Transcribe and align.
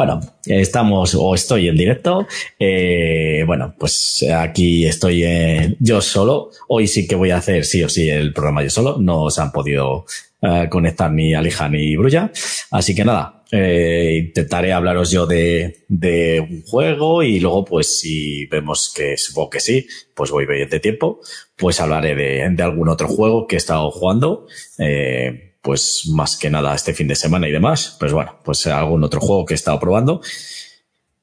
Bueno, 0.00 0.18
estamos 0.46 1.14
o 1.14 1.34
estoy 1.34 1.68
en 1.68 1.76
directo. 1.76 2.26
Eh, 2.58 3.44
bueno, 3.46 3.74
pues 3.78 4.24
aquí 4.34 4.86
estoy 4.86 5.24
eh, 5.24 5.76
yo 5.78 6.00
solo. 6.00 6.48
Hoy 6.68 6.86
sí 6.86 7.06
que 7.06 7.16
voy 7.16 7.32
a 7.32 7.36
hacer 7.36 7.66
sí 7.66 7.82
o 7.82 7.88
sí 7.90 8.08
el 8.08 8.32
programa 8.32 8.62
yo 8.62 8.70
solo. 8.70 8.96
No 8.98 9.28
se 9.28 9.42
han 9.42 9.52
podido 9.52 10.06
eh, 10.40 10.68
conectar 10.70 11.12
ni 11.12 11.34
Alija 11.34 11.68
ni 11.68 11.96
Brulla. 11.96 12.32
Así 12.70 12.94
que 12.94 13.04
nada, 13.04 13.42
eh, 13.52 14.22
intentaré 14.28 14.72
hablaros 14.72 15.10
yo 15.10 15.26
de, 15.26 15.84
de 15.86 16.40
un 16.40 16.62
juego 16.62 17.22
y 17.22 17.38
luego 17.38 17.66
pues 17.66 18.00
si 18.00 18.46
vemos 18.46 18.94
que 18.96 19.18
supongo 19.18 19.50
que 19.50 19.60
sí, 19.60 19.86
pues 20.14 20.30
voy 20.30 20.46
bien 20.46 20.70
de 20.70 20.80
tiempo, 20.80 21.20
pues 21.56 21.78
hablaré 21.78 22.14
de, 22.14 22.48
de 22.48 22.62
algún 22.62 22.88
otro 22.88 23.06
juego 23.06 23.46
que 23.46 23.56
he 23.56 23.58
estado 23.58 23.90
jugando. 23.90 24.46
Eh, 24.78 25.49
pues 25.62 26.08
más 26.12 26.36
que 26.36 26.50
nada 26.50 26.74
este 26.74 26.94
fin 26.94 27.08
de 27.08 27.14
semana 27.14 27.48
y 27.48 27.52
demás. 27.52 27.96
Pues 27.98 28.12
bueno, 28.12 28.38
pues 28.44 28.66
algún 28.66 29.04
otro 29.04 29.20
juego 29.20 29.44
que 29.44 29.54
he 29.54 29.56
estado 29.56 29.78
probando, 29.78 30.20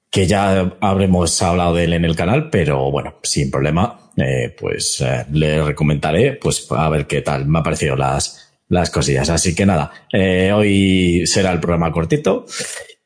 que 0.09 0.27
ya 0.27 0.77
habremos 0.79 1.41
hablado 1.41 1.75
de 1.75 1.85
él 1.85 1.93
en 1.93 2.05
el 2.05 2.15
canal, 2.15 2.49
pero 2.49 2.91
bueno, 2.91 3.15
sin 3.23 3.51
problema, 3.51 4.11
eh, 4.17 4.55
pues 4.57 5.01
eh, 5.01 5.25
le 5.31 5.63
recomendaré, 5.63 6.33
pues 6.33 6.67
a 6.71 6.89
ver 6.89 7.07
qué 7.07 7.21
tal 7.21 7.47
me 7.47 7.59
han 7.59 7.63
parecido 7.63 7.95
las, 7.95 8.59
las 8.69 8.89
cosillas. 8.89 9.29
Así 9.29 9.55
que 9.55 9.65
nada, 9.65 9.91
eh, 10.11 10.51
hoy 10.53 11.25
será 11.25 11.51
el 11.51 11.59
programa 11.59 11.91
cortito 11.91 12.45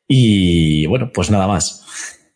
y 0.07 0.85
bueno, 0.87 1.11
pues 1.13 1.31
nada 1.31 1.47
más. 1.47 1.79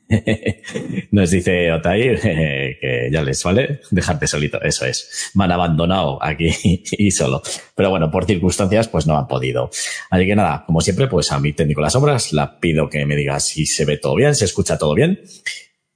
Nos 1.12 1.32
dice 1.32 1.72
Otair 1.72 2.20
que 2.22 3.10
ya 3.12 3.22
les 3.22 3.44
vale 3.44 3.82
dejarte 3.92 4.28
solito, 4.28 4.62
eso 4.62 4.86
es. 4.86 5.32
Me 5.34 5.46
han 5.46 5.52
abandonado 5.52 6.22
aquí 6.22 6.50
y 6.92 7.12
solo. 7.12 7.42
Pero 7.76 7.90
bueno, 7.90 8.12
por 8.12 8.26
circunstancias, 8.26 8.88
pues 8.88 9.08
no 9.08 9.18
han 9.18 9.28
podido. 9.28 9.70
Así 10.10 10.26
que 10.26 10.36
nada, 10.36 10.64
como 10.66 10.82
siempre, 10.82 11.08
pues 11.08 11.32
a 11.32 11.40
mi 11.40 11.54
técnico 11.54 11.82
las 11.82 11.94
sombras, 11.94 12.34
la 12.34 12.60
pido 12.60 12.90
que 12.90 13.06
me 13.06 13.16
diga 13.16 13.40
si 13.40 13.66
se 13.66 13.86
ve 13.86 13.98
todo 13.98 14.16
bien, 14.16 14.36
se 14.36 14.46
escucha 14.46 14.78
todo 14.78 14.94
bien. 14.94 15.22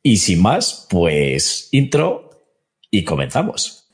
Y 0.02 0.18
sin 0.18 0.42
más, 0.42 0.88
pues 0.90 1.68
intro 1.72 2.30
y 2.90 3.04
comenzamos. 3.04 3.90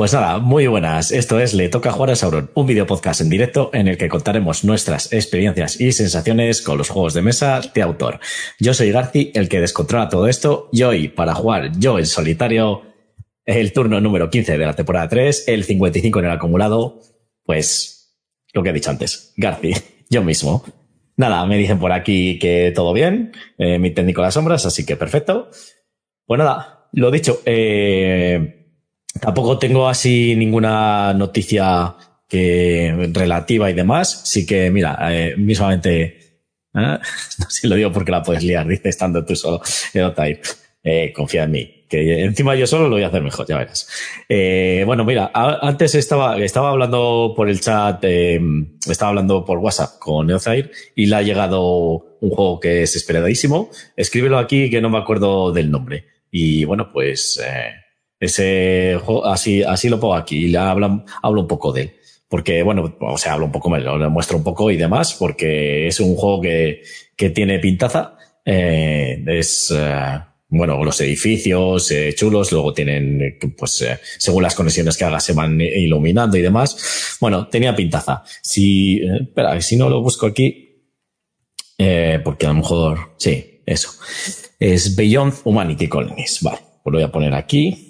Pues 0.00 0.14
nada, 0.14 0.38
muy 0.38 0.66
buenas. 0.66 1.12
Esto 1.12 1.38
es 1.40 1.52
Le 1.52 1.68
Toca 1.68 1.92
Jugar 1.92 2.12
a 2.12 2.16
Sauron, 2.16 2.50
un 2.54 2.66
video 2.66 2.86
podcast 2.86 3.20
en 3.20 3.28
directo 3.28 3.68
en 3.74 3.86
el 3.86 3.98
que 3.98 4.08
contaremos 4.08 4.64
nuestras 4.64 5.12
experiencias 5.12 5.78
y 5.78 5.92
sensaciones 5.92 6.62
con 6.62 6.78
los 6.78 6.88
juegos 6.88 7.12
de 7.12 7.20
mesa 7.20 7.60
de 7.74 7.82
autor. 7.82 8.18
Yo 8.58 8.72
soy 8.72 8.92
Garci, 8.92 9.30
el 9.34 9.50
que 9.50 9.60
descontrola 9.60 10.08
todo 10.08 10.26
esto, 10.26 10.70
y 10.72 10.84
hoy, 10.84 11.08
para 11.08 11.34
jugar 11.34 11.72
yo 11.78 11.98
en 11.98 12.06
solitario, 12.06 12.80
el 13.44 13.74
turno 13.74 14.00
número 14.00 14.30
15 14.30 14.56
de 14.56 14.64
la 14.64 14.72
temporada 14.72 15.06
3, 15.06 15.44
el 15.48 15.64
55 15.64 16.18
en 16.20 16.24
el 16.24 16.30
acumulado, 16.30 17.02
pues 17.44 18.16
lo 18.54 18.62
que 18.62 18.70
he 18.70 18.72
dicho 18.72 18.88
antes, 18.88 19.34
Garci, 19.36 19.74
yo 20.08 20.24
mismo. 20.24 20.64
Nada, 21.18 21.44
me 21.44 21.58
dicen 21.58 21.78
por 21.78 21.92
aquí 21.92 22.38
que 22.38 22.72
todo 22.74 22.94
bien, 22.94 23.32
eh, 23.58 23.78
mi 23.78 23.90
técnico 23.90 24.22
las 24.22 24.32
sombras, 24.32 24.64
así 24.64 24.86
que 24.86 24.96
perfecto. 24.96 25.50
Pues 26.24 26.38
nada, 26.38 26.88
lo 26.90 27.10
dicho, 27.10 27.42
eh, 27.44 28.59
Tampoco 29.18 29.58
tengo 29.58 29.88
así 29.88 30.36
ninguna 30.36 31.12
noticia 31.14 31.96
que 32.30 33.10
relativa 33.12 33.68
y 33.68 33.74
demás. 33.74 34.22
Sí 34.24 34.46
que, 34.46 34.70
mira, 34.70 34.96
eh, 35.10 35.34
mismamente, 35.36 36.02
¿eh? 36.02 36.98
no 37.38 37.50
sé 37.50 37.60
si 37.62 37.68
lo 37.68 37.74
digo 37.74 37.90
porque 37.92 38.12
la 38.12 38.22
puedes 38.22 38.44
liar, 38.44 38.66
dice 38.66 38.88
estando 38.88 39.24
tú 39.24 39.34
solo, 39.34 39.60
eh, 40.82 41.12
confía 41.12 41.42
en 41.42 41.50
mí, 41.50 41.84
que 41.90 42.24
encima 42.24 42.54
yo 42.54 42.66
solo 42.66 42.84
lo 42.84 42.94
voy 42.94 43.02
a 43.02 43.08
hacer 43.08 43.20
mejor, 43.20 43.46
ya 43.46 43.58
verás. 43.58 43.88
Eh, 44.28 44.84
bueno, 44.86 45.04
mira, 45.04 45.30
antes 45.34 45.96
estaba, 45.96 46.38
estaba 46.38 46.70
hablando 46.70 47.34
por 47.36 47.50
el 47.50 47.60
chat, 47.60 48.02
estaba 48.04 49.10
hablando 49.10 49.44
por 49.44 49.58
WhatsApp 49.58 49.98
con 49.98 50.28
Neozair 50.28 50.70
y 50.94 51.06
le 51.06 51.16
ha 51.16 51.22
llegado 51.22 52.16
un 52.20 52.30
juego 52.30 52.60
que 52.60 52.84
es 52.84 52.94
esperadísimo. 52.94 53.70
Escríbelo 53.96 54.38
aquí 54.38 54.70
que 54.70 54.80
no 54.80 54.88
me 54.88 54.98
acuerdo 54.98 55.52
del 55.52 55.70
nombre. 55.70 56.06
Y 56.30 56.64
bueno, 56.64 56.90
pues, 56.92 57.42
ese 58.20 58.98
juego, 59.02 59.26
así, 59.26 59.62
así 59.62 59.88
lo 59.88 59.98
pongo 59.98 60.14
aquí 60.14 60.46
y 60.46 60.54
hablo, 60.54 61.04
hablo 61.22 61.40
un 61.40 61.48
poco 61.48 61.72
de 61.72 61.80
él. 61.80 61.94
Porque, 62.28 62.62
bueno, 62.62 62.96
o 63.00 63.18
sea, 63.18 63.32
hablo 63.32 63.46
un 63.46 63.52
poco, 63.52 63.70
me 63.70 63.80
lo 63.80 64.08
muestro 64.08 64.36
un 64.36 64.44
poco 64.44 64.70
y 64.70 64.76
demás, 64.76 65.16
porque 65.18 65.88
es 65.88 65.98
un 65.98 66.14
juego 66.14 66.40
que, 66.40 66.82
que 67.16 67.30
tiene 67.30 67.58
pintaza. 67.58 68.16
Eh, 68.44 69.24
es, 69.26 69.74
eh, 69.76 70.20
bueno, 70.48 70.84
los 70.84 71.00
edificios 71.00 71.90
eh, 71.90 72.14
chulos, 72.14 72.52
luego 72.52 72.72
tienen, 72.72 73.36
pues, 73.58 73.82
eh, 73.82 73.98
según 74.18 74.44
las 74.44 74.54
conexiones 74.54 74.96
que 74.96 75.04
hagas 75.04 75.24
se 75.24 75.32
van 75.32 75.60
iluminando 75.60 76.36
y 76.36 76.42
demás. 76.42 77.16
Bueno, 77.20 77.48
tenía 77.48 77.74
pintaza. 77.74 78.22
Si, 78.42 78.98
eh, 78.98 79.22
espera, 79.22 79.60
si 79.60 79.76
no 79.76 79.88
lo 79.88 80.00
busco 80.00 80.26
aquí, 80.26 80.84
eh, 81.78 82.20
porque 82.22 82.46
a 82.46 82.50
lo 82.50 82.56
mejor, 82.56 83.14
sí, 83.16 83.62
eso. 83.66 83.90
Es 84.60 84.94
Beyond 84.94 85.34
Humanity 85.42 85.88
Colonies. 85.88 86.38
Vale, 86.42 86.58
pues 86.84 86.92
lo 86.92 86.98
voy 86.98 87.04
a 87.08 87.10
poner 87.10 87.34
aquí. 87.34 87.89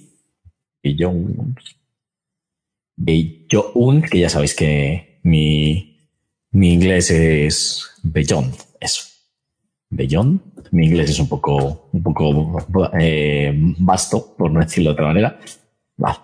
Beyond. 0.83 1.59
Beyond, 2.97 4.09
que 4.09 4.19
ya 4.21 4.29
sabéis 4.29 4.55
que 4.55 5.21
mi, 5.23 5.99
mi 6.51 6.73
inglés 6.73 7.11
es 7.11 7.91
Beyond, 8.03 8.55
eso. 8.81 9.05
Beyond. 9.91 10.41
Mi 10.73 10.87
inglés 10.87 11.11
es 11.11 11.19
un 11.19 11.29
poco, 11.29 11.89
un 11.93 12.03
poco 12.03 12.63
eh, 12.99 13.53
vasto, 13.79 14.35
por 14.37 14.51
no 14.53 14.61
decirlo 14.61 14.91
de 14.91 14.95
otra 14.95 15.07
manera. 15.07 15.41
Vale. 15.97 16.19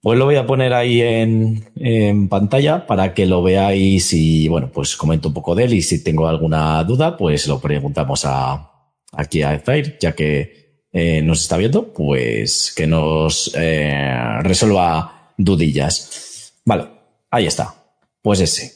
Pues 0.00 0.16
lo 0.16 0.26
voy 0.26 0.36
a 0.36 0.46
poner 0.46 0.72
ahí 0.72 1.00
en, 1.02 1.64
en, 1.74 2.28
pantalla 2.28 2.86
para 2.86 3.14
que 3.14 3.26
lo 3.26 3.42
veáis 3.42 4.12
y, 4.12 4.46
bueno, 4.46 4.70
pues 4.72 4.96
comento 4.96 5.28
un 5.28 5.34
poco 5.34 5.56
de 5.56 5.64
él 5.64 5.74
y 5.74 5.82
si 5.82 6.04
tengo 6.04 6.28
alguna 6.28 6.84
duda, 6.84 7.16
pues 7.16 7.48
lo 7.48 7.60
preguntamos 7.60 8.24
a, 8.24 8.70
aquí 9.12 9.42
a 9.42 9.58
Zaire, 9.58 9.98
ya 10.00 10.12
que 10.12 10.67
eh, 10.92 11.22
nos 11.22 11.42
está 11.42 11.56
viendo, 11.56 11.92
pues 11.92 12.72
que 12.76 12.86
nos 12.86 13.52
eh, 13.54 14.40
resuelva 14.42 15.32
dudillas. 15.36 16.52
Vale, 16.64 16.86
ahí 17.30 17.46
está. 17.46 17.74
Pues 18.22 18.40
ese. 18.40 18.72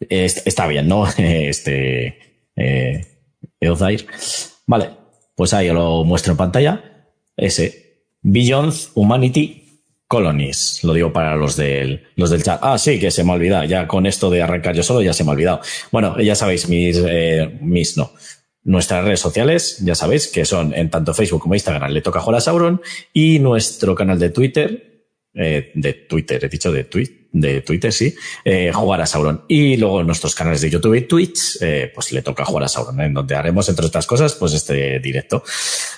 Está 0.00 0.66
bien, 0.66 0.88
¿no? 0.88 1.06
Este 1.18 2.18
eh, 2.56 3.06
Eozair. 3.60 4.06
Vale, 4.66 4.90
pues 5.34 5.54
ahí 5.54 5.68
lo 5.68 6.04
muestro 6.04 6.32
en 6.32 6.36
pantalla. 6.36 6.84
Ese. 7.36 8.06
Beyond 8.22 8.74
Humanity 8.94 9.82
Colonies. 10.06 10.82
Lo 10.84 10.92
digo 10.92 11.12
para 11.12 11.36
los 11.36 11.56
del, 11.56 12.06
los 12.16 12.30
del 12.30 12.42
chat. 12.42 12.60
Ah, 12.62 12.78
sí, 12.78 12.98
que 12.98 13.10
se 13.10 13.24
me 13.24 13.32
ha 13.32 13.34
olvidado. 13.34 13.64
Ya 13.64 13.86
con 13.86 14.06
esto 14.06 14.30
de 14.30 14.42
arrancar 14.42 14.74
yo 14.74 14.82
solo 14.82 15.02
ya 15.02 15.12
se 15.12 15.24
me 15.24 15.30
ha 15.30 15.34
olvidado. 15.34 15.60
Bueno, 15.92 16.18
ya 16.20 16.34
sabéis, 16.34 16.68
mis, 16.68 16.96
eh, 17.06 17.58
mis 17.60 17.96
no. 17.96 18.12
Nuestras 18.68 19.02
redes 19.02 19.20
sociales, 19.20 19.78
ya 19.80 19.94
sabéis, 19.94 20.28
que 20.28 20.44
son 20.44 20.74
en 20.74 20.90
tanto 20.90 21.14
Facebook 21.14 21.40
como 21.40 21.54
Instagram, 21.54 21.90
le 21.90 22.02
toca 22.02 22.20
jugar 22.20 22.36
a 22.36 22.40
Sauron, 22.42 22.82
y 23.14 23.38
nuestro 23.38 23.94
canal 23.94 24.18
de 24.18 24.28
Twitter, 24.28 25.06
eh, 25.32 25.72
de 25.74 25.94
Twitter, 25.94 26.44
he 26.44 26.50
dicho 26.50 26.70
de 26.70 26.84
Twitter, 26.84 27.28
de 27.32 27.62
Twitter, 27.62 27.90
sí, 27.90 28.14
eh, 28.44 28.70
jugar 28.70 29.00
a 29.00 29.06
Sauron. 29.06 29.44
Y 29.48 29.78
luego 29.78 30.02
nuestros 30.02 30.34
canales 30.34 30.60
de 30.60 30.68
YouTube 30.68 30.96
y 30.96 31.00
Twitch, 31.00 31.62
eh, 31.62 31.90
pues 31.94 32.12
le 32.12 32.20
toca 32.20 32.44
jugar 32.44 32.64
a 32.64 32.68
Sauron, 32.68 33.00
en 33.00 33.14
donde 33.14 33.34
haremos, 33.34 33.70
entre 33.70 33.86
otras 33.86 34.06
cosas, 34.06 34.34
pues 34.34 34.52
este 34.52 34.98
directo. 35.00 35.42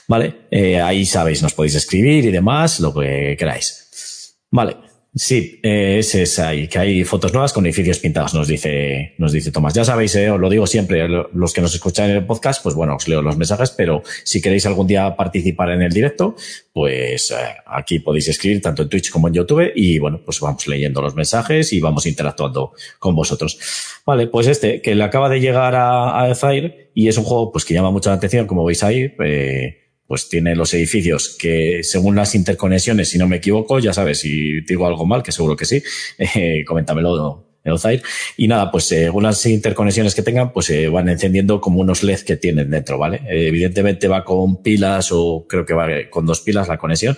¿Vale? 0.07 0.43
Eh, 0.53 0.81
ahí 0.81 1.05
sabéis, 1.05 1.43
nos 1.43 1.55
podéis 1.55 1.75
escribir 1.75 2.25
y 2.25 2.31
demás, 2.31 2.79
lo 2.79 2.95
que 2.95 3.35
queráis. 3.37 4.39
Vale. 4.53 4.90
Sí, 5.13 5.59
eh, 5.65 5.99
es 5.99 6.39
ahí, 6.39 6.69
que 6.69 6.79
hay 6.79 7.03
fotos 7.03 7.33
nuevas 7.33 7.53
con 7.53 7.67
edificios 7.67 7.99
pintados, 7.99 8.33
nos 8.33 8.47
dice, 8.47 9.15
nos 9.19 9.33
dice 9.33 9.51
Tomás. 9.51 9.75
Ya 9.75 9.85
sabéis, 9.85 10.15
eh, 10.15 10.31
os 10.31 10.39
lo 10.39 10.49
digo 10.49 10.69
siempre, 10.69 11.09
los 11.09 11.53
que 11.53 11.61
nos 11.61 11.75
escuchan 11.75 12.11
en 12.11 12.19
el 12.19 12.27
podcast, 12.27 12.63
pues 12.63 12.77
bueno, 12.77 12.95
os 12.95 13.09
leo 13.09 13.21
los 13.21 13.37
mensajes, 13.37 13.71
pero 13.73 14.05
si 14.23 14.41
queréis 14.41 14.67
algún 14.67 14.87
día 14.87 15.17
participar 15.17 15.71
en 15.71 15.83
el 15.83 15.93
directo, 15.93 16.37
pues 16.73 17.33
eh, 17.33 17.35
aquí 17.67 17.99
podéis 17.99 18.29
escribir 18.29 18.63
tanto 18.63 18.83
en 18.83 18.89
Twitch 18.89 19.11
como 19.11 19.27
en 19.27 19.35
YouTube 19.35 19.73
y 19.75 19.99
bueno, 19.99 20.21
pues 20.25 20.39
vamos 20.39 20.69
leyendo 20.69 21.03
los 21.03 21.17
mensajes 21.17 21.73
y 21.73 21.81
vamos 21.81 22.07
interactuando 22.07 22.73
con 23.01 23.17
vosotros. 23.17 23.59
Vale, 24.07 24.29
pues 24.29 24.47
este, 24.47 24.81
que 24.81 24.95
le 24.95 25.03
acaba 25.03 25.29
de 25.29 25.41
llegar 25.41 25.75
a, 25.75 26.23
a 26.23 26.35
Fire 26.37 26.93
y 26.95 27.09
es 27.09 27.19
un 27.19 27.25
juego 27.25 27.51
pues 27.51 27.65
que 27.65 27.75
llama 27.75 27.91
mucho 27.91 28.11
la 28.11 28.17
atención, 28.17 28.47
como 28.47 28.65
veis 28.65 28.85
ahí, 28.85 29.13
eh, 29.25 29.90
pues 30.11 30.29
tiene 30.29 30.57
los 30.57 30.75
edificios 30.75 31.37
que 31.39 31.85
según 31.85 32.17
las 32.17 32.35
interconexiones, 32.35 33.11
si 33.11 33.17
no 33.17 33.29
me 33.29 33.37
equivoco, 33.37 33.79
ya 33.79 33.93
sabes, 33.93 34.19
si 34.19 34.61
digo 34.63 34.85
algo 34.85 35.07
mal, 35.07 35.23
que 35.23 35.31
seguro 35.31 35.55
que 35.55 35.65
sí, 35.65 35.85
eh, 36.19 36.65
coméntamelo, 36.67 37.47
Elzair. 37.63 38.03
Y 38.37 38.49
nada, 38.49 38.73
pues 38.73 38.87
según 38.87 39.23
las 39.23 39.47
interconexiones 39.47 40.17
que 40.17 40.23
tengan, 40.23 40.53
pues 40.53 40.69
eh, 40.71 40.89
van 40.89 41.09
encendiendo 41.09 41.61
como 41.61 41.81
unos 41.81 42.03
LED 42.03 42.23
que 42.23 42.37
tienen 42.37 42.71
dentro, 42.71 42.99
¿vale? 42.99 43.19
Eh, 43.29 43.47
evidentemente 43.47 44.09
va 44.09 44.25
con 44.25 44.61
pilas 44.65 45.13
o 45.13 45.47
creo 45.49 45.65
que 45.65 45.75
va 45.75 45.87
con 46.11 46.27
dos 46.27 46.41
pilas 46.41 46.67
la 46.67 46.77
conexión. 46.77 47.17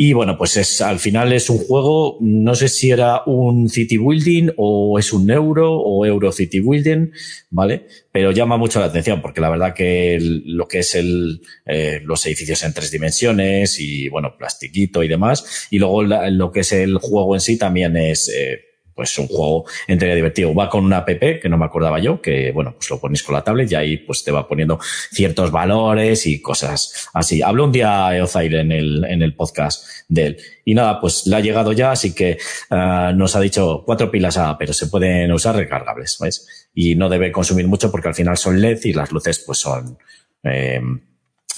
Y 0.00 0.12
bueno, 0.12 0.38
pues 0.38 0.56
es, 0.56 0.80
al 0.80 1.00
final 1.00 1.32
es 1.32 1.50
un 1.50 1.58
juego, 1.58 2.18
no 2.20 2.54
sé 2.54 2.68
si 2.68 2.92
era 2.92 3.22
un 3.26 3.68
city 3.68 3.96
building 3.96 4.50
o 4.56 4.96
es 4.96 5.12
un 5.12 5.28
euro 5.28 5.74
o 5.74 6.06
euro 6.06 6.30
city 6.30 6.60
building, 6.60 7.10
¿vale? 7.50 7.88
Pero 8.12 8.30
llama 8.30 8.56
mucho 8.56 8.78
la 8.78 8.86
atención 8.86 9.20
porque 9.20 9.40
la 9.40 9.50
verdad 9.50 9.74
que 9.74 10.18
lo 10.20 10.68
que 10.68 10.78
es 10.78 10.94
el, 10.94 11.40
eh, 11.66 12.00
los 12.04 12.24
edificios 12.26 12.62
en 12.62 12.74
tres 12.74 12.92
dimensiones 12.92 13.80
y 13.80 14.08
bueno, 14.08 14.36
plastiquito 14.38 15.02
y 15.02 15.08
demás. 15.08 15.66
Y 15.72 15.80
luego 15.80 16.04
lo 16.04 16.52
que 16.52 16.60
es 16.60 16.70
el 16.70 16.98
juego 16.98 17.34
en 17.34 17.40
sí 17.40 17.58
también 17.58 17.96
es, 17.96 18.28
eh, 18.28 18.67
pues 18.98 19.16
un 19.16 19.28
juego 19.28 19.64
entre 19.86 20.12
divertido. 20.12 20.52
Va 20.52 20.68
con 20.68 20.84
una 20.84 20.96
app 20.96 21.08
que 21.40 21.48
no 21.48 21.56
me 21.56 21.66
acordaba 21.66 22.00
yo, 22.00 22.20
que 22.20 22.50
bueno, 22.50 22.74
pues 22.74 22.90
lo 22.90 22.98
pones 22.98 23.22
con 23.22 23.32
la 23.32 23.44
tablet 23.44 23.70
y 23.70 23.76
ahí 23.76 23.96
pues 23.98 24.24
te 24.24 24.32
va 24.32 24.48
poniendo 24.48 24.80
ciertos 25.12 25.52
valores 25.52 26.26
y 26.26 26.42
cosas 26.42 27.08
así. 27.14 27.40
Habló 27.40 27.66
un 27.66 27.70
día 27.70 28.08
Eozair 28.16 28.56
en 28.56 28.72
el, 28.72 29.04
en 29.04 29.22
el 29.22 29.36
podcast 29.36 29.86
de 30.08 30.26
él. 30.26 30.36
Y 30.64 30.74
nada, 30.74 31.00
pues 31.00 31.28
le 31.28 31.36
ha 31.36 31.38
llegado 31.38 31.70
ya, 31.70 31.92
así 31.92 32.12
que 32.12 32.38
uh, 32.72 33.14
nos 33.14 33.36
ha 33.36 33.40
dicho 33.40 33.84
cuatro 33.86 34.10
pilas 34.10 34.36
A, 34.36 34.58
pero 34.58 34.72
se 34.72 34.88
pueden 34.88 35.30
usar 35.30 35.54
recargables, 35.54 36.18
¿ves? 36.20 36.68
Y 36.74 36.96
no 36.96 37.08
debe 37.08 37.30
consumir 37.30 37.68
mucho 37.68 37.92
porque 37.92 38.08
al 38.08 38.16
final 38.16 38.36
son 38.36 38.60
LED 38.60 38.80
y 38.82 38.94
las 38.94 39.12
luces 39.12 39.44
pues 39.46 39.58
son, 39.58 39.96
eh, 40.42 40.80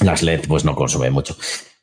las 0.05 0.23
LED 0.23 0.43
pues 0.47 0.67
no 0.67 0.75
consumen 0.75 1.15
mucho. 1.15 1.35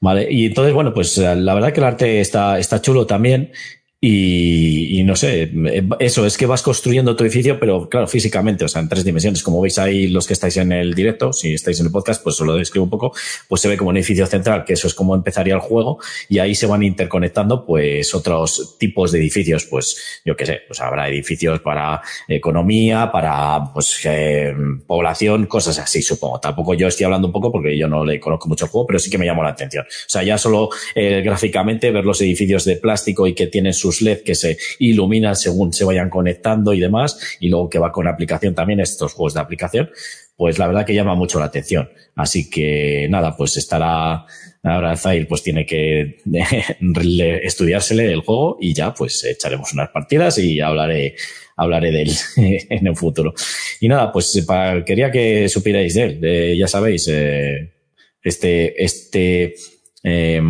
Vale, 0.01 0.31
y 0.31 0.45
entonces, 0.45 0.75
bueno, 0.75 0.93
pues 0.93 1.17
la 1.17 1.55
verdad 1.55 1.73
que 1.73 1.79
el 1.79 1.87
arte 1.87 2.21
está, 2.21 2.59
está 2.59 2.79
chulo 2.79 3.07
también 3.07 3.51
y, 3.99 5.01
no 5.05 5.15
sé, 5.15 5.51
eso 5.99 6.25
es 6.27 6.37
que 6.37 6.45
vas 6.45 6.61
construyendo 6.61 7.15
tu 7.15 7.23
edificio, 7.23 7.59
pero 7.59 7.89
claro, 7.89 8.07
físicamente, 8.07 8.63
o 8.63 8.67
sea, 8.67 8.81
en 8.83 8.89
tres 8.89 9.03
dimensiones, 9.03 9.41
como 9.41 9.59
veis 9.59 9.79
ahí 9.79 10.05
los 10.05 10.27
que 10.27 10.33
estáis 10.33 10.57
en 10.57 10.71
el 10.71 10.93
directo, 10.93 11.33
si 11.33 11.53
estáis 11.53 11.79
en 11.79 11.87
el 11.87 11.91
podcast, 11.91 12.21
pues 12.23 12.39
os 12.39 12.45
lo 12.45 12.55
describo 12.55 12.83
un 12.83 12.91
poco, 12.91 13.13
pues 13.47 13.61
se 13.61 13.67
ve 13.67 13.75
como 13.75 13.89
un 13.89 13.97
edificio 13.97 14.27
central, 14.27 14.65
que 14.65 14.73
eso 14.73 14.85
es 14.85 14.93
como 14.93 15.15
empezaría 15.15 15.55
el 15.55 15.61
juego, 15.61 15.97
y 16.29 16.37
ahí 16.37 16.53
se 16.53 16.67
van 16.67 16.83
interconectando 16.83 17.65
pues 17.65 18.13
otros 18.13 18.75
tipos 18.77 19.11
de 19.11 19.17
edificios, 19.17 19.65
pues 19.65 20.21
yo 20.23 20.35
qué 20.35 20.45
sé, 20.45 20.61
pues 20.67 20.79
habrá 20.79 21.09
edificios 21.09 21.59
para 21.61 21.99
economía, 22.27 23.11
para 23.11 23.73
pues 23.73 23.99
eh, 24.03 24.53
población, 24.85 25.47
cosas 25.47 25.79
así, 25.79 26.03
supongo. 26.03 26.39
Tampoco 26.39 26.75
yo 26.75 26.87
estoy 26.87 27.05
hablando 27.05 27.27
un 27.27 27.33
poco 27.33 27.51
porque 27.51 27.75
yo 27.75 27.87
no 27.87 28.05
le 28.05 28.19
conozco 28.19 28.47
mucho 28.47 28.65
el 28.65 28.71
juego, 28.71 28.85
pero 28.85 28.99
sí 28.99 29.09
que 29.09 29.17
me 29.17 29.25
llamó 29.25 29.41
la 29.41 29.49
atención. 29.49 29.85
O 29.85 30.09
sea, 30.09 30.21
ya 30.21 30.37
solo 30.37 30.69
eh, 30.93 31.21
gráficamente 31.23 31.89
ver 31.89 32.05
los 32.05 32.21
edificios 32.21 32.63
de 32.63 32.75
plástico 32.75 33.25
y 33.25 33.33
que 33.33 33.47
tienen 33.47 33.73
su 33.73 33.86
sus 33.87 34.01
LED 34.01 34.23
que 34.23 34.35
se 34.35 34.57
iluminan 34.79 35.35
según 35.35 35.71
se 35.71 35.85
vayan 35.85 36.09
conectando 36.09 36.73
y 36.73 36.79
demás, 36.79 37.37
y 37.39 37.49
luego 37.49 37.69
que 37.69 37.79
va 37.79 37.91
con 37.91 38.07
aplicación 38.07 38.53
también, 38.53 38.79
estos 38.79 39.13
juegos 39.13 39.33
de 39.33 39.39
aplicación, 39.39 39.89
pues 40.35 40.59
la 40.59 40.67
verdad 40.67 40.85
que 40.85 40.93
llama 40.93 41.15
mucho 41.15 41.39
la 41.39 41.45
atención. 41.45 41.89
Así 42.15 42.49
que 42.49 43.07
nada, 43.09 43.35
pues 43.35 43.57
estará 43.57 44.25
ahora 44.63 44.97
Zair 44.97 45.27
pues 45.27 45.43
tiene 45.43 45.65
que 45.65 46.17
estudiársele 47.43 48.11
el 48.11 48.21
juego 48.21 48.57
y 48.59 48.73
ya 48.73 48.93
pues 48.93 49.23
echaremos 49.23 49.71
unas 49.73 49.89
partidas 49.89 50.37
y 50.39 50.59
hablaré 50.59 51.15
hablaré 51.55 51.91
de 51.91 52.01
él 52.03 52.11
en 52.69 52.87
el 52.87 52.95
futuro. 52.95 53.33
Y 53.79 53.87
nada, 53.87 54.11
pues 54.11 54.45
quería 54.85 55.09
que 55.11 55.49
supierais 55.49 55.93
de 55.93 56.03
él. 56.03 56.57
ya 56.57 56.67
sabéis, 56.67 57.07
eh, 57.07 57.73
este, 58.21 58.83
este, 58.83 59.55
eh, 60.03 60.41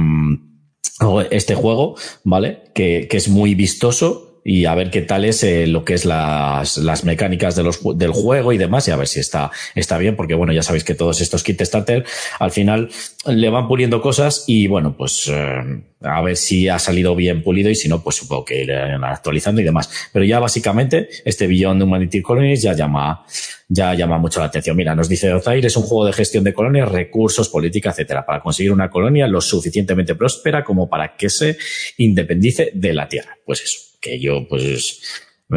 este 1.30 1.56
juego, 1.56 1.96
¿vale? 2.24 2.64
Que, 2.74 3.08
que 3.10 3.18
es 3.18 3.30
muy 3.30 3.56
vistoso 3.56 4.28
y 4.50 4.64
a 4.64 4.74
ver 4.76 4.90
qué 4.92 5.02
tal 5.02 5.26
es 5.26 5.44
eh, 5.44 5.68
lo 5.68 5.84
que 5.84 5.94
es 5.94 6.06
las, 6.06 6.78
las 6.78 7.04
mecánicas 7.04 7.58
de 7.58 7.64
los, 7.64 7.82
del 7.98 8.12
juego 8.12 8.54
y 8.54 8.58
demás 8.58 8.88
y 8.88 8.92
a 8.92 8.96
ver 8.96 9.10
si 9.10 9.20
está, 9.20 9.52
está 9.76 9.98
bien, 9.98 10.16
porque 10.16 10.36
bueno, 10.36 10.54
ya 10.54 10.64
sabéis 10.64 10.86
que 10.86 10.96
todos 10.96 11.20
estos 11.20 11.44
kit 11.44 11.62
starter 11.62 12.06
al 12.40 12.52
final 12.52 12.90
le 13.26 13.50
van 13.50 13.68
puliendo 13.68 14.02
cosas 14.02 14.46
y 14.48 14.68
bueno, 14.68 14.96
pues 14.96 15.30
eh, 15.30 15.82
a 16.00 16.22
ver 16.22 16.38
si 16.38 16.70
ha 16.70 16.80
salido 16.80 17.14
bien 17.14 17.44
pulido 17.44 17.70
y 17.70 17.76
si 17.76 17.90
no, 17.90 18.02
pues 18.02 18.16
supongo 18.16 18.46
que 18.46 18.64
irán 18.64 19.04
actualizando 19.04 19.60
y 19.60 19.66
demás. 19.66 19.90
Pero 20.14 20.24
ya 20.24 20.40
básicamente 20.40 21.10
este 21.26 21.46
Beyond 21.46 21.84
Humanity 21.84 22.22
Colonies 22.22 22.62
ya 22.62 22.72
llama, 22.72 23.26
ya 23.68 23.94
llama 23.94 24.18
mucho 24.18 24.40
la 24.40 24.48
atención. 24.48 24.78
Mira, 24.78 24.96
nos 24.96 25.10
dice 25.10 25.34
Ozair, 25.34 25.66
es 25.66 25.76
un 25.76 25.84
juego 25.84 26.06
de 26.06 26.14
gestión 26.14 26.44
de 26.44 26.54
colonias, 26.54 26.90
recursos, 26.90 27.50
política, 27.50 27.90
etcétera, 27.90 28.26
para 28.26 28.42
conseguir 28.42 28.72
una 28.72 28.90
colonia 28.90 29.28
lo 29.28 29.42
suficientemente 29.42 30.16
próspera 30.16 30.64
como 30.64 30.90
para 30.90 31.16
que 31.16 31.30
se 31.30 31.58
independice 31.98 32.72
de 32.74 32.94
la 32.94 33.08
tierra. 33.08 33.38
Pues 33.46 33.62
eso 33.64 33.80
que 34.00 34.20
yo, 34.20 34.48
pues, 34.48 35.02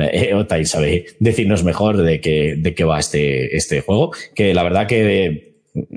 eh, 0.01 0.35
Otai 0.35 0.65
sabe 0.65 1.07
decirnos 1.19 1.63
mejor 1.63 1.99
de 1.99 2.21
qué, 2.21 2.57
de 2.57 2.75
qué 2.75 2.85
va 2.85 2.99
este, 2.99 3.57
este 3.57 3.81
juego, 3.81 4.13
que 4.35 4.55
la 4.55 4.63
verdad 4.63 4.87
que 4.87 5.51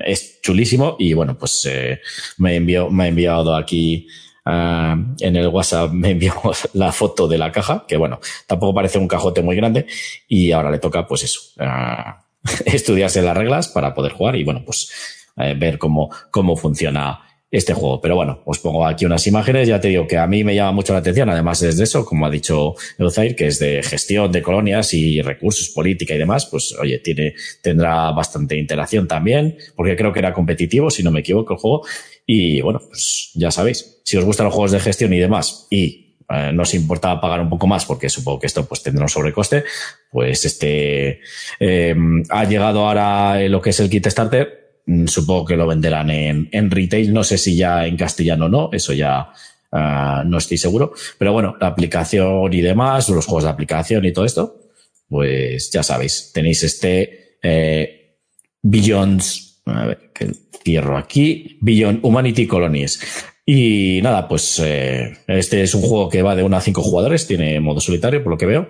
es 0.05 0.39
chulísimo 0.41 0.95
y 0.99 1.13
bueno, 1.13 1.37
pues 1.37 1.67
eh, 1.69 1.99
me 2.37 2.55
envió, 2.55 2.89
me 2.89 3.05
ha 3.05 3.07
enviado 3.07 3.55
aquí 3.55 4.07
uh, 4.45 5.15
en 5.19 5.35
el 5.35 5.47
WhatsApp, 5.47 5.91
me 5.91 6.11
envió 6.11 6.33
la 6.73 6.91
foto 6.91 7.27
de 7.27 7.37
la 7.37 7.51
caja, 7.51 7.85
que 7.87 7.97
bueno, 7.97 8.19
tampoco 8.47 8.73
parece 8.73 8.97
un 8.99 9.07
cajote 9.07 9.41
muy 9.41 9.55
grande 9.55 9.85
y 10.27 10.51
ahora 10.51 10.71
le 10.71 10.79
toca 10.79 11.05
pues 11.07 11.23
eso, 11.23 11.39
uh, 11.59 12.21
estudiarse 12.65 13.21
las 13.21 13.37
reglas 13.37 13.67
para 13.67 13.93
poder 13.93 14.13
jugar 14.13 14.35
y 14.35 14.43
bueno, 14.43 14.63
pues 14.65 14.91
uh, 15.37 15.57
ver 15.57 15.77
cómo, 15.77 16.09
cómo 16.31 16.55
funciona 16.55 17.21
este 17.53 17.73
juego. 17.73 18.01
Pero 18.01 18.15
bueno, 18.15 18.41
os 18.45 18.57
pongo 18.57 18.85
aquí 18.85 19.05
unas 19.05 19.25
imágenes. 19.27 19.67
Ya 19.67 19.79
te 19.79 19.89
digo 19.89 20.07
que 20.07 20.17
a 20.17 20.25
mí 20.25 20.43
me 20.43 20.55
llama 20.55 20.71
mucho 20.71 20.91
la 20.91 20.99
atención. 20.99 21.29
Además 21.29 21.61
es 21.61 21.77
de 21.77 21.83
eso, 21.83 22.03
como 22.03 22.25
ha 22.25 22.29
dicho 22.31 22.73
Euzair, 22.97 23.35
que 23.35 23.47
es 23.47 23.59
de 23.59 23.83
gestión 23.83 24.31
de 24.31 24.41
colonias 24.41 24.93
y 24.95 25.21
recursos, 25.21 25.69
política 25.69 26.15
y 26.15 26.17
demás. 26.17 26.47
Pues 26.47 26.75
oye, 26.81 26.97
tiene, 26.99 27.35
tendrá 27.61 28.11
bastante 28.11 28.57
interacción 28.57 29.07
también, 29.07 29.55
porque 29.75 29.95
creo 29.95 30.11
que 30.11 30.19
era 30.19 30.33
competitivo, 30.33 30.89
si 30.89 31.03
no 31.03 31.11
me 31.11 31.19
equivoco, 31.19 31.53
el 31.53 31.59
juego. 31.59 31.85
Y 32.25 32.59
bueno, 32.61 32.81
pues 32.87 33.29
ya 33.35 33.51
sabéis, 33.51 34.01
si 34.03 34.17
os 34.17 34.25
gustan 34.25 34.45
los 34.45 34.53
juegos 34.55 34.71
de 34.71 34.79
gestión 34.79 35.13
y 35.13 35.19
demás 35.19 35.67
y 35.69 36.17
eh, 36.29 36.51
no 36.53 36.63
os 36.63 36.73
importa 36.73 37.21
pagar 37.21 37.41
un 37.41 37.49
poco 37.49 37.67
más 37.67 37.85
porque 37.85 38.09
supongo 38.09 38.39
que 38.39 38.47
esto 38.47 38.65
pues 38.65 38.81
tendrá 38.81 39.03
un 39.03 39.09
sobrecoste, 39.09 39.65
pues 40.09 40.43
este 40.45 41.19
eh, 41.59 41.95
ha 42.29 42.45
llegado 42.45 42.87
ahora 42.87 43.47
lo 43.47 43.61
que 43.61 43.71
es 43.71 43.79
el 43.79 43.89
kit 43.89 44.07
starter 44.07 44.62
supongo 45.05 45.45
que 45.45 45.55
lo 45.55 45.67
venderán 45.67 46.09
en, 46.09 46.49
en 46.51 46.69
retail, 46.69 47.13
no 47.13 47.23
sé 47.23 47.37
si 47.37 47.55
ya 47.55 47.85
en 47.85 47.97
castellano 47.97 48.45
o 48.45 48.49
no, 48.49 48.69
eso 48.73 48.93
ya 48.93 49.31
uh, 49.71 50.27
no 50.27 50.37
estoy 50.37 50.57
seguro, 50.57 50.93
pero 51.17 51.33
bueno, 51.33 51.55
la 51.59 51.67
aplicación 51.67 52.53
y 52.53 52.61
demás, 52.61 53.09
los 53.09 53.25
juegos 53.25 53.45
de 53.45 53.49
aplicación 53.49 54.05
y 54.05 54.11
todo 54.13 54.25
esto, 54.25 54.59
pues 55.07 55.71
ya 55.71 55.83
sabéis, 55.83 56.31
tenéis 56.33 56.63
este 56.63 57.37
eh, 57.41 58.17
Billions, 58.61 59.61
a 59.65 59.85
ver, 59.85 60.11
que 60.13 60.31
cierro 60.63 60.97
aquí, 60.97 61.57
Beyond 61.61 61.99
Humanity 62.03 62.47
Colonies. 62.47 62.99
Y 63.45 63.99
nada, 64.01 64.27
pues 64.27 64.59
eh, 64.63 65.17
este 65.27 65.63
es 65.63 65.75
un 65.75 65.81
juego 65.81 66.07
que 66.07 66.21
va 66.21 66.35
de 66.35 66.43
1 66.43 66.55
a 66.55 66.61
5 66.61 66.81
jugadores, 66.81 67.27
tiene 67.27 67.59
modo 67.59 67.81
solitario, 67.81 68.23
por 68.23 68.31
lo 68.31 68.37
que 68.37 68.45
veo. 68.45 68.69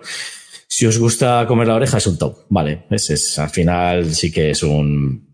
Si 0.68 0.88
os 0.88 0.98
gusta 0.98 1.46
comer 1.48 1.68
la 1.68 1.76
oreja, 1.76 2.00
es 2.00 2.08
un 2.08 2.18
top, 2.18 2.46
vale. 2.50 2.86
Es, 2.90 3.38
al 3.38 3.52
final 3.52 4.16
sí 4.16 4.32
que 4.32 4.50
es 4.50 4.64
un, 4.64 5.33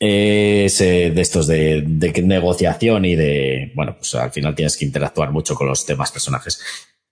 es 0.00 0.80
eh, 0.80 1.12
de 1.14 1.20
estos 1.20 1.46
de, 1.46 1.84
de, 1.86 2.22
negociación 2.22 3.04
y 3.04 3.14
de, 3.14 3.70
bueno, 3.74 3.96
pues 3.98 4.14
al 4.14 4.32
final 4.32 4.54
tienes 4.54 4.76
que 4.78 4.86
interactuar 4.86 5.30
mucho 5.30 5.54
con 5.54 5.68
los 5.68 5.86
demás 5.86 6.10
personajes. 6.10 6.60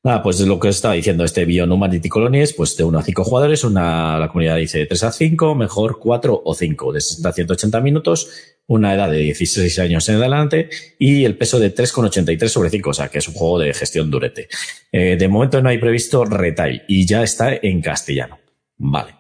Nada, 0.03 0.23
pues 0.23 0.41
lo 0.41 0.59
que 0.59 0.69
estaba 0.69 0.95
diciendo, 0.95 1.25
este 1.25 1.45
Beyond 1.45 1.73
Humanity 1.73 2.09
Colonies, 2.09 2.55
pues 2.55 2.77
de 2.77 2.85
1 2.85 2.99
a 2.99 3.03
5 3.03 3.25
jugadores, 3.25 3.65
una, 3.65 4.19
la 4.19 4.29
comunidad 4.29 4.57
dice 4.57 4.79
de 4.79 4.87
3 4.87 5.05
a 5.05 5.13
5, 5.13 5.55
mejor 5.55 5.99
4 5.99 6.43
o 6.45 6.55
5, 6.55 6.93
de 6.93 7.01
60 7.01 7.29
a 7.29 7.33
180 7.33 7.81
minutos, 7.81 8.31
una 8.69 8.95
edad 8.95 9.11
de 9.11 9.19
16 9.19 9.79
años 9.81 10.09
en 10.09 10.17
adelante 10.17 10.71
y 10.99 11.25
el 11.25 11.37
peso 11.37 11.59
de 11.59 11.75
3,83 11.75 12.49
sobre 12.49 12.71
5, 12.71 12.91
o 12.91 12.95
sea 12.95 13.09
que 13.09 13.19
es 13.19 13.29
un 13.29 13.35
juego 13.35 13.59
de 13.59 13.75
gestión 13.75 14.11
durete. 14.11 14.49
Eh, 14.93 15.17
de 15.17 15.29
momento 15.29 15.61
no 15.61 15.69
hay 15.69 15.79
previsto 15.79 16.25
retail 16.25 16.83
y 16.87 17.05
ya 17.05 17.23
está 17.23 17.53
en 17.55 17.83
castellano. 17.83 18.39
Vale. 18.77 19.18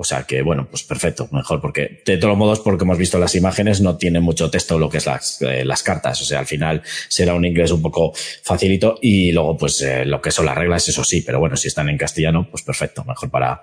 O 0.00 0.04
sea 0.04 0.22
que, 0.22 0.40
bueno, 0.40 0.66
pues 0.70 0.82
perfecto, 0.82 1.28
mejor, 1.30 1.60
porque 1.60 2.00
de 2.06 2.16
todos 2.16 2.34
modos, 2.34 2.60
porque 2.60 2.84
hemos 2.84 2.96
visto 2.96 3.18
las 3.18 3.34
imágenes, 3.34 3.82
no 3.82 3.98
tiene 3.98 4.18
mucho 4.18 4.50
texto 4.50 4.78
lo 4.78 4.88
que 4.88 4.96
es 4.96 5.04
las, 5.04 5.42
eh, 5.42 5.62
las 5.62 5.82
cartas. 5.82 6.22
O 6.22 6.24
sea, 6.24 6.38
al 6.38 6.46
final 6.46 6.80
será 7.10 7.34
un 7.34 7.44
inglés 7.44 7.70
un 7.70 7.82
poco 7.82 8.14
facilito 8.42 8.96
y 9.02 9.30
luego, 9.32 9.58
pues, 9.58 9.82
eh, 9.82 10.06
lo 10.06 10.22
que 10.22 10.30
son 10.30 10.46
las 10.46 10.56
reglas, 10.56 10.88
eso 10.88 11.04
sí, 11.04 11.20
pero 11.20 11.38
bueno, 11.38 11.54
si 11.54 11.68
están 11.68 11.90
en 11.90 11.98
castellano, 11.98 12.48
pues 12.50 12.62
perfecto, 12.62 13.04
mejor 13.04 13.28
para, 13.28 13.62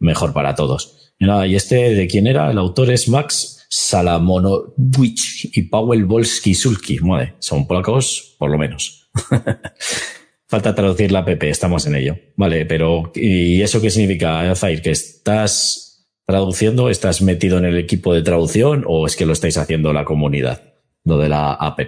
mejor 0.00 0.32
para 0.32 0.56
todos. 0.56 1.12
Y 1.20 1.26
nada, 1.26 1.46
y 1.46 1.54
este, 1.54 1.94
¿de 1.94 2.08
quién 2.08 2.26
era? 2.26 2.50
El 2.50 2.58
autor 2.58 2.90
es 2.90 3.08
Max 3.08 3.64
Salamonowicz 3.68 5.56
y 5.56 5.62
Paweł 5.68 6.04
Volski 6.04 6.52
Sulki. 6.52 6.98
Vale, 6.98 7.34
son 7.38 7.68
polacos, 7.68 8.34
por 8.40 8.50
lo 8.50 8.58
menos. 8.58 9.08
Falta 10.50 10.74
traducir 10.74 11.12
la 11.12 11.20
app, 11.20 11.44
estamos 11.44 11.86
en 11.86 11.94
ello. 11.94 12.18
Vale, 12.34 12.66
pero 12.66 13.12
¿y 13.14 13.62
eso 13.62 13.80
qué 13.80 13.88
significa, 13.88 14.52
Zair? 14.56 14.82
¿Que 14.82 14.90
estás 14.90 16.08
traduciendo, 16.26 16.90
estás 16.90 17.22
metido 17.22 17.56
en 17.58 17.66
el 17.66 17.78
equipo 17.78 18.12
de 18.12 18.22
traducción 18.22 18.82
o 18.88 19.06
es 19.06 19.14
que 19.14 19.26
lo 19.26 19.32
estáis 19.32 19.56
haciendo 19.58 19.92
la 19.92 20.04
comunidad, 20.04 20.60
lo 21.04 21.18
de 21.18 21.28
la 21.28 21.52
app? 21.52 21.78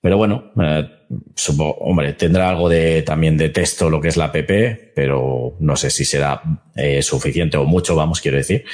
Pero 0.00 0.16
bueno, 0.16 0.50
eh, 0.60 0.90
supongo, 1.36 1.74
hombre, 1.74 2.14
tendrá 2.14 2.50
algo 2.50 2.68
de 2.68 3.02
también 3.02 3.36
de 3.36 3.50
texto 3.50 3.88
lo 3.88 4.00
que 4.00 4.08
es 4.08 4.16
la 4.16 4.24
app, 4.24 4.50
pero 4.92 5.54
no 5.60 5.76
sé 5.76 5.90
si 5.90 6.04
será 6.04 6.42
eh, 6.74 7.00
suficiente 7.00 7.58
o 7.58 7.64
mucho, 7.64 7.94
vamos, 7.94 8.20
quiero 8.20 8.38
decir. 8.38 8.64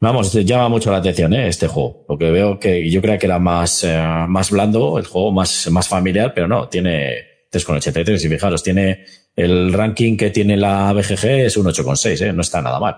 Vamos, 0.00 0.32
llama 0.32 0.68
mucho 0.68 0.90
la 0.90 0.96
atención 0.96 1.34
¿eh? 1.34 1.46
este 1.46 1.68
juego, 1.68 2.04
porque 2.08 2.32
veo 2.32 2.58
que 2.58 2.90
yo 2.90 3.00
creo 3.00 3.16
que 3.16 3.26
era 3.26 3.38
más, 3.38 3.84
eh, 3.84 3.96
más 4.26 4.50
blando, 4.50 4.98
el 4.98 5.06
juego 5.06 5.30
más, 5.30 5.70
más 5.70 5.86
familiar, 5.86 6.32
pero 6.34 6.48
no, 6.48 6.68
tiene 6.68 7.33
3,83 7.54 8.24
y 8.24 8.28
fijaros, 8.28 8.62
tiene 8.62 9.04
el 9.36 9.72
ranking 9.72 10.16
que 10.16 10.30
tiene 10.30 10.56
la 10.56 10.92
BGG 10.92 11.46
es 11.46 11.56
un 11.56 11.66
8,6, 11.66 12.26
¿eh? 12.26 12.32
no 12.32 12.42
está 12.42 12.60
nada 12.62 12.80
mal. 12.80 12.96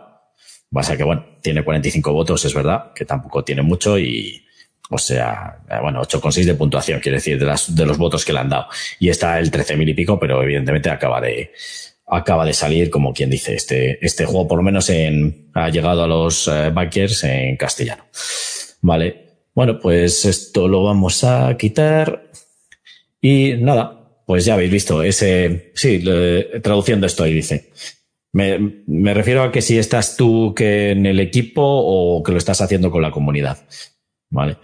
Pasa 0.71 0.97
que, 0.97 1.05
bueno, 1.05 1.25
tiene 1.43 1.65
45 1.65 2.13
votos, 2.13 2.45
es 2.45 2.55
verdad, 2.55 2.93
que 2.95 3.05
tampoco 3.05 3.45
tiene 3.45 3.63
mucho 3.63 3.99
y, 3.99 4.45
o 4.91 4.99
sea, 4.99 5.59
eh, 5.71 5.79
bueno, 5.81 6.03
8,6 6.03 6.45
de 6.45 6.55
puntuación, 6.55 7.01
quiere 7.01 7.19
decir, 7.19 7.39
de, 7.39 7.47
las, 7.47 7.75
de 7.75 7.87
los 7.87 7.99
votos 7.99 8.25
que 8.25 8.33
le 8.33 8.41
han 8.41 8.49
dado. 8.49 8.67
Y 8.99 9.09
está 9.09 9.39
el 9.39 9.51
13.000 9.51 9.91
y 9.91 9.95
pico, 9.95 10.19
pero 10.19 10.43
evidentemente 10.43 10.91
acaba 10.91 11.21
de, 11.21 11.53
acaba 12.07 12.45
de 12.45 12.53
salir, 12.53 12.91
como 12.91 13.13
quien 13.13 13.31
dice, 13.31 13.55
este, 13.55 14.05
este 14.05 14.25
juego 14.27 14.47
por 14.47 14.59
lo 14.59 14.63
menos 14.63 14.89
en, 14.91 15.51
ha 15.55 15.69
llegado 15.71 16.05
a 16.05 16.07
los 16.07 16.49
eh, 16.49 16.71
backers 16.71 17.25
en 17.25 17.57
castellano. 17.57 18.05
Vale. 18.81 19.25
Bueno, 19.55 19.79
pues 19.81 20.25
esto 20.27 20.69
lo 20.69 20.85
vamos 20.85 21.25
a 21.25 21.57
quitar. 21.57 22.31
Y 23.21 23.55
nada, 23.59 23.96
pues 24.27 24.45
ya 24.45 24.55
habéis 24.55 24.73
visto 24.73 25.03
ese, 25.03 25.71
sí, 25.75 26.05
traduciendo 26.63 27.07
esto 27.07 27.25
ahí 27.25 27.33
dice. 27.33 27.71
Me, 28.33 28.83
me, 28.87 29.15
refiero 29.15 29.45
a 29.45 29.53
que 29.53 29.63
si 29.63 29.79
estás 29.79 30.17
tú 30.17 30.53
que 30.55 30.91
en 30.91 31.07
el 31.07 31.21
equipo 31.21 31.63
o 31.65 32.23
que 32.23 32.33
lo 32.33 32.39
estás 32.39 32.61
haciendo 32.61 32.91
con 32.91 33.01
la 33.01 33.13
comunidad. 33.13 33.65
Vale. 34.29 34.59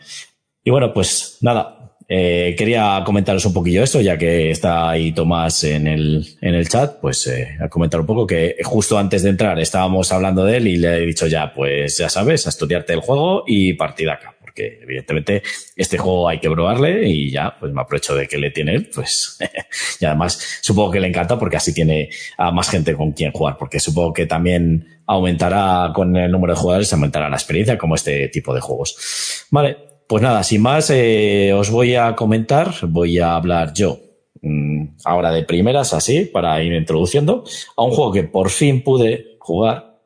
Y 0.62 0.70
bueno, 0.70 0.92
pues 0.92 1.38
nada, 1.40 1.96
eh, 2.08 2.54
quería 2.58 3.02
comentaros 3.06 3.46
un 3.46 3.54
poquillo 3.54 3.82
esto, 3.82 4.00
ya 4.00 4.18
que 4.18 4.50
está 4.50 4.90
ahí 4.90 5.12
Tomás 5.12 5.64
en 5.64 5.86
el, 5.86 6.26
en 6.40 6.54
el 6.54 6.68
chat, 6.68 7.00
pues 7.00 7.26
eh, 7.28 7.56
a 7.60 7.68
comentar 7.68 8.00
un 8.00 8.06
poco 8.06 8.26
que 8.26 8.56
justo 8.64 8.98
antes 8.98 9.22
de 9.22 9.30
entrar 9.30 9.58
estábamos 9.58 10.12
hablando 10.12 10.44
de 10.44 10.58
él 10.58 10.66
y 10.66 10.76
le 10.76 10.96
he 10.96 11.06
dicho 11.06 11.26
ya, 11.26 11.54
pues 11.54 11.96
ya 11.96 12.10
sabes, 12.10 12.46
a 12.46 12.50
estudiarte 12.50 12.92
el 12.92 13.00
juego 13.00 13.44
y 13.46 13.74
partida 13.74 14.14
acá 14.14 14.36
porque 14.52 14.80
evidentemente 14.82 15.42
este 15.76 15.96
juego 15.96 16.28
hay 16.28 16.38
que 16.38 16.50
probarle 16.50 17.08
y 17.08 17.30
ya, 17.30 17.56
pues 17.58 17.72
me 17.72 17.80
aprovecho 17.80 18.14
de 18.14 18.28
que 18.28 18.36
le 18.36 18.50
tiene 18.50 18.80
pues 18.94 19.38
y 20.00 20.04
además 20.04 20.60
supongo 20.60 20.90
que 20.90 21.00
le 21.00 21.08
encanta 21.08 21.38
porque 21.38 21.56
así 21.56 21.72
tiene 21.72 22.10
a 22.36 22.50
más 22.50 22.68
gente 22.68 22.94
con 22.94 23.12
quien 23.12 23.32
jugar, 23.32 23.56
porque 23.58 23.80
supongo 23.80 24.12
que 24.12 24.26
también 24.26 24.86
aumentará 25.06 25.90
con 25.94 26.14
el 26.16 26.30
número 26.30 26.52
de 26.52 26.60
jugadores, 26.60 26.92
aumentará 26.92 27.30
la 27.30 27.36
experiencia 27.36 27.78
como 27.78 27.94
este 27.94 28.28
tipo 28.28 28.54
de 28.54 28.60
juegos. 28.60 29.46
Vale, 29.50 29.76
pues 30.06 30.22
nada, 30.22 30.42
sin 30.42 30.60
más, 30.60 30.90
eh, 30.90 31.52
os 31.54 31.70
voy 31.70 31.94
a 31.94 32.14
comentar, 32.14 32.74
voy 32.88 33.18
a 33.18 33.34
hablar 33.34 33.72
yo 33.72 34.00
mm, 34.42 34.96
ahora 35.04 35.32
de 35.32 35.44
primeras, 35.44 35.94
así, 35.94 36.26
para 36.26 36.62
ir 36.62 36.74
introduciendo, 36.74 37.44
a 37.76 37.82
un 37.82 37.92
juego 37.92 38.12
que 38.12 38.24
por 38.24 38.50
fin 38.50 38.82
pude 38.82 39.36
jugar, 39.38 40.00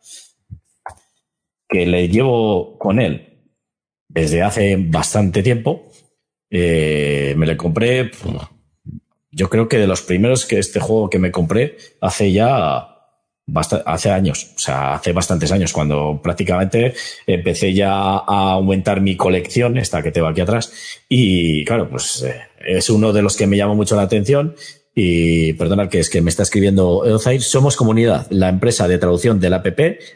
que 1.68 1.84
le 1.84 2.08
llevo 2.08 2.78
con 2.78 3.00
él 3.00 3.35
desde 4.16 4.42
hace 4.42 4.76
bastante 4.78 5.42
tiempo. 5.42 5.92
Eh, 6.50 7.34
me 7.36 7.46
le 7.46 7.56
compré, 7.56 8.10
yo 9.30 9.50
creo 9.50 9.68
que 9.68 9.78
de 9.78 9.86
los 9.86 10.00
primeros 10.00 10.46
que 10.46 10.58
este 10.58 10.80
juego 10.80 11.10
que 11.10 11.18
me 11.18 11.30
compré 11.30 11.76
hace 12.00 12.32
ya 12.32 12.92
hace 13.84 14.10
años, 14.10 14.54
o 14.56 14.58
sea, 14.58 14.94
hace 14.94 15.12
bastantes 15.12 15.52
años, 15.52 15.72
cuando 15.72 16.20
prácticamente 16.20 16.94
empecé 17.28 17.72
ya 17.72 17.92
a 17.92 18.52
aumentar 18.52 19.00
mi 19.00 19.16
colección, 19.16 19.78
esta 19.78 20.02
que 20.02 20.10
tengo 20.10 20.26
aquí 20.26 20.40
atrás, 20.40 20.72
y 21.08 21.64
claro, 21.64 21.88
pues 21.88 22.24
eh, 22.24 22.40
es 22.66 22.90
uno 22.90 23.12
de 23.12 23.22
los 23.22 23.36
que 23.36 23.46
me 23.46 23.56
llamó 23.56 23.76
mucho 23.76 23.94
la 23.94 24.02
atención 24.02 24.56
y 24.98 25.52
perdona 25.52 25.90
que 25.90 26.00
es 26.00 26.08
que 26.08 26.22
me 26.22 26.30
está 26.30 26.42
escribiendo 26.42 27.04
Eozair, 27.04 27.42
somos 27.42 27.76
comunidad. 27.76 28.26
La 28.30 28.48
empresa 28.48 28.88
de 28.88 28.96
traducción 28.96 29.38
del 29.38 29.52
app 29.52 29.66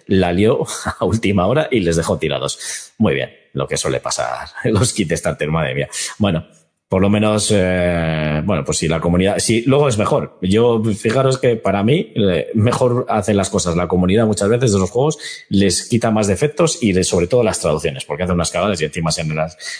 la 0.06 0.32
lió 0.32 0.64
a 0.98 1.04
última 1.04 1.46
hora 1.46 1.68
y 1.70 1.80
les 1.80 1.96
dejó 1.96 2.16
tirados. 2.16 2.92
Muy 2.96 3.12
bien, 3.12 3.28
lo 3.52 3.68
que 3.68 3.76
suele 3.76 4.00
pasar 4.00 4.48
los 4.64 4.94
kits 4.94 5.18
starter, 5.18 5.50
madre 5.50 5.74
mía. 5.74 5.90
Bueno, 6.16 6.46
por 6.88 7.02
lo 7.02 7.10
menos, 7.10 7.52
eh, 7.54 8.40
bueno, 8.42 8.64
pues 8.64 8.78
si 8.78 8.88
la 8.88 9.00
comunidad, 9.00 9.38
si 9.38 9.60
luego 9.62 9.86
es 9.86 9.98
mejor. 9.98 10.38
Yo, 10.40 10.82
fijaros 10.82 11.36
que 11.36 11.56
para 11.56 11.82
mí, 11.84 12.14
eh, 12.16 12.48
mejor 12.54 13.04
hacen 13.10 13.36
las 13.36 13.50
cosas 13.50 13.76
la 13.76 13.86
comunidad 13.86 14.24
muchas 14.24 14.48
veces 14.48 14.72
de 14.72 14.78
los 14.78 14.90
juegos, 14.90 15.18
les 15.50 15.90
quita 15.90 16.10
más 16.10 16.26
defectos 16.26 16.82
y 16.82 16.94
de, 16.94 17.04
sobre 17.04 17.26
todo 17.26 17.42
las 17.42 17.60
traducciones, 17.60 18.06
porque 18.06 18.22
hacen 18.22 18.34
unas 18.34 18.50
cagadas 18.50 18.80
y 18.80 18.86
encima 18.86 19.12
se 19.12 19.26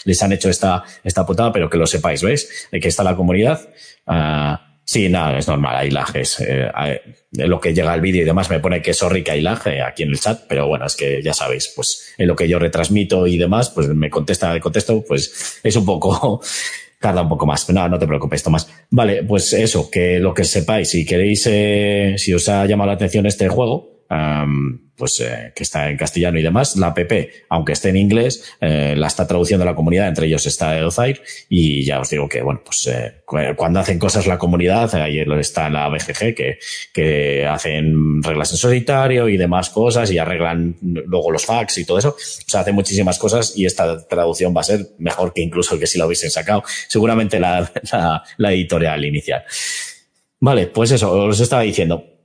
les 0.05 0.21
han 0.21 0.31
hecho 0.31 0.47
esta, 0.47 0.83
esta 1.03 1.25
putada, 1.25 1.51
pero 1.51 1.71
que 1.71 1.77
lo 1.79 1.87
sepáis, 1.87 2.21
¿veis? 2.21 2.67
Que 2.71 2.87
está 2.87 3.03
la 3.03 3.15
comunidad. 3.15 3.67
Uh, 4.05 4.70
Sí, 4.83 5.07
nada, 5.09 5.37
es 5.37 5.47
normal, 5.47 5.77
hay 5.77 5.89
lajes. 5.89 6.39
Eh, 6.41 6.69
lo 7.33 7.59
que 7.61 7.73
llega 7.73 7.93
al 7.93 8.01
vídeo 8.01 8.23
y 8.23 8.25
demás 8.25 8.49
me 8.49 8.59
pone 8.59 8.81
que 8.81 8.93
sorry 8.93 9.23
que 9.23 9.31
hay 9.31 9.41
lag 9.41 9.65
eh, 9.67 9.81
aquí 9.81 10.03
en 10.03 10.09
el 10.09 10.19
chat, 10.19 10.41
pero 10.49 10.67
bueno, 10.67 10.85
es 10.85 10.95
que 10.95 11.21
ya 11.21 11.33
sabéis, 11.33 11.71
pues 11.75 12.13
en 12.17 12.27
lo 12.27 12.35
que 12.35 12.47
yo 12.47 12.59
retransmito 12.59 13.25
y 13.27 13.37
demás, 13.37 13.69
pues 13.69 13.87
me 13.87 14.09
contesta, 14.09 14.59
contesto, 14.59 15.03
pues 15.07 15.59
es 15.63 15.75
un 15.75 15.85
poco, 15.85 16.41
tarda 16.99 17.21
un 17.21 17.29
poco 17.29 17.45
más. 17.45 17.69
No, 17.69 17.87
no 17.87 17.99
te 17.99 18.07
preocupes, 18.07 18.43
Tomás. 18.43 18.69
Vale, 18.89 19.23
pues 19.23 19.53
eso, 19.53 19.89
que 19.89 20.19
lo 20.19 20.33
que 20.33 20.43
sepáis, 20.43 20.89
si 20.89 21.05
queréis, 21.05 21.47
eh, 21.47 22.15
si 22.17 22.33
os 22.33 22.47
ha 22.49 22.65
llamado 22.65 22.87
la 22.87 22.95
atención 22.95 23.25
este 23.25 23.49
juego, 23.49 23.90
pues 25.01 25.19
eh, 25.21 25.51
que 25.55 25.63
está 25.63 25.89
en 25.89 25.97
castellano 25.97 26.37
y 26.37 26.43
demás. 26.43 26.75
La 26.75 26.87
app, 26.87 26.99
aunque 27.49 27.73
esté 27.73 27.89
en 27.89 27.97
inglés, 27.97 28.53
eh, 28.61 28.93
la 28.95 29.07
está 29.07 29.25
traduciendo 29.25 29.65
la 29.65 29.73
comunidad, 29.73 30.07
entre 30.07 30.27
ellos 30.27 30.45
está 30.45 30.77
Edozair, 30.77 31.23
y 31.49 31.83
ya 31.83 31.99
os 31.99 32.09
digo 32.09 32.29
que, 32.29 32.41
bueno, 32.41 32.61
pues 32.63 32.87
eh, 32.87 33.23
cuando 33.55 33.79
hacen 33.79 33.97
cosas 33.97 34.27
la 34.27 34.37
comunidad, 34.37 34.93
ahí 34.93 35.19
está 35.39 35.69
la 35.69 35.87
BGG, 35.89 36.35
que, 36.35 36.59
que 36.93 37.47
hacen 37.47 38.21
reglas 38.21 38.51
en 38.51 38.57
solitario 38.57 39.27
y 39.27 39.37
demás 39.37 39.71
cosas, 39.71 40.11
y 40.11 40.19
arreglan 40.19 40.75
luego 40.81 41.31
los 41.31 41.45
fax 41.45 41.79
y 41.79 41.85
todo 41.85 41.97
eso. 41.97 42.09
O 42.09 42.49
sea, 42.49 42.61
hacen 42.61 42.75
muchísimas 42.75 43.17
cosas 43.17 43.53
y 43.55 43.65
esta 43.65 44.07
traducción 44.07 44.53
va 44.55 44.61
a 44.61 44.65
ser 44.65 44.85
mejor 44.99 45.33
que 45.33 45.41
incluso 45.41 45.79
que 45.79 45.87
si 45.87 45.97
la 45.97 46.05
hubiesen 46.05 46.29
sacado, 46.29 46.63
seguramente 46.87 47.39
la, 47.39 47.71
la, 47.91 48.23
la 48.37 48.53
editorial 48.53 49.03
inicial. 49.03 49.43
Vale, 50.39 50.67
pues 50.67 50.91
eso, 50.91 51.11
os 51.11 51.39
estaba 51.39 51.63
diciendo. 51.63 52.20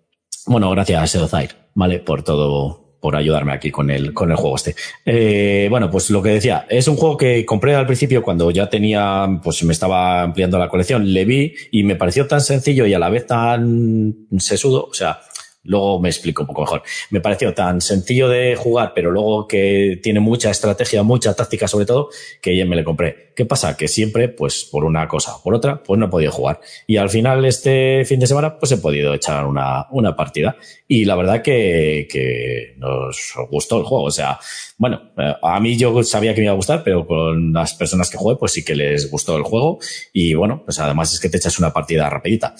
Bueno, 0.47 0.71
gracias, 0.71 1.15
Edozair. 1.15 1.67
¿vale? 1.77 2.01
Por 2.01 2.25
todo, 2.25 2.97
por 3.01 3.15
ayudarme 3.15 3.53
aquí 3.53 3.71
con 3.71 3.91
el, 3.91 4.13
con 4.13 4.31
el 4.31 4.37
juego 4.37 4.57
este. 4.57 4.75
Eh, 5.05 5.69
bueno, 5.71 5.91
pues 5.91 6.11
lo 6.11 6.23
que 6.23 6.31
decía, 6.31 6.67
es 6.69 6.89
un 6.89 6.97
juego 6.97 7.17
que 7.17 7.47
compré 7.47 7.77
al 7.77 7.87
principio 7.87 8.23
cuando 8.23 8.51
ya 8.51 8.69
tenía, 8.69 9.29
pues 9.45 9.63
me 9.63 9.73
estaba 9.73 10.23
ampliando 10.23 10.59
la 10.59 10.69
colección, 10.69 11.13
le 11.13 11.25
vi 11.25 11.55
y 11.71 11.85
me 11.85 11.95
pareció 11.95 12.27
tan 12.27 12.41
sencillo 12.41 12.87
y 12.87 12.95
a 12.95 12.99
la 12.99 13.11
vez 13.11 13.27
tan 13.27 14.27
sesudo, 14.39 14.89
o 14.91 14.95
sea, 14.95 15.21
Luego 15.67 16.01
me 16.01 16.09
explico 16.09 16.43
un 16.43 16.49
poco 16.49 16.63
mejor. 16.63 16.83
Me 17.11 17.21
pareció 17.21 17.53
tan 17.55 17.81
sencillo 17.81 18.29
de 18.29 18.57
jugar, 18.57 18.93
pero 18.95 19.11
luego 19.11 19.47
que 19.47 20.01
tiene 20.03 20.21
mucha 20.21 20.51
estrategia, 20.51 21.03
mucha 21.03 21.35
táctica 21.35 21.69
sobre 21.69 21.87
todo, 21.87 22.09
que 22.41 22.57
ya 22.57 22.65
me 22.65 22.77
le 22.77 22.85
compré. 22.85 23.33
¿Qué 23.37 23.45
pasa? 23.45 23.77
Que 23.77 23.89
siempre, 23.89 24.29
pues 24.29 24.65
por 24.65 24.85
una 24.85 25.07
cosa 25.07 25.37
o 25.37 25.43
por 25.43 25.55
otra, 25.55 25.83
pues 25.83 25.99
no 25.99 26.07
he 26.07 26.09
podido 26.09 26.33
jugar. 26.33 26.61
Y 26.87 26.97
al 26.97 27.11
final, 27.11 27.45
este 27.45 28.05
fin 28.07 28.19
de 28.19 28.27
semana, 28.27 28.59
pues 28.59 28.73
he 28.73 28.79
podido 28.79 29.13
echar 29.13 29.47
una, 29.47 29.87
una 29.91 30.17
partida. 30.17 30.57
Y 30.89 31.05
la 31.05 31.17
verdad 31.17 31.43
que, 31.43 32.09
que 32.11 32.75
nos 32.79 33.35
gustó 33.51 33.79
el 33.79 33.85
juego. 33.85 34.05
O 34.05 34.11
sea, 34.11 34.39
bueno, 34.79 35.13
eh, 35.17 35.35
a 35.43 35.59
mí 35.59 35.77
yo 35.79 36.03
sabía 36.03 36.35
que 36.35 36.41
me 36.41 36.47
iba 36.47 36.53
a 36.53 36.57
gustar, 36.57 36.83
pero 36.85 37.07
con 37.07 37.53
las 37.53 37.75
personas 37.75 38.11
que 38.11 38.19
jugué, 38.19 38.37
pues 38.37 38.53
sí 38.53 38.65
que 38.65 38.75
les 38.75 39.11
gustó 39.11 39.37
el 39.37 39.43
juego. 39.43 39.79
Y 40.13 40.35
bueno, 40.35 40.63
pues 40.65 40.79
además 40.79 41.13
es 41.15 41.21
que 41.21 41.31
te 41.31 41.39
echas 41.39 41.59
una 41.59 41.73
partida 41.73 42.11
rapidita. 42.11 42.55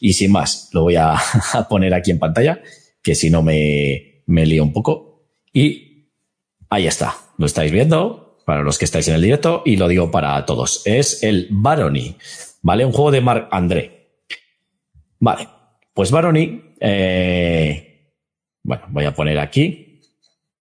Y 0.00 0.14
sin 0.14 0.32
más, 0.32 0.70
lo 0.72 0.82
voy 0.82 0.96
a, 0.96 1.16
poner 1.68 1.92
aquí 1.92 2.10
en 2.10 2.18
pantalla, 2.18 2.62
que 3.02 3.14
si 3.14 3.28
no 3.28 3.42
me, 3.42 4.22
me 4.26 4.46
lío 4.46 4.62
un 4.62 4.72
poco. 4.72 5.28
Y 5.52 6.10
ahí 6.70 6.86
está. 6.86 7.14
Lo 7.36 7.44
estáis 7.44 7.70
viendo 7.70 8.38
para 8.46 8.62
los 8.62 8.78
que 8.78 8.86
estáis 8.86 9.06
en 9.08 9.14
el 9.14 9.22
directo 9.22 9.62
y 9.66 9.76
lo 9.76 9.88
digo 9.88 10.10
para 10.10 10.44
todos. 10.46 10.82
Es 10.86 11.22
el 11.22 11.48
Barony, 11.50 12.16
¿vale? 12.62 12.86
Un 12.86 12.92
juego 12.92 13.10
de 13.10 13.20
Marc 13.20 13.48
André. 13.50 14.22
Vale. 15.20 15.48
Pues 15.92 16.10
Barony, 16.10 16.74
eh, 16.80 18.14
bueno, 18.62 18.84
voy 18.88 19.04
a 19.04 19.14
poner 19.14 19.38
aquí 19.38 19.87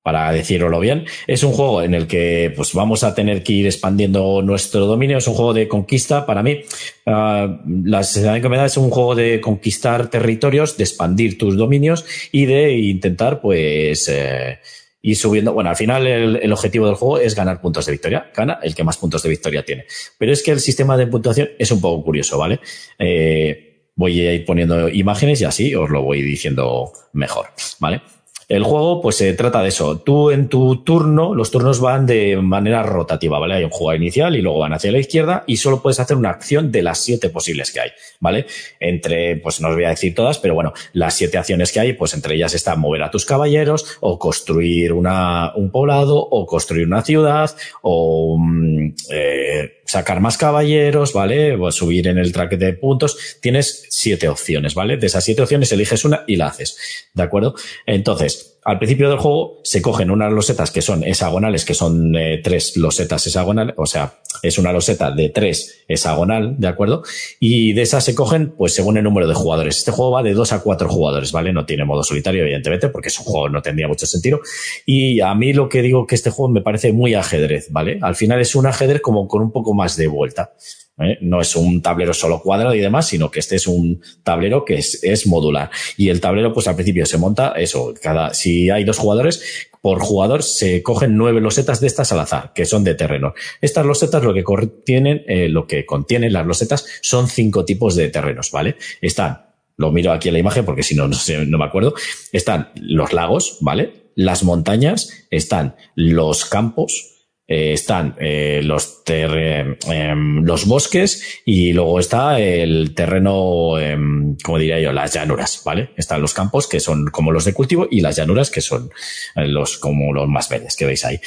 para 0.07 0.31
decirlo 0.31 0.79
bien. 0.79 1.03
Es 1.27 1.43
un 1.43 1.51
juego 1.51 1.81
en 1.81 1.93
el 1.93 2.07
que 2.07 2.53
pues 2.55 2.73
vamos 2.73 3.03
a 3.03 3.13
tener 3.13 3.43
que 3.43 3.51
ir 3.51 3.65
expandiendo 3.65 4.41
nuestro 4.41 4.85
dominio. 4.85 5.17
Es 5.17 5.27
un 5.27 5.33
juego 5.33 5.53
de 5.53 5.67
conquista 5.67 6.25
para 6.25 6.41
mí. 6.43 6.61
Uh, 7.05 7.57
la 7.83 8.03
sensación 8.03 8.41
que 8.41 8.47
me 8.47 8.55
da 8.55 8.67
es 8.67 8.77
un 8.77 8.89
juego 8.89 9.15
de 9.15 9.41
conquistar 9.41 10.09
territorios, 10.09 10.77
de 10.77 10.85
expandir 10.85 11.37
tus 11.37 11.57
dominios 11.57 12.05
y 12.31 12.45
de 12.45 12.77
intentar 12.77 13.41
pues 13.41 14.07
eh, 14.07 14.59
ir 15.01 15.17
subiendo. 15.17 15.51
Bueno, 15.51 15.71
al 15.71 15.75
final 15.75 16.07
el, 16.07 16.37
el, 16.37 16.53
objetivo 16.53 16.85
del 16.85 16.95
juego 16.95 17.19
es 17.19 17.35
ganar 17.35 17.59
puntos 17.59 17.85
de 17.85 17.91
victoria. 17.91 18.31
Gana 18.33 18.59
el 18.63 18.73
que 18.73 18.85
más 18.85 18.95
puntos 18.95 19.21
de 19.23 19.27
victoria 19.27 19.65
tiene. 19.65 19.87
Pero 20.17 20.31
es 20.31 20.41
que 20.41 20.51
el 20.51 20.61
sistema 20.61 20.95
de 20.95 21.07
puntuación 21.07 21.49
es 21.59 21.69
un 21.69 21.81
poco 21.81 22.05
curioso, 22.05 22.37
¿vale? 22.37 22.61
Eh, 22.97 23.89
voy 23.93 24.25
a 24.25 24.33
ir 24.33 24.45
poniendo 24.45 24.87
imágenes 24.87 25.41
y 25.41 25.43
así 25.43 25.75
os 25.75 25.89
lo 25.89 26.01
voy 26.01 26.21
diciendo 26.21 26.93
mejor, 27.11 27.47
¿vale? 27.79 28.01
El 28.47 28.63
juego, 28.63 29.01
pues 29.01 29.17
se 29.17 29.33
trata 29.33 29.61
de 29.61 29.67
eso. 29.67 29.99
Tú 29.99 30.31
en 30.31 30.47
tu 30.47 30.83
turno, 30.83 31.35
los 31.35 31.51
turnos 31.51 31.81
van 31.81 32.05
de 32.05 32.37
manera 32.37 32.81
rotativa, 32.81 33.39
¿vale? 33.39 33.55
Hay 33.55 33.65
un 33.65 33.69
juego 33.69 33.93
inicial 33.93 34.37
y 34.37 34.41
luego 34.41 34.59
van 34.59 34.71
hacia 34.71 34.89
la 34.89 34.99
izquierda 34.99 35.43
y 35.47 35.57
solo 35.57 35.81
puedes 35.81 35.99
hacer 35.99 36.15
una 36.15 36.29
acción 36.29 36.71
de 36.71 36.81
las 36.81 36.99
siete 36.99 37.29
posibles 37.29 37.73
que 37.73 37.81
hay, 37.81 37.89
¿vale? 38.21 38.45
Entre, 38.79 39.35
pues 39.35 39.59
no 39.59 39.67
os 39.67 39.75
voy 39.75 39.83
a 39.83 39.89
decir 39.89 40.15
todas, 40.15 40.39
pero 40.39 40.53
bueno, 40.53 40.71
las 40.93 41.15
siete 41.15 41.37
acciones 41.37 41.73
que 41.73 41.81
hay, 41.81 41.91
pues 41.91 42.13
entre 42.13 42.35
ellas 42.35 42.53
está 42.53 42.77
mover 42.77 43.03
a 43.03 43.11
tus 43.11 43.25
caballeros 43.25 43.97
o 43.99 44.17
construir 44.17 44.93
una, 44.93 45.53
un 45.53 45.69
poblado 45.69 46.17
o 46.17 46.45
construir 46.45 46.87
una 46.87 47.01
ciudad 47.01 47.53
o 47.81 48.37
mm, 48.39 48.93
eh, 49.11 49.76
sacar 49.87 50.19
más 50.19 50.37
caballeros, 50.37 51.13
¿vale? 51.13 51.55
O 51.55 51.71
subir 51.71 52.07
en 52.07 52.17
el 52.17 52.31
track 52.31 52.57
de 52.57 52.73
puntos. 52.73 53.37
Tienes 53.41 53.87
siete 53.89 54.29
opciones, 54.29 54.75
¿vale? 54.75 54.97
De 54.97 55.07
esas 55.07 55.23
siete 55.23 55.41
opciones 55.41 55.71
eliges 55.71 56.05
una 56.05 56.23
y 56.27 56.35
la 56.35 56.47
haces, 56.47 56.77
¿de 57.13 57.23
acuerdo? 57.23 57.55
Entonces, 57.85 58.56
al 58.67 58.79
principio 58.79 59.09
del 59.09 59.17
juego 59.17 59.61
se 59.63 59.81
cogen 59.81 60.11
unas 60.11 60.33
losetas 60.33 60.71
que 60.71 60.81
son 60.81 61.01
hexagonales, 61.05 61.63
que 61.63 61.73
son 61.73 62.13
eh, 62.17 62.41
tres 62.43 62.75
losetas 62.75 63.25
hexagonales, 63.25 63.73
o 63.77 63.85
sea, 63.85 64.15
es 64.43 64.57
una 64.57 64.73
loseta 64.73 65.09
de 65.09 65.29
tres 65.29 65.85
hexagonal, 65.87 66.55
¿de 66.59 66.67
acuerdo? 66.67 67.01
Y 67.39 67.71
de 67.71 67.83
esas 67.83 68.03
se 68.03 68.13
cogen, 68.13 68.53
pues 68.57 68.73
según 68.73 68.97
el 68.97 69.05
número 69.05 69.25
de 69.25 69.33
jugadores. 69.33 69.77
Este 69.77 69.91
juego 69.91 70.11
va 70.11 70.21
de 70.21 70.33
dos 70.33 70.51
a 70.51 70.59
cuatro 70.59 70.89
jugadores, 70.89 71.31
¿vale? 71.31 71.53
No 71.53 71.65
tiene 71.65 71.85
modo 71.85 72.03
solitario, 72.03 72.41
evidentemente, 72.41 72.89
porque 72.89 73.07
es 73.07 73.17
un 73.17 73.25
juego 73.25 73.47
no 73.47 73.61
tendría 73.61 73.87
mucho 73.87 74.05
sentido. 74.05 74.41
Y 74.85 75.21
a 75.21 75.33
mí 75.33 75.53
lo 75.53 75.69
que 75.69 75.81
digo 75.81 76.05
que 76.05 76.15
este 76.15 76.29
juego 76.29 76.51
me 76.51 76.59
parece 76.61 76.91
muy 76.91 77.13
ajedrez, 77.13 77.67
¿vale? 77.71 77.99
Al 78.01 78.15
final 78.15 78.41
es 78.41 78.53
un 78.53 78.65
ajedrez 78.65 78.99
como 78.99 79.29
con 79.29 79.43
un 79.43 79.53
poco 79.53 79.73
más 79.73 79.95
de 79.95 80.07
vuelta. 80.07 80.51
¿Eh? 80.99 81.17
No 81.21 81.41
es 81.41 81.55
un 81.55 81.81
tablero 81.81 82.13
solo 82.13 82.41
cuadrado 82.41 82.73
y 82.73 82.79
demás, 82.79 83.07
sino 83.07 83.29
que 83.31 83.39
este 83.39 83.55
es 83.55 83.67
un 83.67 84.01
tablero 84.23 84.65
que 84.65 84.75
es, 84.75 85.27
modular. 85.27 85.69
Y 85.97 86.09
el 86.09 86.21
tablero, 86.21 86.53
pues 86.53 86.67
al 86.67 86.75
principio 86.75 87.05
se 87.05 87.17
monta 87.17 87.53
eso, 87.57 87.93
cada, 88.01 88.33
si 88.33 88.69
hay 88.69 88.83
dos 88.83 88.97
jugadores, 88.97 89.67
por 89.81 89.99
jugador 89.99 90.43
se 90.43 90.83
cogen 90.83 91.17
nueve 91.17 91.41
losetas 91.41 91.79
de 91.79 91.87
estas 91.87 92.11
al 92.11 92.19
azar, 92.19 92.51
que 92.53 92.65
son 92.65 92.83
de 92.83 92.95
terreno. 92.95 93.33
Estas 93.61 93.85
losetas 93.85 94.23
lo 94.23 94.33
que 94.33 94.43
contienen, 94.43 95.23
eh, 95.27 95.49
lo 95.49 95.67
que 95.67 95.85
contienen 95.85 96.33
las 96.33 96.45
losetas 96.45 96.85
son 97.01 97.27
cinco 97.27 97.65
tipos 97.65 97.95
de 97.95 98.09
terrenos, 98.09 98.51
¿vale? 98.51 98.77
Están, 99.01 99.45
lo 99.77 99.91
miro 99.91 100.11
aquí 100.11 100.29
en 100.29 100.33
la 100.33 100.39
imagen 100.39 100.65
porque 100.65 100.83
si 100.83 100.95
no, 100.95 101.07
no, 101.07 101.13
sé, 101.13 101.45
no 101.45 101.57
me 101.57 101.65
acuerdo, 101.65 101.93
están 102.31 102.71
los 102.75 103.13
lagos, 103.13 103.57
¿vale? 103.61 104.11
Las 104.15 104.43
montañas, 104.43 105.27
están 105.29 105.75
los 105.95 106.45
campos, 106.45 107.16
eh, 107.49 107.71
están 107.71 108.15
eh, 108.19 108.59
los, 108.61 109.03
em, 109.07 110.43
los 110.43 110.65
bosques 110.65 111.41
y 111.45 111.71
luego 111.71 111.97
está 111.99 112.41
el 112.41 112.93
terreno, 112.93 113.79
em, 113.79 114.35
como 114.43 114.57
diría 114.57 114.81
yo, 114.81 114.91
las 114.91 115.13
llanuras, 115.13 115.61
¿vale? 115.63 115.91
Están 115.95 116.21
los 116.21 116.33
campos 116.33 116.67
que 116.67 116.81
son 116.81 117.05
como 117.07 117.31
los 117.31 117.45
de 117.45 117.53
cultivo 117.53 117.87
y 117.89 118.01
las 118.01 118.17
llanuras 118.17 118.51
que 118.51 118.59
son 118.59 118.89
eh, 119.35 119.47
los 119.47 119.77
como 119.77 120.11
los 120.11 120.27
más 120.27 120.49
verdes 120.49 120.75
que 120.75 120.85
veis 120.85 121.05
ahí. 121.05 121.19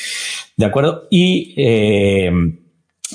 ¿De 0.56 0.66
acuerdo? 0.66 1.08
Y 1.10 1.54
em, 1.56 2.60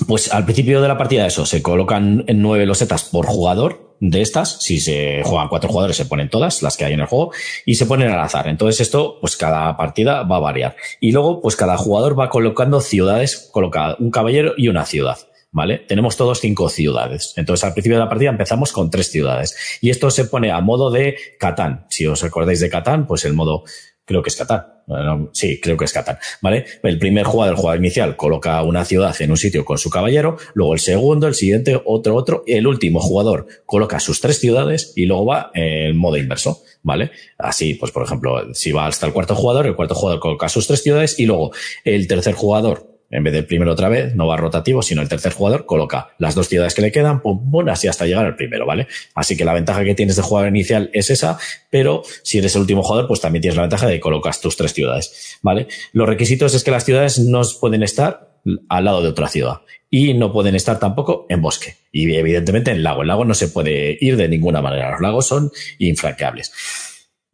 pues 0.08 0.32
al 0.32 0.44
principio 0.44 0.82
de 0.82 0.88
la 0.88 0.98
partida 0.98 1.26
eso, 1.26 1.46
se 1.46 1.62
colocan 1.62 2.24
nueve 2.34 2.66
losetas 2.66 3.04
por 3.04 3.26
jugador, 3.26 3.85
de 4.00 4.22
estas, 4.22 4.62
si 4.62 4.80
se 4.80 5.22
juegan 5.24 5.48
cuatro 5.48 5.68
jugadores, 5.68 5.96
se 5.96 6.06
ponen 6.06 6.28
todas 6.28 6.62
las 6.62 6.76
que 6.76 6.84
hay 6.84 6.92
en 6.92 7.00
el 7.00 7.06
juego 7.06 7.32
y 7.64 7.76
se 7.76 7.86
ponen 7.86 8.10
al 8.10 8.20
azar. 8.20 8.48
Entonces 8.48 8.80
esto, 8.80 9.18
pues 9.20 9.36
cada 9.36 9.76
partida 9.76 10.22
va 10.22 10.36
a 10.36 10.40
variar. 10.40 10.76
Y 11.00 11.12
luego, 11.12 11.40
pues 11.40 11.56
cada 11.56 11.76
jugador 11.76 12.18
va 12.18 12.28
colocando 12.28 12.80
ciudades, 12.80 13.48
coloca 13.52 13.96
un 13.98 14.10
caballero 14.10 14.54
y 14.56 14.68
una 14.68 14.84
ciudad. 14.84 15.18
¿Vale? 15.52 15.78
Tenemos 15.78 16.18
todos 16.18 16.40
cinco 16.40 16.68
ciudades. 16.68 17.32
Entonces, 17.36 17.64
al 17.64 17.72
principio 17.72 17.96
de 17.96 18.04
la 18.04 18.10
partida 18.10 18.28
empezamos 18.28 18.72
con 18.72 18.90
tres 18.90 19.10
ciudades. 19.10 19.78
Y 19.80 19.88
esto 19.88 20.10
se 20.10 20.26
pone 20.26 20.50
a 20.50 20.60
modo 20.60 20.90
de 20.90 21.16
Catán. 21.38 21.86
Si 21.88 22.06
os 22.06 22.22
acordáis 22.24 22.60
de 22.60 22.68
Catán, 22.68 23.06
pues 23.06 23.24
el 23.24 23.32
modo 23.32 23.64
creo 24.06 24.22
que 24.22 24.28
es. 24.28 24.46
Bueno, 24.86 25.30
sí, 25.32 25.60
creo 25.60 25.76
que 25.76 25.84
es 25.84 25.92
Catán, 25.92 26.16
¿vale? 26.40 26.64
El 26.84 26.98
primer 26.98 27.24
jugador, 27.24 27.54
el 27.54 27.60
jugador 27.60 27.80
inicial, 27.80 28.16
coloca 28.16 28.62
una 28.62 28.84
ciudad 28.84 29.14
en 29.20 29.32
un 29.32 29.36
sitio 29.36 29.64
con 29.64 29.78
su 29.78 29.90
caballero, 29.90 30.36
luego 30.54 30.74
el 30.74 30.80
segundo, 30.80 31.26
el 31.26 31.34
siguiente, 31.34 31.80
otro, 31.84 32.14
otro, 32.14 32.44
y 32.46 32.52
el 32.52 32.68
último 32.68 33.00
jugador 33.00 33.48
coloca 33.66 33.98
sus 33.98 34.20
tres 34.20 34.38
ciudades 34.38 34.92
y 34.94 35.06
luego 35.06 35.26
va 35.26 35.50
en 35.54 35.96
modo 35.96 36.16
inverso, 36.16 36.62
¿vale? 36.82 37.10
Así, 37.36 37.74
pues 37.74 37.90
por 37.90 38.04
ejemplo, 38.04 38.54
si 38.54 38.70
va 38.70 38.86
hasta 38.86 39.06
el 39.06 39.12
cuarto 39.12 39.34
jugador, 39.34 39.66
el 39.66 39.74
cuarto 39.74 39.96
jugador 39.96 40.20
coloca 40.20 40.48
sus 40.48 40.68
tres 40.68 40.84
ciudades 40.84 41.18
y 41.18 41.26
luego 41.26 41.50
el 41.84 42.06
tercer 42.06 42.34
jugador 42.34 42.95
en 43.10 43.22
vez 43.24 43.32
del 43.32 43.46
primero 43.46 43.72
otra 43.72 43.88
vez, 43.88 44.14
no 44.14 44.26
va 44.26 44.36
rotativo, 44.36 44.82
sino 44.82 45.02
el 45.02 45.08
tercer 45.08 45.32
jugador 45.32 45.66
coloca 45.66 46.14
las 46.18 46.34
dos 46.34 46.48
ciudades 46.48 46.74
que 46.74 46.82
le 46.82 46.92
quedan, 46.92 47.22
pum, 47.22 47.50
pum, 47.50 47.68
así 47.68 47.88
hasta 47.88 48.06
llegar 48.06 48.26
al 48.26 48.36
primero, 48.36 48.66
¿vale? 48.66 48.88
Así 49.14 49.36
que 49.36 49.44
la 49.44 49.52
ventaja 49.52 49.84
que 49.84 49.94
tienes 49.94 50.16
de 50.16 50.22
jugador 50.22 50.48
inicial 50.48 50.90
es 50.92 51.10
esa, 51.10 51.38
pero 51.70 52.02
si 52.22 52.38
eres 52.38 52.54
el 52.56 52.62
último 52.62 52.82
jugador, 52.82 53.06
pues 53.06 53.20
también 53.20 53.42
tienes 53.42 53.56
la 53.56 53.62
ventaja 53.62 53.86
de 53.86 53.94
que 53.94 54.00
colocas 54.00 54.40
tus 54.40 54.56
tres 54.56 54.72
ciudades, 54.72 55.38
¿vale? 55.42 55.68
Los 55.92 56.08
requisitos 56.08 56.54
es 56.54 56.64
que 56.64 56.70
las 56.70 56.84
ciudades 56.84 57.18
no 57.18 57.42
pueden 57.60 57.82
estar 57.82 58.36
al 58.68 58.84
lado 58.84 59.02
de 59.02 59.08
otra 59.08 59.28
ciudad 59.28 59.62
y 59.90 60.14
no 60.14 60.32
pueden 60.32 60.54
estar 60.54 60.78
tampoco 60.78 61.26
en 61.28 61.42
bosque 61.42 61.76
y 61.92 62.12
evidentemente 62.14 62.70
en 62.70 62.82
lago. 62.82 63.02
El 63.02 63.08
lago 63.08 63.24
no 63.24 63.34
se 63.34 63.48
puede 63.48 63.96
ir 64.00 64.16
de 64.16 64.28
ninguna 64.28 64.62
manera. 64.62 64.92
Los 64.92 65.00
lagos 65.00 65.26
son 65.26 65.50
infranqueables. 65.78 66.52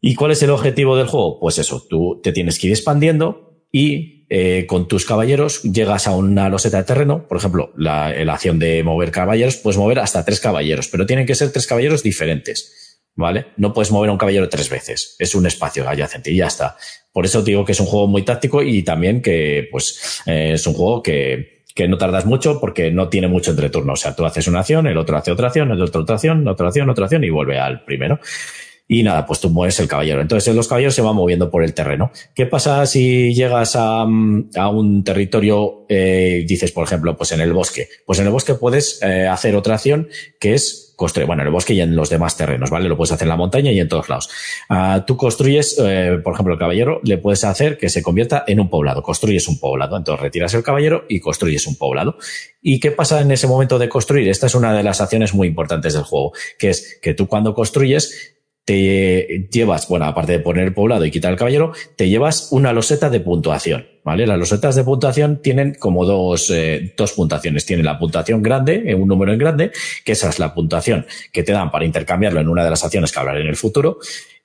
¿Y 0.01 0.15
cuál 0.15 0.31
es 0.31 0.43
el 0.43 0.49
objetivo 0.49 0.97
del 0.97 1.07
juego? 1.07 1.39
Pues 1.39 1.57
eso, 1.59 1.85
tú 1.89 2.19
te 2.21 2.31
tienes 2.31 2.59
que 2.59 2.67
ir 2.67 2.73
expandiendo 2.73 3.63
y 3.71 4.12
eh, 4.29 4.65
con 4.67 4.87
tus 4.87 5.05
caballeros 5.05 5.61
llegas 5.63 6.07
a 6.07 6.15
una 6.15 6.49
loseta 6.49 6.77
de 6.77 6.83
terreno, 6.83 7.27
por 7.27 7.37
ejemplo, 7.37 7.71
la, 7.77 8.13
la, 8.23 8.33
acción 8.33 8.59
de 8.59 8.83
mover 8.83 9.11
caballeros, 9.11 9.57
puedes 9.57 9.77
mover 9.77 9.99
hasta 9.99 10.25
tres 10.25 10.39
caballeros, 10.39 10.87
pero 10.87 11.05
tienen 11.05 11.25
que 11.25 11.35
ser 11.35 11.51
tres 11.51 11.67
caballeros 11.67 12.03
diferentes, 12.03 13.01
¿vale? 13.15 13.47
No 13.57 13.73
puedes 13.73 13.91
mover 13.91 14.09
a 14.09 14.13
un 14.13 14.17
caballero 14.17 14.49
tres 14.49 14.69
veces, 14.69 15.15
es 15.19 15.35
un 15.35 15.45
espacio 15.45 15.87
adyacente 15.87 16.31
y 16.31 16.37
ya 16.37 16.47
está. 16.47 16.77
Por 17.11 17.25
eso 17.25 17.43
digo 17.43 17.63
que 17.65 17.73
es 17.73 17.79
un 17.79 17.85
juego 17.85 18.07
muy 18.07 18.23
táctico 18.23 18.63
y 18.63 18.83
también 18.83 19.21
que, 19.21 19.67
pues, 19.71 20.21
eh, 20.25 20.51
es 20.53 20.65
un 20.65 20.73
juego 20.73 21.03
que, 21.03 21.63
que 21.75 21.87
no 21.87 21.97
tardas 21.97 22.25
mucho 22.25 22.59
porque 22.59 22.91
no 22.91 23.09
tiene 23.09 23.27
mucho 23.27 23.51
entreturno. 23.51 23.93
O 23.93 23.95
sea, 23.95 24.15
tú 24.15 24.25
haces 24.25 24.47
una 24.47 24.59
acción, 24.59 24.87
el 24.87 24.97
otro 24.97 25.17
hace 25.17 25.31
otra 25.31 25.47
acción, 25.47 25.71
el 25.71 25.81
otro 25.81 26.01
otra 26.01 26.15
acción, 26.15 26.47
otra 26.47 26.67
acción, 26.67 26.89
otra 26.89 27.05
acción 27.05 27.23
y 27.23 27.29
vuelve 27.29 27.59
al 27.59 27.83
primero. 27.83 28.19
Y 28.93 29.01
nada, 29.01 29.25
pues 29.25 29.39
tú 29.39 29.49
mueves 29.49 29.79
el 29.79 29.87
caballero. 29.87 30.21
Entonces 30.21 30.53
los 30.53 30.67
caballeros 30.67 30.93
se 30.93 31.01
van 31.01 31.15
moviendo 31.15 31.49
por 31.49 31.63
el 31.63 31.73
terreno. 31.73 32.11
¿Qué 32.35 32.45
pasa 32.45 32.85
si 32.85 33.33
llegas 33.33 33.75
a, 33.75 34.01
a 34.01 34.69
un 34.69 35.03
territorio, 35.03 35.87
eh, 35.89 36.45
dices, 36.47 36.71
por 36.71 36.85
ejemplo, 36.85 37.17
pues 37.17 37.31
en 37.31 37.41
el 37.41 37.53
bosque? 37.53 37.87
Pues 38.05 38.19
en 38.19 38.27
el 38.27 38.31
bosque 38.31 38.53
puedes 38.53 39.01
eh, 39.01 39.27
hacer 39.27 39.55
otra 39.55 39.73
acción 39.73 40.09
que 40.39 40.53
es 40.53 40.93
construir, 40.95 41.25
bueno, 41.25 41.41
en 41.41 41.47
el 41.47 41.51
bosque 41.51 41.73
y 41.73 41.81
en 41.81 41.95
los 41.95 42.11
demás 42.11 42.37
terrenos, 42.37 42.69
¿vale? 42.69 42.87
Lo 42.87 42.95
puedes 42.95 43.11
hacer 43.11 43.25
en 43.25 43.29
la 43.29 43.35
montaña 43.35 43.71
y 43.71 43.79
en 43.79 43.87
todos 43.87 44.09
lados. 44.09 44.29
Uh, 44.69 45.01
tú 45.07 45.17
construyes, 45.17 45.75
eh, 45.83 46.19
por 46.23 46.35
ejemplo, 46.35 46.53
el 46.53 46.59
caballero, 46.59 47.01
le 47.03 47.17
puedes 47.17 47.43
hacer 47.45 47.79
que 47.79 47.89
se 47.89 48.03
convierta 48.03 48.43
en 48.45 48.59
un 48.59 48.69
poblado. 48.69 49.01
Construyes 49.01 49.47
un 49.47 49.59
poblado. 49.59 49.97
Entonces 49.97 50.21
retiras 50.21 50.53
el 50.53 50.61
caballero 50.61 51.05
y 51.09 51.19
construyes 51.19 51.65
un 51.65 51.77
poblado. 51.77 52.17
¿Y 52.61 52.79
qué 52.79 52.91
pasa 52.91 53.21
en 53.21 53.31
ese 53.31 53.47
momento 53.47 53.79
de 53.79 53.89
construir? 53.89 54.29
Esta 54.29 54.45
es 54.45 54.53
una 54.53 54.71
de 54.71 54.83
las 54.83 55.01
acciones 55.01 55.33
muy 55.33 55.47
importantes 55.47 55.95
del 55.95 56.03
juego, 56.03 56.33
que 56.59 56.69
es 56.69 56.99
que 57.01 57.15
tú 57.15 57.27
cuando 57.27 57.55
construyes 57.55 58.33
te 58.65 59.49
llevas, 59.51 59.87
bueno, 59.89 60.05
aparte 60.05 60.33
de 60.33 60.39
poner 60.39 60.73
poblado 60.73 61.05
y 61.05 61.11
quitar 61.11 61.31
el 61.31 61.37
caballero, 61.37 61.73
te 61.97 62.07
llevas 62.07 62.49
una 62.51 62.71
loseta 62.71 63.09
de 63.09 63.19
puntuación, 63.19 63.87
¿vale? 64.05 64.25
Las 64.25 64.39
losetas 64.39 64.75
de 64.75 64.83
puntuación 64.85 65.41
tienen 65.41 65.75
como 65.77 66.05
dos, 66.05 66.49
eh, 66.49 66.93
dos 66.95 67.11
puntuaciones. 67.11 67.65
Tienen 67.65 67.85
la 67.85 67.99
puntuación 67.99 68.41
grande, 68.41 68.83
en 68.85 69.01
un 69.01 69.07
número 69.09 69.33
en 69.33 69.39
grande, 69.39 69.71
que 70.05 70.13
esa 70.13 70.29
es 70.29 70.39
la 70.39 70.53
puntuación 70.53 71.05
que 71.33 71.43
te 71.43 71.51
dan 71.51 71.71
para 71.71 71.85
intercambiarlo 71.85 72.39
en 72.39 72.47
una 72.47 72.63
de 72.63 72.69
las 72.69 72.83
acciones 72.83 73.11
que 73.11 73.19
hablaré 73.19 73.41
en 73.41 73.47
el 73.47 73.57
futuro, 73.57 73.97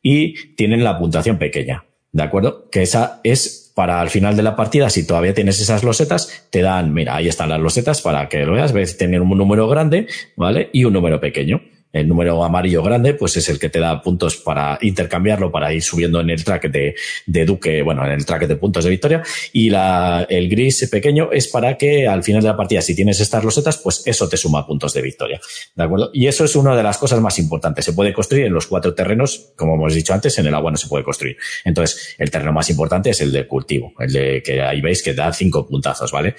y 0.02 0.54
tienen 0.54 0.83
la 0.83 0.98
puntuación 0.98 1.38
pequeña, 1.38 1.85
¿de 2.11 2.22
acuerdo? 2.22 2.68
Que 2.70 2.83
esa 2.83 3.20
es 3.22 3.72
para 3.76 4.00
al 4.00 4.11
final 4.11 4.37
de 4.37 4.42
la 4.42 4.57
partida, 4.57 4.90
si 4.90 5.07
todavía 5.07 5.35
tienes 5.35 5.61
esas 5.61 5.85
losetas, 5.85 6.48
te 6.50 6.62
dan, 6.62 6.92
mira, 6.92 7.14
ahí 7.14 7.28
están 7.28 7.50
las 7.50 7.61
losetas 7.61 8.02
para 8.02 8.28
que 8.28 8.44
lo 8.44 8.54
veas, 8.54 8.72
ves, 8.72 8.98
tener 8.98 9.20
un 9.20 9.38
número 9.38 9.68
grande, 9.68 10.09
¿vale? 10.35 10.70
Y 10.72 10.83
un 10.83 10.92
número 10.92 11.20
pequeño 11.20 11.61
el 11.92 12.07
número 12.07 12.44
amarillo 12.44 12.83
grande, 12.83 13.14
pues 13.14 13.37
es 13.37 13.48
el 13.48 13.59
que 13.59 13.70
te 13.70 13.81
da 13.81 14.03
puntos 14.03 14.37
para 14.37 14.79
intercambiarlo, 14.83 15.51
para 15.51 15.72
ir 15.72 15.83
subiendo 15.83 16.20
en 16.20 16.31
el 16.31 16.44
track 16.44 16.70
de, 16.70 16.94
de 17.27 17.44
Duque, 17.44 17.83
bueno, 17.83 18.05
en 18.05 18.12
el 18.12 18.27
track 18.27 18.46
de 18.46 18.57
puntos 18.57 18.85
de 18.85 18.90
victoria. 18.90 19.22
Y 19.53 19.70
la, 19.70 20.27
el 20.29 20.48
gris 20.48 20.88
pequeño 20.90 21.31
es 21.33 21.48
para 21.48 21.77
que 21.77 22.07
al 22.07 22.22
final 22.22 22.42
de 22.42 22.48
la 22.48 22.57
partida, 22.57 22.83
si 22.83 22.94
tienes 22.94 23.20
estas 23.20 23.42
rosetas, 23.42 23.79
pues 23.79 24.03
eso 24.07 24.29
te 24.29 24.37
suma 24.37 24.66
puntos 24.66 24.92
de 24.92 25.03
victoria. 25.03 25.40
¿De 25.74 25.83
acuerdo? 25.83 26.11
Y 26.12 26.27
eso 26.27 26.44
es 26.44 26.57
una 26.57 26.77
de 26.77 26.83
las 26.83 26.98
cosas 26.98 27.20
más 27.20 27.38
importantes. 27.38 27.85
Se 27.85 27.92
puede 27.92 28.12
construir 28.12 28.46
en 28.46 28.53
los 28.53 28.66
cuatro 28.66 28.94
terrenos, 28.94 29.53
como 29.57 29.74
hemos 29.74 29.94
dicho 29.94 30.12
antes, 30.12 30.38
en 30.38 30.46
el 30.46 30.55
agua 30.55 30.70
no 30.70 30.77
se 30.77 30.88
puede 30.88 31.05
construir. 31.05 31.37
Entonces, 31.64 32.14
el 32.18 32.31
terreno 32.31 32.53
más 32.53 32.68
importante 32.70 33.11
es 33.11 33.20
el 33.20 33.33
de 33.33 33.46
cultivo, 33.46 33.92
el 33.98 34.12
de 34.12 34.42
que 34.42 34.61
ahí 34.61 34.81
veis 34.81 35.03
que 35.03 35.14
da 35.14 35.33
cinco 35.33 35.66
puntazos, 35.66 36.12
¿vale? 36.12 36.35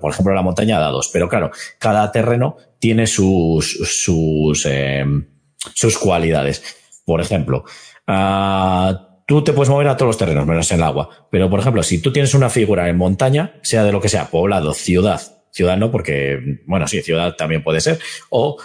Por 0.00 0.12
ejemplo, 0.12 0.34
la 0.34 0.42
montaña 0.42 0.78
da 0.78 0.88
dos, 0.88 1.10
pero 1.12 1.28
claro, 1.28 1.50
cada 1.78 2.10
terreno 2.12 2.56
tiene 2.80 3.06
sus, 3.06 3.78
sus, 3.84 4.66
eh, 4.66 5.04
sus 5.74 5.98
cualidades. 5.98 6.62
Por 7.04 7.20
ejemplo, 7.20 7.64
uh, 8.08 8.94
tú 9.26 9.44
te 9.44 9.52
puedes 9.52 9.70
mover 9.70 9.86
a 9.86 9.96
todos 9.96 10.08
los 10.08 10.18
terrenos, 10.18 10.46
menos 10.46 10.70
en 10.72 10.78
el 10.78 10.84
agua. 10.84 11.28
Pero, 11.30 11.48
por 11.48 11.60
ejemplo, 11.60 11.84
si 11.84 11.98
tú 11.98 12.12
tienes 12.12 12.34
una 12.34 12.50
figura 12.50 12.88
en 12.88 12.96
montaña, 12.96 13.60
sea 13.62 13.84
de 13.84 13.92
lo 13.92 14.00
que 14.00 14.08
sea, 14.08 14.26
poblado, 14.30 14.74
ciudad, 14.74 15.20
ciudad 15.52 15.76
no, 15.76 15.92
porque, 15.92 16.60
bueno, 16.66 16.88
sí, 16.88 17.00
ciudad 17.02 17.36
también 17.36 17.62
puede 17.62 17.80
ser, 17.80 17.98
o, 18.30 18.56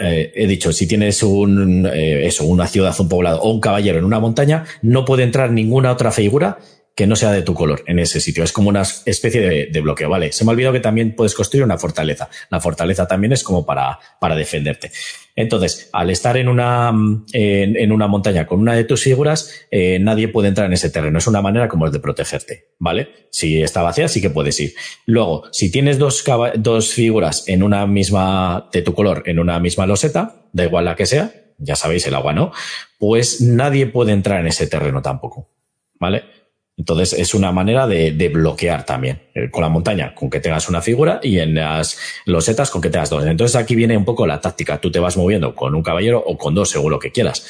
eh, 0.00 0.32
he 0.34 0.46
dicho, 0.46 0.72
si 0.72 0.86
tienes 0.86 1.22
un, 1.22 1.86
eh, 1.86 2.26
eso, 2.26 2.44
una 2.44 2.66
ciudad, 2.66 2.94
un 2.98 3.08
poblado 3.08 3.40
o 3.42 3.50
un 3.50 3.60
caballero 3.60 3.98
en 3.98 4.04
una 4.04 4.20
montaña, 4.20 4.64
no 4.82 5.04
puede 5.04 5.24
entrar 5.24 5.50
ninguna 5.50 5.92
otra 5.92 6.12
figura 6.12 6.58
que 6.96 7.06
no 7.06 7.14
sea 7.14 7.30
de 7.30 7.42
tu 7.42 7.52
color 7.52 7.84
en 7.86 7.98
ese 7.98 8.20
sitio. 8.20 8.42
Es 8.42 8.52
como 8.52 8.70
una 8.70 8.82
especie 9.04 9.68
de, 9.70 9.80
bloqueo, 9.82 10.08
¿vale? 10.08 10.32
Se 10.32 10.44
me 10.44 10.50
ha 10.50 10.52
olvidado 10.52 10.72
que 10.72 10.80
también 10.80 11.14
puedes 11.14 11.34
construir 11.34 11.62
una 11.62 11.76
fortaleza. 11.76 12.30
La 12.50 12.58
fortaleza 12.58 13.06
también 13.06 13.34
es 13.34 13.44
como 13.44 13.66
para, 13.66 13.98
para 14.18 14.34
defenderte. 14.34 14.90
Entonces, 15.36 15.90
al 15.92 16.08
estar 16.08 16.38
en 16.38 16.48
una, 16.48 16.90
en, 17.34 17.92
una 17.92 18.06
montaña 18.06 18.46
con 18.46 18.60
una 18.60 18.72
de 18.72 18.84
tus 18.84 19.02
figuras, 19.02 19.52
eh, 19.70 19.98
nadie 20.00 20.28
puede 20.28 20.48
entrar 20.48 20.68
en 20.68 20.72
ese 20.72 20.88
terreno. 20.88 21.18
Es 21.18 21.26
una 21.26 21.42
manera 21.42 21.68
como 21.68 21.90
de 21.90 22.00
protegerte, 22.00 22.68
¿vale? 22.78 23.28
Si 23.30 23.62
está 23.62 23.82
vacía, 23.82 24.08
sí 24.08 24.22
que 24.22 24.30
puedes 24.30 24.58
ir. 24.58 24.72
Luego, 25.04 25.44
si 25.52 25.70
tienes 25.70 25.98
dos, 25.98 26.24
dos 26.56 26.94
figuras 26.94 27.46
en 27.46 27.62
una 27.62 27.86
misma, 27.86 28.70
de 28.72 28.80
tu 28.80 28.94
color, 28.94 29.22
en 29.26 29.38
una 29.38 29.60
misma 29.60 29.86
loseta, 29.86 30.46
da 30.50 30.64
igual 30.64 30.86
la 30.86 30.96
que 30.96 31.04
sea, 31.04 31.30
ya 31.58 31.76
sabéis 31.76 32.06
el 32.06 32.14
agua, 32.14 32.32
¿no? 32.32 32.52
Pues 32.98 33.42
nadie 33.42 33.86
puede 33.86 34.12
entrar 34.12 34.40
en 34.40 34.46
ese 34.46 34.66
terreno 34.66 35.02
tampoco, 35.02 35.50
¿vale? 36.00 36.35
Entonces 36.76 37.14
es 37.14 37.34
una 37.34 37.52
manera 37.52 37.86
de, 37.86 38.30
bloquear 38.32 38.84
también. 38.84 39.22
Eh, 39.34 39.50
con 39.50 39.62
la 39.62 39.68
montaña, 39.68 40.14
con 40.14 40.28
que 40.28 40.40
tengas 40.40 40.68
una 40.68 40.82
figura 40.82 41.20
y 41.22 41.38
en 41.38 41.54
las 41.54 41.98
losetas 42.26 42.70
con 42.70 42.82
que 42.82 42.90
tengas 42.90 43.10
dos. 43.10 43.24
Entonces 43.24 43.56
aquí 43.56 43.74
viene 43.74 43.96
un 43.96 44.04
poco 44.04 44.26
la 44.26 44.40
táctica. 44.40 44.78
Tú 44.78 44.90
te 44.90 44.98
vas 44.98 45.16
moviendo 45.16 45.54
con 45.54 45.74
un 45.74 45.82
caballero 45.82 46.22
o 46.24 46.36
con 46.36 46.54
dos, 46.54 46.70
según 46.70 46.90
lo 46.90 46.98
que 46.98 47.12
quieras. 47.12 47.46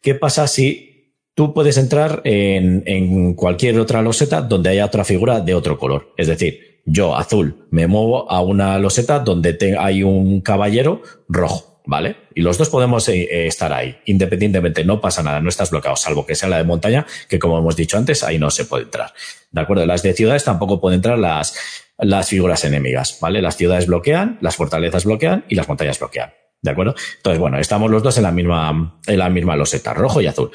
¿Qué 0.00 0.14
pasa 0.14 0.46
si 0.46 1.14
tú 1.34 1.52
puedes 1.52 1.76
entrar 1.76 2.22
en, 2.24 3.34
cualquier 3.34 3.78
otra 3.80 4.00
loseta 4.00 4.42
donde 4.42 4.70
haya 4.70 4.86
otra 4.86 5.04
figura 5.04 5.40
de 5.40 5.54
otro 5.54 5.76
color? 5.76 6.14
Es 6.16 6.28
decir, 6.28 6.82
yo, 6.84 7.16
azul, 7.16 7.66
me 7.70 7.86
muevo 7.88 8.30
a 8.30 8.40
una 8.40 8.78
loseta 8.78 9.18
donde 9.18 9.76
hay 9.78 10.04
un 10.04 10.40
caballero 10.40 11.02
rojo. 11.28 11.77
¿Vale? 11.88 12.16
Y 12.34 12.42
los 12.42 12.58
dos 12.58 12.68
podemos 12.68 13.08
eh, 13.08 13.22
eh, 13.22 13.46
estar 13.46 13.72
ahí, 13.72 13.96
independientemente, 14.04 14.84
no 14.84 15.00
pasa 15.00 15.22
nada, 15.22 15.40
no 15.40 15.48
estás 15.48 15.70
bloqueado, 15.70 15.96
salvo 15.96 16.26
que 16.26 16.34
sea 16.34 16.50
la 16.50 16.58
de 16.58 16.64
montaña, 16.64 17.06
que 17.30 17.38
como 17.38 17.58
hemos 17.58 17.76
dicho 17.76 17.96
antes, 17.96 18.22
ahí 18.22 18.38
no 18.38 18.50
se 18.50 18.66
puede 18.66 18.84
entrar. 18.84 19.14
¿De 19.50 19.62
acuerdo? 19.62 19.86
Las 19.86 20.02
de 20.02 20.12
ciudades 20.12 20.44
tampoco 20.44 20.82
pueden 20.82 20.98
entrar 20.98 21.18
las, 21.18 21.56
las 21.96 22.28
figuras 22.28 22.62
enemigas, 22.66 23.16
¿vale? 23.22 23.40
Las 23.40 23.56
ciudades 23.56 23.86
bloquean, 23.86 24.36
las 24.42 24.56
fortalezas 24.56 25.06
bloquean 25.06 25.46
y 25.48 25.54
las 25.54 25.66
montañas 25.66 25.98
bloquean. 25.98 26.30
¿De 26.60 26.70
acuerdo? 26.70 26.94
Entonces, 27.16 27.40
bueno, 27.40 27.58
estamos 27.58 27.90
los 27.90 28.02
dos 28.02 28.18
en 28.18 28.24
la 28.24 28.32
misma, 28.32 29.00
en 29.06 29.18
la 29.18 29.30
misma 29.30 29.56
loseta, 29.56 29.94
rojo 29.94 30.20
y 30.20 30.26
azul. 30.26 30.50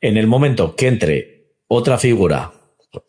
En 0.00 0.16
el 0.16 0.26
momento 0.26 0.74
que 0.74 0.88
entre 0.88 1.52
otra 1.68 1.98
figura 1.98 2.50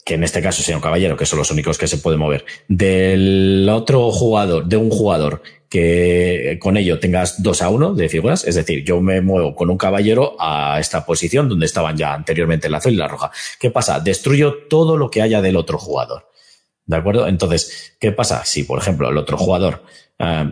que 0.06 0.14
en 0.14 0.24
este 0.24 0.42
caso 0.42 0.64
sea 0.64 0.76
un 0.76 0.82
caballero, 0.82 1.18
que 1.18 1.26
son 1.26 1.40
los 1.40 1.52
únicos 1.52 1.78
que 1.78 1.88
se 1.88 1.98
pueden 1.98 2.20
mover, 2.20 2.46
del 2.68 3.68
otro 3.70 4.12
jugador, 4.12 4.66
de 4.66 4.78
un 4.78 4.90
jugador 4.90 5.42
que 5.70 6.60
con 6.62 6.78
ello 6.78 7.00
tengas 7.00 7.42
dos 7.42 7.62
a 7.62 7.70
uno 7.70 7.96
de 7.96 8.08
figuras, 8.08 8.46
es 8.46 8.56
decir, 8.56 8.84
yo 8.86 9.02
me 9.02 9.22
muevo 9.22 9.56
con 9.56 9.72
un 9.72 9.78
caballero 9.78 10.36
a 10.40 10.78
esta 10.80 11.04
posición 11.06 11.50
donde 11.50 11.66
estaban 11.66 11.98
ya 11.98 12.14
anteriormente 12.14 12.68
el 12.68 12.76
azul 12.76 12.94
y 12.94 12.98
la 12.98 13.08
roja. 13.08 13.32
¿Qué 13.60 13.72
pasa? 13.72 14.00
Destruyo 14.00 14.68
todo 14.70 14.98
lo 14.98 15.10
que 15.10 15.22
haya 15.22 15.42
del 15.42 15.56
otro 15.56 15.80
jugador. 15.80 16.30
¿De 16.86 16.96
acuerdo? 16.96 17.28
Entonces, 17.28 17.96
¿qué 18.00 18.12
pasa? 18.12 18.46
Si, 18.46 18.64
por 18.66 18.80
ejemplo, 18.80 19.10
el 19.10 19.18
otro 19.18 19.36
jugador, 19.36 19.84
eh, 20.20 20.52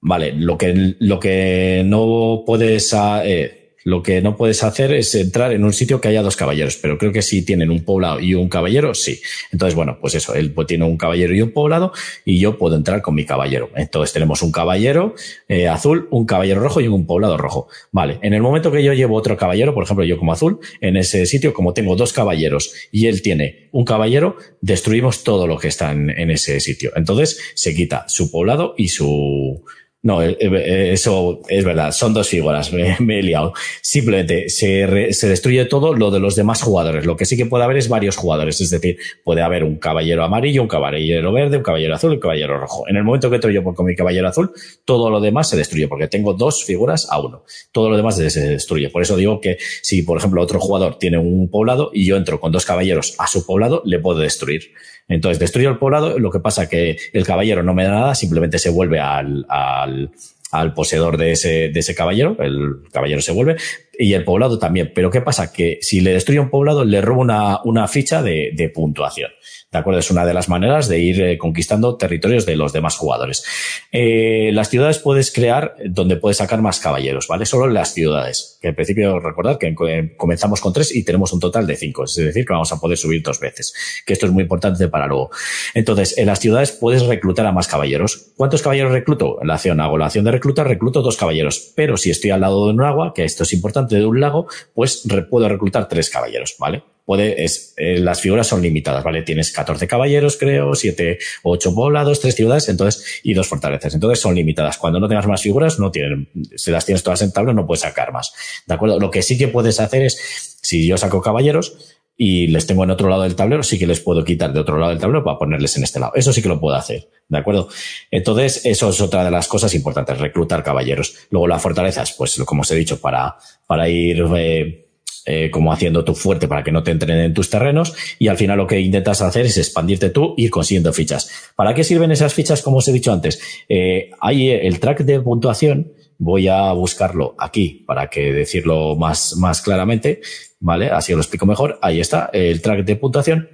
vale, 0.00 0.32
lo 0.32 0.56
que, 0.56 0.96
lo 0.98 1.20
que 1.20 1.82
no 1.84 2.44
puedes, 2.46 2.94
eh, 3.24 3.67
lo 3.84 4.02
que 4.02 4.20
no 4.20 4.36
puedes 4.36 4.62
hacer 4.64 4.92
es 4.92 5.14
entrar 5.14 5.52
en 5.52 5.64
un 5.64 5.72
sitio 5.72 6.00
que 6.00 6.08
haya 6.08 6.22
dos 6.22 6.36
caballeros, 6.36 6.76
pero 6.76 6.98
creo 6.98 7.12
que 7.12 7.22
si 7.22 7.44
tienen 7.44 7.70
un 7.70 7.84
poblado 7.84 8.20
y 8.20 8.34
un 8.34 8.48
caballero, 8.48 8.94
sí. 8.94 9.20
Entonces, 9.52 9.74
bueno, 9.74 9.98
pues 10.00 10.14
eso, 10.14 10.34
él 10.34 10.52
pues 10.52 10.66
tiene 10.66 10.84
un 10.84 10.96
caballero 10.96 11.34
y 11.34 11.42
un 11.42 11.52
poblado 11.52 11.92
y 12.24 12.38
yo 12.38 12.58
puedo 12.58 12.76
entrar 12.76 13.02
con 13.02 13.14
mi 13.14 13.24
caballero. 13.24 13.70
Entonces 13.76 14.12
tenemos 14.12 14.42
un 14.42 14.52
caballero 14.52 15.14
eh, 15.48 15.68
azul, 15.68 16.08
un 16.10 16.26
caballero 16.26 16.60
rojo 16.60 16.80
y 16.80 16.88
un 16.88 17.06
poblado 17.06 17.36
rojo. 17.36 17.68
Vale, 17.92 18.18
en 18.22 18.34
el 18.34 18.42
momento 18.42 18.70
que 18.70 18.82
yo 18.82 18.92
llevo 18.92 19.16
otro 19.16 19.36
caballero, 19.36 19.74
por 19.74 19.84
ejemplo, 19.84 20.04
yo 20.04 20.18
como 20.18 20.32
azul, 20.32 20.58
en 20.80 20.96
ese 20.96 21.26
sitio, 21.26 21.54
como 21.54 21.72
tengo 21.72 21.96
dos 21.96 22.12
caballeros 22.12 22.74
y 22.92 23.06
él 23.06 23.22
tiene 23.22 23.68
un 23.72 23.84
caballero, 23.84 24.36
destruimos 24.60 25.24
todo 25.24 25.46
lo 25.46 25.58
que 25.58 25.68
está 25.68 25.92
en 25.92 26.30
ese 26.30 26.60
sitio. 26.60 26.92
Entonces 26.96 27.40
se 27.54 27.74
quita 27.74 28.04
su 28.08 28.30
poblado 28.30 28.74
y 28.76 28.88
su, 28.88 29.62
no, 30.08 30.22
eh, 30.22 30.38
eh, 30.40 30.92
eso 30.94 31.42
es 31.50 31.62
verdad, 31.66 31.92
son 31.92 32.14
dos 32.14 32.30
figuras, 32.30 32.72
me, 32.72 33.18
he 33.18 33.22
liado. 33.22 33.52
Simplemente 33.82 34.48
se, 34.48 35.12
se, 35.12 35.28
destruye 35.28 35.66
todo 35.66 35.92
lo 35.92 36.10
de 36.10 36.18
los 36.18 36.34
demás 36.34 36.62
jugadores. 36.62 37.04
Lo 37.04 37.14
que 37.14 37.26
sí 37.26 37.36
que 37.36 37.44
puede 37.44 37.64
haber 37.64 37.76
es 37.76 37.90
varios 37.90 38.16
jugadores, 38.16 38.58
es 38.62 38.70
decir, 38.70 38.96
puede 39.22 39.42
haber 39.42 39.64
un 39.64 39.76
caballero 39.76 40.24
amarillo, 40.24 40.62
un 40.62 40.68
caballero 40.68 41.30
verde, 41.30 41.58
un 41.58 41.62
caballero 41.62 41.94
azul 41.94 42.12
y 42.12 42.14
un 42.14 42.20
caballero 42.20 42.58
rojo. 42.58 42.88
En 42.88 42.96
el 42.96 43.04
momento 43.04 43.28
que 43.28 43.36
entro 43.36 43.50
yo 43.50 43.62
con 43.62 43.84
mi 43.84 43.94
caballero 43.94 44.28
azul, 44.28 44.50
todo 44.86 45.10
lo 45.10 45.20
demás 45.20 45.50
se 45.50 45.58
destruye 45.58 45.88
porque 45.88 46.08
tengo 46.08 46.32
dos 46.32 46.64
figuras 46.64 47.06
a 47.10 47.20
uno. 47.20 47.44
Todo 47.70 47.90
lo 47.90 47.96
demás 47.98 48.16
se 48.16 48.40
destruye. 48.40 48.88
Por 48.88 49.02
eso 49.02 49.14
digo 49.14 49.42
que 49.42 49.58
si, 49.82 50.00
por 50.00 50.16
ejemplo, 50.16 50.40
otro 50.40 50.58
jugador 50.58 50.98
tiene 50.98 51.18
un 51.18 51.50
poblado 51.50 51.90
y 51.92 52.06
yo 52.06 52.16
entro 52.16 52.40
con 52.40 52.50
dos 52.50 52.64
caballeros 52.64 53.14
a 53.18 53.26
su 53.26 53.44
poblado, 53.44 53.82
le 53.84 53.98
puedo 53.98 54.20
destruir. 54.20 54.72
Entonces 55.08 55.38
destruyo 55.38 55.70
el 55.70 55.78
poblado, 55.78 56.18
lo 56.18 56.30
que 56.30 56.40
pasa 56.40 56.68
que 56.68 56.98
el 57.12 57.24
caballero 57.24 57.62
no 57.62 57.74
me 57.74 57.84
da 57.84 57.90
nada, 57.90 58.14
simplemente 58.14 58.58
se 58.58 58.70
vuelve 58.70 59.00
al, 59.00 59.46
al, 59.48 60.10
al 60.52 60.74
poseedor 60.74 61.16
de 61.16 61.32
ese, 61.32 61.70
de 61.70 61.80
ese 61.80 61.94
caballero, 61.94 62.36
el 62.40 62.82
caballero 62.92 63.20
se 63.22 63.32
vuelve, 63.32 63.56
y 63.98 64.12
el 64.12 64.24
poblado 64.24 64.58
también. 64.58 64.92
Pero 64.94 65.10
¿qué 65.10 65.20
pasa? 65.20 65.52
Que 65.52 65.78
si 65.80 66.00
le 66.00 66.12
destruye 66.12 66.40
un 66.40 66.50
poblado, 66.50 66.84
le 66.84 67.00
robo 67.00 67.22
una, 67.22 67.60
una 67.64 67.88
ficha 67.88 68.22
de, 68.22 68.50
de 68.54 68.68
puntuación. 68.68 69.30
¿De 69.70 69.78
acuerdo? 69.78 70.00
Es 70.00 70.10
una 70.10 70.24
de 70.24 70.32
las 70.32 70.48
maneras 70.48 70.88
de 70.88 70.98
ir 70.98 71.20
eh, 71.20 71.36
conquistando 71.36 71.98
territorios 71.98 72.46
de 72.46 72.56
los 72.56 72.72
demás 72.72 72.96
jugadores. 72.96 73.44
Eh, 73.92 74.50
las 74.54 74.70
ciudades 74.70 74.98
puedes 74.98 75.30
crear 75.30 75.74
donde 75.84 76.16
puedes 76.16 76.38
sacar 76.38 76.62
más 76.62 76.80
caballeros, 76.80 77.28
¿vale? 77.28 77.44
Solo 77.44 77.66
las 77.66 77.92
ciudades. 77.92 78.58
Que 78.62 78.68
en 78.68 78.74
principio 78.74 79.20
recordad 79.20 79.58
que 79.58 79.74
comenzamos 80.16 80.62
con 80.62 80.72
tres 80.72 80.96
y 80.96 81.04
tenemos 81.04 81.34
un 81.34 81.40
total 81.40 81.66
de 81.66 81.76
cinco. 81.76 82.04
Es 82.04 82.16
decir, 82.16 82.46
que 82.46 82.52
vamos 82.54 82.72
a 82.72 82.80
poder 82.80 82.96
subir 82.96 83.22
dos 83.22 83.40
veces. 83.40 83.74
Que 84.06 84.14
esto 84.14 84.24
es 84.24 84.32
muy 84.32 84.44
importante 84.44 84.88
para 84.88 85.06
luego. 85.06 85.30
Entonces, 85.74 86.16
en 86.16 86.24
las 86.26 86.40
ciudades 86.40 86.72
puedes 86.72 87.04
reclutar 87.04 87.44
a 87.44 87.52
más 87.52 87.68
caballeros. 87.68 88.32
¿Cuántos 88.38 88.62
caballeros 88.62 88.92
recluto? 88.92 89.36
En 89.42 89.48
la 89.48 89.54
acción 89.56 89.80
hago 89.80 89.98
la 89.98 90.06
acción 90.06 90.24
de 90.24 90.30
reclutar, 90.30 90.66
recluto 90.66 91.02
dos 91.02 91.18
caballeros. 91.18 91.74
Pero 91.76 91.98
si 91.98 92.10
estoy 92.10 92.30
al 92.30 92.40
lado 92.40 92.64
de 92.64 92.72
un 92.72 92.82
agua, 92.82 93.12
que 93.14 93.24
esto 93.24 93.42
es 93.42 93.52
importante, 93.52 93.96
de 93.96 94.06
un 94.06 94.18
lago, 94.18 94.46
pues 94.72 95.06
puedo 95.28 95.46
reclutar 95.46 95.88
tres 95.88 96.08
caballeros, 96.08 96.56
¿vale? 96.58 96.84
Puede, 97.08 97.42
es, 97.42 97.72
eh, 97.78 98.00
las 98.00 98.20
figuras 98.20 98.46
son 98.46 98.60
limitadas, 98.60 99.02
¿vale? 99.02 99.22
Tienes 99.22 99.50
14 99.50 99.88
caballeros, 99.88 100.36
creo, 100.36 100.74
7, 100.74 101.18
8 101.42 101.74
poblados, 101.74 102.20
3 102.20 102.34
ciudades, 102.34 102.68
entonces, 102.68 103.02
y 103.22 103.32
dos 103.32 103.48
fortalezas. 103.48 103.94
Entonces 103.94 104.20
son 104.20 104.34
limitadas. 104.34 104.76
Cuando 104.76 105.00
no 105.00 105.08
tengas 105.08 105.26
más 105.26 105.40
figuras, 105.40 105.78
no 105.78 105.90
tienen, 105.90 106.28
si 106.54 106.70
las 106.70 106.84
tienes 106.84 107.02
todas 107.02 107.22
en 107.22 107.32
tabla, 107.32 107.54
no 107.54 107.66
puedes 107.66 107.80
sacar 107.80 108.12
más. 108.12 108.34
¿De 108.66 108.74
acuerdo? 108.74 109.00
Lo 109.00 109.10
que 109.10 109.22
sí 109.22 109.38
que 109.38 109.48
puedes 109.48 109.80
hacer 109.80 110.02
es, 110.02 110.58
si 110.60 110.86
yo 110.86 110.98
saco 110.98 111.22
caballeros, 111.22 111.96
y 112.14 112.48
les 112.48 112.66
tengo 112.66 112.84
en 112.84 112.90
otro 112.90 113.08
lado 113.08 113.22
del 113.22 113.36
tablero, 113.36 113.62
sí 113.62 113.78
que 113.78 113.86
les 113.86 114.00
puedo 114.00 114.22
quitar 114.22 114.52
de 114.52 114.60
otro 114.60 114.76
lado 114.76 114.90
del 114.90 115.00
tablero 115.00 115.24
para 115.24 115.38
ponerles 115.38 115.78
en 115.78 115.84
este 115.84 116.00
lado. 116.00 116.12
Eso 116.14 116.34
sí 116.34 116.42
que 116.42 116.48
lo 116.48 116.60
puedo 116.60 116.76
hacer, 116.76 117.08
¿de 117.26 117.38
acuerdo? 117.38 117.68
Entonces, 118.10 118.66
eso 118.66 118.90
es 118.90 119.00
otra 119.00 119.24
de 119.24 119.30
las 119.30 119.48
cosas 119.48 119.72
importantes, 119.74 120.18
reclutar 120.18 120.62
caballeros. 120.62 121.14
Luego 121.30 121.46
las 121.46 121.62
fortalezas, 121.62 122.12
pues 122.18 122.36
como 122.44 122.62
os 122.62 122.70
he 122.70 122.74
dicho, 122.74 123.00
para, 123.00 123.36
para 123.66 123.88
ir 123.88 124.26
eh, 124.36 124.87
eh, 125.30 125.50
como 125.50 125.74
haciendo 125.74 126.04
tu 126.04 126.14
fuerte 126.14 126.48
para 126.48 126.64
que 126.64 126.72
no 126.72 126.82
te 126.82 126.90
entren 126.90 127.18
en 127.18 127.34
tus 127.34 127.50
terrenos 127.50 127.94
y 128.18 128.28
al 128.28 128.38
final 128.38 128.56
lo 128.56 128.66
que 128.66 128.80
intentas 128.80 129.20
hacer 129.20 129.44
es 129.44 129.58
expandirte 129.58 130.08
tú 130.08 130.32
y 130.38 130.44
ir 130.44 130.50
consiguiendo 130.50 130.90
fichas. 130.94 131.52
¿Para 131.54 131.74
qué 131.74 131.84
sirven 131.84 132.10
esas 132.10 132.32
fichas? 132.32 132.62
Como 132.62 132.78
os 132.78 132.88
he 132.88 132.92
dicho 132.92 133.12
antes, 133.12 133.38
eh, 133.68 134.10
hay 134.20 134.48
el 134.48 134.80
track 134.80 135.00
de 135.00 135.20
puntuación, 135.20 135.92
voy 136.16 136.48
a 136.48 136.72
buscarlo 136.72 137.34
aquí 137.38 137.84
para 137.86 138.08
que 138.08 138.32
decirlo 138.32 138.96
más, 138.96 139.36
más 139.36 139.60
claramente, 139.60 140.22
¿vale? 140.60 140.88
Así 140.88 141.12
lo 141.12 141.18
explico 141.18 141.44
mejor. 141.44 141.78
Ahí 141.82 142.00
está, 142.00 142.30
el 142.32 142.62
track 142.62 142.86
de 142.86 142.96
puntuación. 142.96 143.50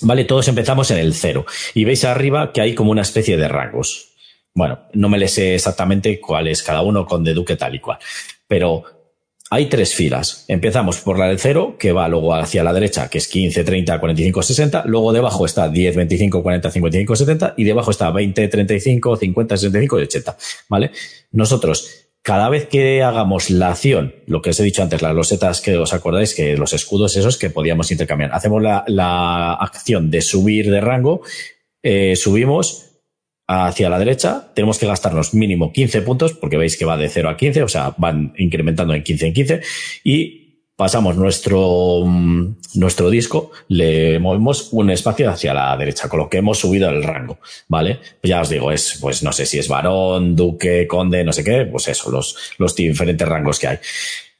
Vale, 0.00 0.24
todos 0.24 0.48
empezamos 0.48 0.90
en 0.90 0.96
el 0.96 1.12
cero 1.12 1.44
y 1.74 1.84
veis 1.84 2.04
arriba 2.06 2.50
que 2.50 2.62
hay 2.62 2.74
como 2.74 2.90
una 2.90 3.02
especie 3.02 3.36
de 3.36 3.46
rangos. 3.46 4.14
Bueno, 4.54 4.88
no 4.94 5.10
me 5.10 5.18
le 5.18 5.28
sé 5.28 5.54
exactamente 5.54 6.18
cuál 6.18 6.48
es 6.48 6.62
cada 6.62 6.80
uno 6.80 7.04
con 7.04 7.24
de 7.24 7.34
Duque 7.34 7.56
tal 7.56 7.74
y 7.74 7.80
cual, 7.80 7.98
pero 8.48 8.84
hay 9.50 9.66
tres 9.66 9.94
filas. 9.94 10.44
Empezamos 10.48 11.00
por 11.00 11.18
la 11.18 11.28
del 11.28 11.38
cero, 11.38 11.76
que 11.78 11.92
va 11.92 12.08
luego 12.08 12.34
hacia 12.34 12.64
la 12.64 12.72
derecha, 12.72 13.08
que 13.08 13.18
es 13.18 13.28
15, 13.28 13.62
30, 13.62 14.00
45, 14.00 14.42
60. 14.42 14.84
Luego 14.86 15.12
debajo 15.12 15.44
está 15.44 15.68
10, 15.68 15.96
25, 15.96 16.42
40, 16.42 16.70
55, 16.70 17.16
70. 17.16 17.54
Y 17.56 17.64
debajo 17.64 17.90
está 17.90 18.10
20, 18.10 18.48
35, 18.48 19.16
50, 19.16 19.56
65 19.56 20.00
y 20.00 20.02
80. 20.02 20.36
¿Vale? 20.68 20.90
Nosotros, 21.30 22.04
cada 22.22 22.48
vez 22.48 22.66
que 22.66 23.02
hagamos 23.02 23.50
la 23.50 23.68
acción, 23.68 24.14
lo 24.26 24.40
que 24.40 24.50
os 24.50 24.60
he 24.60 24.64
dicho 24.64 24.82
antes, 24.82 25.02
las 25.02 25.14
losetas 25.14 25.60
que 25.60 25.76
os 25.76 25.92
acordáis, 25.92 26.34
que 26.34 26.56
los 26.56 26.72
escudos 26.72 27.16
esos 27.16 27.36
que 27.36 27.50
podíamos 27.50 27.90
intercambiar, 27.90 28.32
hacemos 28.32 28.62
la, 28.62 29.52
acción 29.52 30.10
de 30.10 30.22
subir 30.22 30.70
de 30.70 30.80
rango, 30.80 31.20
eh, 31.82 32.16
subimos, 32.16 32.93
hacia 33.46 33.90
la 33.90 33.98
derecha, 33.98 34.50
tenemos 34.54 34.78
que 34.78 34.86
gastarnos 34.86 35.34
mínimo 35.34 35.72
15 35.72 36.02
puntos, 36.02 36.32
porque 36.32 36.56
veis 36.56 36.76
que 36.76 36.84
va 36.84 36.96
de 36.96 37.08
0 37.08 37.28
a 37.28 37.36
15, 37.36 37.62
o 37.62 37.68
sea, 37.68 37.94
van 37.98 38.32
incrementando 38.38 38.94
en 38.94 39.02
15 39.02 39.26
en 39.26 39.34
15, 39.34 39.60
y 40.02 40.44
pasamos 40.76 41.16
nuestro, 41.16 42.02
mm, 42.04 42.56
nuestro 42.74 43.10
disco, 43.10 43.52
le 43.68 44.18
movemos 44.18 44.70
un 44.72 44.90
espacio 44.90 45.30
hacia 45.30 45.54
la 45.54 45.76
derecha, 45.76 46.08
con 46.08 46.20
lo 46.20 46.28
que 46.28 46.38
hemos 46.38 46.58
subido 46.58 46.88
el 46.88 47.02
rango, 47.02 47.38
¿vale? 47.68 48.00
Ya 48.22 48.40
os 48.40 48.48
digo, 48.48 48.72
es, 48.72 48.98
pues 49.00 49.22
no 49.22 49.32
sé 49.32 49.46
si 49.46 49.58
es 49.58 49.68
varón, 49.68 50.34
duque, 50.34 50.86
conde, 50.88 51.22
no 51.22 51.32
sé 51.32 51.44
qué, 51.44 51.66
pues 51.66 51.88
eso, 51.88 52.10
los, 52.10 52.36
los 52.58 52.74
diferentes 52.74 53.28
rangos 53.28 53.58
que 53.58 53.68
hay. 53.68 53.78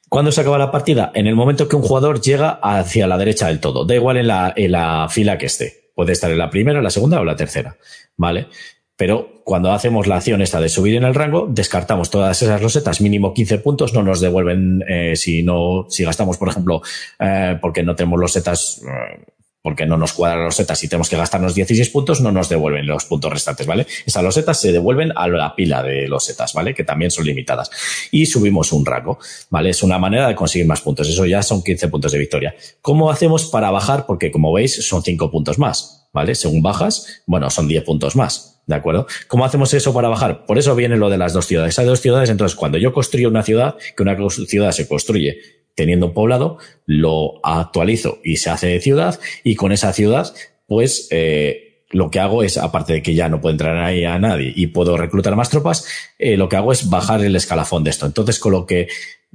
¿Cuándo 0.09 0.31
se 0.31 0.41
acaba 0.41 0.59
la 0.59 0.71
partida? 0.71 1.11
En 1.15 1.27
el 1.27 1.35
momento 1.35 1.67
que 1.67 1.77
un 1.77 1.83
jugador 1.83 2.21
llega 2.21 2.61
hacia 2.63 3.07
la 3.07 3.19
derecha 3.19 3.49
del 3.49 3.59
todo. 3.59 3.85
Da 3.85 3.97
igual 3.97 4.17
en 4.17 4.29
la, 4.29 4.53
en 4.55 4.71
la 4.71 5.09
fila 5.11 5.39
que 5.39 5.47
esté. 5.47 5.91
Puede 5.93 6.13
estar 6.13 6.31
en 6.31 6.39
la 6.39 6.51
primera, 6.51 6.81
la 6.81 6.91
segunda 6.91 7.21
o 7.21 7.25
la 7.25 7.35
tercera. 7.35 7.77
¿Vale? 8.17 8.47
Pero 8.97 9.43
cuando 9.45 9.73
hacemos 9.73 10.07
la 10.07 10.17
acción 10.17 10.41
esta 10.41 10.61
de 10.61 10.69
subir 10.69 10.95
en 10.95 11.05
el 11.05 11.15
rango, 11.15 11.47
descartamos 11.51 12.11
todas 12.11 12.41
esas 12.41 12.63
rosetas, 12.63 13.01
mínimo 13.01 13.35
15 13.35 13.59
puntos, 13.59 13.93
no 13.93 14.03
nos 14.03 14.21
devuelven 14.21 14.85
eh, 14.89 15.17
si 15.17 15.43
no, 15.43 15.87
si 15.89 16.05
gastamos, 16.05 16.39
por 16.39 16.49
ejemplo, 16.49 16.81
eh, 17.19 17.59
porque 17.61 17.83
no 17.83 17.97
tenemos 17.97 18.21
losetas, 18.21 18.83
eh, 18.83 19.25
porque 19.63 19.87
no 19.87 19.97
nos 19.97 20.13
cuadran 20.13 20.45
los 20.45 20.57
setas 20.57 20.85
y 20.85 20.89
tenemos 20.89 21.09
que 21.09 21.17
gastarnos 21.17 21.55
16 21.55 21.89
puntos, 21.89 22.21
no 22.21 22.31
nos 22.31 22.49
devuelven 22.49 22.87
los 22.87 23.07
puntos 23.07 23.33
restantes, 23.33 23.67
¿vale? 23.67 23.87
Esas 24.07 24.23
losetas 24.23 24.61
se 24.61 24.71
devuelven 24.73 25.11
a 25.17 25.27
la 25.27 25.57
pila 25.57 25.83
de 25.83 26.07
losetas, 26.07 26.53
¿vale? 26.53 26.75
Que 26.75 26.85
también 26.85 27.11
son 27.11 27.25
limitadas. 27.25 27.71
Y 28.13 28.27
subimos 28.27 28.73
un 28.73 28.85
rango, 28.87 29.19
¿vale? 29.51 29.71
Es 29.71 29.83
una 29.83 29.99
manera 29.99 30.29
de 30.29 30.35
conseguir 30.35 30.69
más 30.69 30.83
puntos. 30.83 31.09
Eso 31.09 31.25
ya 31.25 31.43
son 31.43 31.63
15 31.63 31.89
puntos 31.89 32.13
de 32.13 32.19
victoria. 32.19 32.55
¿Cómo 32.83 33.11
hacemos 33.11 33.47
para 33.47 33.71
bajar? 33.71 34.05
Porque 34.07 34.31
como 34.31 34.53
veis, 34.53 34.87
son 34.87 35.03
5 35.03 35.31
puntos 35.31 35.59
más, 35.59 36.09
¿vale? 36.13 36.35
Según 36.35 36.63
bajas, 36.63 37.23
bueno, 37.27 37.49
son 37.49 37.67
10 37.67 37.85
puntos 37.85 38.17
más. 38.17 38.54
¿De 38.67 38.75
acuerdo? 38.75 39.07
¿Cómo 39.29 39.45
hacemos 39.45 39.75
eso 39.75 39.93
para 39.93 40.09
bajar? 40.09 40.47
Por 40.47 40.59
eso 40.59 40.75
viene 40.75 40.97
lo 40.97 41.11
de 41.11 41.19
las 41.19 41.33
dos 41.33 41.47
ciudades. 41.47 41.79
Hay 41.79 41.87
dos 41.87 42.01
ciudades, 42.01 42.31
entonces 42.31 42.57
cuando 42.57 42.79
yo 42.79 42.93
construyo 42.93 43.29
una 43.29 43.43
ciudad, 43.43 43.77
que 43.97 44.03
una 44.03 44.17
ciudad 44.31 44.73
se 44.73 44.89
construye 44.89 45.39
teniendo 45.75 46.07
un 46.07 46.15
poblado, 46.15 46.59
lo 46.87 47.45
actualizo 47.45 48.21
y 48.25 48.37
se 48.37 48.51
hace 48.51 48.69
de 48.69 48.81
ciudad 48.81 49.19
y 49.43 49.55
con 49.57 49.73
esa 49.73 49.93
ciudad, 49.93 50.33
pues 50.67 51.09
eh, 51.11 51.85
lo 51.91 52.11
que 52.11 52.21
hago 52.21 52.43
es, 52.43 52.59
aparte 52.59 52.95
de 52.95 53.03
que 53.03 53.15
ya 53.15 53.29
no 53.29 53.41
puedo 53.41 53.53
entrar 53.53 53.77
ahí 53.77 54.05
a 54.05 54.19
nadie 54.19 54.53
y 54.55 54.69
puedo 54.69 54.97
reclutar 54.97 55.37
más 55.37 55.51
tropas, 55.51 55.87
eh, 56.19 56.37
lo 56.37 56.49
que 56.49 56.57
hago 56.57 56.73
es 56.73 56.89
bajar 56.89 57.23
el 57.25 57.37
escalafón 57.37 57.85
de 57.85 57.91
esto. 57.91 58.07
Entonces, 58.07 58.39
con 58.39 58.53
lo 58.53 58.67
que 58.67 58.89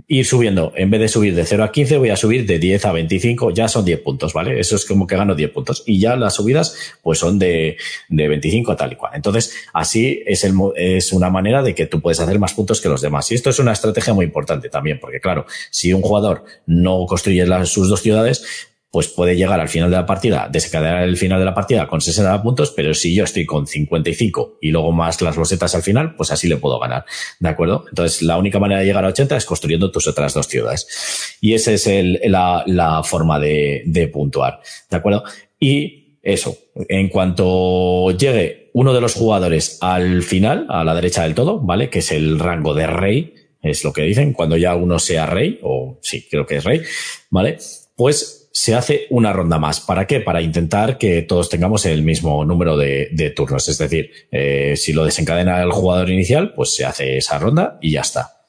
ir 0.08 0.26
subiendo, 0.26 0.74
en 0.76 0.90
vez 0.90 1.02
de 1.02 1.08
subir 1.08 1.36
de 1.36 1.46
0 1.46 1.64
a 1.64 1.72
15, 1.72 1.98
voy 1.98 2.10
a 2.10 2.16
subir 2.16 2.46
de 2.46 2.60
10 2.60 2.86
a 2.86 2.92
25, 2.92 3.52
ya 3.52 3.68
son 3.68 3.86
10 3.86 4.00
puntos, 4.02 4.34
¿vale? 4.34 4.60
Eso 4.60 4.76
es 4.76 4.86
como 4.86 5.06
que 5.06 5.16
gano 5.16 5.36
10 5.36 5.52
puntos. 5.52 5.84
Y 5.86 6.00
ya 6.00 6.16
las 6.16 6.36
subidas, 6.36 6.96
pues 7.02 7.20
son 7.20 7.38
de, 7.40 7.78
de 8.08 8.28
25 8.28 8.72
a 8.72 8.76
tal 8.76 8.94
y 8.94 8.96
cual. 8.96 9.14
Entonces, 9.16 9.54
así 9.74 10.24
es, 10.26 10.44
el, 10.44 10.54
es 10.76 11.14
una 11.14 11.30
manera 11.30 11.62
de 11.62 11.76
que 11.76 11.86
tú 11.86 12.02
puedes 12.02 12.20
hacer 12.20 12.40
más 12.40 12.54
puntos 12.54 12.82
que 12.82 12.90
los 12.90 13.02
demás. 13.02 13.32
Y 13.32 13.36
esto 13.36 13.50
es 13.50 13.60
una 13.60 13.74
estrategia 13.74 14.14
muy 14.14 14.26
importante 14.26 14.70
también, 14.70 15.00
porque 15.00 15.20
claro, 15.20 15.46
si 15.70 15.94
un 15.94 16.02
jugador 16.02 16.46
no 16.66 17.06
construye 17.06 17.46
sus 17.66 17.90
dos 17.90 18.02
ciudades, 18.02 18.69
pues 18.92 19.08
puede 19.08 19.36
llegar 19.36 19.60
al 19.60 19.70
final 19.70 19.92
de 19.92 19.98
la 19.98 20.06
partida, 20.06 20.50
desencadenar 20.52 21.04
el 21.04 21.16
final 21.16 21.40
de 21.40 21.46
la 21.46 21.54
partida 21.54 21.88
con 21.88 22.02
60 22.02 22.42
puntos, 22.42 22.72
pero 22.76 22.94
si 22.94 23.14
yo 23.14 23.24
estoy 23.24 23.46
con 23.46 23.68
55 23.68 24.58
y 24.62 24.72
luego 24.72 24.92
más 24.92 25.22
las 25.22 25.38
losetas 25.38 25.76
al 25.76 25.84
final, 25.84 26.16
pues 26.16 26.32
así 26.32 26.48
le 26.48 26.58
puedo 26.58 26.80
ganar. 26.80 27.06
¿De 27.40 27.50
acuerdo? 27.50 27.86
Entonces, 27.90 28.24
la 28.24 28.38
única 28.38 28.58
manera 28.58 28.80
de 28.80 28.88
llegar 28.88 29.06
a 29.06 29.10
80 29.10 29.38
es 29.38 29.46
construyendo 29.46 29.92
tus 29.92 30.08
otras 30.08 30.34
dos 30.34 30.48
ciudades. 30.48 31.38
Y 31.40 31.54
esa 31.54 31.72
es 31.72 31.88
la, 32.24 32.64
la, 32.66 33.04
forma 33.04 33.40
de, 33.40 33.84
de 33.86 34.08
puntuar. 34.08 34.60
¿De 34.90 34.98
acuerdo? 34.98 35.24
Y 35.60 36.18
eso, 36.24 36.58
en 36.88 37.10
cuanto 37.10 38.12
llegue 38.12 38.72
uno 38.74 38.94
de 38.94 39.02
los 39.02 39.14
jugadores 39.14 39.78
al 39.82 40.24
final, 40.24 40.66
a 40.70 40.84
la 40.84 40.96
derecha 40.96 41.24
del 41.24 41.36
todo, 41.36 41.60
¿vale? 41.60 41.90
Que 41.90 42.00
es 42.00 42.12
el 42.12 42.40
rango 42.40 42.74
de 42.74 42.88
rey, 42.88 43.36
es 43.62 43.84
lo 43.84 43.94
que 43.94 44.04
dicen, 44.04 44.34
cuando 44.34 44.58
ya 44.58 44.76
uno 44.76 45.00
sea 45.00 45.26
rey, 45.26 45.60
o 45.64 46.00
sí, 46.02 46.28
creo 46.30 46.46
que 46.46 46.58
es 46.58 46.64
rey, 46.64 46.82
¿vale? 47.30 47.58
Pues 47.96 48.39
se 48.52 48.76
hace 48.76 49.08
una 49.10 49.34
ronda 49.34 49.60
más. 49.60 49.80
¿Para 49.80 50.08
qué? 50.08 50.20
Para 50.20 50.42
intentar 50.42 50.98
que 50.98 51.22
todos 51.22 51.50
tengamos 51.50 51.86
el 51.86 52.02
mismo 52.04 52.44
número 52.46 52.78
de, 52.78 53.34
turnos. 53.36 53.68
Es 53.68 53.78
decir, 53.78 54.12
eh, 54.32 54.76
si 54.76 54.94
lo 54.94 55.06
desencadena 55.06 55.62
el 55.62 55.72
jugador 55.72 56.10
inicial, 56.10 56.54
pues 56.54 56.76
se 56.76 56.86
hace 56.86 57.18
esa 57.18 57.40
ronda 57.40 57.78
y 57.82 57.92
ya 57.92 58.02
está. 58.02 58.46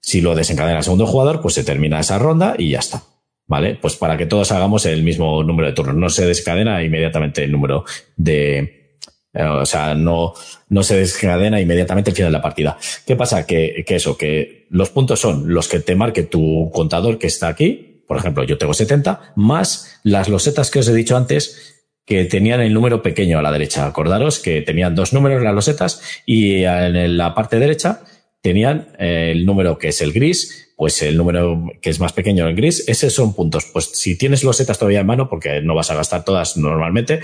Si 0.00 0.20
lo 0.20 0.34
desencadena 0.34 0.78
el 0.78 0.84
segundo 0.84 1.06
jugador, 1.06 1.40
pues 1.40 1.54
se 1.54 1.64
termina 1.64 2.00
esa 2.00 2.18
ronda 2.18 2.54
y 2.58 2.70
ya 2.70 2.78
está. 2.78 3.02
¿Vale? 3.48 3.78
Pues 3.80 3.94
para 3.94 4.16
que 4.16 4.26
todos 4.26 4.50
hagamos 4.50 4.86
el 4.86 5.04
mismo 5.04 5.42
número 5.44 5.68
de 5.68 5.74
turnos. 5.74 5.94
No 5.94 6.08
se 6.08 6.26
desencadena 6.26 6.82
inmediatamente 6.82 7.44
el 7.44 7.52
número 7.52 7.84
de, 8.16 8.76
eh, 9.36 9.44
o 9.44 9.66
sea, 9.66 9.94
no, 9.94 10.32
no 10.70 10.82
se 10.82 10.96
desencadena 10.96 11.60
inmediatamente 11.60 12.10
el 12.10 12.16
final 12.16 12.32
de 12.32 12.38
la 12.38 12.42
partida. 12.42 12.78
¿Qué 13.06 13.16
pasa? 13.16 13.46
Que, 13.46 13.84
que 13.86 13.96
eso, 13.96 14.16
que 14.16 14.66
los 14.70 14.90
puntos 14.90 15.20
son 15.20 15.52
los 15.52 15.68
que 15.68 15.80
te 15.80 15.94
marque 15.94 16.22
tu 16.22 16.70
contador 16.72 17.18
que 17.18 17.26
está 17.26 17.48
aquí, 17.48 17.95
por 18.06 18.16
ejemplo, 18.16 18.44
yo 18.44 18.58
tengo 18.58 18.74
70, 18.74 19.32
más 19.36 20.00
las 20.02 20.28
losetas 20.28 20.70
que 20.70 20.78
os 20.78 20.88
he 20.88 20.94
dicho 20.94 21.16
antes, 21.16 21.76
que 22.04 22.24
tenían 22.24 22.60
el 22.60 22.72
número 22.72 23.02
pequeño 23.02 23.38
a 23.38 23.42
la 23.42 23.52
derecha. 23.52 23.86
Acordaros 23.86 24.38
que 24.38 24.62
tenían 24.62 24.94
dos 24.94 25.12
números 25.12 25.42
las 25.42 25.54
losetas 25.54 26.00
y 26.24 26.62
en 26.62 27.16
la 27.16 27.34
parte 27.34 27.58
derecha 27.58 28.02
tenían 28.40 28.88
el 28.98 29.44
número 29.44 29.76
que 29.76 29.88
es 29.88 30.00
el 30.00 30.12
gris, 30.12 30.72
pues 30.76 31.02
el 31.02 31.16
número 31.16 31.64
que 31.82 31.90
es 31.90 31.98
más 31.98 32.12
pequeño 32.12 32.48
en 32.48 32.54
gris, 32.54 32.86
esos 32.86 33.12
son 33.12 33.34
puntos. 33.34 33.64
Pues 33.72 33.86
si 33.94 34.16
tienes 34.16 34.44
losetas 34.44 34.78
todavía 34.78 35.00
en 35.00 35.06
mano, 35.06 35.28
porque 35.28 35.60
no 35.62 35.74
vas 35.74 35.90
a 35.90 35.96
gastar 35.96 36.24
todas 36.24 36.56
normalmente, 36.56 37.20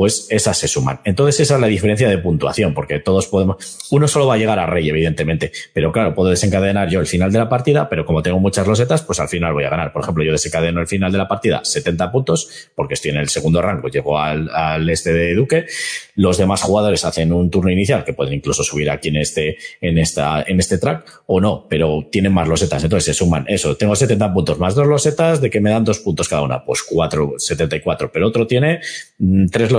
pues 0.00 0.28
esas 0.30 0.56
se 0.56 0.66
suman. 0.66 1.00
Entonces 1.04 1.40
esa 1.40 1.56
es 1.56 1.60
la 1.60 1.66
diferencia 1.66 2.08
de 2.08 2.16
puntuación, 2.16 2.72
porque 2.72 3.00
todos 3.00 3.26
podemos, 3.26 3.86
uno 3.90 4.08
solo 4.08 4.26
va 4.26 4.32
a 4.32 4.38
llegar 4.38 4.58
a 4.58 4.64
rey, 4.64 4.88
evidentemente, 4.88 5.52
pero 5.74 5.92
claro, 5.92 6.14
puedo 6.14 6.30
desencadenar 6.30 6.88
yo 6.88 7.00
el 7.00 7.06
final 7.06 7.30
de 7.30 7.38
la 7.38 7.50
partida, 7.50 7.86
pero 7.90 8.06
como 8.06 8.22
tengo 8.22 8.40
muchas 8.40 8.66
losetas, 8.66 9.02
pues 9.02 9.20
al 9.20 9.28
final 9.28 9.52
voy 9.52 9.64
a 9.64 9.68
ganar. 9.68 9.92
Por 9.92 10.00
ejemplo, 10.00 10.24
yo 10.24 10.32
desencadeno 10.32 10.80
el 10.80 10.86
final 10.86 11.12
de 11.12 11.18
la 11.18 11.28
partida 11.28 11.60
70 11.62 12.10
puntos, 12.10 12.70
porque 12.74 12.94
estoy 12.94 13.10
en 13.10 13.18
el 13.18 13.28
segundo 13.28 13.60
rango, 13.60 13.88
llego 13.88 14.18
al, 14.18 14.48
al 14.48 14.88
este 14.88 15.12
de 15.12 15.34
Duque, 15.34 15.66
los 16.14 16.38
demás 16.38 16.62
jugadores 16.62 17.04
hacen 17.04 17.30
un 17.30 17.50
turno 17.50 17.70
inicial, 17.70 18.02
que 18.02 18.14
pueden 18.14 18.32
incluso 18.32 18.64
subir 18.64 18.88
aquí 18.88 19.08
en 19.08 19.16
este, 19.16 19.58
en 19.82 19.98
esta, 19.98 20.42
en 20.46 20.60
este 20.60 20.78
track, 20.78 21.24
o 21.26 21.42
no, 21.42 21.66
pero 21.68 22.08
tienen 22.10 22.32
más 22.32 22.48
losetas, 22.48 22.82
entonces 22.82 23.04
se 23.04 23.12
suman 23.12 23.44
eso, 23.48 23.76
tengo 23.76 23.94
70 23.94 24.32
puntos 24.32 24.58
más 24.58 24.74
dos 24.74 24.86
losetas 24.86 25.42
de 25.42 25.50
que 25.50 25.60
me 25.60 25.68
dan 25.68 25.84
dos 25.84 25.98
puntos 25.98 26.26
cada 26.26 26.40
una, 26.40 26.64
pues 26.64 26.82
cuatro, 26.82 27.34
74, 27.36 28.10
pero 28.10 28.28
otro 28.28 28.46
tiene 28.46 28.80
mm, 29.18 29.48
tres 29.48 29.70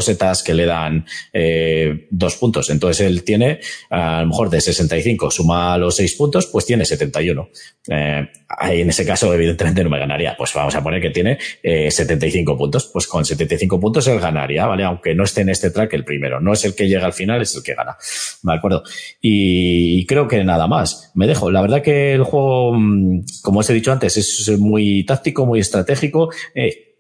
que 0.44 0.54
le 0.54 0.66
dan 0.66 1.06
eh, 1.34 2.08
dos 2.10 2.36
puntos. 2.38 2.70
Entonces 2.70 3.06
él 3.06 3.24
tiene, 3.24 3.60
a 3.90 4.22
lo 4.22 4.28
mejor 4.28 4.50
de 4.50 4.62
65, 4.62 5.32
suma 5.32 5.78
los 5.78 5.96
seis 5.96 6.16
puntos, 6.16 6.48
pues 6.48 6.66
tiene 6.66 6.86
71. 6.86 7.50
Eh, 7.90 8.28
en 8.70 8.90
ese 8.90 9.06
caso, 9.06 9.34
evidentemente 9.34 9.84
no 9.84 9.90
me 9.90 10.00
ganaría. 10.00 10.36
Pues 10.38 10.54
vamos 10.54 10.76
a 10.76 10.84
poner 10.84 11.02
que 11.02 11.10
tiene 11.10 11.38
eh, 11.64 11.90
75 11.90 12.58
puntos. 12.58 12.90
Pues 12.92 13.08
con 13.08 13.26
75 13.26 13.80
puntos 13.80 14.08
él 14.08 14.20
ganaría, 14.20 14.66
¿vale? 14.66 14.84
Aunque 14.84 15.16
no 15.16 15.24
esté 15.24 15.42
en 15.42 15.50
este 15.50 15.72
track 15.72 15.94
el 15.94 16.04
primero. 16.04 16.40
No 16.40 16.54
es 16.54 16.64
el 16.66 16.76
que 16.76 16.88
llega 16.88 17.06
al 17.06 17.14
final, 17.14 17.42
es 17.42 17.56
el 17.56 17.64
que 17.64 17.74
gana. 17.74 17.98
¿De 18.44 18.54
acuerdo? 18.54 18.84
Y 19.22 20.06
creo 20.06 20.28
que 20.28 20.44
nada 20.44 20.68
más. 20.68 21.12
Me 21.16 21.28
dejo. 21.28 21.52
La 21.52 21.62
verdad 21.62 21.82
que 21.82 22.14
el 22.14 22.24
juego, 22.24 22.74
mm, 22.74 23.24
como 23.42 23.60
os 23.60 23.70
he 23.70 23.74
dicho 23.74 23.92
antes, 23.92 24.18
es 24.18 24.60
muy 24.60 25.06
táctico, 25.06 25.46
muy 25.46 25.60
estratégico. 25.60 26.30
Eh, 26.56 26.91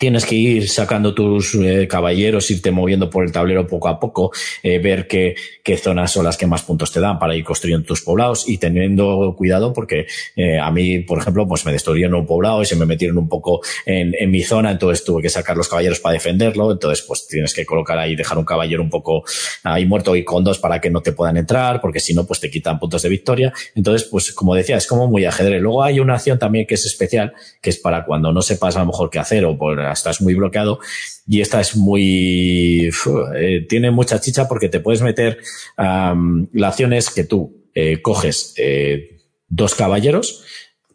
tienes 0.00 0.24
que 0.24 0.34
ir 0.34 0.66
sacando 0.70 1.12
tus 1.12 1.54
eh, 1.56 1.86
caballeros, 1.86 2.50
irte 2.50 2.70
moviendo 2.70 3.10
por 3.10 3.22
el 3.22 3.32
tablero 3.32 3.66
poco 3.66 3.86
a 3.86 4.00
poco, 4.00 4.32
eh, 4.62 4.78
ver 4.78 5.06
qué, 5.06 5.34
qué, 5.62 5.76
zonas 5.76 6.10
son 6.10 6.24
las 6.24 6.38
que 6.38 6.46
más 6.46 6.62
puntos 6.62 6.90
te 6.90 7.00
dan 7.00 7.18
para 7.18 7.36
ir 7.36 7.44
construyendo 7.44 7.86
tus 7.86 8.00
poblados 8.00 8.48
y 8.48 8.56
teniendo 8.56 9.34
cuidado 9.36 9.74
porque 9.74 10.06
eh, 10.36 10.58
a 10.58 10.70
mí, 10.70 11.00
por 11.00 11.18
ejemplo, 11.18 11.46
pues 11.46 11.66
me 11.66 11.72
destruyeron 11.72 12.14
un 12.14 12.26
poblado 12.26 12.62
y 12.62 12.64
se 12.64 12.76
me 12.76 12.86
metieron 12.86 13.18
un 13.18 13.28
poco 13.28 13.60
en, 13.84 14.14
en, 14.18 14.30
mi 14.30 14.42
zona, 14.42 14.70
entonces 14.70 15.04
tuve 15.04 15.20
que 15.20 15.28
sacar 15.28 15.54
los 15.54 15.68
caballeros 15.68 16.00
para 16.00 16.14
defenderlo, 16.14 16.72
entonces 16.72 17.04
pues 17.06 17.26
tienes 17.26 17.52
que 17.52 17.66
colocar 17.66 17.98
ahí, 17.98 18.16
dejar 18.16 18.38
un 18.38 18.46
caballero 18.46 18.82
un 18.82 18.88
poco 18.88 19.24
ahí 19.64 19.84
muerto 19.84 20.16
y 20.16 20.24
con 20.24 20.42
dos 20.42 20.58
para 20.58 20.80
que 20.80 20.88
no 20.88 21.02
te 21.02 21.12
puedan 21.12 21.36
entrar, 21.36 21.78
porque 21.82 22.00
si 22.00 22.14
no, 22.14 22.26
pues 22.26 22.40
te 22.40 22.50
quitan 22.50 22.78
puntos 22.78 23.02
de 23.02 23.10
victoria. 23.10 23.52
Entonces, 23.74 24.08
pues 24.10 24.32
como 24.32 24.54
decía, 24.54 24.78
es 24.78 24.86
como 24.86 25.08
muy 25.08 25.26
ajedrez. 25.26 25.60
Luego 25.60 25.82
hay 25.82 26.00
una 26.00 26.14
acción 26.14 26.38
también 26.38 26.66
que 26.66 26.76
es 26.76 26.86
especial, 26.86 27.34
que 27.60 27.68
es 27.68 27.76
para 27.76 28.06
cuando 28.06 28.32
no 28.32 28.40
sepas 28.40 28.76
a 28.76 28.80
lo 28.80 28.86
mejor 28.86 29.10
qué 29.10 29.18
hacer 29.18 29.44
o 29.44 29.58
por 29.58 29.89
estás 29.92 30.20
muy 30.20 30.34
bloqueado 30.34 30.80
y 31.26 31.40
esta 31.40 31.60
es 31.60 31.76
muy, 31.76 32.90
eh, 33.36 33.66
tiene 33.68 33.90
mucha 33.90 34.20
chicha 34.20 34.48
porque 34.48 34.68
te 34.68 34.80
puedes 34.80 35.02
meter, 35.02 35.38
la 35.76 36.68
acción 36.68 36.92
es 36.92 37.10
que 37.10 37.24
tú 37.24 37.68
eh, 37.74 38.02
coges 38.02 38.54
eh, 38.56 39.18
dos 39.48 39.74
caballeros, 39.74 40.44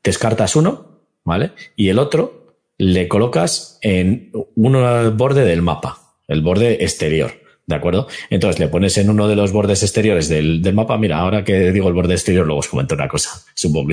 descartas 0.04 0.56
uno, 0.56 1.00
¿vale? 1.24 1.52
Y 1.76 1.90
el 1.90 2.00
otro 2.00 2.58
le 2.78 3.08
colocas 3.08 3.80
en 3.82 4.32
un 4.56 5.18
borde 5.18 5.46
del 5.46 5.62
mapa, 5.62 6.00
el 6.28 6.42
borde 6.42 6.84
exterior. 6.84 7.45
¿De 7.68 7.74
acuerdo? 7.74 8.08
Entonces 8.30 8.60
le 8.60 8.68
pones 8.68 8.96
en 9.00 9.10
uno 9.10 9.28
de 9.28 9.36
los 9.36 9.52
bordes 9.52 9.82
exteriores 9.82 10.30
del, 10.30 10.62
del, 10.62 10.76
mapa. 10.76 11.00
Mira, 11.00 11.18
ahora 11.18 11.44
que 11.44 11.72
digo 11.72 11.88
el 11.88 11.96
borde 11.96 12.14
exterior, 12.14 12.46
luego 12.46 12.60
os 12.60 12.68
comento 12.68 12.94
una 12.94 13.08
cosa. 13.08 13.32
Supongo 13.56 13.90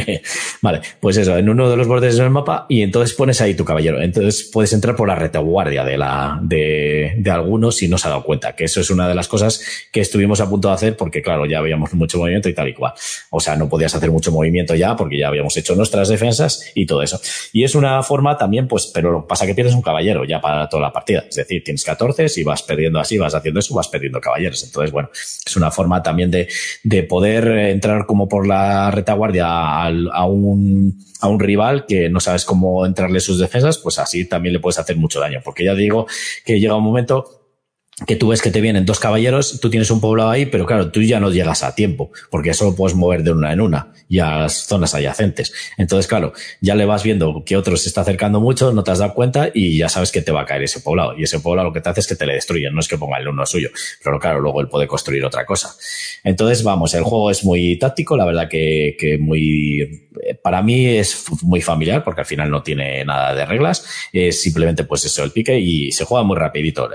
Vale, 0.61 0.83
pues 1.01 1.17
eso, 1.17 1.39
en 1.39 1.49
uno 1.49 1.71
de 1.71 1.79
los 1.79 1.89
bordes 1.89 2.19
del 2.19 2.29
mapa 2.29 2.67
y 2.69 2.83
entonces 2.83 3.17
pones 3.17 3.41
ahí 3.41 3.55
tu 3.55 3.65
caballero. 3.65 4.03
Entonces 4.03 4.51
puedes 4.53 4.75
entrar 4.75 4.95
por 4.95 5.09
la 5.09 5.15
retaguardia 5.15 5.85
de 5.85 5.97
la, 5.97 6.39
de, 6.43 7.15
de 7.17 7.31
algunos 7.31 7.77
si 7.77 7.89
no 7.89 7.97
se 7.97 8.09
ha 8.09 8.11
dado 8.11 8.25
cuenta. 8.25 8.55
Que 8.55 8.65
eso 8.65 8.79
es 8.79 8.91
una 8.91 9.09
de 9.09 9.15
las 9.15 9.27
cosas 9.27 9.65
que 9.91 10.01
estuvimos 10.01 10.43
a 10.43 10.51
punto 10.51 10.69
de 10.69 10.75
hacer 10.75 10.97
porque, 10.99 11.23
claro, 11.23 11.47
ya 11.47 11.59
habíamos 11.59 11.95
mucho 11.95 12.19
movimiento 12.19 12.51
y 12.51 12.55
tal 12.55 12.69
y 12.69 12.75
cual. 12.75 12.93
O 13.31 13.41
sea, 13.41 13.57
no 13.57 13.71
podías 13.71 13.95
hacer 13.95 14.11
mucho 14.11 14.31
movimiento 14.33 14.75
ya 14.75 14.95
porque 14.97 15.17
ya 15.17 15.29
habíamos 15.29 15.57
hecho 15.57 15.75
nuestras 15.75 16.11
defensas 16.11 16.73
y 16.75 16.85
todo 16.85 17.03
eso. 17.03 17.19
Y 17.55 17.65
es 17.65 17.75
una 17.75 18.03
forma 18.03 18.37
también, 18.37 18.69
pues, 18.69 18.89
pero 18.93 19.27
pasa 19.27 19.47
que 19.47 19.55
pierdes 19.55 19.75
un 19.75 19.81
caballero 19.81 20.27
ya 20.27 20.43
para 20.43 20.69
toda 20.69 20.83
la 20.83 20.93
partida. 20.93 21.25
Es 21.27 21.37
decir, 21.37 21.65
tienes 21.65 21.85
14, 21.85 22.29
si 22.29 22.45
vas 22.45 22.63
perdiendo 22.63 23.01
así, 23.01 23.17
vas 23.17 23.35
haciendo 23.35 23.62
eso, 23.63 23.75
vas 23.75 23.89
perdiendo 23.89 24.21
caballeros. 24.21 24.63
Entonces, 24.65 24.93
bueno, 24.93 25.11
es 25.13 25.57
una 25.57 25.71
forma 25.71 26.03
también 26.03 26.31
de, 26.31 26.49
de 26.83 27.03
poder 27.03 27.47
entrar 27.49 28.07
como 28.07 28.29
por 28.29 28.47
la 28.47 28.91
retaguardia 28.91 29.47
a, 29.47 29.87
a, 29.87 30.27
un, 30.27 31.05
a 31.21 31.29
un 31.29 31.41
rival 31.41 31.87
que 31.87 32.09
no 32.09 32.21
sabes 32.21 32.45
cómo 32.45 32.85
entrarle 32.87 33.21
sus 33.21 33.39
defensas, 33.39 33.79
pues 33.79 33.99
así 33.99 34.29
también 34.29 34.53
le 34.53 34.61
puedes 34.61 34.79
hacer 34.79 34.97
mucho 34.97 35.21
daño. 35.21 35.41
Porque 35.45 35.65
ya 35.65 35.75
digo 35.75 36.07
que 36.45 36.61
llega 36.61 36.77
un 36.77 36.85
momento 36.85 37.42
que 38.07 38.17
tú 38.17 38.29
ves 38.29 38.41
que 38.41 38.51
te 38.51 38.61
vienen 38.61 38.87
dos 38.87 38.99
caballeros, 38.99 39.61
tú 39.61 39.69
tienes 39.69 39.91
un 39.91 40.01
poblado 40.01 40.31
ahí, 40.31 40.47
pero 40.47 40.65
claro, 40.65 40.91
tú 40.91 41.03
ya 41.03 41.21
no 41.21 41.31
llegas 41.31 41.63
a 41.63 41.75
tiempo, 41.75 42.11
porque 42.31 42.55
solo 42.55 42.75
puedes 42.75 42.97
mover 42.97 43.23
de 43.23 43.33
una 43.33 43.53
en 43.53 43.61
una 43.61 43.93
y 44.09 44.19
a 44.19 44.39
las 44.39 44.67
zonas 44.67 44.95
adyacentes. 44.95 45.53
Entonces, 45.77 46.07
claro, 46.07 46.33
ya 46.61 46.75
le 46.75 46.87
vas 46.87 47.03
viendo 47.03 47.45
que 47.45 47.57
otro 47.57 47.77
se 47.77 47.89
está 47.89 48.01
acercando 48.01 48.41
mucho, 48.41 48.73
no 48.73 48.83
te 48.83 48.91
has 48.91 48.99
dado 48.99 49.15
cuenta 49.15 49.51
y 49.53 49.77
ya 49.79 49.89
sabes 49.89 50.11
que 50.11 50.23
te 50.23 50.33
va 50.33 50.43
a 50.43 50.47
caer 50.47 50.63
ese 50.63 50.81
poblado. 50.81 51.15
Y 51.17 51.25
ese 51.25 51.41
poblado 51.41 51.69
lo 51.69 51.75
que 51.75 51.81
te 51.81 51.91
hace 51.91 52.01
es 52.01 52.07
que 52.07 52.17
te 52.17 52.27
le 52.27 52.35
destruyen, 52.35 52.75
no 52.75 52.81
es 52.81 52.89
que 52.89 52.97
ponga 52.97 53.19
el 53.19 53.29
uno 53.29 53.45
suyo, 53.45 53.71
pero 54.03 54.19
claro, 54.19 54.41
luego 54.41 54.61
él 54.61 54.69
puede 54.69 54.87
construir 54.87 55.25
otra 55.25 55.45
cosa. 55.45 55.75
Entonces, 56.25 56.63
vamos, 56.63 56.95
el 56.95 57.03
juego 57.03 57.31
es 57.31 57.45
muy 57.45 57.79
táctico, 57.79 58.17
la 58.17 58.25
verdad 58.25 58.49
que, 58.49 58.97
que 58.99 59.19
muy, 59.19 60.09
para 60.43 60.63
mí 60.63 60.87
es 60.87 61.25
muy 61.43 61.61
familiar, 61.61 62.05
porque 62.05 62.23
al 62.23 62.27
final 62.27 62.51
no 62.51 62.63
tiene 62.63 63.05
nada 63.05 63.35
de 63.35 63.45
reglas, 63.45 63.87
es 64.13 64.41
simplemente 64.41 64.85
pues 64.85 65.05
eso, 65.05 65.25
el 65.25 65.31
pique 65.31 65.59
y 65.59 65.93
se 65.93 66.05
juega 66.05 66.25
muy 66.25 66.37
rapidito. 66.37 66.89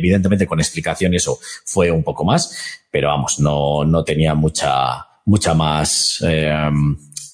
Evidentemente 0.00 0.46
con 0.46 0.58
explicación 0.58 1.14
eso 1.14 1.38
fue 1.64 1.90
un 1.90 2.02
poco 2.02 2.24
más, 2.24 2.80
pero 2.90 3.08
vamos, 3.08 3.38
no, 3.38 3.84
no 3.84 4.02
tenía 4.02 4.34
mucha, 4.34 5.06
mucha 5.26 5.54
más, 5.54 6.24
eh, 6.26 6.70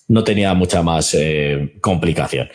no 0.08 0.24
tenía 0.24 0.52
mucha 0.54 0.82
más 0.82 1.14
eh, 1.14 1.78
complicación. 1.80 2.48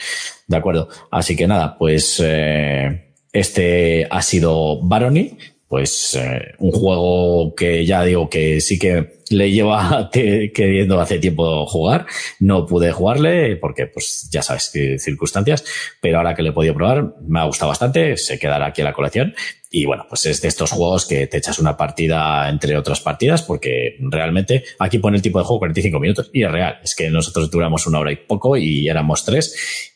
¿De 0.47 0.57
acuerdo? 0.57 0.89
Así 1.09 1.35
que 1.35 1.47
nada, 1.47 1.77
pues 1.77 2.21
eh, 2.23 3.15
este 3.31 4.07
ha 4.11 4.21
sido 4.21 4.81
Barony, 4.83 5.37
pues 5.71 6.15
eh, 6.19 6.53
un 6.57 6.73
juego 6.73 7.55
que 7.55 7.85
ya 7.85 8.03
digo 8.03 8.29
que 8.29 8.59
sí 8.59 8.77
que 8.77 9.21
le 9.29 9.49
lleva 9.53 10.09
queriendo 10.13 10.99
hace 10.99 11.17
tiempo 11.17 11.65
jugar. 11.65 12.05
No 12.41 12.65
pude 12.65 12.91
jugarle 12.91 13.55
porque, 13.55 13.87
pues, 13.87 14.27
ya 14.29 14.41
sabes 14.41 14.69
qué 14.73 14.99
circunstancias, 14.99 15.63
pero 16.01 16.17
ahora 16.17 16.35
que 16.35 16.43
le 16.43 16.49
he 16.49 16.51
podido 16.51 16.73
probar, 16.73 17.15
me 17.25 17.39
ha 17.39 17.45
gustado 17.45 17.69
bastante, 17.69 18.17
se 18.17 18.37
quedará 18.37 18.65
aquí 18.65 18.81
en 18.81 18.85
la 18.87 18.93
colección. 18.93 19.33
Y 19.69 19.85
bueno, 19.85 20.05
pues 20.09 20.25
es 20.25 20.41
de 20.41 20.49
estos 20.49 20.71
juegos 20.71 21.05
que 21.05 21.27
te 21.27 21.37
echas 21.37 21.57
una 21.57 21.77
partida 21.77 22.49
entre 22.49 22.75
otras 22.75 22.99
partidas 22.99 23.41
porque 23.41 23.95
realmente 24.01 24.65
aquí 24.77 24.99
pone 24.99 25.15
el 25.15 25.23
tipo 25.23 25.39
de 25.39 25.45
juego 25.45 25.59
45 25.59 25.99
minutos 26.01 26.29
y 26.33 26.43
es 26.43 26.51
real. 26.51 26.79
Es 26.83 26.93
que 26.93 27.09
nosotros 27.09 27.49
duramos 27.49 27.87
una 27.87 27.99
hora 27.99 28.11
y 28.11 28.17
poco 28.17 28.57
y 28.57 28.89
éramos 28.89 29.23
tres 29.23 29.90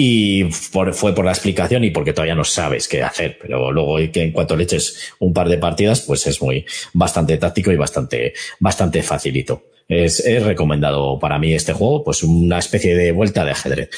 y 0.00 0.44
fue 0.52 1.12
por 1.12 1.24
la 1.24 1.32
explicación 1.32 1.82
y 1.82 1.90
porque 1.90 2.12
todavía 2.12 2.36
no 2.36 2.44
sabes 2.44 2.86
qué 2.86 3.02
hacer, 3.02 3.36
pero 3.40 3.72
luego 3.72 3.96
que 4.12 4.22
en 4.22 4.30
cuanto 4.30 4.54
le 4.54 4.62
eches 4.62 5.12
un 5.18 5.32
par 5.32 5.48
de 5.48 5.58
partidas, 5.58 6.02
pues 6.02 6.24
es 6.28 6.40
muy 6.40 6.64
bastante 6.92 7.36
táctico 7.36 7.72
y 7.72 7.76
bastante, 7.76 8.32
bastante 8.60 9.02
facilito 9.02 9.64
es, 9.88 10.20
es, 10.20 10.42
recomendado 10.42 11.18
para 11.18 11.38
mí 11.38 11.54
este 11.54 11.72
juego, 11.72 12.04
pues 12.04 12.22
una 12.22 12.58
especie 12.58 12.94
de 12.94 13.10
vuelta 13.10 13.44
de 13.44 13.52
ajedrez. 13.52 13.90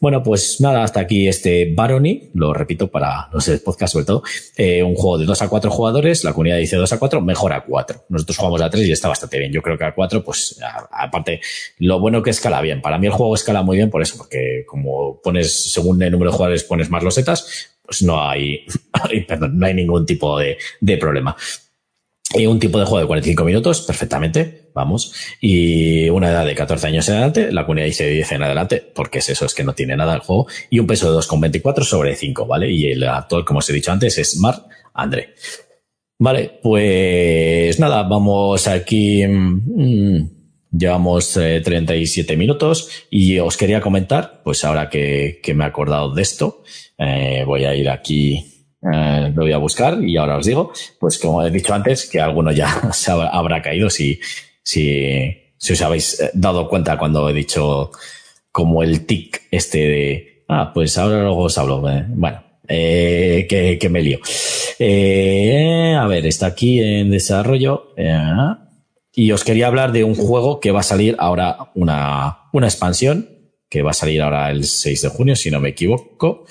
Bueno, 0.00 0.22
pues 0.22 0.60
nada, 0.60 0.82
hasta 0.82 0.98
aquí 0.98 1.28
este 1.28 1.72
Barony, 1.72 2.30
lo 2.34 2.52
repito 2.52 2.90
para 2.90 3.28
los 3.32 3.48
podcast 3.64 3.92
sobre 3.92 4.06
todo, 4.06 4.22
eh, 4.56 4.82
un 4.82 4.96
juego 4.96 5.18
de 5.18 5.24
2 5.24 5.42
a 5.42 5.48
4 5.48 5.70
jugadores, 5.70 6.24
la 6.24 6.32
comunidad 6.32 6.58
dice 6.58 6.74
2 6.74 6.92
a 6.92 6.98
4, 6.98 7.20
mejor 7.20 7.52
a 7.52 7.64
4. 7.64 8.06
Nosotros 8.08 8.36
jugamos 8.36 8.60
a 8.60 8.70
3 8.70 8.88
y 8.88 8.92
está 8.92 9.08
bastante 9.08 9.38
bien. 9.38 9.52
Yo 9.52 9.62
creo 9.62 9.78
que 9.78 9.84
a 9.84 9.94
4, 9.94 10.24
pues 10.24 10.58
aparte, 10.90 11.40
lo 11.78 12.00
bueno 12.00 12.22
que 12.22 12.30
escala 12.30 12.60
bien. 12.60 12.82
Para 12.82 12.98
mí 12.98 13.06
el 13.06 13.12
juego 13.12 13.34
escala 13.36 13.62
muy 13.62 13.76
bien 13.76 13.90
por 13.90 14.02
eso, 14.02 14.16
porque 14.16 14.64
como 14.66 15.20
pones, 15.22 15.72
según 15.72 16.02
el 16.02 16.10
número 16.10 16.32
de 16.32 16.36
jugadores 16.36 16.64
pones 16.64 16.90
más 16.90 17.04
losetas, 17.04 17.70
pues 17.84 18.02
no 18.02 18.20
hay, 18.20 18.66
perdón, 19.28 19.58
no 19.58 19.66
hay 19.66 19.74
ningún 19.74 20.04
tipo 20.04 20.38
de, 20.38 20.58
de 20.80 20.96
problema. 20.96 21.36
Y 22.34 22.46
un 22.46 22.58
tipo 22.58 22.78
de 22.78 22.84
juego 22.84 23.00
de 23.00 23.06
45 23.06 23.44
minutos, 23.44 23.82
perfectamente, 23.82 24.70
vamos. 24.74 25.14
Y 25.40 26.08
una 26.08 26.30
edad 26.30 26.44
de 26.44 26.54
14 26.54 26.88
años 26.88 27.08
en 27.08 27.14
adelante, 27.14 27.52
la 27.52 27.64
comunidad 27.64 27.86
dice 27.86 28.10
10 28.10 28.32
en 28.32 28.42
adelante, 28.42 28.92
porque 28.94 29.18
es 29.18 29.28
eso, 29.28 29.46
es 29.46 29.54
que 29.54 29.62
no 29.62 29.74
tiene 29.74 29.96
nada 29.96 30.14
el 30.14 30.20
juego. 30.20 30.46
Y 30.68 30.80
un 30.80 30.86
peso 30.86 31.10
de 31.10 31.18
2,24 31.18 31.84
sobre 31.84 32.16
5, 32.16 32.46
¿vale? 32.46 32.70
Y 32.70 32.90
el 32.90 33.04
actor, 33.04 33.44
como 33.44 33.60
os 33.60 33.70
he 33.70 33.72
dicho 33.72 33.92
antes, 33.92 34.18
es 34.18 34.36
Mar 34.38 34.64
André. 34.92 35.34
Vale, 36.18 36.58
pues 36.62 37.78
nada, 37.78 38.02
vamos 38.02 38.66
aquí. 38.66 39.24
Mmm, 39.26 40.36
llevamos 40.72 41.36
eh, 41.36 41.60
37 41.64 42.36
minutos 42.36 43.06
y 43.10 43.38
os 43.38 43.56
quería 43.56 43.80
comentar, 43.80 44.40
pues 44.42 44.64
ahora 44.64 44.90
que, 44.90 45.40
que 45.42 45.54
me 45.54 45.64
he 45.64 45.66
acordado 45.66 46.12
de 46.12 46.22
esto, 46.22 46.62
eh, 46.98 47.44
voy 47.46 47.64
a 47.64 47.74
ir 47.74 47.88
aquí 47.88 48.55
eh, 48.92 49.32
lo 49.34 49.42
voy 49.42 49.52
a 49.52 49.58
buscar 49.58 50.02
y 50.02 50.16
ahora 50.16 50.36
os 50.36 50.46
digo, 50.46 50.72
pues 50.98 51.18
como 51.18 51.42
he 51.42 51.50
dicho 51.50 51.74
antes, 51.74 52.08
que 52.08 52.20
alguno 52.20 52.52
ya 52.52 52.68
se 52.92 53.10
habrá 53.10 53.62
caído 53.62 53.90
si, 53.90 54.20
si, 54.62 55.36
si 55.56 55.72
os 55.72 55.82
habéis 55.82 56.20
eh, 56.20 56.30
dado 56.34 56.68
cuenta 56.68 56.98
cuando 56.98 57.28
he 57.28 57.32
dicho 57.32 57.90
como 58.52 58.82
el 58.82 59.06
tic 59.06 59.42
este 59.50 59.78
de, 59.78 60.44
ah, 60.48 60.72
pues 60.72 60.96
ahora 60.98 61.22
luego 61.22 61.44
os 61.44 61.58
hablo. 61.58 61.88
Eh, 61.90 62.04
bueno, 62.08 62.42
eh, 62.68 63.46
que, 63.48 63.88
me 63.88 64.02
lío. 64.02 64.18
A 64.18 66.06
ver, 66.06 66.26
está 66.26 66.46
aquí 66.46 66.80
en 66.80 67.10
desarrollo. 67.10 67.94
Y 69.12 69.32
os 69.32 69.44
quería 69.44 69.66
hablar 69.66 69.92
de 69.92 70.04
un 70.04 70.14
juego 70.14 70.60
que 70.60 70.72
va 70.72 70.80
a 70.80 70.82
salir 70.82 71.16
ahora, 71.18 71.70
una, 71.74 72.48
una 72.52 72.66
expansión, 72.66 73.30
que 73.68 73.82
va 73.82 73.90
a 73.90 73.94
salir 73.94 74.22
ahora 74.22 74.50
el 74.50 74.64
6 74.64 75.02
de 75.02 75.08
junio, 75.08 75.36
si 75.36 75.50
no 75.50 75.60
me 75.60 75.70
equivoco. 75.70 76.44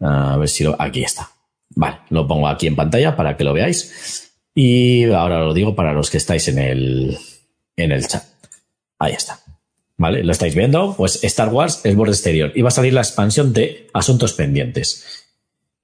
A 0.00 0.36
ver 0.36 0.48
si 0.48 0.64
lo, 0.64 0.76
aquí 0.78 1.02
está. 1.02 1.30
Vale, 1.76 1.98
lo 2.10 2.26
pongo 2.26 2.48
aquí 2.48 2.66
en 2.66 2.76
pantalla 2.76 3.16
para 3.16 3.36
que 3.36 3.44
lo 3.44 3.52
veáis. 3.52 4.32
Y 4.54 5.04
ahora 5.04 5.40
lo 5.40 5.54
digo 5.54 5.74
para 5.74 5.92
los 5.92 6.10
que 6.10 6.16
estáis 6.16 6.48
en 6.48 6.58
el, 6.58 7.18
en 7.76 7.92
el 7.92 8.06
chat. 8.06 8.24
Ahí 8.98 9.12
está. 9.12 9.40
¿Vale? 9.96 10.24
¿Lo 10.24 10.32
estáis 10.32 10.54
viendo? 10.54 10.94
Pues 10.96 11.22
Star 11.24 11.50
Wars, 11.50 11.82
el 11.84 11.96
borde 11.96 12.12
exterior. 12.12 12.52
Y 12.54 12.62
va 12.62 12.68
a 12.68 12.72
salir 12.72 12.92
la 12.92 13.02
expansión 13.02 13.52
de 13.52 13.88
Asuntos 13.92 14.32
Pendientes. 14.32 15.28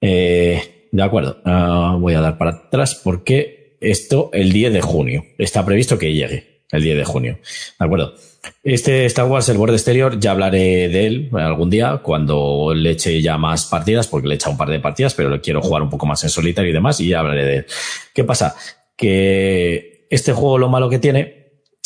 Eh, 0.01 0.89
de 0.91 1.03
acuerdo. 1.03 1.41
Uh, 1.45 1.99
voy 1.99 2.15
a 2.15 2.21
dar 2.21 2.37
para 2.37 2.51
atrás 2.51 2.95
porque 2.95 3.77
esto 3.79 4.29
el 4.33 4.51
10 4.51 4.73
de 4.73 4.81
junio. 4.81 5.23
Está 5.37 5.65
previsto 5.65 5.97
que 5.97 6.13
llegue 6.13 6.56
el 6.71 6.83
10 6.83 6.97
de 6.97 7.05
junio. 7.05 7.39
¿De 7.79 7.85
acuerdo? 7.85 8.15
Este 8.63 9.05
Star 9.05 9.25
Wars, 9.25 9.49
el 9.49 9.57
borde 9.57 9.75
exterior, 9.75 10.19
ya 10.19 10.31
hablaré 10.31 10.89
de 10.89 11.07
él 11.07 11.29
algún 11.33 11.69
día 11.69 11.97
cuando 12.03 12.73
le 12.75 12.91
eche 12.91 13.21
ya 13.21 13.37
más 13.37 13.65
partidas, 13.65 14.07
porque 14.07 14.27
le 14.27 14.33
he 14.33 14.35
echado 14.35 14.51
un 14.51 14.57
par 14.57 14.69
de 14.69 14.79
partidas, 14.79 15.13
pero 15.13 15.29
le 15.29 15.41
quiero 15.41 15.61
jugar 15.61 15.81
un 15.81 15.89
poco 15.89 16.05
más 16.05 16.23
en 16.23 16.29
solitario 16.29 16.71
y 16.71 16.73
demás, 16.73 16.99
y 16.99 17.09
ya 17.09 17.19
hablaré 17.19 17.45
de 17.45 17.55
él. 17.57 17.65
¿Qué 18.13 18.23
pasa? 18.23 18.55
Que 18.95 20.07
este 20.09 20.33
juego 20.33 20.57
lo 20.57 20.69
malo 20.69 20.89
que 20.89 20.99
tiene, 20.99 21.37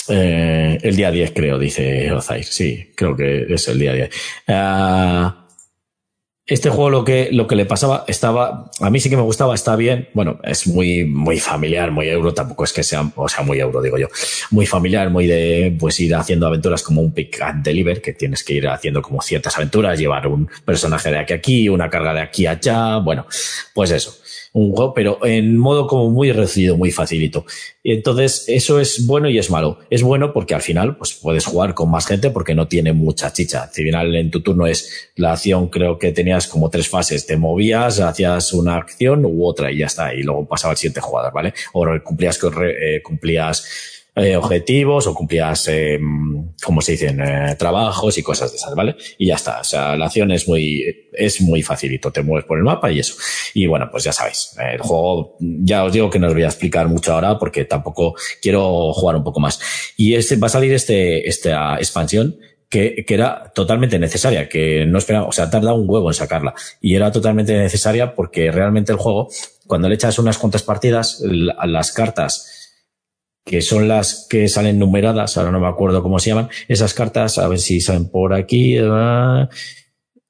eh, 0.07 0.77
el 0.81 0.95
día 0.95 1.11
10 1.11 1.31
creo, 1.31 1.59
dice 1.59 2.11
Ozair. 2.11 2.43
Sí, 2.43 2.91
creo 2.95 3.15
que 3.15 3.45
es 3.49 3.67
el 3.67 3.79
día 3.79 3.93
10. 3.93 4.09
Uh, 4.47 5.40
este 6.47 6.69
juego 6.69 6.89
lo 6.89 7.05
que, 7.05 7.29
lo 7.31 7.47
que 7.47 7.55
le 7.55 7.65
pasaba 7.65 8.03
estaba, 8.07 8.71
a 8.79 8.89
mí 8.89 8.99
sí 8.99 9.09
que 9.09 9.15
me 9.15 9.21
gustaba, 9.21 9.55
está 9.55 9.75
bien. 9.75 10.09
Bueno, 10.13 10.39
es 10.43 10.67
muy, 10.67 11.05
muy 11.05 11.39
familiar, 11.39 11.91
muy 11.91 12.09
euro, 12.09 12.33
tampoco 12.33 12.63
es 12.63 12.73
que 12.73 12.83
sea, 12.83 13.09
o 13.15 13.29
sea, 13.29 13.43
muy 13.43 13.59
euro, 13.59 13.81
digo 13.81 13.97
yo. 13.97 14.07
Muy 14.49 14.65
familiar, 14.65 15.09
muy 15.09 15.27
de, 15.27 15.75
pues 15.79 15.99
ir 15.99 16.15
haciendo 16.15 16.47
aventuras 16.47 16.83
como 16.83 17.01
un 17.01 17.13
pick 17.13 17.41
and 17.41 17.63
deliver, 17.63 18.01
que 18.01 18.13
tienes 18.13 18.43
que 18.43 18.53
ir 18.55 18.67
haciendo 18.67 19.01
como 19.01 19.21
ciertas 19.21 19.55
aventuras, 19.57 19.99
llevar 19.99 20.27
un 20.27 20.49
personaje 20.65 21.09
de 21.11 21.19
aquí 21.19 21.33
a 21.33 21.35
aquí, 21.37 21.69
una 21.69 21.89
carga 21.89 22.13
de 22.13 22.21
aquí 22.21 22.45
a 22.45 22.51
allá. 22.51 22.97
Bueno, 22.97 23.25
pues 23.73 23.91
eso 23.91 24.20
un 24.53 24.71
juego, 24.71 24.93
pero 24.93 25.25
en 25.25 25.57
modo 25.57 25.87
como 25.87 26.09
muy 26.09 26.31
reducido, 26.31 26.75
muy 26.77 26.91
facilito. 26.91 27.45
Y 27.83 27.93
entonces, 27.93 28.45
eso 28.47 28.79
es 28.79 29.05
bueno 29.07 29.29
y 29.29 29.37
es 29.37 29.49
malo. 29.49 29.79
Es 29.89 30.03
bueno 30.03 30.33
porque 30.33 30.53
al 30.53 30.61
final, 30.61 30.97
pues 30.97 31.13
puedes 31.13 31.45
jugar 31.45 31.73
con 31.73 31.89
más 31.89 32.05
gente 32.05 32.31
porque 32.31 32.53
no 32.53 32.67
tiene 32.67 32.91
mucha 32.91 33.31
chicha. 33.31 33.63
Al 33.63 33.69
final, 33.69 34.15
en 34.15 34.29
tu 34.29 34.41
turno 34.41 34.67
es 34.67 35.09
la 35.15 35.33
acción, 35.33 35.69
creo 35.69 35.97
que 35.97 36.11
tenías 36.11 36.47
como 36.47 36.69
tres 36.69 36.89
fases. 36.89 37.25
Te 37.25 37.37
movías, 37.37 37.99
hacías 37.99 38.51
una 38.53 38.75
acción 38.75 39.25
u 39.25 39.45
otra 39.45 39.71
y 39.71 39.77
ya 39.77 39.85
está. 39.85 40.13
Y 40.13 40.23
luego 40.23 40.45
pasaba 40.45 40.73
el 40.73 40.77
siguiente 40.77 41.01
jugador, 41.01 41.31
¿vale? 41.33 41.53
O 41.73 41.85
cumplías, 42.03 42.39
eh, 42.61 43.01
cumplías 43.01 43.65
eh, 44.13 44.35
objetivos 44.35 45.07
o 45.07 45.13
cumplías, 45.13 45.69
eh, 45.69 45.97
como 46.63 46.81
se 46.81 46.93
dicen, 46.93 47.19
eh, 47.21 47.55
trabajos 47.57 48.17
y 48.17 48.23
cosas 48.23 48.51
de 48.51 48.57
esas, 48.57 48.75
¿vale? 48.75 48.95
Y 49.17 49.27
ya 49.27 49.35
está. 49.35 49.59
O 49.59 49.63
sea, 49.63 49.95
la 49.95 50.05
acción 50.05 50.31
es 50.31 50.47
muy, 50.47 51.07
es 51.13 51.41
muy 51.41 51.63
facilito. 51.63 52.11
Te 52.11 52.21
mueves 52.21 52.45
por 52.45 52.57
el 52.57 52.63
mapa 52.63 52.91
y 52.91 52.99
eso. 52.99 53.15
Y 53.53 53.65
bueno, 53.67 53.89
pues 53.91 54.03
ya 54.03 54.13
sabéis, 54.13 54.55
el 54.59 54.79
juego, 54.79 55.37
ya 55.39 55.83
os 55.83 55.93
digo 55.93 56.09
que 56.09 56.19
no 56.19 56.27
os 56.27 56.33
voy 56.33 56.43
a 56.43 56.47
explicar 56.47 56.87
mucho 56.87 57.13
ahora 57.13 57.37
porque 57.37 57.65
tampoco 57.65 58.15
quiero 58.41 58.93
jugar 58.93 59.15
un 59.15 59.23
poco 59.23 59.39
más. 59.39 59.59
Y 59.97 60.15
este, 60.15 60.35
va 60.35 60.47
a 60.47 60.49
salir 60.49 60.73
este, 60.73 61.27
esta 61.27 61.77
expansión 61.77 62.37
que, 62.69 63.03
que, 63.05 63.13
era 63.13 63.51
totalmente 63.53 63.99
necesaria, 63.99 64.47
que 64.47 64.85
no 64.85 64.97
esperaba, 64.97 65.27
o 65.27 65.31
sea, 65.33 65.49
tarda 65.49 65.73
un 65.73 65.89
huevo 65.89 66.09
en 66.09 66.13
sacarla. 66.13 66.53
Y 66.79 66.95
era 66.95 67.11
totalmente 67.11 67.57
necesaria 67.57 68.15
porque 68.15 68.51
realmente 68.51 68.93
el 68.93 68.97
juego, 68.97 69.29
cuando 69.67 69.89
le 69.89 69.95
echas 69.95 70.19
unas 70.19 70.37
cuantas 70.37 70.63
partidas, 70.63 71.21
las 71.21 71.91
cartas 71.91 72.60
que 73.43 73.61
son 73.61 73.87
las 73.87 74.27
que 74.29 74.47
salen 74.47 74.79
numeradas, 74.79 75.37
ahora 75.37 75.51
no 75.51 75.59
me 75.59 75.67
acuerdo 75.67 76.03
cómo 76.03 76.19
se 76.19 76.29
llaman, 76.29 76.49
esas 76.67 76.93
cartas, 76.93 77.37
a 77.37 77.47
ver 77.47 77.59
si 77.59 77.81
salen 77.81 78.09
por 78.09 78.33
aquí, 78.33 78.79
uh, 78.79 79.47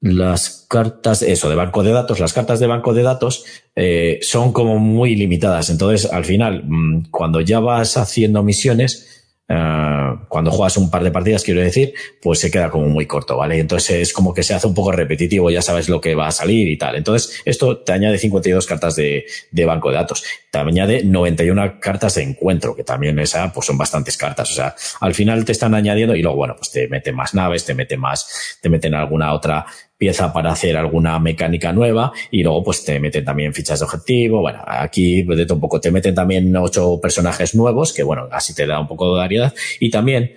las 0.01 0.65
cartas, 0.67 1.21
eso, 1.21 1.49
de 1.49 1.55
banco 1.55 1.83
de 1.83 1.91
datos, 1.91 2.19
las 2.19 2.33
cartas 2.33 2.59
de 2.59 2.67
banco 2.67 2.93
de 2.93 3.03
datos 3.03 3.45
eh, 3.75 4.19
son 4.23 4.51
como 4.51 4.79
muy 4.79 5.15
limitadas. 5.15 5.69
Entonces, 5.69 6.11
al 6.11 6.25
final, 6.25 6.63
mm, 6.65 7.11
cuando 7.11 7.39
ya 7.41 7.59
vas 7.59 7.97
haciendo 7.97 8.41
misiones, 8.41 9.20
eh, 9.53 10.15
cuando 10.29 10.49
juegas 10.49 10.77
un 10.77 10.89
par 10.89 11.03
de 11.03 11.11
partidas, 11.11 11.43
quiero 11.43 11.59
decir, 11.59 11.93
pues 12.21 12.39
se 12.39 12.49
queda 12.49 12.69
como 12.69 12.87
muy 12.87 13.05
corto, 13.05 13.35
¿vale? 13.35 13.59
Entonces 13.59 13.97
es 13.97 14.13
como 14.13 14.33
que 14.33 14.43
se 14.43 14.53
hace 14.53 14.65
un 14.65 14.73
poco 14.73 14.93
repetitivo, 14.93 15.49
ya 15.49 15.61
sabes 15.61 15.89
lo 15.89 15.99
que 15.99 16.15
va 16.15 16.27
a 16.27 16.31
salir 16.31 16.69
y 16.69 16.77
tal. 16.77 16.95
Entonces, 16.95 17.41
esto 17.43 17.79
te 17.79 17.91
añade 17.91 18.17
52 18.17 18.65
cartas 18.65 18.95
de, 18.95 19.25
de 19.51 19.65
banco 19.65 19.89
de 19.89 19.95
datos. 19.95 20.23
Te 20.49 20.59
añade 20.59 21.03
91 21.03 21.79
cartas 21.81 22.15
de 22.15 22.23
encuentro, 22.23 22.75
que 22.75 22.83
también 22.83 23.19
esa, 23.19 23.51
pues 23.51 23.65
son 23.65 23.77
bastantes 23.77 24.15
cartas. 24.15 24.51
O 24.51 24.53
sea, 24.53 24.75
al 25.01 25.13
final 25.13 25.43
te 25.43 25.51
están 25.51 25.75
añadiendo 25.75 26.15
y 26.15 26.21
luego, 26.21 26.37
bueno, 26.37 26.55
pues 26.55 26.71
te 26.71 26.87
mete 26.87 27.11
más 27.11 27.33
naves, 27.33 27.65
te 27.65 27.73
mete 27.73 27.97
más, 27.97 28.57
te 28.61 28.69
meten 28.69 28.93
alguna 28.93 29.33
otra 29.33 29.65
pieza 30.01 30.33
para 30.33 30.51
hacer 30.51 30.75
alguna 30.77 31.19
mecánica 31.19 31.71
nueva 31.71 32.11
y 32.31 32.41
luego 32.41 32.63
pues 32.63 32.83
te 32.83 32.99
meten 32.99 33.23
también 33.23 33.53
fichas 33.53 33.81
de 33.81 33.85
objetivo. 33.85 34.41
Bueno, 34.41 34.57
aquí 34.65 35.21
pues, 35.21 35.37
de 35.37 35.53
un 35.53 35.59
poco 35.59 35.79
te 35.79 35.91
meten 35.91 36.15
también 36.15 36.57
ocho 36.57 36.99
personajes 36.99 37.53
nuevos 37.53 37.93
que 37.93 38.01
bueno, 38.01 38.27
así 38.31 38.55
te 38.55 38.65
da 38.65 38.79
un 38.79 38.87
poco 38.87 39.13
de 39.13 39.19
variedad 39.19 39.53
y 39.79 39.91
también 39.91 40.31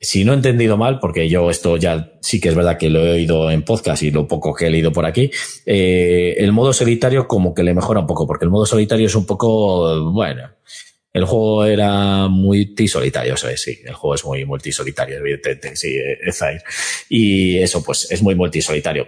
si 0.00 0.24
no 0.24 0.32
he 0.32 0.36
entendido 0.36 0.78
mal, 0.78 1.00
porque 1.00 1.28
yo 1.28 1.50
esto 1.50 1.76
ya 1.76 2.12
sí 2.22 2.40
que 2.40 2.48
es 2.48 2.54
verdad 2.54 2.78
que 2.78 2.88
lo 2.88 3.04
he 3.04 3.10
oído 3.10 3.50
en 3.50 3.62
podcast 3.62 4.02
y 4.04 4.10
lo 4.10 4.26
poco 4.26 4.54
que 4.54 4.68
he 4.68 4.70
leído 4.70 4.90
por 4.90 5.04
aquí, 5.04 5.30
eh, 5.66 6.36
el 6.38 6.52
modo 6.52 6.72
solitario 6.72 7.28
como 7.28 7.52
que 7.52 7.64
le 7.64 7.74
mejora 7.74 8.00
un 8.00 8.06
poco, 8.06 8.26
porque 8.26 8.46
el 8.46 8.50
modo 8.50 8.64
solitario 8.64 9.06
es 9.06 9.14
un 9.16 9.26
poco, 9.26 10.12
bueno, 10.12 10.48
el 11.18 11.24
juego 11.24 11.64
era 11.64 12.28
multisolitario, 12.28 13.34
eso 13.34 13.48
es, 13.48 13.62
sí. 13.62 13.78
El 13.84 13.94
juego 13.94 14.14
es 14.14 14.24
muy 14.24 14.44
multisolitario, 14.44 15.18
evidentemente, 15.18 15.76
sí, 15.76 15.96
es 16.24 16.42
ahí. 16.42 16.56
Y 17.08 17.58
eso, 17.58 17.82
pues, 17.82 18.10
es 18.10 18.22
muy 18.22 18.34
multisolitario. 18.34 19.06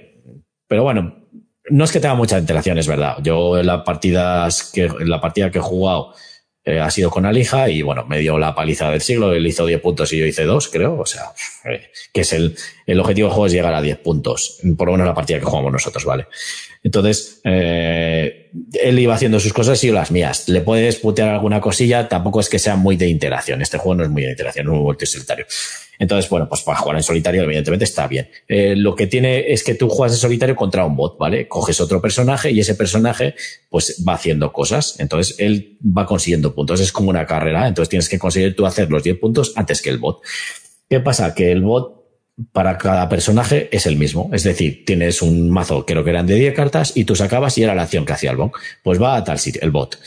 Pero 0.66 0.82
bueno, 0.82 1.26
no 1.70 1.84
es 1.84 1.92
que 1.92 2.00
tenga 2.00 2.14
mucha 2.14 2.36
antelación, 2.36 2.78
es 2.78 2.86
verdad. 2.86 3.18
Yo 3.22 3.58
en 3.58 3.66
las 3.66 3.82
partidas 3.82 4.70
que, 4.72 4.84
en 4.84 5.08
la 5.08 5.20
partida 5.20 5.50
que 5.50 5.58
he 5.58 5.62
jugado, 5.62 6.14
eh, 6.70 6.80
ha 6.80 6.90
sido 6.90 7.10
con 7.10 7.26
Alija 7.26 7.68
y 7.68 7.82
bueno, 7.82 8.04
me 8.06 8.18
dio 8.18 8.38
la 8.38 8.54
paliza 8.54 8.90
del 8.90 9.00
siglo, 9.00 9.32
él 9.32 9.46
hizo 9.46 9.66
10 9.66 9.80
puntos 9.80 10.12
y 10.12 10.18
yo 10.18 10.26
hice 10.26 10.44
2, 10.44 10.68
creo, 10.68 10.98
o 10.98 11.06
sea, 11.06 11.32
que 12.12 12.20
es 12.20 12.32
el, 12.32 12.56
el 12.86 13.00
objetivo 13.00 13.28
del 13.28 13.34
juego 13.34 13.46
es 13.46 13.52
llegar 13.52 13.74
a 13.74 13.82
10 13.82 13.98
puntos, 13.98 14.60
por 14.76 14.86
lo 14.86 14.92
menos 14.92 15.06
la 15.06 15.14
partida 15.14 15.38
que 15.38 15.44
jugamos 15.44 15.72
nosotros, 15.72 16.04
¿vale? 16.04 16.26
Entonces, 16.82 17.40
eh, 17.44 18.50
él 18.72 18.98
iba 18.98 19.14
haciendo 19.14 19.38
sus 19.38 19.52
cosas 19.52 19.82
y 19.84 19.88
yo 19.88 19.92
las 19.92 20.10
mías. 20.10 20.48
Le 20.48 20.62
puedes 20.62 20.96
putear 20.96 21.28
alguna 21.28 21.60
cosilla, 21.60 22.08
tampoco 22.08 22.40
es 22.40 22.48
que 22.48 22.58
sea 22.58 22.76
muy 22.76 22.96
de 22.96 23.08
interacción, 23.08 23.60
este 23.60 23.78
juego 23.78 23.96
no 23.96 24.04
es 24.04 24.10
muy 24.10 24.22
de 24.22 24.30
interacción, 24.30 24.66
es 24.66 24.72
muy 24.72 24.80
multisolitario. 24.80 25.46
Entonces, 26.00 26.30
bueno, 26.30 26.48
pues 26.48 26.62
para 26.62 26.78
jugar 26.78 26.96
en 26.96 27.02
solitario, 27.02 27.42
evidentemente 27.42 27.84
está 27.84 28.08
bien. 28.08 28.30
Eh, 28.48 28.74
lo 28.74 28.96
que 28.96 29.06
tiene 29.06 29.52
es 29.52 29.62
que 29.62 29.74
tú 29.74 29.90
juegas 29.90 30.16
en 30.16 30.18
solitario 30.18 30.56
contra 30.56 30.86
un 30.86 30.96
bot, 30.96 31.18
¿vale? 31.18 31.46
Coges 31.46 31.78
otro 31.78 32.00
personaje 32.00 32.50
y 32.50 32.58
ese 32.58 32.74
personaje, 32.74 33.34
pues 33.68 34.02
va 34.08 34.14
haciendo 34.14 34.50
cosas. 34.50 34.98
Entonces, 34.98 35.36
él 35.38 35.76
va 35.86 36.06
consiguiendo 36.06 36.54
puntos. 36.54 36.80
Es 36.80 36.90
como 36.90 37.10
una 37.10 37.26
carrera. 37.26 37.68
Entonces, 37.68 37.90
tienes 37.90 38.08
que 38.08 38.18
conseguir 38.18 38.56
tú 38.56 38.64
hacer 38.64 38.90
los 38.90 39.02
10 39.02 39.18
puntos 39.18 39.52
antes 39.56 39.82
que 39.82 39.90
el 39.90 39.98
bot. 39.98 40.22
¿Qué 40.88 41.00
pasa? 41.00 41.34
Que 41.34 41.52
el 41.52 41.60
bot 41.60 42.00
para 42.52 42.78
cada 42.78 43.06
personaje 43.10 43.68
es 43.70 43.84
el 43.84 43.96
mismo. 43.96 44.30
Es 44.32 44.44
decir, 44.44 44.86
tienes 44.86 45.20
un 45.20 45.50
mazo, 45.50 45.84
creo 45.84 46.02
que 46.02 46.10
eran 46.10 46.26
de 46.26 46.36
10 46.36 46.54
cartas, 46.54 46.96
y 46.96 47.04
tú 47.04 47.14
sacabas 47.14 47.58
y 47.58 47.62
era 47.62 47.74
la 47.74 47.82
acción 47.82 48.06
que 48.06 48.14
hacía 48.14 48.30
el 48.30 48.38
bot. 48.38 48.52
Pues 48.82 49.00
va 49.00 49.16
a 49.16 49.22
tal 49.22 49.38
sitio, 49.38 49.60
el 49.62 49.70
bot 49.70 49.98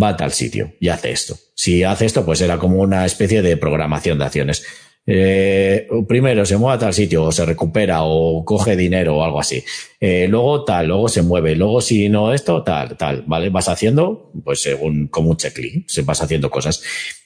va 0.00 0.10
a 0.10 0.16
tal 0.16 0.32
sitio 0.32 0.74
y 0.80 0.88
hace 0.88 1.10
esto. 1.10 1.36
Si 1.54 1.82
hace 1.82 2.06
esto, 2.06 2.24
pues 2.24 2.40
era 2.40 2.58
como 2.58 2.80
una 2.80 3.04
especie 3.04 3.42
de 3.42 3.56
programación 3.56 4.18
de 4.18 4.24
acciones 4.24 4.64
eh, 5.06 5.88
primero 6.06 6.44
se 6.44 6.56
mueve 6.56 6.76
a 6.76 6.78
tal 6.78 6.94
sitio, 6.94 7.24
o 7.24 7.32
se 7.32 7.44
recupera, 7.44 8.02
o 8.04 8.44
coge 8.44 8.76
dinero, 8.76 9.16
o 9.16 9.24
algo 9.24 9.40
así. 9.40 9.64
Eh, 9.98 10.26
luego 10.28 10.64
tal, 10.64 10.88
luego 10.88 11.08
se 11.08 11.22
mueve, 11.22 11.56
luego 11.56 11.80
si 11.80 12.08
no 12.08 12.32
esto, 12.32 12.62
tal, 12.62 12.96
tal, 12.96 13.24
¿vale? 13.26 13.50
Vas 13.50 13.68
haciendo, 13.68 14.30
pues 14.44 14.62
según, 14.62 15.08
como 15.08 15.30
un 15.30 15.36
checklist, 15.36 15.88
se 15.88 16.02
vas 16.02 16.22
haciendo 16.22 16.50
cosas. 16.50 16.82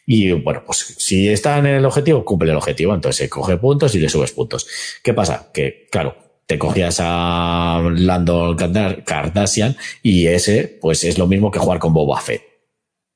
Y 0.07 0.33
bueno, 0.33 0.63
pues 0.65 0.95
si 0.99 1.29
está 1.29 1.59
en 1.59 1.67
el 1.67 1.85
objetivo, 1.85 2.25
cumple 2.25 2.51
el 2.51 2.57
objetivo, 2.57 2.95
entonces 2.95 3.17
se 3.17 3.29
coge 3.29 3.57
puntos 3.57 3.95
y 3.95 3.99
le 3.99 4.09
subes 4.09 4.33
puntos. 4.33 4.67
¿Qué 5.03 5.13
pasa? 5.15 5.51
Que, 5.53 5.87
claro, 5.91 6.17
te 6.47 6.59
cogías 6.59 6.99
a 7.01 7.83
Lando 7.97 8.57
Kardashian 8.57 9.77
y 10.03 10.27
ese, 10.27 10.79
pues 10.81 11.05
es 11.05 11.19
lo 11.19 11.27
mismo 11.27 11.51
que 11.51 11.59
jugar 11.59 11.79
con 11.79 11.95
Boba 11.95 12.21
Fett. 12.21 12.43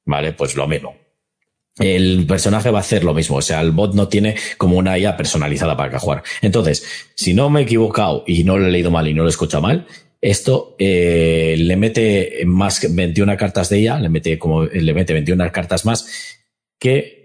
¿Vale? 0.04 0.32
Pues 0.32 0.56
lo 0.56 0.66
mismo 0.66 1.07
el 1.78 2.26
personaje 2.26 2.70
va 2.70 2.78
a 2.78 2.82
hacer 2.82 3.04
lo 3.04 3.14
mismo. 3.14 3.36
O 3.36 3.42
sea, 3.42 3.60
el 3.60 3.70
bot 3.70 3.94
no 3.94 4.08
tiene 4.08 4.36
como 4.56 4.76
una 4.76 4.98
IA 4.98 5.16
personalizada 5.16 5.76
para 5.76 5.98
jugar. 5.98 6.22
Entonces, 6.42 6.84
si 7.14 7.34
no 7.34 7.50
me 7.50 7.60
he 7.60 7.62
equivocado 7.64 8.24
y 8.26 8.44
no 8.44 8.58
lo 8.58 8.66
he 8.66 8.70
leído 8.70 8.90
mal 8.90 9.08
y 9.08 9.14
no 9.14 9.22
lo 9.22 9.28
he 9.28 9.30
escuchado 9.30 9.62
mal, 9.62 9.86
esto 10.20 10.74
eh, 10.78 11.54
le 11.58 11.76
mete 11.76 12.42
más 12.46 12.94
21 12.94 13.36
cartas 13.36 13.68
de 13.68 13.80
IA, 13.80 14.00
le 14.00 14.08
mete 14.08 14.38
como 14.38 14.64
le 14.64 14.94
mete 14.94 15.12
21 15.12 15.52
cartas 15.52 15.84
más 15.84 16.36
que 16.78 17.18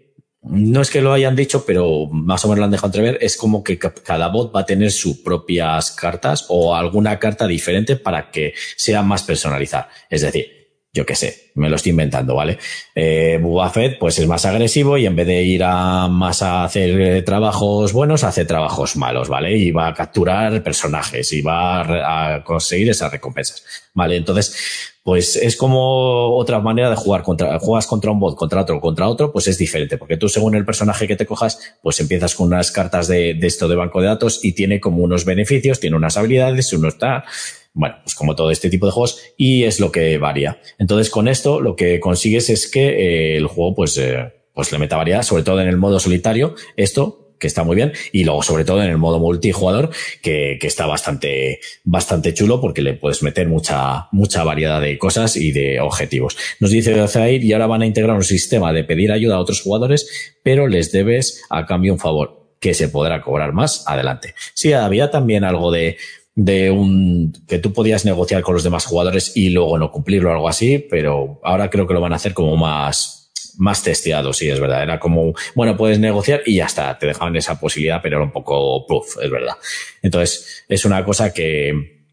no 0.44 0.82
es 0.82 0.90
que 0.90 1.02
lo 1.02 1.14
hayan 1.14 1.38
dicho, 1.38 1.66
pero 1.66 2.08
más 2.12 2.44
o 2.44 2.50
menos 2.50 2.60
lo 2.60 2.66
han 2.66 2.72
dejado 2.72 2.88
entrever, 2.88 3.18
es 3.22 3.38
como 3.38 3.64
que 3.64 3.80
cada 3.80 4.28
bot 4.28 4.54
va 4.54 4.62
a 4.62 4.66
tener 4.66 4.92
sus 4.92 5.20
propias 5.20 5.92
cartas 5.92 6.46
o 6.50 6.76
alguna 6.76 7.18
carta 7.18 7.48
diferente 7.48 7.96
para 7.96 8.30
que 8.30 8.54
sea 8.76 9.02
más 9.04 9.24
personalizada. 9.24 9.88
Es 10.10 10.22
decir, 10.22 10.63
yo 10.96 11.08
qué 11.08 11.16
sé, 11.16 11.50
me 11.56 11.70
lo 11.70 11.76
estoy 11.76 11.90
inventando, 11.90 12.36
¿vale? 12.36 12.60
Eh, 12.94 13.42
Fett, 13.74 13.98
pues 13.98 14.20
es 14.20 14.28
más 14.28 14.46
agresivo 14.46 14.96
y 14.96 15.08
en 15.08 15.16
vez 15.16 15.26
de 15.26 15.42
ir 15.42 15.64
a 15.64 16.08
más 16.08 16.44
a 16.44 16.64
hacer 16.64 17.02
eh, 17.02 17.22
trabajos 17.24 17.94
buenos, 17.94 18.24
hace 18.24 18.46
trabajos 18.46 18.96
malos, 18.96 19.28
¿vale? 19.28 19.58
Y 19.58 19.72
va 19.72 19.88
a 19.88 19.94
capturar 19.96 20.62
personajes 20.62 21.34
y 21.34 21.42
va 21.42 22.36
a, 22.36 22.44
conseguir 22.44 22.92
esas 22.92 23.12
recompensas, 23.12 23.64
¿vale? 23.96 24.18
Entonces, 24.18 24.94
pues 25.02 25.36
es 25.36 25.58
como 25.58 26.38
otra 26.38 26.60
manera 26.60 26.92
de 26.92 26.96
jugar 26.96 27.24
contra, 27.24 27.58
juegas 27.58 27.88
contra 27.88 28.12
un 28.12 28.20
bot, 28.20 28.38
contra 28.38 28.62
otro, 28.62 28.80
contra 28.80 29.08
otro, 29.08 29.32
pues 29.32 29.48
es 29.48 29.58
diferente, 29.58 29.98
porque 29.98 30.18
tú 30.18 30.30
según 30.30 30.54
el 30.54 30.64
personaje 30.64 31.08
que 31.08 31.16
te 31.16 31.26
cojas, 31.26 31.76
pues 31.82 32.00
empiezas 32.02 32.36
con 32.36 32.48
unas 32.48 32.72
cartas 32.72 33.08
de, 33.08 33.34
de 33.34 33.48
esto 33.48 33.68
de 33.68 33.76
banco 33.76 34.00
de 34.00 34.08
datos 34.08 34.46
y 34.46 34.54
tiene 34.54 34.80
como 34.80 35.02
unos 35.04 35.26
beneficios, 35.26 35.80
tiene 35.80 35.96
unas 35.96 36.18
habilidades, 36.18 36.72
uno 36.72 36.90
está, 36.90 37.26
bueno, 37.74 37.96
pues 38.04 38.16
como 38.16 38.36
todo 38.36 38.52
este 38.52 38.70
tipo 38.70 38.86
de 38.86 38.92
juegos, 38.92 39.22
y 39.36 39.64
es 39.64 39.80
lo 39.80 39.92
que 39.92 40.18
varía. 40.18 40.60
Entonces, 40.78 41.10
con 41.10 41.28
esto 41.28 41.60
lo 41.60 41.76
que 41.76 42.00
consigues 42.00 42.50
es 42.50 42.70
que 42.70 42.90
eh, 42.90 43.38
el 43.38 43.48
juego, 43.48 43.76
pues, 43.76 43.98
eh, 43.98 44.32
pues 44.54 44.72
le 44.72 44.78
meta 44.78 44.98
variedad, 44.98 45.24
sobre 45.24 45.44
todo 45.44 45.60
en 45.62 45.68
el 45.68 45.78
modo 45.78 46.00
solitario, 46.00 46.56
esto 46.78 47.20
que 47.40 47.48
está 47.48 47.66
muy 47.66 47.76
bien, 47.76 47.92
y 48.14 48.24
luego 48.24 48.42
sobre 48.42 48.64
todo 48.64 48.82
en 48.82 48.90
el 48.90 48.98
modo 48.98 49.20
multijugador, 49.20 49.90
que, 50.22 50.58
que 50.62 50.68
está 50.68 50.86
bastante, 50.86 51.60
bastante 51.84 52.34
chulo 52.34 52.62
porque 52.62 52.82
le 52.82 52.94
puedes 52.94 53.22
meter 53.22 53.50
mucha, 53.50 54.08
mucha 54.14 54.46
variedad 54.46 54.80
de 54.80 54.98
cosas 54.98 55.36
y 55.36 55.52
de 55.52 55.82
objetivos. 55.82 56.38
Nos 56.62 56.72
dice 56.72 57.06
Zair, 57.10 57.44
y 57.44 57.52
ahora 57.52 57.68
van 57.68 57.82
a 57.82 57.86
integrar 57.86 58.16
un 58.16 58.24
sistema 58.24 58.72
de 58.72 58.86
pedir 58.86 59.12
ayuda 59.12 59.36
a 59.36 59.40
otros 59.40 59.62
jugadores, 59.62 60.36
pero 60.42 60.68
les 60.68 60.94
debes 60.94 61.44
a 61.50 61.66
cambio 61.66 61.92
un 61.92 62.00
favor 62.00 62.56
que 62.62 62.74
se 62.74 62.88
podrá 62.88 63.22
cobrar 63.22 63.52
más 63.52 63.84
adelante. 63.88 64.36
Sí, 64.54 64.72
había 64.72 65.12
también 65.12 65.44
algo 65.44 65.70
de, 65.70 65.98
de 66.36 66.72
un 66.72 67.34
que 67.48 67.60
tú 67.60 67.74
podías 67.74 68.06
negociar 68.06 68.42
con 68.42 68.56
los 68.56 68.64
demás 68.64 68.86
jugadores 68.86 69.36
y 69.36 69.50
luego 69.50 69.78
no 69.78 69.92
cumplirlo 69.92 70.30
o 70.30 70.34
algo 70.34 70.50
así, 70.50 70.80
pero 70.80 71.40
ahora 71.44 71.70
creo 71.70 71.88
que 71.88 71.94
lo 71.94 72.02
van 72.02 72.14
a 72.14 72.18
hacer 72.18 72.34
como 72.34 72.56
más 72.58 73.24
más 73.58 73.84
testeado, 73.84 74.34
sí, 74.34 74.50
es 74.50 74.60
verdad. 74.60 74.84
Era 74.84 75.00
como, 75.00 75.34
bueno, 75.56 75.78
puedes 75.78 76.00
negociar 76.00 76.42
y 76.46 76.56
ya 76.56 76.66
está, 76.66 76.98
te 76.98 77.06
dejaban 77.06 77.36
esa 77.36 77.60
posibilidad, 77.60 78.02
pero 78.02 78.18
era 78.18 78.26
un 78.26 78.32
poco 78.32 78.86
proof, 78.88 79.18
es 79.22 79.30
verdad. 79.30 79.54
Entonces, 80.02 80.66
es 80.68 80.86
una 80.86 81.06
cosa 81.06 81.34
que, 81.34 82.04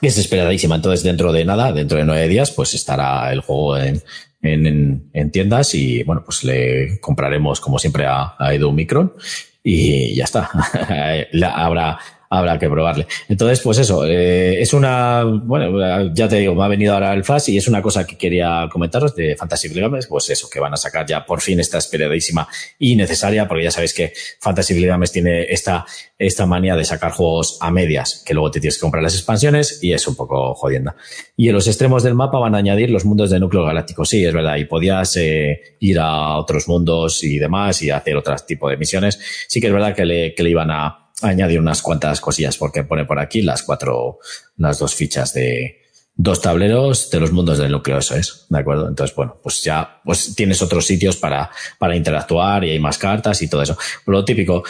es 0.00 0.18
esperadísima. 0.18 0.76
Entonces, 0.76 1.02
dentro 1.02 1.32
de 1.32 1.44
nada, 1.44 1.72
dentro 1.72 1.98
de 1.98 2.04
nueve 2.04 2.28
días, 2.28 2.50
pues 2.50 2.74
estará 2.74 3.32
el 3.32 3.40
juego 3.40 3.78
en, 3.78 4.02
en, 4.42 5.10
en 5.12 5.30
tiendas 5.30 5.74
y, 5.74 6.02
bueno, 6.02 6.22
pues 6.24 6.44
le 6.44 6.98
compraremos, 7.00 7.60
como 7.60 7.78
siempre, 7.78 8.06
a, 8.06 8.34
a 8.38 8.54
Edu 8.54 8.72
Micron 8.72 9.14
y 9.62 10.14
ya 10.14 10.24
está. 10.24 10.50
Habrá 11.54 11.98
habrá 12.32 12.58
que 12.58 12.68
probarle. 12.68 13.06
Entonces, 13.28 13.60
pues 13.60 13.78
eso, 13.78 14.06
eh, 14.06 14.60
es 14.60 14.72
una, 14.72 15.22
bueno, 15.24 16.12
ya 16.14 16.28
te 16.28 16.36
digo, 16.36 16.54
me 16.54 16.64
ha 16.64 16.68
venido 16.68 16.94
ahora 16.94 17.12
el 17.12 17.24
flash 17.24 17.50
y 17.50 17.58
es 17.58 17.68
una 17.68 17.82
cosa 17.82 18.06
que 18.06 18.16
quería 18.16 18.68
comentaros 18.72 19.14
de 19.14 19.36
Fantasy 19.36 19.68
Games, 19.68 20.06
pues 20.06 20.30
eso, 20.30 20.48
que 20.48 20.58
van 20.58 20.72
a 20.72 20.78
sacar 20.78 21.04
ya 21.04 21.26
por 21.26 21.42
fin 21.42 21.60
esta 21.60 21.76
esperadísima 21.76 22.48
y 22.78 22.96
necesaria, 22.96 23.46
porque 23.46 23.64
ya 23.64 23.70
sabéis 23.70 23.92
que 23.92 24.14
Fantasy 24.40 24.82
Games 24.82 25.12
tiene 25.12 25.42
esta, 25.42 25.84
esta 26.18 26.46
manía 26.46 26.74
de 26.74 26.86
sacar 26.86 27.12
juegos 27.12 27.58
a 27.60 27.70
medias, 27.70 28.22
que 28.24 28.32
luego 28.32 28.50
te 28.50 28.60
tienes 28.60 28.76
que 28.76 28.82
comprar 28.82 29.02
las 29.02 29.14
expansiones 29.14 29.80
y 29.82 29.92
es 29.92 30.08
un 30.08 30.16
poco 30.16 30.54
jodienda. 30.54 30.96
Y 31.36 31.48
en 31.48 31.54
los 31.54 31.66
extremos 31.66 32.02
del 32.02 32.14
mapa 32.14 32.38
van 32.38 32.54
a 32.54 32.58
añadir 32.58 32.90
los 32.90 33.04
mundos 33.04 33.28
de 33.28 33.40
núcleo 33.40 33.64
galáctico, 33.64 34.06
sí, 34.06 34.24
es 34.24 34.32
verdad, 34.32 34.56
y 34.56 34.64
podías 34.64 35.14
eh, 35.18 35.76
ir 35.80 35.98
a 35.98 36.38
otros 36.38 36.66
mundos 36.66 37.22
y 37.24 37.36
demás 37.36 37.82
y 37.82 37.90
hacer 37.90 38.16
otro 38.16 38.34
tipo 38.46 38.70
de 38.70 38.78
misiones. 38.78 39.20
Sí 39.48 39.60
que 39.60 39.66
es 39.66 39.72
verdad 39.72 39.94
que 39.94 40.06
le, 40.06 40.34
que 40.34 40.42
le 40.42 40.48
iban 40.48 40.70
a 40.70 41.01
añadir 41.22 41.60
unas 41.60 41.82
cuantas 41.82 42.20
cosillas 42.20 42.56
porque 42.56 42.84
pone 42.84 43.04
por 43.04 43.18
aquí 43.18 43.42
las 43.42 43.62
cuatro, 43.62 44.18
las 44.56 44.78
dos 44.78 44.94
fichas 44.94 45.32
de 45.34 45.78
dos 46.14 46.40
tableros 46.40 47.10
de 47.10 47.20
los 47.20 47.32
mundos 47.32 47.58
del 47.58 47.72
núcleo, 47.72 47.98
eso 47.98 48.14
es, 48.14 48.46
¿de 48.48 48.58
acuerdo? 48.58 48.88
Entonces, 48.88 49.16
bueno, 49.16 49.40
pues 49.42 49.62
ya, 49.62 50.00
pues 50.04 50.34
tienes 50.34 50.60
otros 50.60 50.86
sitios 50.86 51.16
para, 51.16 51.50
para 51.78 51.96
interactuar 51.96 52.64
y 52.64 52.70
hay 52.70 52.78
más 52.78 52.98
cartas 52.98 53.40
y 53.42 53.48
todo 53.48 53.62
eso. 53.62 53.76
Lo 54.06 54.24
típico, 54.24 54.62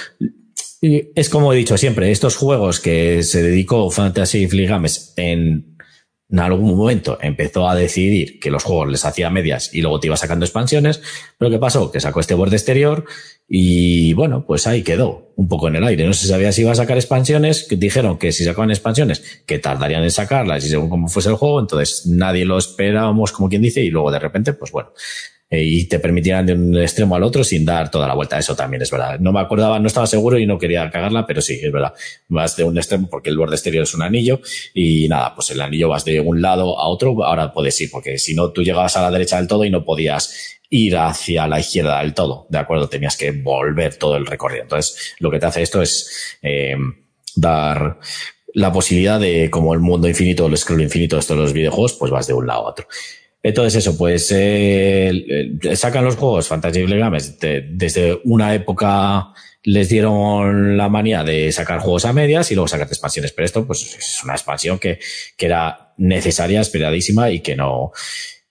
es 0.81 1.29
como 1.29 1.53
he 1.53 1.57
dicho 1.57 1.79
siempre, 1.79 2.11
estos 2.11 2.37
juegos 2.37 2.81
que 2.81 3.23
se 3.23 3.43
dedicó 3.43 3.91
Fantasy 3.91 4.49
Fligames 4.49 5.15
en 5.17 5.72
en 6.33 6.39
algún 6.39 6.77
momento 6.77 7.19
empezó 7.21 7.69
a 7.69 7.75
decidir 7.75 8.41
que 8.41 8.51
los 8.51 8.65
juegos 8.65 8.91
les 8.91 9.05
hacía 9.05 9.29
medias 9.29 9.73
y 9.75 9.83
luego 9.83 10.01
te 10.01 10.07
iba 10.07 10.17
sacando 10.17 10.47
expansiones, 10.47 11.03
pero 11.37 11.51
¿qué 11.51 11.59
pasó? 11.59 11.93
Que 11.93 12.01
sacó 12.01 12.21
este 12.21 12.33
borde 12.33 12.57
exterior 12.57 13.05
y 13.47 14.15
bueno, 14.15 14.47
pues 14.47 14.67
ahí 14.67 14.83
quedó 14.83 15.35
un 15.37 15.47
poco 15.47 15.69
en 15.69 15.77
el 15.77 15.85
aire. 15.85 16.07
No 16.07 16.15
se 16.15 16.27
sabía 16.27 16.51
si 16.51 16.63
iba 16.63 16.73
a 16.73 16.75
sacar 16.75 16.97
expansiones, 16.97 17.69
dijeron 17.69 18.17
que 18.17 18.33
si 18.33 18.45
sacaban 18.45 18.71
expansiones, 18.71 19.43
que 19.45 19.59
tardarían 19.59 20.03
en 20.05 20.11
sacarlas 20.11 20.65
y 20.65 20.71
según 20.71 20.89
cómo 20.89 21.09
fuese 21.09 21.29
el 21.29 21.37
juego, 21.37 21.61
entonces 21.61 22.07
nadie 22.07 22.47
lo 22.47 22.57
esperábamos 22.57 23.31
como 23.33 23.51
quien 23.51 23.61
dice 23.61 23.83
y 23.83 23.91
luego 23.91 24.11
de 24.11 24.19
repente, 24.19 24.55
pues 24.55 24.73
bueno, 24.73 24.93
eh, 25.53 25.63
y 25.63 25.85
te 25.85 25.99
permitirán 25.99 26.47
de 26.47 26.55
un 26.55 26.79
extremo 26.79 27.15
al 27.15 27.23
otro 27.23 27.45
sin 27.45 27.67
dar 27.67 27.91
toda 27.91 28.09
la 28.09 28.15
vuelta. 28.15 28.39
Eso 28.39 28.57
también 28.57 28.81
es 28.81 28.91
verdad. 28.91 29.21
No 29.21 29.33
me 29.33 29.41
acordaba, 29.41 29.79
no 29.79 29.87
estaba 29.87 30.07
seguro 30.07 30.39
y 30.39 30.47
no 30.47 30.57
quería 30.57 30.91
cagarla, 30.91 31.27
pero 31.27 31.43
sí, 31.43 31.61
es 31.63 31.71
verdad. 31.71 31.93
Vas 32.29 32.57
de 32.57 32.65
un 32.65 32.79
extremo 32.79 33.11
porque 33.11 33.29
el 33.29 33.37
borde 33.37 33.57
exterior 33.57 33.83
es 33.83 33.93
un 33.93 34.01
anillo 34.01 34.41
y 34.73 35.09
nada, 35.09 35.35
pues 35.35 35.51
el 35.51 35.61
anillo 35.61 35.91
vas 35.91 36.07
de 36.07 36.21
un 36.21 36.41
lado 36.41 36.79
a 36.81 36.89
otro, 36.89 37.23
ahora 37.23 37.53
puedes 37.53 37.79
ir, 37.83 37.91
porque 37.91 38.17
si 38.17 38.35
no, 38.35 38.51
tú 38.51 38.63
llegabas 38.63 38.97
a 38.97 39.03
la 39.03 39.11
derecha 39.11 39.37
del 39.37 39.47
todo 39.47 39.67
y 39.67 39.71
no 39.71 39.85
podías 39.85 40.59
ir 40.71 40.97
hacia 40.97 41.47
la 41.47 41.61
izquierda 41.61 42.01
del 42.01 42.15
todo, 42.15 42.47
¿de 42.49 42.57
acuerdo? 42.57 42.89
Tenías 42.89 43.19
que 43.19 43.33
volver 43.33 43.97
todo 43.97 44.17
el 44.17 44.25
recorrido. 44.25 44.63
Entonces, 44.63 45.15
lo 45.19 45.31
que 45.31 45.39
te 45.39 45.45
hace 45.45 45.61
esto 45.61 45.83
es 45.83 46.39
eh, 46.41 46.77
dar 47.37 47.99
la 48.55 48.73
posibilidad 48.73 49.21
de, 49.21 49.51
como 49.51 49.75
el 49.75 49.81
mundo 49.81 50.09
infinito, 50.09 50.47
el 50.47 50.57
scroll 50.57 50.81
infinito 50.81 51.17
de 51.17 51.21
estos 51.21 51.37
los 51.37 51.53
videojuegos, 51.53 51.93
pues 51.93 52.11
vas 52.11 52.27
de 52.27 52.33
un 52.33 52.47
lado 52.47 52.67
a 52.67 52.71
otro. 52.71 52.87
Entonces 53.43 53.75
eso, 53.75 53.99
pues 53.99 54.31
eh, 54.31 55.11
eh, 55.11 55.77
sacan 55.77 56.05
los 56.05 56.17
juegos 56.17 56.47
Fantasy 56.47 56.87
Games 56.87 57.39
desde 57.41 58.21
una 58.25 58.55
época 58.55 59.33
les 59.65 59.89
dieron 59.89 60.77
la 60.77 60.89
manía 60.89 61.23
de 61.23 61.51
sacar 61.53 61.81
juegos 61.81 62.05
a 62.05 62.13
medias 62.13 62.51
y 62.51 62.55
luego 62.55 62.69
sacar 62.69 62.89
expansiones, 62.89 63.33
pero 63.33 63.47
esto 63.47 63.67
pues 63.67 63.97
es 63.97 64.25
una 64.25 64.35
expansión 64.35 64.79
que, 64.79 64.99
que 65.37 65.47
era 65.47 65.93
necesaria, 65.99 66.61
esperadísima 66.61 67.31
y 67.31 67.41
que 67.41 67.55
no, 67.55 67.93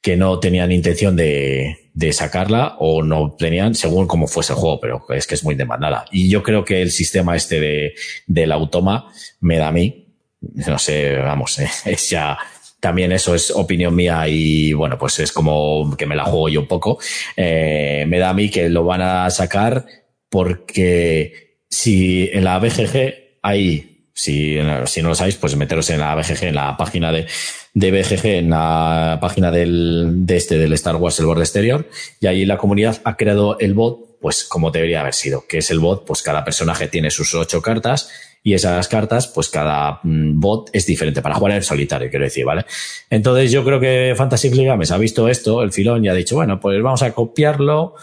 que 0.01 0.15
no 0.15 0.39
tenían 0.39 0.71
intención 0.71 1.15
de, 1.15 1.91
de 1.93 2.13
sacarla 2.13 2.75
o 2.79 3.03
no 3.03 3.35
tenían 3.37 3.75
según 3.75 4.07
cómo 4.07 4.27
fuese 4.27 4.53
el 4.53 4.59
juego, 4.59 4.79
pero 4.79 5.05
es 5.09 5.27
que 5.27 5.35
es 5.35 5.43
muy 5.43 5.55
demandada. 5.55 6.05
Y 6.11 6.29
yo 6.29 6.43
creo 6.43 6.63
que 6.63 6.81
el 6.81 6.91
sistema 6.91 7.35
este 7.35 7.59
de, 7.59 7.93
del 8.27 8.51
automa 8.51 9.11
me 9.41 9.57
da 9.57 9.67
a 9.67 9.71
mí, 9.71 10.15
no 10.39 10.79
sé, 10.79 11.17
vamos, 11.17 11.59
es 11.85 12.09
ya 12.09 12.37
también 12.82 13.11
eso 13.11 13.34
es 13.36 13.51
opinión 13.51 13.95
mía 13.95 14.27
y 14.27 14.73
bueno, 14.73 14.97
pues 14.97 15.19
es 15.19 15.32
como 15.32 15.95
que 15.95 16.07
me 16.07 16.15
la 16.15 16.25
juego 16.25 16.49
yo 16.49 16.61
un 16.61 16.67
poco. 16.67 16.99
Eh, 17.38 18.05
me 18.07 18.17
da 18.17 18.32
a 18.32 18.34
mí 18.34 18.49
que 18.49 18.69
lo 18.69 18.84
van 18.84 19.01
a 19.01 19.29
sacar 19.29 19.86
porque 20.27 21.61
si 21.69 22.27
en 22.34 22.43
la 22.43 22.57
BGG 22.57 23.13
hay, 23.43 24.09
si, 24.13 24.57
si 24.88 25.01
no 25.01 25.09
lo 25.09 25.15
sabéis, 25.15 25.36
pues 25.36 25.55
meteros 25.55 25.91
en 25.91 25.99
la 25.99 26.15
BGG, 26.15 26.43
en 26.45 26.55
la 26.55 26.75
página 26.75 27.11
de, 27.11 27.27
de 27.75 27.91
BGG, 27.91 28.25
en 28.25 28.49
la 28.49 29.19
página 29.21 29.51
del, 29.51 30.25
de 30.25 30.38
este, 30.38 30.57
del 30.57 30.73
Star 30.73 30.95
Wars, 30.95 31.19
el 31.19 31.27
borde 31.27 31.43
exterior, 31.43 31.88
y 32.19 32.25
ahí 32.27 32.45
la 32.45 32.57
comunidad 32.57 32.99
ha 33.03 33.15
creado 33.15 33.59
el 33.59 33.75
bot, 33.75 34.11
pues 34.22 34.43
como 34.43 34.72
debería 34.72 35.01
haber 35.01 35.15
sido, 35.15 35.45
que 35.47 35.57
es 35.57 35.72
el 35.72 35.80
bot, 35.80 36.05
pues 36.05 36.22
cada 36.22 36.45
personaje 36.45 36.88
tiene 36.88 37.09
sus 37.09 37.34
ocho 37.34 37.61
cartas 37.61 38.09
y 38.43 38.53
esas 38.53 38.88
cartas, 38.88 39.28
pues 39.28 39.49
cada 39.49 39.99
mm, 40.03 40.39
bot 40.39 40.69
es 40.74 40.86
diferente 40.86 41.22
para 41.22 41.36
jugar 41.36 41.53
en 41.53 41.63
solitario, 41.63 42.09
quiero 42.09 42.26
decir, 42.26 42.45
¿vale? 42.45 42.65
Entonces 43.09 43.51
yo 43.51 43.63
creo 43.63 43.80
que 43.80 44.13
Fantasy 44.15 44.49
Games 44.49 44.91
ha 44.91 44.97
visto 44.97 45.28
esto, 45.28 45.61
el 45.61 45.72
filón, 45.72 46.05
y 46.05 46.09
ha 46.09 46.13
dicho, 46.13 46.36
bueno, 46.36 46.59
pues 46.59 46.82
vamos 46.82 47.01
a 47.01 47.11
copiarlo 47.11 47.95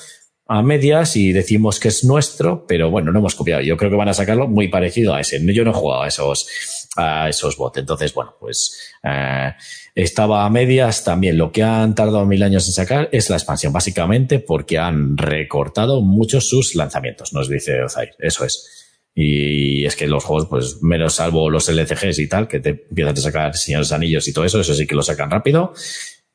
a 0.48 0.62
medias 0.62 1.14
y 1.16 1.32
decimos 1.32 1.78
que 1.78 1.88
es 1.88 2.04
nuestro, 2.04 2.66
pero 2.66 2.90
bueno, 2.90 3.12
no 3.12 3.18
hemos 3.18 3.34
copiado. 3.34 3.60
Yo 3.60 3.76
creo 3.76 3.90
que 3.90 3.96
van 3.96 4.08
a 4.08 4.14
sacarlo 4.14 4.48
muy 4.48 4.68
parecido 4.68 5.14
a 5.14 5.20
ese. 5.20 5.40
Yo 5.52 5.62
no 5.62 5.72
he 5.72 5.74
jugado 5.74 6.02
a 6.02 6.08
esos, 6.08 6.48
a 6.96 7.28
esos 7.28 7.58
bots. 7.58 7.78
Entonces, 7.78 8.14
bueno, 8.14 8.34
pues 8.40 8.94
eh, 9.02 9.52
estaba 9.94 10.44
a 10.44 10.50
medias 10.50 11.04
también. 11.04 11.38
Lo 11.38 11.52
que 11.52 11.62
han 11.62 11.94
tardado 11.94 12.24
mil 12.26 12.42
años 12.42 12.66
en 12.66 12.72
sacar 12.72 13.08
es 13.12 13.30
la 13.30 13.36
expansión, 13.36 13.72
básicamente 13.72 14.38
porque 14.38 14.78
han 14.78 15.16
recortado 15.16 16.00
mucho 16.00 16.40
sus 16.40 16.74
lanzamientos, 16.74 17.32
nos 17.32 17.48
dice 17.48 17.82
Ozair. 17.82 18.10
Eso 18.18 18.44
es. 18.44 18.78
Y 19.14 19.84
es 19.84 19.96
que 19.96 20.06
los 20.06 20.22
juegos, 20.22 20.46
pues 20.48 20.82
menos 20.82 21.14
salvo 21.14 21.50
los 21.50 21.68
LCGs 21.68 22.20
y 22.20 22.28
tal, 22.28 22.46
que 22.46 22.60
te 22.60 22.68
empiezan 22.68 23.18
a 23.18 23.20
sacar 23.20 23.56
señores 23.56 23.90
anillos 23.90 24.28
y 24.28 24.32
todo 24.32 24.44
eso, 24.44 24.60
eso 24.60 24.74
sí 24.74 24.86
que 24.86 24.94
lo 24.94 25.02
sacan 25.02 25.28
rápido, 25.28 25.72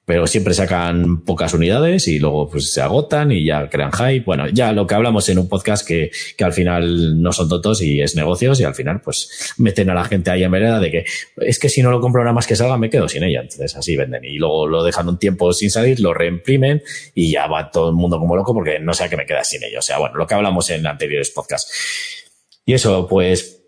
pero 0.06 0.28
siempre 0.28 0.54
sacan 0.54 1.22
pocas 1.24 1.54
unidades 1.54 2.08
y 2.08 2.20
luego 2.20 2.50
pues 2.50 2.74
se 2.74 2.82
agotan 2.82 3.32
y 3.32 3.46
ya 3.46 3.70
crean 3.70 3.92
hype. 3.92 4.26
Bueno, 4.26 4.50
ya 4.50 4.74
lo 4.74 4.86
que 4.86 4.96
hablamos 4.96 5.30
en 5.30 5.40
un 5.40 5.48
podcast 5.48 5.88
que, 5.88 6.12
que 6.38 6.44
al 6.44 6.52
final 6.52 7.22
no 7.22 7.32
son 7.32 7.48
tontos 7.48 7.82
y 7.82 8.02
es 8.02 8.16
negocios 8.16 8.60
y 8.60 8.64
al 8.66 8.76
final 8.76 9.02
pues 9.02 9.54
meten 9.58 9.90
a 9.90 9.94
la 9.94 10.04
gente 10.04 10.30
ahí 10.32 10.44
en 10.44 10.52
vereda 10.52 10.80
de 10.80 10.92
que 10.92 11.06
es 11.38 11.60
que 11.60 11.70
si 11.70 11.82
no 11.82 11.92
lo 11.92 12.02
compro 12.02 12.22
nada 12.22 12.34
más 12.34 12.48
que 12.48 12.56
salga 12.56 12.78
me 12.78 12.90
quedo 12.90 13.08
sin 13.08 13.24
ella. 13.24 13.42
Entonces 13.42 13.76
así 13.76 13.96
venden 13.96 14.26
y 14.26 14.38
luego 14.38 14.68
lo 14.68 14.84
dejan 14.84 15.08
un 15.08 15.18
tiempo 15.18 15.54
sin 15.54 15.70
salir, 15.70 16.00
lo 16.00 16.14
reimprimen 16.14 16.84
y 17.16 17.32
ya 17.32 17.48
va 17.48 17.72
todo 17.72 17.90
el 17.90 17.96
mundo 17.96 18.20
como 18.20 18.36
loco 18.36 18.54
porque 18.54 18.80
no 18.80 18.94
sé 18.94 19.06
a 19.06 19.10
qué 19.10 19.16
me 19.16 19.26
queda 19.26 19.44
sin 19.44 19.64
ello. 19.64 19.80
O 19.80 19.84
sea, 19.84 20.00
bueno, 20.00 20.16
lo 20.16 20.28
que 20.28 20.34
hablamos 20.34 20.70
en 20.70 20.86
anteriores 20.86 21.30
podcasts. 21.30 21.72
Y 22.66 22.74
eso, 22.74 23.08
pues, 23.08 23.63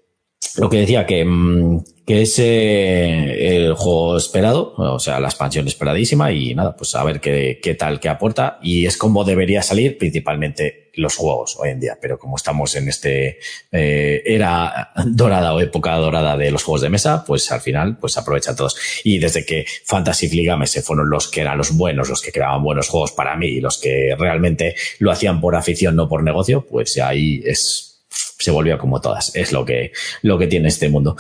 lo 0.58 0.70
que 0.70 0.78
decía 0.78 1.06
que, 1.06 1.26
mm, 1.26 1.84
que 2.06 2.22
es 2.22 2.38
eh, 2.40 3.58
el 3.58 3.74
juego 3.74 4.18
esperado, 4.18 4.74
o 4.78 5.00
sea, 5.00 5.20
la 5.20 5.28
expansión 5.28 5.68
esperadísima 5.68 6.32
y 6.32 6.54
nada, 6.54 6.76
pues 6.76 6.94
a 6.96 7.04
ver 7.04 7.20
qué, 7.20 7.60
qué 7.62 7.76
tal, 7.76 8.00
qué 8.00 8.10
aporta 8.10 8.60
y 8.62 8.86
es 8.86 8.98
como 8.98 9.24
debería 9.24 9.62
salir 9.62 9.98
principalmente 9.98 10.86
los 10.98 11.16
juegos 11.16 11.58
hoy 11.60 11.70
en 11.70 11.80
día, 11.80 11.98
pero 12.02 12.18
como 12.18 12.38
estamos 12.38 12.76
en 12.76 12.88
este 12.88 13.40
eh, 13.72 14.22
era 14.26 14.92
dorada 15.06 15.54
o 15.54 15.60
época 15.60 15.96
dorada 15.96 16.38
de 16.38 16.52
los 16.52 16.64
juegos 16.64 16.82
de 16.82 16.90
mesa, 16.90 17.24
pues 17.26 17.52
al 17.52 17.62
final 17.62 17.98
pues 17.98 18.18
aprovechan 18.18 18.56
todos. 18.56 18.76
Y 19.04 19.18
desde 19.20 19.46
que 19.46 19.66
Fantasy 19.86 20.30
Fligames 20.30 20.72
se 20.72 20.82
fueron 20.82 21.10
los 21.10 21.28
que 21.28 21.42
eran 21.42 21.58
los 21.58 21.76
buenos, 21.76 22.10
los 22.10 22.22
que 22.22 22.32
creaban 22.32 22.64
buenos 22.64 22.88
juegos 22.88 23.12
para 23.12 23.36
mí 23.36 23.48
y 23.48 23.62
los 23.62 23.78
que 23.78 24.16
realmente 24.18 24.76
lo 25.00 25.12
hacían 25.12 25.42
por 25.42 25.56
afición, 25.56 25.96
no 25.96 26.08
por 26.08 26.24
negocio, 26.24 26.66
pues 26.66 26.98
ahí 26.98 27.42
es 27.46 27.95
se 28.16 28.52
volvió 28.52 28.78
como 28.78 29.02
todas. 29.02 29.36
Es 29.36 29.52
lo 29.52 29.66
que, 29.66 29.92
lo 30.22 30.38
que 30.38 30.48
tiene 30.48 30.68
este 30.68 30.90
mundo. 30.90 31.16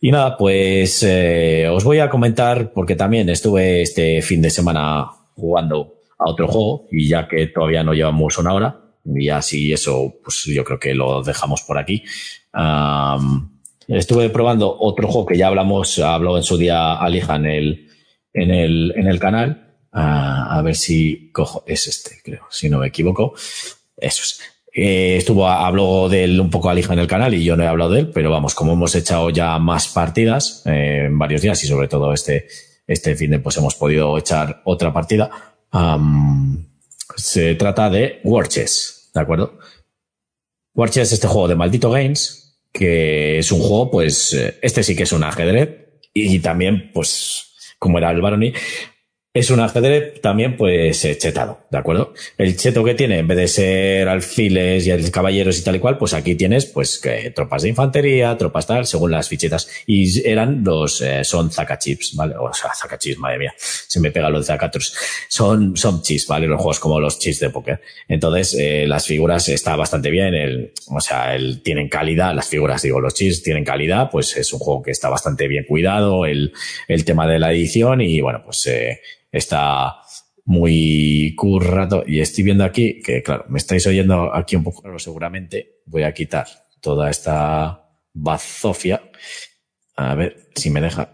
Y 0.00 0.10
nada, 0.10 0.36
pues 0.36 1.02
eh, 1.04 1.68
os 1.68 1.84
voy 1.84 2.00
a 2.00 2.10
comentar, 2.10 2.72
porque 2.72 2.96
también 2.96 3.28
estuve 3.28 3.82
este 3.82 4.20
fin 4.22 4.42
de 4.42 4.50
semana 4.50 5.06
jugando 5.34 6.00
a 6.18 6.28
otro 6.28 6.48
juego, 6.48 6.88
y 6.90 7.08
ya 7.08 7.28
que 7.28 7.46
todavía 7.46 7.84
no 7.84 7.94
llevamos 7.94 8.36
una 8.38 8.52
hora, 8.52 8.80
y 9.04 9.28
así 9.28 9.72
eso, 9.72 10.14
pues 10.22 10.44
yo 10.46 10.64
creo 10.64 10.78
que 10.80 10.94
lo 10.94 11.22
dejamos 11.22 11.62
por 11.62 11.78
aquí. 11.78 12.02
estuve 13.86 14.28
probando 14.30 14.76
otro 14.80 15.06
juego 15.06 15.26
que 15.26 15.38
ya 15.38 15.46
hablamos, 15.46 15.98
habló 16.00 16.36
en 16.36 16.42
su 16.42 16.56
día 16.56 16.94
Alija 16.94 17.36
en 17.36 17.46
el, 17.46 17.88
en 18.32 18.50
el, 18.50 18.92
en 18.96 19.06
el 19.06 19.20
canal. 19.20 19.76
a 19.92 20.60
ver 20.64 20.74
si 20.74 21.30
cojo, 21.30 21.62
es 21.66 21.86
este, 21.86 22.16
creo, 22.24 22.46
si 22.50 22.68
no 22.68 22.78
me 22.78 22.88
equivoco. 22.88 23.34
Eso 23.96 24.22
es. 24.22 24.51
Eh, 24.74 25.16
estuvo, 25.18 25.46
habló 25.46 26.08
de 26.08 26.24
él 26.24 26.40
un 26.40 26.50
poco 26.50 26.70
Alija 26.70 26.94
en 26.94 26.98
el 26.98 27.06
canal 27.06 27.34
y 27.34 27.44
yo 27.44 27.56
no 27.56 27.62
he 27.62 27.66
hablado 27.66 27.90
de 27.90 28.00
él, 28.00 28.10
pero 28.10 28.30
vamos, 28.30 28.54
como 28.54 28.72
hemos 28.72 28.94
echado 28.94 29.28
ya 29.30 29.58
más 29.58 29.88
partidas 29.88 30.62
eh, 30.66 31.04
en 31.06 31.18
varios 31.18 31.42
días 31.42 31.62
y 31.62 31.66
sobre 31.66 31.88
todo 31.88 32.12
este, 32.14 32.46
este 32.86 33.14
fin 33.14 33.32
de 33.32 33.38
pues 33.38 33.56
hemos 33.58 33.74
podido 33.74 34.16
echar 34.16 34.62
otra 34.64 34.92
partida. 34.92 35.30
se 37.16 37.54
trata 37.56 37.90
de 37.90 38.20
Warchess, 38.24 39.10
¿de 39.14 39.20
acuerdo? 39.20 39.58
Warchess 40.74 41.08
es 41.08 41.12
este 41.12 41.28
juego 41.28 41.48
de 41.48 41.54
Maldito 41.54 41.90
Games, 41.90 42.42
que 42.72 43.38
es 43.38 43.52
un 43.52 43.60
juego, 43.60 43.90
pues, 43.90 44.32
eh, 44.32 44.58
este 44.62 44.82
sí 44.82 44.96
que 44.96 45.02
es 45.02 45.12
un 45.12 45.24
ajedrez 45.24 46.00
y 46.14 46.38
también, 46.38 46.90
pues, 46.92 47.74
como 47.78 47.98
era 47.98 48.10
el 48.10 48.22
Barony, 48.22 48.52
es 49.34 49.48
un 49.48 49.60
ajedrez 49.60 50.20
también, 50.20 50.58
pues, 50.58 51.06
eh, 51.06 51.16
chetado, 51.16 51.60
¿de 51.70 51.78
acuerdo? 51.78 52.12
El 52.36 52.54
cheto 52.54 52.84
que 52.84 52.92
tiene, 52.92 53.18
en 53.18 53.26
vez 53.26 53.38
de 53.38 53.48
ser 53.48 54.08
alfiles 54.08 54.86
y 54.86 55.10
caballeros 55.10 55.58
y 55.58 55.64
tal 55.64 55.76
y 55.76 55.78
cual, 55.78 55.96
pues 55.96 56.12
aquí 56.12 56.34
tienes, 56.34 56.66
pues, 56.66 56.98
que 56.98 57.30
tropas 57.30 57.62
de 57.62 57.70
infantería, 57.70 58.36
tropas 58.36 58.66
tal, 58.66 58.86
según 58.86 59.10
las 59.10 59.30
fichitas. 59.30 59.70
Y 59.86 60.28
eran 60.28 60.62
los, 60.62 61.00
eh, 61.00 61.24
son 61.24 61.50
zacachips, 61.50 62.14
¿vale? 62.14 62.34
O 62.38 62.52
sea, 62.52 62.74
zacachips, 62.74 63.18
madre 63.18 63.38
mía, 63.38 63.54
se 63.56 64.00
me 64.00 64.10
pega 64.10 64.28
lo 64.28 64.38
de 64.38 64.44
zacatrus. 64.44 64.94
Son, 65.28 65.78
son 65.78 66.02
chips, 66.02 66.26
¿vale? 66.26 66.46
Los 66.46 66.58
juegos 66.58 66.78
como 66.78 67.00
los 67.00 67.18
chips 67.18 67.40
de 67.40 67.48
póker. 67.48 67.80
Entonces, 68.08 68.54
eh, 68.60 68.84
las 68.86 69.06
figuras 69.06 69.48
está 69.48 69.76
bastante 69.76 70.10
bien, 70.10 70.34
el, 70.34 70.72
o 70.88 71.00
sea, 71.00 71.34
el, 71.34 71.62
tienen 71.62 71.88
calidad, 71.88 72.34
las 72.34 72.48
figuras, 72.48 72.82
digo, 72.82 73.00
los 73.00 73.14
chips 73.14 73.42
tienen 73.42 73.64
calidad, 73.64 74.10
pues 74.10 74.36
es 74.36 74.52
un 74.52 74.58
juego 74.58 74.82
que 74.82 74.90
está 74.90 75.08
bastante 75.08 75.48
bien 75.48 75.64
cuidado, 75.66 76.26
el, 76.26 76.52
el 76.86 77.06
tema 77.06 77.26
de 77.26 77.38
la 77.38 77.50
edición 77.50 78.02
y, 78.02 78.20
bueno, 78.20 78.42
pues, 78.44 78.66
eh, 78.66 79.00
está 79.32 80.02
muy 80.44 81.34
currado 81.36 82.04
y 82.06 82.20
estoy 82.20 82.44
viendo 82.44 82.64
aquí 82.64 83.00
que, 83.00 83.22
claro, 83.22 83.46
me 83.48 83.58
estáis 83.58 83.86
oyendo 83.86 84.34
aquí 84.34 84.56
un 84.56 84.64
poco, 84.64 84.82
pero 84.82 84.98
seguramente 84.98 85.80
voy 85.86 86.02
a 86.02 86.12
quitar 86.12 86.46
toda 86.80 87.10
esta 87.10 87.88
bazofia. 88.12 89.02
A 89.96 90.14
ver 90.14 90.50
si 90.54 90.70
me 90.70 90.80
deja. 90.80 91.08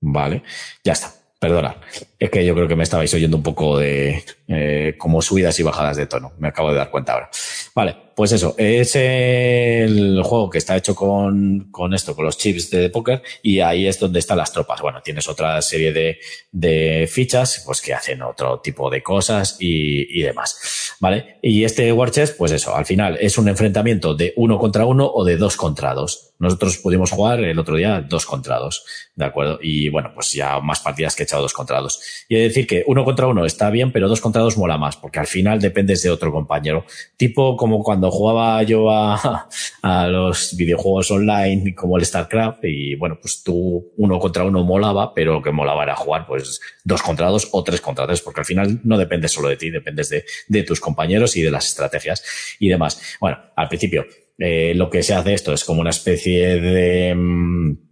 Vale, 0.00 0.42
ya 0.84 0.92
está. 0.92 1.12
Perdona, 1.38 1.80
es 2.24 2.30
que 2.30 2.44
yo 2.44 2.54
creo 2.54 2.66
que 2.66 2.74
me 2.74 2.84
estabais 2.84 3.12
oyendo 3.12 3.36
un 3.36 3.42
poco 3.42 3.76
de 3.76 4.24
eh, 4.48 4.94
como 4.96 5.20
subidas 5.20 5.60
y 5.60 5.62
bajadas 5.62 5.98
de 5.98 6.06
tono. 6.06 6.32
Me 6.38 6.48
acabo 6.48 6.70
de 6.70 6.76
dar 6.76 6.90
cuenta 6.90 7.12
ahora. 7.12 7.28
Vale, 7.74 7.96
pues 8.16 8.32
eso, 8.32 8.54
es 8.56 8.96
el 8.96 10.22
juego 10.22 10.48
que 10.48 10.56
está 10.56 10.74
hecho 10.74 10.94
con, 10.94 11.68
con 11.70 11.92
esto, 11.92 12.16
con 12.16 12.24
los 12.24 12.38
chips 12.38 12.70
de 12.70 12.88
póker, 12.88 13.22
y 13.42 13.60
ahí 13.60 13.86
es 13.86 13.98
donde 13.98 14.20
están 14.20 14.38
las 14.38 14.52
tropas. 14.52 14.80
Bueno, 14.80 15.02
tienes 15.02 15.28
otra 15.28 15.60
serie 15.60 15.92
de, 15.92 16.18
de 16.50 17.06
fichas, 17.12 17.62
pues 17.66 17.82
que 17.82 17.92
hacen 17.92 18.22
otro 18.22 18.60
tipo 18.60 18.88
de 18.88 19.02
cosas 19.02 19.56
y, 19.60 20.18
y 20.18 20.22
demás. 20.22 20.94
¿Vale? 21.00 21.36
Y 21.42 21.64
este 21.64 21.92
War 21.92 22.10
Chess, 22.10 22.30
pues 22.30 22.52
eso, 22.52 22.74
al 22.74 22.86
final 22.86 23.18
es 23.20 23.36
un 23.36 23.48
enfrentamiento 23.48 24.14
de 24.14 24.32
uno 24.36 24.58
contra 24.58 24.86
uno 24.86 25.10
o 25.12 25.24
de 25.24 25.36
dos 25.36 25.56
contra 25.56 25.92
dos. 25.92 26.30
Nosotros 26.38 26.78
pudimos 26.78 27.10
jugar 27.10 27.40
el 27.40 27.58
otro 27.58 27.76
día 27.76 28.00
dos 28.00 28.26
contra 28.26 28.58
dos, 28.58 28.84
¿de 29.14 29.24
acuerdo? 29.24 29.58
Y 29.60 29.88
bueno, 29.88 30.12
pues 30.14 30.32
ya 30.32 30.60
más 30.60 30.80
partidas 30.80 31.14
que 31.14 31.22
he 31.22 31.24
echado 31.24 31.42
dos 31.42 31.52
contra 31.52 31.80
dos. 31.80 32.00
Y 32.28 32.36
decir 32.36 32.66
que 32.66 32.84
uno 32.86 33.04
contra 33.04 33.26
uno 33.26 33.44
está 33.44 33.70
bien, 33.70 33.92
pero 33.92 34.08
dos 34.08 34.20
contra 34.20 34.42
dos 34.42 34.56
mola 34.56 34.78
más, 34.78 34.96
porque 34.96 35.18
al 35.18 35.26
final 35.26 35.60
dependes 35.60 36.02
de 36.02 36.10
otro 36.10 36.32
compañero. 36.32 36.84
Tipo 37.16 37.56
como 37.56 37.82
cuando 37.82 38.10
jugaba 38.10 38.62
yo 38.62 38.90
a, 38.90 39.48
a 39.82 40.06
los 40.08 40.56
videojuegos 40.56 41.10
online 41.10 41.74
como 41.74 41.98
el 41.98 42.04
StarCraft 42.04 42.64
y 42.64 42.94
bueno, 42.96 43.18
pues 43.20 43.42
tú 43.42 43.92
uno 43.96 44.18
contra 44.18 44.44
uno 44.44 44.64
molaba, 44.64 45.14
pero 45.14 45.34
lo 45.34 45.42
que 45.42 45.52
molaba 45.52 45.82
era 45.82 45.96
jugar 45.96 46.26
pues 46.26 46.60
dos 46.84 47.02
contra 47.02 47.28
dos 47.28 47.48
o 47.52 47.62
tres 47.62 47.80
contra 47.80 48.06
tres, 48.06 48.20
porque 48.20 48.40
al 48.40 48.46
final 48.46 48.80
no 48.84 48.98
dependes 48.98 49.32
solo 49.32 49.48
de 49.48 49.56
ti, 49.56 49.70
dependes 49.70 50.08
de, 50.08 50.24
de 50.48 50.62
tus 50.62 50.80
compañeros 50.80 51.36
y 51.36 51.42
de 51.42 51.50
las 51.50 51.66
estrategias 51.66 52.24
y 52.58 52.68
demás. 52.68 53.16
Bueno, 53.20 53.38
al 53.56 53.68
principio 53.68 54.06
eh, 54.38 54.72
lo 54.74 54.90
que 54.90 55.02
se 55.02 55.14
hace 55.14 55.34
esto 55.34 55.52
es 55.52 55.64
como 55.64 55.80
una 55.80 55.90
especie 55.90 56.60
de... 56.60 57.14
Mm, 57.14 57.83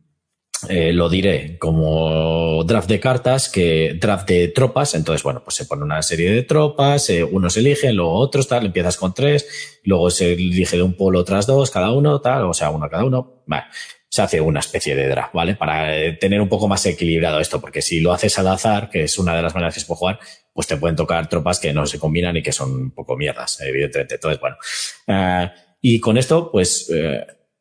eh, 0.68 0.92
lo 0.92 1.08
diré 1.08 1.58
como 1.58 2.62
draft 2.64 2.88
de 2.88 3.00
cartas, 3.00 3.48
que 3.48 3.96
draft 3.98 4.28
de 4.28 4.48
tropas. 4.48 4.94
Entonces, 4.94 5.22
bueno, 5.22 5.42
pues 5.42 5.56
se 5.56 5.64
pone 5.64 5.82
una 5.82 6.02
serie 6.02 6.30
de 6.30 6.42
tropas, 6.42 7.10
eh, 7.10 7.24
unos 7.24 7.56
eligen, 7.56 7.96
luego 7.96 8.12
otros, 8.12 8.48
tal, 8.48 8.66
empiezas 8.66 8.96
con 8.96 9.14
tres, 9.14 9.80
luego 9.84 10.10
se 10.10 10.32
elige 10.32 10.76
de 10.76 10.82
un 10.82 10.94
polo 10.94 11.20
otras 11.20 11.46
dos, 11.46 11.70
cada 11.70 11.92
uno, 11.92 12.20
tal, 12.20 12.44
o 12.44 12.54
sea, 12.54 12.70
uno 12.70 12.88
cada 12.88 13.04
uno. 13.04 13.42
Vale. 13.46 13.64
Se 14.08 14.20
hace 14.20 14.40
una 14.42 14.60
especie 14.60 14.94
de 14.94 15.08
draft, 15.08 15.32
¿vale? 15.32 15.56
Para 15.56 15.96
eh, 15.98 16.12
tener 16.12 16.40
un 16.40 16.48
poco 16.48 16.68
más 16.68 16.84
equilibrado 16.84 17.40
esto, 17.40 17.60
porque 17.60 17.80
si 17.80 18.00
lo 18.00 18.12
haces 18.12 18.38
al 18.38 18.48
azar, 18.48 18.90
que 18.90 19.04
es 19.04 19.18
una 19.18 19.34
de 19.34 19.42
las 19.42 19.54
maneras 19.54 19.74
que 19.74 19.80
se 19.80 19.86
puede 19.86 19.98
jugar, 19.98 20.18
pues 20.52 20.66
te 20.66 20.76
pueden 20.76 20.96
tocar 20.96 21.28
tropas 21.30 21.58
que 21.58 21.72
no 21.72 21.86
se 21.86 21.98
combinan 21.98 22.36
y 22.36 22.42
que 22.42 22.52
son 22.52 22.72
un 22.72 22.90
poco 22.90 23.16
mierdas, 23.16 23.58
evidentemente. 23.62 24.16
Entonces, 24.16 24.38
bueno. 24.38 24.56
Eh, 25.06 25.50
y 25.80 25.98
con 25.98 26.18
esto, 26.18 26.50
pues, 26.52 26.92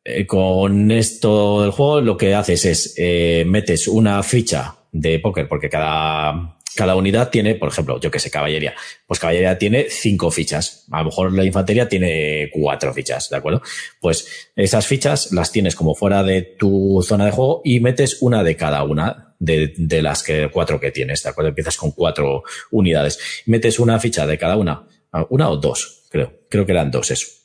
eh, 0.04 0.26
con 0.26 0.90
esto 0.90 1.62
del 1.62 1.70
juego 1.70 2.00
lo 2.00 2.16
que 2.16 2.34
haces 2.34 2.64
es 2.64 2.94
eh, 2.96 3.44
metes 3.46 3.86
una 3.86 4.22
ficha 4.24 4.74
de 4.90 5.20
póker 5.20 5.46
porque 5.46 5.70
cada, 5.70 6.56
cada 6.74 6.96
unidad 6.96 7.30
tiene, 7.30 7.54
por 7.54 7.68
ejemplo, 7.68 8.00
yo 8.00 8.10
que 8.10 8.18
sé, 8.18 8.28
caballería. 8.28 8.74
Pues 9.06 9.20
caballería 9.20 9.58
tiene 9.58 9.86
cinco 9.88 10.30
fichas. 10.32 10.86
A 10.90 10.98
lo 10.98 11.06
mejor 11.06 11.32
la 11.32 11.44
infantería 11.44 11.88
tiene 11.88 12.50
cuatro 12.52 12.92
fichas, 12.92 13.30
¿de 13.30 13.36
acuerdo? 13.36 13.62
Pues 14.00 14.50
esas 14.56 14.86
fichas 14.88 15.30
las 15.30 15.52
tienes 15.52 15.76
como 15.76 15.94
fuera 15.94 16.24
de 16.24 16.42
tu 16.42 17.04
zona 17.06 17.26
de 17.26 17.30
juego 17.30 17.62
y 17.64 17.78
metes 17.78 18.20
una 18.22 18.42
de 18.42 18.56
cada 18.56 18.82
una 18.82 19.36
de, 19.38 19.72
de 19.76 20.02
las 20.02 20.24
que, 20.24 20.50
cuatro 20.52 20.80
que 20.80 20.90
tienes, 20.90 21.22
¿de 21.22 21.30
acuerdo? 21.30 21.50
Empiezas 21.50 21.76
con 21.76 21.92
cuatro 21.92 22.42
unidades. 22.72 23.18
Metes 23.46 23.78
una 23.78 24.00
ficha 24.00 24.26
de 24.26 24.36
cada 24.36 24.56
una, 24.56 24.84
una 25.30 25.48
o 25.48 25.56
dos, 25.58 26.06
creo. 26.10 26.40
Creo 26.48 26.66
que 26.66 26.72
eran 26.72 26.90
dos, 26.90 27.10
eso 27.12 27.41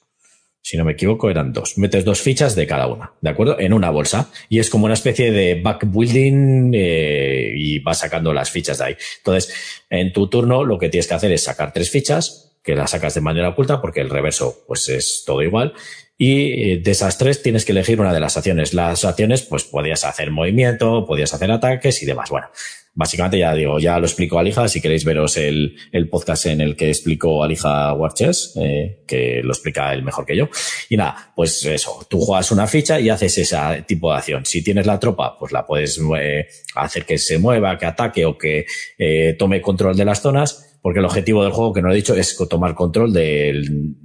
si 0.67 0.75
no 0.75 0.83
me 0.83 0.91
equivoco, 0.91 1.29
eran 1.29 1.53
dos. 1.53 1.77
Metes 1.77 2.03
dos 2.03 2.19
fichas 2.19 2.53
de 2.53 2.67
cada 2.67 2.87
una, 2.87 3.13
¿de 3.21 3.29
acuerdo? 3.29 3.57
En 3.57 3.71
una 3.71 3.89
bolsa. 3.89 4.29
Y 4.49 4.59
es 4.59 4.69
como 4.69 4.83
una 4.83 4.95
especie 4.95 5.31
de 5.31 5.61
backbuilding 5.61 6.73
eh, 6.73 7.53
y 7.55 7.79
vas 7.79 7.99
sacando 7.99 8.33
las 8.33 8.51
fichas 8.51 8.79
de 8.79 8.83
ahí. 8.83 8.97
Entonces, 9.19 9.53
en 9.89 10.11
tu 10.11 10.27
turno 10.27 10.65
lo 10.65 10.77
que 10.77 10.89
tienes 10.89 11.07
que 11.07 11.13
hacer 11.13 11.31
es 11.31 11.45
sacar 11.45 11.71
tres 11.71 11.89
fichas, 11.89 12.57
que 12.61 12.75
las 12.75 12.91
sacas 12.91 13.13
de 13.13 13.21
manera 13.21 13.47
oculta 13.47 13.79
porque 13.79 14.01
el 14.01 14.09
reverso 14.09 14.65
pues 14.67 14.89
es 14.89 15.23
todo 15.25 15.41
igual. 15.41 15.73
Y 16.17 16.71
eh, 16.71 16.81
de 16.83 16.91
esas 16.91 17.17
tres 17.17 17.41
tienes 17.41 17.63
que 17.63 17.71
elegir 17.71 18.01
una 18.01 18.13
de 18.13 18.19
las 18.19 18.35
acciones. 18.35 18.73
Las 18.73 19.05
acciones, 19.05 19.43
pues 19.43 19.63
podías 19.63 20.03
hacer 20.03 20.31
movimiento, 20.31 21.05
podías 21.05 21.33
hacer 21.33 21.49
ataques 21.49 22.03
y 22.03 22.05
demás. 22.05 22.29
Bueno, 22.29 22.49
básicamente 22.97 23.37
ya 23.37 23.53
digo, 23.53 23.77
ya 23.79 23.99
lo 23.99 24.07
explico 24.07 24.39
Alija, 24.39 24.67
si 24.67 24.81
queréis 24.81 25.05
veros 25.05 25.37
el, 25.37 25.77
el 25.91 26.09
podcast 26.09 26.47
en 26.47 26.61
el 26.61 26.75
que 26.75 26.89
explico 26.89 27.43
Alija 27.43 27.93
Warches, 27.93 28.53
eh, 28.59 29.03
que 29.05 29.41
lo 29.43 29.51
explica 29.51 29.93
él 29.93 30.01
mejor 30.01 30.25
que 30.25 30.35
yo. 30.35 30.49
Y 30.89 30.97
nada, 30.97 31.31
pues 31.35 31.63
eso, 31.63 32.05
tú 32.09 32.19
juegas 32.19 32.51
una 32.51 32.65
ficha 32.65 32.99
y 32.99 33.09
haces 33.09 33.37
ese 33.37 33.57
tipo 33.87 34.11
de 34.11 34.17
acción. 34.17 34.45
Si 34.45 34.63
tienes 34.63 34.87
la 34.87 34.99
tropa, 34.99 35.37
pues 35.37 35.51
la 35.51 35.63
puedes 35.67 36.01
eh, 36.19 36.47
hacer 36.73 37.05
que 37.05 37.19
se 37.19 37.37
mueva, 37.37 37.77
que 37.77 37.85
ataque 37.85 38.25
o 38.25 38.35
que 38.35 38.65
eh, 38.97 39.35
tome 39.37 39.61
control 39.61 39.95
de 39.95 40.03
las 40.03 40.23
zonas, 40.23 40.79
porque 40.81 40.97
el 40.97 41.05
objetivo 41.05 41.43
del 41.43 41.53
juego, 41.53 41.73
que 41.73 41.83
no 41.83 41.91
he 41.91 41.95
dicho, 41.95 42.15
es 42.15 42.35
tomar 42.49 42.73
control 42.73 43.13
del, 43.13 43.95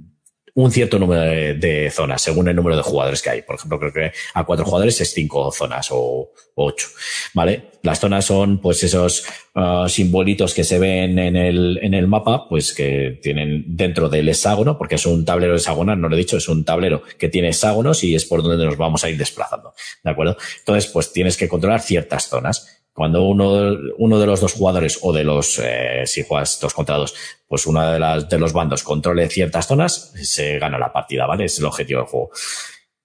un 0.55 0.71
cierto 0.71 0.99
número 0.99 1.21
de, 1.21 1.91
zonas, 1.91 2.21
según 2.21 2.47
el 2.47 2.55
número 2.55 2.75
de 2.75 2.83
jugadores 2.83 3.21
que 3.21 3.29
hay. 3.29 3.41
Por 3.41 3.55
ejemplo, 3.55 3.79
creo 3.79 3.93
que 3.93 4.11
a 4.33 4.43
cuatro 4.43 4.65
jugadores 4.65 5.01
es 5.01 5.11
cinco 5.11 5.51
zonas 5.51 5.87
o, 5.91 6.31
ocho, 6.55 6.87
¿vale? 7.33 7.71
Las 7.81 7.99
zonas 7.99 8.25
son, 8.25 8.59
pues, 8.59 8.83
esos 8.83 9.25
uh, 9.55 9.87
simbolitos 9.89 10.53
que 10.53 10.63
se 10.63 10.77
ven 10.77 11.17
en 11.17 11.35
el, 11.35 11.79
en 11.81 11.95
el 11.95 12.07
mapa, 12.07 12.47
pues, 12.47 12.73
que 12.73 13.19
tienen 13.21 13.65
dentro 13.67 14.09
del 14.09 14.29
hexágono, 14.29 14.77
porque 14.77 14.95
es 14.95 15.05
un 15.07 15.25
tablero 15.25 15.55
hexagonal, 15.55 15.99
no 15.99 16.07
lo 16.07 16.15
he 16.15 16.19
dicho, 16.19 16.37
es 16.37 16.47
un 16.47 16.63
tablero 16.63 17.01
que 17.17 17.29
tiene 17.29 17.49
hexágonos 17.49 18.03
y 18.03 18.13
es 18.13 18.25
por 18.25 18.43
donde 18.43 18.63
nos 18.63 18.77
vamos 18.77 19.03
a 19.03 19.09
ir 19.09 19.17
desplazando, 19.17 19.73
¿de 20.03 20.11
acuerdo? 20.11 20.37
Entonces, 20.59 20.89
pues, 20.91 21.11
tienes 21.11 21.35
que 21.35 21.49
controlar 21.49 21.81
ciertas 21.81 22.27
zonas. 22.27 22.82
Cuando 22.93 23.23
uno, 23.23 23.75
uno 23.97 24.19
de 24.19 24.25
los 24.27 24.39
dos 24.39 24.53
jugadores 24.53 24.99
o 25.01 25.11
de 25.11 25.23
los, 25.23 25.59
eh, 25.63 26.03
si 26.05 26.23
juegas 26.23 26.59
dos 26.61 26.75
contra 26.75 26.95
dos, 26.95 27.15
pues 27.47 27.65
uno 27.65 27.91
de, 27.91 27.99
las, 27.99 28.29
de 28.29 28.37
los 28.37 28.53
bandos 28.53 28.83
controle 28.83 29.27
ciertas 29.29 29.65
zonas, 29.65 30.13
se 30.21 30.59
gana 30.59 30.77
la 30.77 30.93
partida, 30.93 31.25
¿vale? 31.25 31.45
Es 31.45 31.57
el 31.57 31.65
objetivo 31.65 32.01
del 32.01 32.09
juego. 32.09 32.29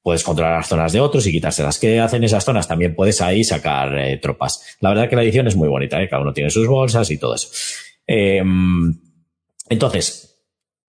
Puedes 0.02 0.22
controlar 0.22 0.58
las 0.58 0.68
zonas 0.68 0.92
de 0.92 1.00
otros 1.00 1.26
y 1.26 1.32
quitárselas. 1.32 1.78
¿Qué 1.78 2.00
hacen 2.00 2.22
esas 2.22 2.44
zonas? 2.44 2.68
También 2.68 2.94
puedes 2.94 3.20
ahí 3.22 3.44
sacar 3.44 3.96
eh, 3.98 4.18
tropas. 4.18 4.76
La 4.80 4.90
verdad 4.90 5.08
que 5.08 5.16
la 5.16 5.22
edición 5.22 5.46
es 5.46 5.56
muy 5.56 5.68
bonita, 5.68 6.02
¿eh? 6.02 6.08
Cada 6.08 6.22
uno 6.22 6.34
tiene 6.34 6.50
sus 6.50 6.66
bolsas 6.66 7.10
y 7.10 7.18
todo 7.18 7.34
eso. 7.34 7.48
Eh, 8.06 8.42
entonces, 9.70 10.27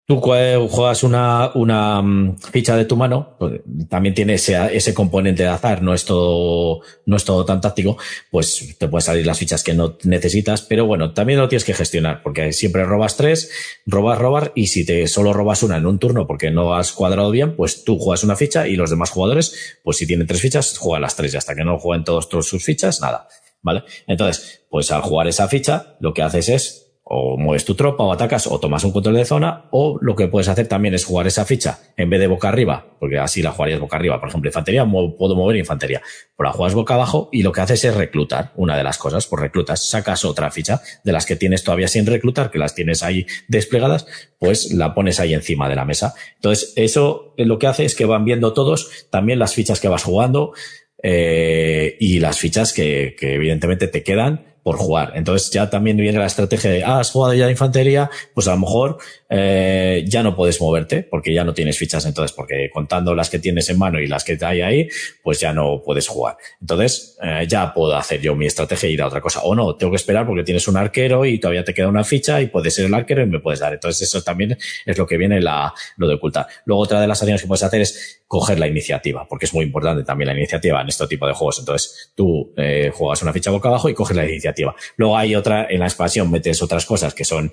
tú 0.10 0.20
juegas 0.20 1.03
una, 1.03 1.51
una 1.53 2.01
mm, 2.01 2.39
ficha 2.39 2.76
de 2.76 2.86
tu 2.86 2.95
mano, 2.95 3.36
pues, 3.38 3.62
también 3.89 4.16
tiene 4.16 4.34
ese, 4.34 4.57
ese 4.76 4.91
componente 4.91 5.43
de 5.43 5.49
azar, 5.49 5.84
no 5.84 5.93
es 5.93 6.03
todo, 6.03 6.82
no 7.05 7.16
es 7.16 7.24
todo 7.24 7.45
tan 7.45 7.62
táctico, 7.62 7.95
pues 8.32 8.76
te 8.80 8.88
pueden 8.88 9.05
salir 9.05 9.28
las 9.28 9.38
fichas 9.38 9.64
que 9.64 9.76
no 9.76 9.99
necesitas, 10.05 10.64
pero 10.64 10.88
bueno, 10.88 11.14
también 11.14 11.38
lo 11.38 11.47
tienes 11.47 11.64
que 11.64 11.76
gestionar, 11.76 12.24
porque 12.24 12.53
siempre 12.53 12.86
robas 12.86 13.18
tres, 13.18 13.51
robas, 13.86 14.18
robar, 14.18 14.51
y 14.55 14.66
si 14.66 14.84
te 14.84 15.07
solo 15.07 15.32
robas 15.32 15.62
una 15.62 15.78
en 15.78 15.86
un 15.86 15.99
turno 15.99 16.26
porque 16.26 16.49
no 16.49 16.74
has 16.74 16.91
cuadrado 16.91 17.30
bien, 17.30 17.55
pues 17.55 17.84
tú 17.84 17.99
juegas 17.99 18.24
una 18.24 18.36
ficha 18.36 18.68
y 18.68 18.78
los 18.78 18.89
demás 18.89 19.12
jugadores, 19.12 19.78
pues 19.84 19.97
si 19.97 20.07
tienen 20.07 20.26
tres 20.26 20.41
fichas, 20.41 20.76
juegan 20.80 21.03
las 21.03 21.16
tres 21.16 21.36
y 21.36 21.38
hasta 21.38 21.53
que 21.53 21.64
no 21.64 21.78
jueguen 21.78 22.03
todos, 22.03 22.30
todos 22.30 22.47
sus 22.47 22.64
fichas, 22.64 22.99
nada. 22.99 23.28
¿Vale? 23.62 23.84
Entonces, 24.07 24.64
pues 24.72 24.89
al 24.91 25.01
jugar 25.01 25.28
esa 25.28 25.47
ficha, 25.49 25.97
lo 25.99 26.16
que 26.16 26.24
haces 26.24 26.49
es 26.49 26.88
o 27.12 27.38
mueves 27.38 27.66
tu 27.66 27.74
tropa 27.74 28.03
o 28.03 28.14
atacas 28.14 28.45
o 28.45 28.60
tomas 28.60 28.84
un 28.84 28.91
control 28.91 29.16
de 29.16 29.26
zona 29.26 29.66
o 29.72 29.97
lo 29.99 30.16
que 30.16 30.28
puedes 30.28 30.47
hacer 30.47 30.68
también 30.68 30.93
es 30.93 31.05
jugar 31.05 31.26
esa 31.26 31.43
ficha 31.43 31.80
en 31.97 32.07
vez 32.07 32.20
de 32.20 32.28
boca 32.28 32.49
arriba, 32.49 32.86
porque 32.99 33.18
así 33.18 33.41
la 33.41 33.51
jugarías 33.51 33.80
boca 33.80 33.97
arriba. 33.97 34.20
Por 34.20 34.30
ejemplo, 34.30 34.47
infantería, 34.47 34.86
puedo 34.86 35.36
mover 35.36 35.55
infantería, 35.55 36.03
pero 36.38 36.49
la 36.49 36.53
juegas 36.53 36.76
boca 36.76 36.93
abajo 36.93 37.28
y 37.32 37.41
lo 37.41 37.51
que 37.51 37.62
haces 37.62 37.84
es 37.84 37.95
reclutar. 37.95 38.51
Una 38.57 38.78
de 38.78 38.84
las 38.84 38.99
cosas, 38.99 39.26
pues 39.26 39.41
reclutas, 39.41 39.89
sacas 39.89 40.24
otra 40.24 40.51
ficha 40.51 40.82
de 41.03 41.12
las 41.12 41.26
que 41.26 41.36
tienes 41.36 41.64
todavía 41.64 41.88
sin 41.88 42.05
reclutar, 42.05 42.51
que 42.51 42.60
las 42.60 42.76
tienes 42.76 43.01
ahí 43.01 43.26
desplegadas, 43.47 44.05
pues 44.38 44.72
la 44.72 44.93
pones 44.93 45.20
ahí 45.20 45.34
encima 45.34 45.68
de 45.68 45.76
la 45.76 45.86
mesa. 45.86 46.14
Entonces, 46.36 46.74
eso 46.76 47.34
lo 47.38 47.57
que 47.57 47.66
hace 47.66 47.86
es 47.86 47.95
que 47.95 48.05
van 48.05 48.24
viendo 48.24 48.53
todos 48.53 49.07
también 49.10 49.39
las 49.39 49.55
fichas 49.55 49.80
que 49.80 49.88
vas 49.88 50.03
jugando, 50.03 50.53
eh, 51.01 51.95
y 51.99 52.20
las 52.20 52.39
fichas 52.39 52.74
que, 52.74 53.16
que, 53.18 53.36
evidentemente 53.36 53.88
te 53.88 54.03
quedan 54.03 54.48
por 54.64 54.78
jugar. 54.78 55.14
Entonces 55.16 55.49
ya 55.51 55.70
también 55.70 55.97
viene 55.97 56.20
la 56.20 56.26
estrategia 56.26 56.72
de, 56.72 56.84
ah, 56.84 56.99
has 56.99 57.12
jugado 57.12 57.34
ya 57.34 57.49
infantería, 57.49 58.10
pues 58.34 58.47
a 58.47 58.51
lo 58.51 58.60
mejor 58.60 58.97
eh, 59.30 60.03
ya 60.07 60.23
no 60.23 60.36
puedes 60.36 60.59
moverte 60.59 61.03
porque 61.03 61.34
ya 61.34 61.43
no 61.43 61.53
tienes 61.53 61.77
fichas 61.77 62.05
entonces, 62.05 62.36
porque 62.36 62.69
contando 62.73 63.13
las 63.13 63.30
que 63.30 63.38
tienes 63.38 63.69
en 63.69 63.77
mano 63.77 63.99
y 63.99 64.07
las 64.07 64.23
que 64.23 64.38
hay 64.41 64.61
ahí, 64.61 64.88
pues 65.21 65.39
ya 65.39 65.53
no 65.53 65.84
puedes 65.84 66.07
jugar. 66.07 66.38
Entonces 66.59 67.17
eh, 67.21 67.45
ya 67.47 67.71
puedo 67.73 67.95
hacer 67.95 68.21
yo 68.21 68.36
mi 68.36 68.47
estrategia 68.47 68.89
y 68.89 68.93
ir 68.93 69.01
a 69.01 69.07
otra 69.07 69.21
cosa. 69.21 69.41
O 69.43 69.53
no, 69.53 69.75
tengo 69.75 69.91
que 69.91 69.97
esperar 69.97 70.25
porque 70.25 70.43
tienes 70.43 70.67
un 70.67 70.77
arquero 70.77 71.25
y 71.25 71.39
todavía 71.39 71.63
te 71.63 71.73
queda 71.73 71.88
una 71.88 72.03
ficha 72.03 72.41
y 72.41 72.47
puedes 72.47 72.73
ser 72.73 72.86
el 72.86 72.93
arquero 72.93 73.21
y 73.21 73.27
me 73.27 73.39
puedes 73.39 73.59
dar. 73.59 73.73
Entonces 73.73 74.07
eso 74.07 74.23
también 74.23 74.57
es 74.86 74.97
lo 74.97 75.05
que 75.05 75.17
viene 75.17 75.39
la, 75.39 75.73
lo 75.97 76.07
de 76.07 76.15
ocultar. 76.15 76.47
Luego 76.65 76.82
otra 76.82 76.99
de 76.99 77.07
las 77.07 77.21
acciones 77.21 77.41
que 77.41 77.47
puedes 77.47 77.63
hacer 77.63 77.82
es 77.82 78.21
coger 78.25 78.59
la 78.59 78.67
iniciativa, 78.67 79.27
porque 79.27 79.45
es 79.45 79.53
muy 79.53 79.65
importante 79.65 80.03
también 80.03 80.27
la 80.27 80.36
iniciativa 80.36 80.82
en 80.82 80.88
este 80.88 81.07
tipo 81.07 81.27
de 81.27 81.34
juegos. 81.34 81.59
Entonces 81.59 82.11
tú 82.15 82.51
eh, 82.57 82.91
juegas 82.93 83.21
una 83.21 83.34
ficha 83.34 83.51
boca 83.51 83.69
abajo 83.69 83.89
y 83.89 83.93
coges 83.93 84.15
la 84.15 84.27
iniciativa. 84.27 84.75
Luego 84.97 85.17
hay 85.17 85.36
otra, 85.36 85.67
en 85.69 85.80
la 85.80 85.86
expansión 85.86 86.30
metes 86.32 86.61
otras 86.61 86.86
cosas 86.86 87.13
que 87.13 87.25
son 87.25 87.51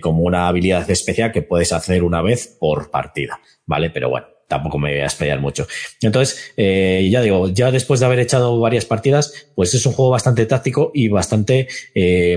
como 0.00 0.22
una 0.22 0.48
habilidad 0.48 0.88
especial 0.90 1.15
que 1.32 1.42
puedes 1.42 1.72
hacer 1.72 2.02
una 2.02 2.22
vez 2.22 2.56
por 2.58 2.90
partida, 2.90 3.40
¿vale? 3.66 3.90
Pero 3.90 4.08
bueno, 4.08 4.26
tampoco 4.48 4.78
me 4.78 4.90
voy 4.92 5.00
a 5.00 5.04
explayar 5.04 5.40
mucho. 5.40 5.66
Entonces, 6.00 6.52
eh, 6.56 7.08
ya 7.10 7.20
digo, 7.20 7.48
ya 7.48 7.70
después 7.70 8.00
de 8.00 8.06
haber 8.06 8.20
echado 8.20 8.58
varias 8.60 8.84
partidas, 8.84 9.50
pues 9.54 9.74
es 9.74 9.84
un 9.86 9.92
juego 9.92 10.10
bastante 10.10 10.46
táctico 10.46 10.90
y 10.94 11.08
bastante... 11.08 11.68
Eh, 11.94 12.36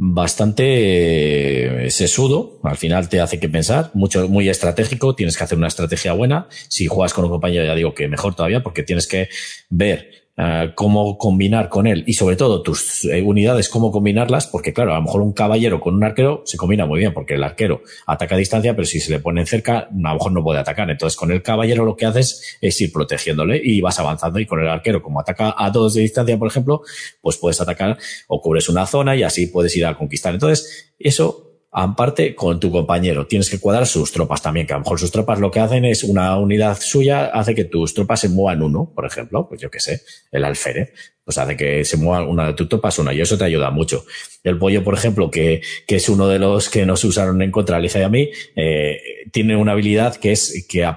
bastante 0.00 1.86
eh, 1.86 1.90
sesudo, 1.90 2.60
al 2.62 2.76
final 2.76 3.08
te 3.08 3.20
hace 3.20 3.40
que 3.40 3.48
pensar, 3.48 3.90
mucho, 3.94 4.28
muy 4.28 4.48
estratégico, 4.48 5.16
tienes 5.16 5.36
que 5.36 5.42
hacer 5.42 5.58
una 5.58 5.66
estrategia 5.66 6.12
buena, 6.12 6.46
si 6.68 6.86
juegas 6.86 7.12
con 7.12 7.24
un 7.24 7.32
compañero 7.32 7.64
ya 7.64 7.74
digo 7.74 7.94
que 7.94 8.06
mejor 8.06 8.36
todavía 8.36 8.62
porque 8.62 8.84
tienes 8.84 9.08
que 9.08 9.28
ver 9.70 10.27
eh, 10.40 10.70
cómo 10.76 11.18
combinar 11.18 11.68
con 11.68 11.88
él 11.88 12.04
y 12.06 12.12
sobre 12.12 12.36
todo 12.36 12.62
tus 12.62 13.04
eh, 13.06 13.22
unidades, 13.22 13.68
cómo 13.68 13.90
combinarlas, 13.90 14.46
porque 14.46 14.72
claro, 14.72 14.92
a 14.92 14.94
lo 14.94 15.02
mejor 15.02 15.20
un 15.22 15.32
caballero 15.32 15.80
con 15.80 15.96
un 15.96 16.04
arquero 16.04 16.42
se 16.44 16.56
combina 16.56 16.86
muy 16.86 17.00
bien, 17.00 17.12
porque 17.12 17.34
el 17.34 17.42
arquero 17.42 17.82
ataca 18.06 18.36
a 18.36 18.38
distancia, 18.38 18.76
pero 18.76 18.86
si 18.86 19.00
se 19.00 19.10
le 19.10 19.18
pone 19.18 19.44
cerca, 19.46 19.78
a 19.78 19.88
lo 19.90 20.14
mejor 20.14 20.30
no 20.30 20.44
puede 20.44 20.60
atacar. 20.60 20.88
Entonces, 20.90 21.16
con 21.16 21.32
el 21.32 21.42
caballero 21.42 21.84
lo 21.84 21.96
que 21.96 22.06
haces 22.06 22.56
es 22.60 22.80
ir 22.80 22.92
protegiéndole 22.92 23.60
y 23.62 23.80
vas 23.80 23.98
avanzando. 23.98 24.38
Y 24.38 24.46
con 24.46 24.60
el 24.60 24.68
arquero, 24.68 25.02
como 25.02 25.18
ataca 25.18 25.56
a 25.58 25.72
todos 25.72 25.94
de 25.94 26.02
distancia, 26.02 26.38
por 26.38 26.46
ejemplo, 26.46 26.82
pues 27.20 27.36
puedes 27.36 27.60
atacar 27.60 27.98
o 28.28 28.40
cubres 28.40 28.68
una 28.68 28.86
zona 28.86 29.16
y 29.16 29.24
así 29.24 29.48
puedes 29.48 29.76
ir 29.76 29.86
a 29.86 29.98
conquistar. 29.98 30.34
Entonces, 30.34 30.92
eso 31.00 31.47
aparte 31.70 32.34
con 32.34 32.60
tu 32.60 32.70
compañero. 32.70 33.26
Tienes 33.26 33.50
que 33.50 33.58
cuadrar 33.58 33.86
sus 33.86 34.12
tropas 34.12 34.42
también, 34.42 34.66
que 34.66 34.72
a 34.72 34.76
lo 34.76 34.84
mejor 34.84 34.98
sus 34.98 35.10
tropas 35.10 35.38
lo 35.38 35.50
que 35.50 35.60
hacen 35.60 35.84
es 35.84 36.02
una 36.02 36.36
unidad 36.38 36.78
suya, 36.80 37.26
hace 37.26 37.54
que 37.54 37.64
tus 37.64 37.94
tropas 37.94 38.20
se 38.20 38.28
muevan 38.28 38.62
uno, 38.62 38.92
por 38.94 39.06
ejemplo, 39.06 39.48
pues 39.48 39.60
yo 39.60 39.70
qué 39.70 39.80
sé, 39.80 40.02
el 40.32 40.44
alférez 40.44 40.92
pues 41.28 41.36
hace 41.36 41.58
que 41.58 41.84
se 41.84 41.98
mueva 41.98 42.26
una 42.26 42.46
de 42.46 42.54
tus 42.54 42.70
tropas 42.70 42.98
una 42.98 43.12
y 43.12 43.20
eso 43.20 43.36
te 43.36 43.44
ayuda 43.44 43.70
mucho. 43.70 44.06
El 44.42 44.56
pollo, 44.56 44.82
por 44.82 44.94
ejemplo, 44.94 45.30
que, 45.30 45.60
que 45.86 45.96
es 45.96 46.08
uno 46.08 46.26
de 46.26 46.38
los 46.38 46.70
que 46.70 46.86
nos 46.86 47.04
usaron 47.04 47.42
en 47.42 47.50
contra 47.50 47.78
y 47.78 48.02
a 48.02 48.08
mí, 48.08 48.30
eh, 48.56 48.98
tiene 49.30 49.54
una 49.54 49.72
habilidad 49.72 50.16
que 50.16 50.32
es 50.32 50.64
que 50.66 50.90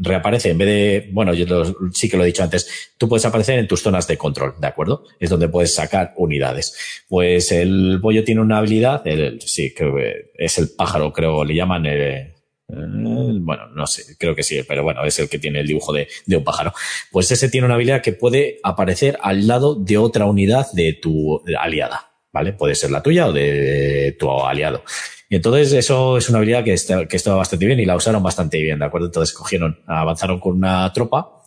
reaparece 0.00 0.50
en 0.50 0.58
vez 0.58 0.68
de, 0.68 1.10
bueno, 1.10 1.34
yo 1.34 1.64
sí 1.92 2.08
que 2.08 2.16
lo 2.16 2.22
he 2.22 2.28
dicho 2.28 2.44
antes, 2.44 2.92
tú 2.96 3.08
puedes 3.08 3.24
aparecer 3.24 3.58
en 3.58 3.66
tus 3.66 3.82
zonas 3.82 4.06
de 4.06 4.16
control, 4.16 4.54
¿de 4.60 4.68
acuerdo? 4.68 5.02
Es 5.18 5.30
donde 5.30 5.48
puedes 5.48 5.74
sacar 5.74 6.14
unidades. 6.16 6.76
Pues 7.08 7.50
el 7.50 7.98
pollo 8.00 8.22
tiene 8.22 8.40
una 8.40 8.58
habilidad, 8.58 9.04
el, 9.04 9.40
sí, 9.40 9.74
que 9.74 10.28
es 10.38 10.58
el 10.58 10.68
pájaro, 10.76 11.12
creo, 11.12 11.42
le 11.42 11.56
llaman, 11.56 11.86
eh, 11.86 12.31
bueno, 12.72 13.68
no 13.74 13.86
sé, 13.86 14.16
creo 14.18 14.34
que 14.34 14.42
sí, 14.42 14.62
pero 14.66 14.82
bueno, 14.82 15.04
es 15.04 15.18
el 15.18 15.28
que 15.28 15.38
tiene 15.38 15.60
el 15.60 15.66
dibujo 15.66 15.92
de, 15.92 16.08
un 16.28 16.44
pájaro. 16.44 16.72
Pues 17.10 17.30
ese 17.30 17.48
tiene 17.48 17.66
una 17.66 17.74
habilidad 17.74 18.02
que 18.02 18.12
puede 18.12 18.58
aparecer 18.62 19.18
al 19.22 19.46
lado 19.46 19.74
de 19.74 19.98
otra 19.98 20.26
unidad 20.26 20.66
de 20.72 20.94
tu 20.94 21.42
aliada, 21.58 22.12
¿vale? 22.32 22.52
Puede 22.52 22.74
ser 22.74 22.90
la 22.90 23.02
tuya 23.02 23.28
o 23.28 23.32
de 23.32 24.16
tu 24.18 24.30
aliado. 24.30 24.84
Y 25.28 25.36
entonces 25.36 25.72
eso 25.72 26.16
es 26.16 26.28
una 26.28 26.38
habilidad 26.38 26.64
que 26.64 26.74
está, 26.74 27.06
que 27.06 27.18
bastante 27.26 27.66
bien 27.66 27.80
y 27.80 27.86
la 27.86 27.96
usaron 27.96 28.22
bastante 28.22 28.60
bien, 28.60 28.78
¿de 28.78 28.84
acuerdo? 28.84 29.06
Entonces 29.06 29.34
cogieron, 29.34 29.80
avanzaron 29.86 30.40
con 30.40 30.56
una 30.56 30.92
tropa 30.92 31.42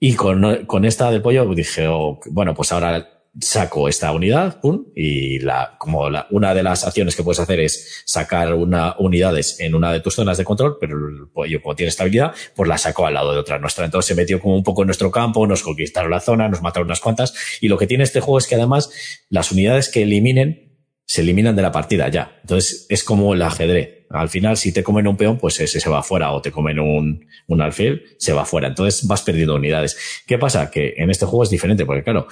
y 0.00 0.14
con, 0.14 0.64
con 0.66 0.84
esta 0.84 1.10
del 1.10 1.22
pollo 1.22 1.46
dije, 1.54 1.86
oh, 1.88 2.20
bueno, 2.30 2.54
pues 2.54 2.72
ahora 2.72 3.17
saco 3.40 3.88
esta 3.88 4.12
unidad, 4.12 4.60
pum, 4.60 4.86
y 4.94 5.38
la, 5.40 5.76
como 5.78 6.10
la, 6.10 6.26
una 6.30 6.54
de 6.54 6.62
las 6.62 6.84
acciones 6.84 7.14
que 7.14 7.22
puedes 7.22 7.40
hacer 7.40 7.60
es 7.60 8.02
sacar 8.04 8.54
una 8.54 8.96
unidades 8.98 9.60
en 9.60 9.74
una 9.74 9.92
de 9.92 10.00
tus 10.00 10.14
zonas 10.14 10.38
de 10.38 10.44
control, 10.44 10.76
pero 10.80 10.96
el 11.08 11.28
pollo 11.32 11.62
como 11.62 11.76
tiene 11.76 11.88
estabilidad, 11.88 12.34
pues 12.54 12.68
la 12.68 12.78
saco 12.78 13.06
al 13.06 13.14
lado 13.14 13.32
de 13.32 13.38
otra 13.38 13.58
nuestra. 13.58 13.84
Entonces 13.84 14.08
se 14.08 14.14
metió 14.14 14.40
como 14.40 14.56
un 14.56 14.64
poco 14.64 14.82
en 14.82 14.86
nuestro 14.86 15.10
campo, 15.10 15.46
nos 15.46 15.62
conquistaron 15.62 16.10
la 16.10 16.20
zona, 16.20 16.48
nos 16.48 16.62
mataron 16.62 16.88
unas 16.88 17.00
cuantas, 17.00 17.34
y 17.60 17.68
lo 17.68 17.78
que 17.78 17.86
tiene 17.86 18.04
este 18.04 18.20
juego 18.20 18.38
es 18.38 18.46
que 18.46 18.56
además 18.56 18.90
las 19.28 19.52
unidades 19.52 19.88
que 19.88 20.02
eliminen 20.02 20.68
se 21.08 21.22
eliminan 21.22 21.56
de 21.56 21.62
la 21.62 21.72
partida 21.72 22.08
ya. 22.08 22.38
Entonces 22.42 22.86
es 22.90 23.02
como 23.02 23.32
el 23.32 23.40
ajedrez. 23.40 24.06
Al 24.10 24.28
final, 24.28 24.56
si 24.56 24.72
te 24.72 24.82
comen 24.82 25.06
un 25.06 25.16
peón, 25.16 25.38
pues 25.38 25.58
ese 25.60 25.80
se 25.80 25.88
va 25.88 26.02
fuera, 26.02 26.32
o 26.32 26.42
te 26.42 26.50
comen 26.50 26.78
un, 26.78 27.26
un 27.46 27.60
alfil, 27.62 28.02
se 28.18 28.32
va 28.32 28.44
fuera. 28.44 28.68
Entonces 28.68 29.06
vas 29.06 29.22
perdiendo 29.22 29.54
unidades. 29.54 30.22
¿Qué 30.26 30.38
pasa? 30.38 30.70
Que 30.70 30.94
en 30.98 31.10
este 31.10 31.24
juego 31.24 31.44
es 31.44 31.50
diferente, 31.50 31.86
porque 31.86 32.04
claro, 32.04 32.26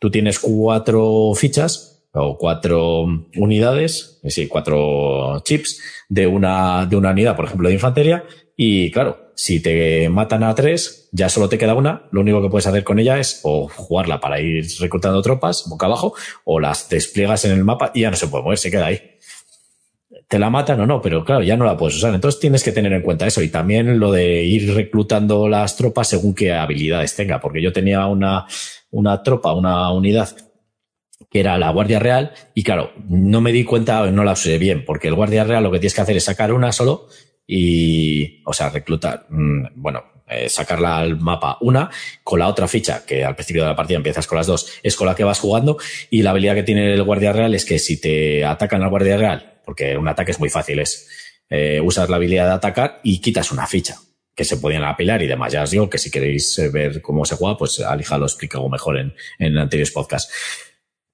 tú 0.00 0.10
tienes 0.10 0.40
cuatro 0.40 1.32
fichas 1.36 2.02
o 2.12 2.36
cuatro 2.36 3.04
unidades, 3.36 4.16
es 4.16 4.22
decir, 4.22 4.48
cuatro 4.48 5.40
chips 5.44 5.80
de 6.08 6.26
una, 6.26 6.86
de 6.86 6.96
una 6.96 7.10
unidad, 7.10 7.36
por 7.36 7.44
ejemplo, 7.44 7.68
de 7.68 7.74
infantería. 7.74 8.24
Y 8.56 8.90
claro, 8.90 9.30
si 9.36 9.60
te 9.60 10.08
matan 10.08 10.42
a 10.42 10.54
tres, 10.54 11.08
ya 11.12 11.28
solo 11.28 11.48
te 11.48 11.56
queda 11.56 11.74
una. 11.74 12.08
Lo 12.10 12.20
único 12.20 12.42
que 12.42 12.48
puedes 12.48 12.66
hacer 12.66 12.82
con 12.82 12.98
ella 12.98 13.18
es 13.18 13.40
o 13.44 13.68
jugarla 13.68 14.20
para 14.20 14.40
ir 14.40 14.66
reclutando 14.80 15.22
tropas 15.22 15.64
boca 15.68 15.86
abajo 15.86 16.14
o 16.44 16.58
las 16.58 16.88
despliegas 16.88 17.44
en 17.44 17.52
el 17.52 17.64
mapa 17.64 17.92
y 17.94 18.00
ya 18.00 18.10
no 18.10 18.16
se 18.16 18.26
puede 18.26 18.42
mover, 18.42 18.58
se 18.58 18.70
queda 18.70 18.86
ahí. 18.86 19.09
Te 20.30 20.38
la 20.38 20.48
matan 20.48 20.78
o 20.80 20.86
no, 20.86 21.02
pero 21.02 21.24
claro, 21.24 21.42
ya 21.42 21.56
no 21.56 21.64
la 21.64 21.76
puedes 21.76 21.96
usar. 21.96 22.14
Entonces 22.14 22.40
tienes 22.40 22.62
que 22.62 22.70
tener 22.70 22.92
en 22.92 23.02
cuenta 23.02 23.26
eso 23.26 23.42
y 23.42 23.48
también 23.48 23.98
lo 23.98 24.12
de 24.12 24.44
ir 24.44 24.72
reclutando 24.76 25.48
las 25.48 25.76
tropas 25.76 26.06
según 26.06 26.36
qué 26.36 26.52
habilidades 26.52 27.16
tenga, 27.16 27.40
porque 27.40 27.60
yo 27.60 27.72
tenía 27.72 28.06
una, 28.06 28.46
una 28.92 29.24
tropa, 29.24 29.52
una 29.52 29.90
unidad 29.90 30.28
que 31.32 31.40
era 31.40 31.58
la 31.58 31.70
Guardia 31.70 31.98
Real, 31.98 32.32
y 32.54 32.62
claro, 32.62 32.92
no 33.08 33.40
me 33.40 33.50
di 33.50 33.64
cuenta, 33.64 34.08
no 34.12 34.22
la 34.22 34.34
usé 34.34 34.56
bien, 34.58 34.84
porque 34.84 35.08
el 35.08 35.16
Guardia 35.16 35.42
Real 35.42 35.64
lo 35.64 35.72
que 35.72 35.80
tienes 35.80 35.94
que 35.94 36.00
hacer 36.00 36.16
es 36.16 36.24
sacar 36.24 36.52
una 36.52 36.70
solo 36.70 37.08
y, 37.44 38.40
o 38.46 38.52
sea, 38.52 38.70
reclutar, 38.70 39.26
mm, 39.30 39.66
bueno, 39.74 40.04
eh, 40.28 40.48
sacarla 40.48 40.98
al 40.98 41.18
mapa 41.18 41.58
una, 41.60 41.90
con 42.22 42.38
la 42.38 42.46
otra 42.46 42.68
ficha, 42.68 43.04
que 43.04 43.24
al 43.24 43.34
principio 43.34 43.62
de 43.62 43.70
la 43.70 43.74
partida 43.74 43.96
empiezas 43.96 44.28
con 44.28 44.38
las 44.38 44.46
dos, 44.46 44.78
es 44.84 44.94
con 44.94 45.08
la 45.08 45.16
que 45.16 45.24
vas 45.24 45.40
jugando, 45.40 45.76
y 46.08 46.22
la 46.22 46.30
habilidad 46.30 46.54
que 46.54 46.62
tiene 46.62 46.94
el 46.94 47.02
Guardia 47.02 47.32
Real 47.32 47.52
es 47.52 47.64
que 47.64 47.80
si 47.80 48.00
te 48.00 48.44
atacan 48.44 48.82
al 48.84 48.90
Guardia 48.90 49.16
Real, 49.16 49.49
porque 49.64 49.96
un 49.96 50.08
ataque 50.08 50.32
es 50.32 50.40
muy 50.40 50.50
fácil, 50.50 50.78
es 50.78 51.08
eh, 51.48 51.80
usas 51.82 52.08
la 52.08 52.16
habilidad 52.16 52.46
de 52.46 52.52
atacar 52.52 53.00
y 53.02 53.20
quitas 53.20 53.50
una 53.52 53.66
ficha 53.66 53.96
que 54.34 54.44
se 54.44 54.56
podían 54.56 54.84
apilar 54.84 55.20
y 55.22 55.26
demás. 55.26 55.52
Ya 55.52 55.62
os 55.62 55.70
digo 55.70 55.90
que 55.90 55.98
si 55.98 56.10
queréis 56.10 56.58
eh, 56.58 56.70
ver 56.70 57.02
cómo 57.02 57.24
se 57.24 57.36
juega, 57.36 57.56
pues 57.56 57.80
Alija 57.80 58.18
lo 58.18 58.26
explica 58.26 58.58
mejor 58.68 58.98
en, 58.98 59.14
en 59.38 59.58
anteriores 59.58 59.90
podcasts. 59.90 60.32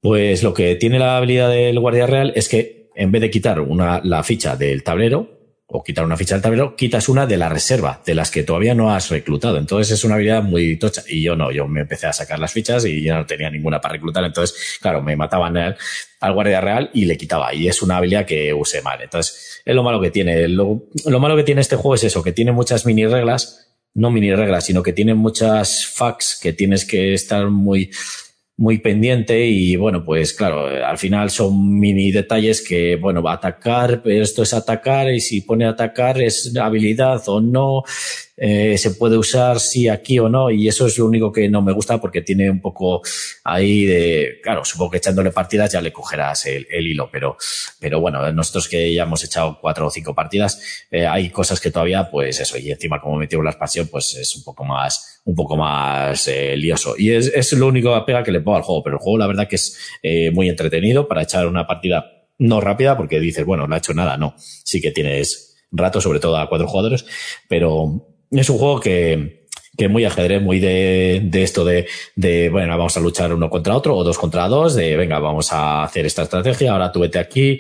Pues 0.01 0.43
lo 0.43 0.55
que 0.55 0.77
tiene 0.77 0.99
la 0.99 1.17
habilidad 1.17 1.51
del 1.51 1.81
guardia 1.81 2.07
real 2.07 2.33
es 2.37 2.49
que 2.49 2.91
en 2.95 3.11
vez 3.13 3.23
de 3.23 3.31
quitar 3.31 3.61
una, 3.61 4.01
la 4.05 4.23
ficha 4.23 4.57
del 4.57 4.83
tablero, 4.83 5.36
o 5.69 5.83
quitar 5.83 6.05
una 6.05 6.17
ficha 6.17 6.37
del 6.37 6.43
tablero, 6.43 6.77
quitas 6.77 7.09
una 7.09 7.27
de 7.27 7.37
la 7.37 7.49
reserva, 7.49 8.01
de 8.07 8.15
las 8.15 8.31
que 8.31 8.45
todavía 8.45 8.75
no 8.75 8.95
has 8.95 9.11
reclutado. 9.11 9.59
Entonces 9.59 9.99
es 9.99 10.05
una 10.05 10.15
habilidad 10.15 10.43
muy 10.43 10.77
tocha. 10.77 11.03
Y 11.09 11.23
yo 11.23 11.35
no, 11.35 11.51
yo 11.51 11.67
me 11.67 11.81
empecé 11.81 12.07
a 12.07 12.13
sacar 12.13 12.39
las 12.39 12.53
fichas 12.53 12.85
y 12.85 13.03
ya 13.03 13.17
no 13.17 13.27
tenía 13.27 13.51
ninguna 13.51 13.81
para 13.81 13.95
reclutar. 13.95 14.25
Entonces, 14.25 14.79
claro, 14.81 15.03
me 15.03 15.17
mataban 15.17 15.57
al, 15.57 15.77
guardia 16.33 16.61
real 16.61 16.91
y 16.95 17.05
le 17.07 17.17
quitaba. 17.17 17.53
Y 17.53 17.67
es 17.67 17.83
una 17.83 17.97
habilidad 17.97 18.27
que 18.27 18.55
usé 18.55 18.81
mal. 18.81 19.03
Entonces, 19.03 19.61
es 19.65 19.75
lo 19.75 19.83
malo 19.83 20.01
que 20.01 20.11
tiene. 20.13 20.47
Lo, 20.47 20.85
lo 21.05 21.21
malo 21.21 21.37
que 21.37 21.43
tiene 21.43 21.63
este 21.63 21.75
juego 21.75 21.97
es 21.97 22.05
eso, 22.05 22.23
que 22.23 22.33
tiene 22.33 22.53
muchas 22.53 22.87
mini 22.87 23.05
reglas, 23.07 23.75
no 23.95 24.13
mini 24.13 24.33
reglas, 24.35 24.67
sino 24.67 24.85
que 24.85 24.93
tiene 24.93 25.15
muchas 25.15 25.85
facts 25.87 26.39
que 26.41 26.53
tienes 26.53 26.85
que 26.85 27.13
estar 27.13 27.49
muy, 27.51 27.91
muy 28.59 28.79
pendiente 28.79 29.47
y 29.47 29.77
bueno, 29.77 30.03
pues 30.03 30.33
claro, 30.33 30.67
al 30.67 30.97
final 30.97 31.31
son 31.31 31.79
mini 31.79 32.11
detalles 32.11 32.67
que, 32.67 32.97
bueno, 32.97 33.23
va 33.23 33.33
a 33.33 33.37
atacar, 33.37 34.03
esto 34.07 34.43
es 34.43 34.55
atacar 34.55 35.13
y 35.13 35.21
si 35.21 35.43
pone 35.43 35.67
atacar 35.67 36.21
es 36.23 36.57
habilidad 36.57 37.23
o 37.27 37.41
no, 37.41 37.83
eh, 38.37 38.77
se 38.77 38.91
puede 38.93 39.17
usar 39.17 39.61
sí 39.61 39.89
aquí 39.89 40.19
o 40.19 40.29
no 40.29 40.51
y 40.51 40.69
eso 40.69 40.87
es 40.87 40.99
lo 40.99 41.07
único 41.07 41.33
que 41.33 41.49
no 41.49 41.63
me 41.63 41.73
gusta 41.73 41.99
porque 41.99 42.21
tiene 42.21 42.51
un 42.51 42.61
poco 42.61 43.01
ahí 43.45 43.87
de, 43.87 44.41
claro, 44.43 44.65
supongo 44.65 44.91
que 44.91 44.99
echándole 44.99 45.31
partidas 45.31 45.73
ya 45.73 45.81
le 45.81 45.93
cogerás 45.93 46.47
el, 46.47 46.67
hilo, 46.71 47.09
pero, 47.11 47.37
pero 47.81 48.01
bueno, 48.01 48.31
nosotros 48.33 48.69
que 48.69 48.93
ya 48.93 49.05
hemos 49.05 49.25
echado 49.25 49.59
cuatro 49.61 49.87
o 49.87 49.91
cinco 49.91 50.15
partidas, 50.15 50.87
eh, 50.91 51.07
hay 51.07 51.31
cosas 51.31 51.61
que 51.61 51.71
todavía, 51.71 52.11
pues 52.11 52.39
eso, 52.41 52.59
y 52.59 52.71
encima 52.71 53.01
como 53.01 53.17
metió 53.17 53.43
la 53.43 53.51
expansión, 53.51 53.89
pues 53.89 54.15
es 54.15 54.37
un 54.37 54.45
poco 54.45 54.65
más, 54.65 55.23
un 55.25 55.35
poco 55.35 55.57
más 55.57 56.29
eh, 56.29 56.57
lioso. 56.57 56.95
Y 56.99 57.13
es, 57.13 57.33
es 57.35 57.53
lo 57.55 57.67
único 57.67 58.05
pega 58.05 58.23
que 58.23 58.33
le 58.33 58.41
pongo 58.41 58.59
al 58.59 58.63
juego, 58.63 58.83
pero 58.83 58.97
el 58.97 59.03
juego 59.03 59.19
la 59.19 59.27
verdad 59.27 59.49
que 59.49 59.57
es 59.57 59.79
eh, 60.03 60.31
muy 60.31 60.49
entretenido 60.49 61.09
para 61.09 61.23
echar 61.23 61.47
una 61.47 61.67
partida 61.67 62.13
no 62.39 62.61
rápida 62.61 62.97
porque 62.97 63.19
dices, 63.19 63.45
bueno, 63.45 63.67
no 63.67 63.75
ha 63.75 63.79
hecho 63.79 63.95
nada, 63.95 64.17
no. 64.17 64.35
Sí 64.37 64.81
que 64.81 64.91
tienes 64.91 65.57
rato, 65.71 66.01
sobre 66.01 66.21
todo 66.21 66.37
a 66.37 66.49
cuatro 66.49 66.69
jugadores, 66.69 67.07
pero 67.49 68.16
es 68.41 68.51
un 68.51 68.59
juego 68.59 68.81
que, 68.81 69.47
que 69.77 69.89
muy 69.89 70.05
ajedrez, 70.05 70.43
muy 70.43 70.61
de, 70.61 71.21
de 71.25 71.43
esto 71.43 71.65
de, 71.65 71.87
de, 72.15 72.49
bueno, 72.51 72.77
vamos 72.77 72.97
a 72.97 73.01
luchar 73.01 73.33
uno 73.33 73.51
contra 73.51 73.77
otro 73.77 73.97
o 73.97 74.05
dos 74.05 74.19
contra 74.19 74.49
dos, 74.49 74.75
de 74.75 74.97
venga, 74.97 75.19
vamos 75.19 75.53
a 75.53 75.85
hacer 75.85 76.07
esta 76.07 76.23
estrategia, 76.23 76.73
ahora 76.73 76.93
tú 76.93 77.01
vete 77.01 77.19
aquí, 77.19 77.59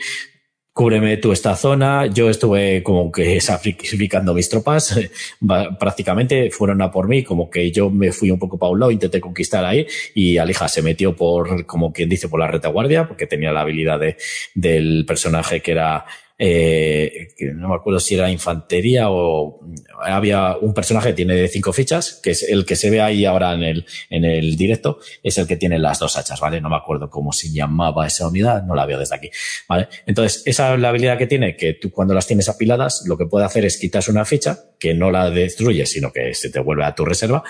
cúbreme 0.76 1.16
tú 1.16 1.32
esta 1.32 1.56
zona. 1.56 2.04
Yo 2.04 2.28
estuve 2.28 2.82
como 2.82 3.10
que 3.10 3.40
sacrificando 3.50 4.34
mis 4.34 4.50
tropas, 4.50 4.94
prácticamente 5.80 6.50
fueron 6.50 6.82
a 6.82 6.90
por 6.90 7.08
mí, 7.08 7.24
como 7.24 7.48
que 7.48 7.72
yo 7.72 7.88
me 7.88 8.12
fui 8.12 8.30
un 8.30 8.38
poco 8.38 8.58
para 8.58 8.72
un 8.72 8.80
lado, 8.80 8.92
intenté 8.92 9.18
conquistar 9.18 9.64
ahí 9.64 9.86
y 10.14 10.36
Alija 10.36 10.68
se 10.68 10.82
metió 10.82 11.16
por, 11.16 11.64
como 11.64 11.94
quien 11.94 12.10
dice, 12.10 12.28
por 12.28 12.40
la 12.40 12.48
retaguardia, 12.48 13.08
porque 13.08 13.26
tenía 13.26 13.52
la 13.52 13.62
habilidad 13.62 13.98
de, 13.98 14.18
del 14.54 15.06
personaje 15.06 15.62
que 15.62 15.72
era 15.72 16.04
eh, 16.38 17.28
no 17.54 17.68
me 17.68 17.74
acuerdo 17.76 17.98
si 17.98 18.14
era 18.14 18.30
infantería 18.30 19.08
o 19.08 19.60
había 20.02 20.56
un 20.58 20.74
personaje 20.74 21.08
que 21.08 21.14
tiene 21.14 21.48
cinco 21.48 21.72
fichas, 21.72 22.20
que 22.22 22.30
es 22.30 22.42
el 22.42 22.66
que 22.66 22.76
se 22.76 22.90
ve 22.90 23.00
ahí 23.00 23.24
ahora 23.24 23.54
en 23.54 23.62
el, 23.62 23.86
en 24.10 24.24
el 24.24 24.56
directo, 24.56 24.98
es 25.22 25.38
el 25.38 25.46
que 25.46 25.56
tiene 25.56 25.78
las 25.78 25.98
dos 25.98 26.16
hachas, 26.16 26.38
¿vale? 26.40 26.60
No 26.60 26.68
me 26.68 26.76
acuerdo 26.76 27.08
cómo 27.08 27.32
se 27.32 27.50
llamaba 27.50 28.06
esa 28.06 28.28
unidad, 28.28 28.62
no 28.64 28.74
la 28.74 28.84
veo 28.84 28.98
desde 28.98 29.16
aquí, 29.16 29.30
¿vale? 29.68 29.88
Entonces, 30.06 30.42
esa 30.44 30.74
es 30.74 30.80
la 30.80 30.90
habilidad 30.90 31.16
que 31.16 31.26
tiene, 31.26 31.56
que 31.56 31.72
tú 31.72 31.90
cuando 31.90 32.12
las 32.12 32.26
tienes 32.26 32.48
apiladas, 32.48 33.04
lo 33.06 33.16
que 33.16 33.26
puede 33.26 33.46
hacer 33.46 33.64
es 33.64 33.78
quitarse 33.78 34.10
una 34.10 34.24
ficha, 34.24 34.58
que 34.78 34.94
no 34.94 35.10
la 35.10 35.30
destruye, 35.30 35.86
sino 35.86 36.12
que 36.12 36.34
se 36.34 36.50
te 36.50 36.60
vuelve 36.60 36.84
a 36.84 36.94
tu 36.94 37.04
reserva 37.06 37.42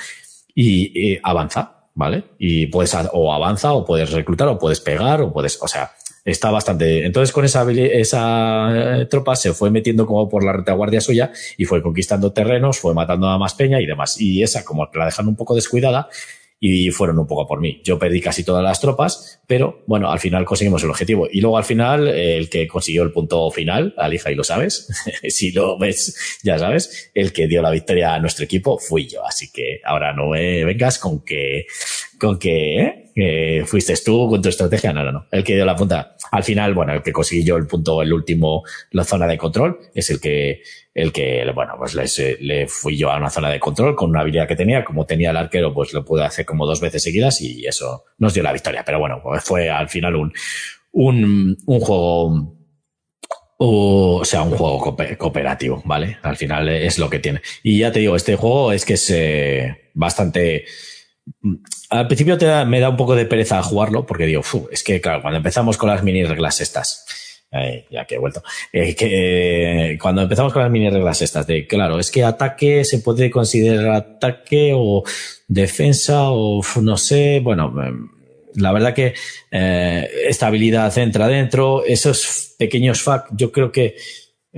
y, 0.55 1.13
y 1.15 1.19
avanza, 1.25 1.89
¿vale? 1.95 2.23
Y 2.39 2.67
puedes, 2.67 2.97
o 3.13 3.33
avanza, 3.33 3.73
o 3.73 3.85
puedes 3.85 4.13
reclutar, 4.13 4.47
o 4.47 4.59
puedes 4.59 4.81
pegar, 4.81 5.23
o 5.23 5.33
puedes, 5.33 5.61
o 5.61 5.67
sea, 5.67 5.91
está 6.27 6.51
bastante. 6.51 7.07
Entonces, 7.07 7.33
con 7.33 7.45
esa, 7.45 7.65
esa 7.71 9.01
eh, 9.01 9.07
tropa 9.07 9.37
se 9.37 9.55
fue 9.55 9.71
metiendo 9.71 10.07
como 10.07 10.29
por 10.29 10.45
la 10.45 10.53
retaguardia 10.53 11.01
suya 11.01 11.33
y 11.57 11.65
fue 11.65 11.83
conquistando 11.83 12.33
terrenos, 12.33 12.79
fue 12.79 12.93
matando 12.93 13.29
a 13.29 13.39
más 13.39 13.55
peña 13.55 13.81
y 13.81 13.87
demás. 13.87 14.21
Y 14.21 14.43
esa, 14.43 14.65
como 14.65 14.91
la 14.93 15.07
dejaron 15.07 15.29
un 15.29 15.37
poco 15.37 15.55
descuidada, 15.55 16.09
y 16.59 16.91
fueron 16.91 17.19
un 17.19 17.27
poco 17.27 17.47
por 17.47 17.61
mí. 17.61 17.81
Yo 17.85 17.99
perdí 17.99 18.21
casi 18.21 18.43
todas 18.43 18.65
las 18.65 18.81
tropas, 18.81 19.41
pero 19.47 19.83
bueno, 19.87 20.11
al 20.11 20.19
final 20.19 20.45
conseguimos 20.45 20.83
el 20.83 20.91
objetivo. 20.91 21.29
Y 21.31 21.41
luego 21.41 21.59
al 21.59 21.65
final, 21.65 22.09
el 22.09 22.49
que 22.49 22.67
consiguió 22.67 23.03
el 23.03 23.13
punto 23.13 23.51
final, 23.51 23.95
Alija, 23.99 24.31
y 24.31 24.35
lo 24.35 24.45
sabes, 24.45 24.89
si 25.29 25.53
lo 25.53 25.79
ves, 25.79 26.41
ya 26.43 26.59
sabes, 26.59 27.11
el 27.15 27.33
que 27.33 27.47
dio 27.47 27.61
la 27.61 27.71
victoria 27.71 28.15
a 28.15 28.21
nuestro 28.21 28.45
equipo 28.45 28.79
fui 28.79 29.07
yo. 29.07 29.27
Así 29.27 29.51
que 29.53 29.81
ahora 29.85 30.15
no 30.15 30.29
me 30.29 30.65
vengas 30.65 30.99
con 30.99 31.21
que, 31.21 31.67
con 32.19 32.39
que, 32.39 33.03
¿eh? 33.15 33.65
fuiste 33.67 33.95
tú 34.05 34.29
con 34.29 34.41
tu 34.41 34.49
estrategia. 34.49 34.93
No, 34.93 35.05
no, 35.05 35.13
no. 35.13 35.27
El 35.31 35.45
que 35.45 35.55
dio 35.55 35.65
la 35.65 35.77
punta. 35.77 36.16
Al 36.37 36.45
final, 36.45 36.75
bueno, 36.75 36.93
el 36.93 37.03
que 37.03 37.13
consiguió 37.13 37.57
el 37.57 37.67
punto, 37.67 38.03
el 38.03 38.13
último, 38.13 38.63
la 38.91 39.05
zona 39.05 39.27
de 39.27 39.39
control, 39.39 39.79
es 39.95 40.11
el 40.11 40.21
que, 40.21 40.61
el 40.93 41.11
que, 41.11 41.51
bueno, 41.55 41.77
pues 41.79 41.95
le, 41.95 42.05
le 42.41 42.67
fui 42.67 42.95
yo 42.99 43.11
a 43.11 43.17
una 43.17 43.31
zona 43.31 43.49
de 43.49 43.59
control 43.59 43.97
con 43.97 44.11
una 44.11 44.21
habilidad 44.21 44.47
que 44.47 44.55
tenía. 44.55 44.85
Como 44.85 45.07
tenía 45.07 45.31
el 45.31 45.39
arquero, 45.39 45.73
pues 45.73 45.95
lo 45.95 46.05
pude 46.05 46.27
hacer 46.27 46.45
como 46.45 46.67
dos 46.67 46.79
veces 46.79 47.03
seguidas 47.03 47.41
y 47.41 47.67
eso 47.67 48.05
nos 48.19 48.35
dio 48.35 48.43
la 48.43 48.53
victoria. 48.53 48.83
Pero 48.85 48.99
bueno, 48.99 49.19
pues 49.23 49.45
fue 49.45 49.71
al 49.71 49.89
final 49.89 50.15
un, 50.15 50.31
un, 50.93 51.57
un 51.65 51.81
juego, 51.81 52.55
o 53.57 54.23
sea, 54.23 54.43
un 54.43 54.51
juego 54.51 54.95
cooperativo, 55.17 55.83
¿vale? 55.87 56.19
Al 56.21 56.37
final 56.37 56.69
es 56.69 56.99
lo 56.99 57.09
que 57.09 57.19
tiene. 57.19 57.41
Y 57.63 57.79
ya 57.79 57.93
te 57.93 58.01
digo, 58.01 58.15
este 58.15 58.37
juego 58.37 58.73
es 58.73 58.85
que 58.85 58.93
es 58.93 59.09
eh, 59.09 59.91
bastante... 59.95 60.67
Al 61.91 62.07
principio 62.07 62.37
me 62.67 62.81
da 62.81 62.89
un 62.89 62.97
poco 62.97 63.15
de 63.15 63.27
pereza 63.27 63.63
jugarlo 63.63 64.07
porque 64.07 64.27
digo, 64.27 64.43
es 64.71 64.83
que 64.83 65.01
claro, 65.01 65.23
cuando 65.23 65.39
empezamos 65.39 65.77
con 65.77 65.89
las 65.89 66.03
mini 66.03 66.25
reglas 66.25 66.61
estas, 66.61 67.05
ya 67.91 68.05
que 68.05 68.17
he 68.17 68.19
vuelto. 68.19 68.43
Eh, 68.73 68.95
que 68.95 69.93
eh, 69.93 69.99
cuando 69.99 70.23
empezamos 70.23 70.53
con 70.53 70.63
las 70.63 70.71
mini 70.71 70.91
reglas 70.91 71.23
estas, 71.23 71.47
de 71.47 71.67
claro, 71.67 71.99
es 71.99 72.11
que 72.11 72.25
ataque 72.25 72.85
se 72.85 72.99
puede 72.99 73.31
considerar 73.31 73.91
ataque 73.93 74.73
o 74.75 75.05
defensa 75.49 76.31
o 76.31 76.63
no 76.83 76.97
sé, 76.97 77.41
bueno, 77.41 77.73
em, 77.83 78.09
la 78.55 78.73
verdad 78.73 78.95
que 78.95 79.15
eh, 79.51 80.09
estabilidad 80.29 80.97
entra 80.99 81.29
dentro, 81.29 81.85
esos 81.85 82.55
pequeños 82.59 83.03
fac, 83.03 83.27
yo 83.33 83.53
creo 83.53 83.71
que 83.71 83.97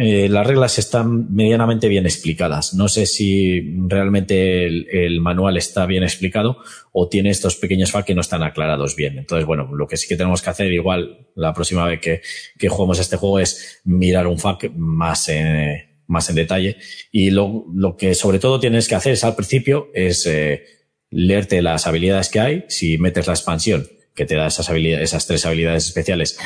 eh, 0.00 0.28
las 0.28 0.46
reglas 0.46 0.78
están 0.78 1.34
medianamente 1.34 1.88
bien 1.88 2.06
explicadas. 2.06 2.72
No 2.72 2.86
sé 2.86 3.04
si 3.04 3.60
realmente 3.88 4.64
el, 4.64 5.20
manual 5.20 5.56
está 5.56 5.86
bien 5.86 6.04
explicado 6.04 6.58
o 6.92 7.08
tiene 7.08 7.30
estos 7.30 7.56
pequeños 7.56 7.90
fallos 7.90 8.06
que 8.06 8.14
no 8.14 8.20
están 8.20 8.44
aclarados 8.44 8.94
bien. 8.94 9.18
Entonces, 9.18 9.44
bueno, 9.44 9.74
lo 9.74 9.88
que 9.88 9.96
sí 9.96 10.06
que 10.06 10.16
tenemos 10.16 10.40
que 10.40 10.50
hacer 10.50 10.72
igual 10.72 11.26
la 11.34 11.52
próxima 11.52 11.84
vez 11.84 12.00
que, 12.00 12.22
que 12.56 12.68
juguemos 12.68 13.00
este 13.00 13.16
juego 13.16 13.40
es 13.40 13.80
mirar 13.82 14.28
un 14.28 14.38
FAQ 14.38 14.70
más 14.76 15.28
en, 15.30 16.04
más 16.06 16.30
en 16.30 16.36
detalle. 16.36 16.76
Y 17.10 17.30
lo, 17.30 17.64
lo 17.74 17.96
que 17.96 18.14
sobre 18.14 18.38
todo 18.38 18.60
tienes 18.60 18.86
que 18.86 18.94
hacer 18.94 19.14
es 19.14 19.24
al 19.24 19.34
principio 19.34 19.88
es 19.94 20.26
eh, 20.26 20.62
leerte 21.10 21.60
las 21.60 21.88
habilidades 21.88 22.28
que 22.28 22.38
hay. 22.38 22.64
Si 22.68 22.98
metes 22.98 23.26
la 23.26 23.32
expansión 23.32 23.88
que 24.14 24.26
te 24.26 24.36
da 24.36 24.46
esas 24.46 24.70
habilidades, 24.70 25.10
esas 25.10 25.26
tres 25.26 25.44
habilidades 25.44 25.86
especiales, 25.86 26.38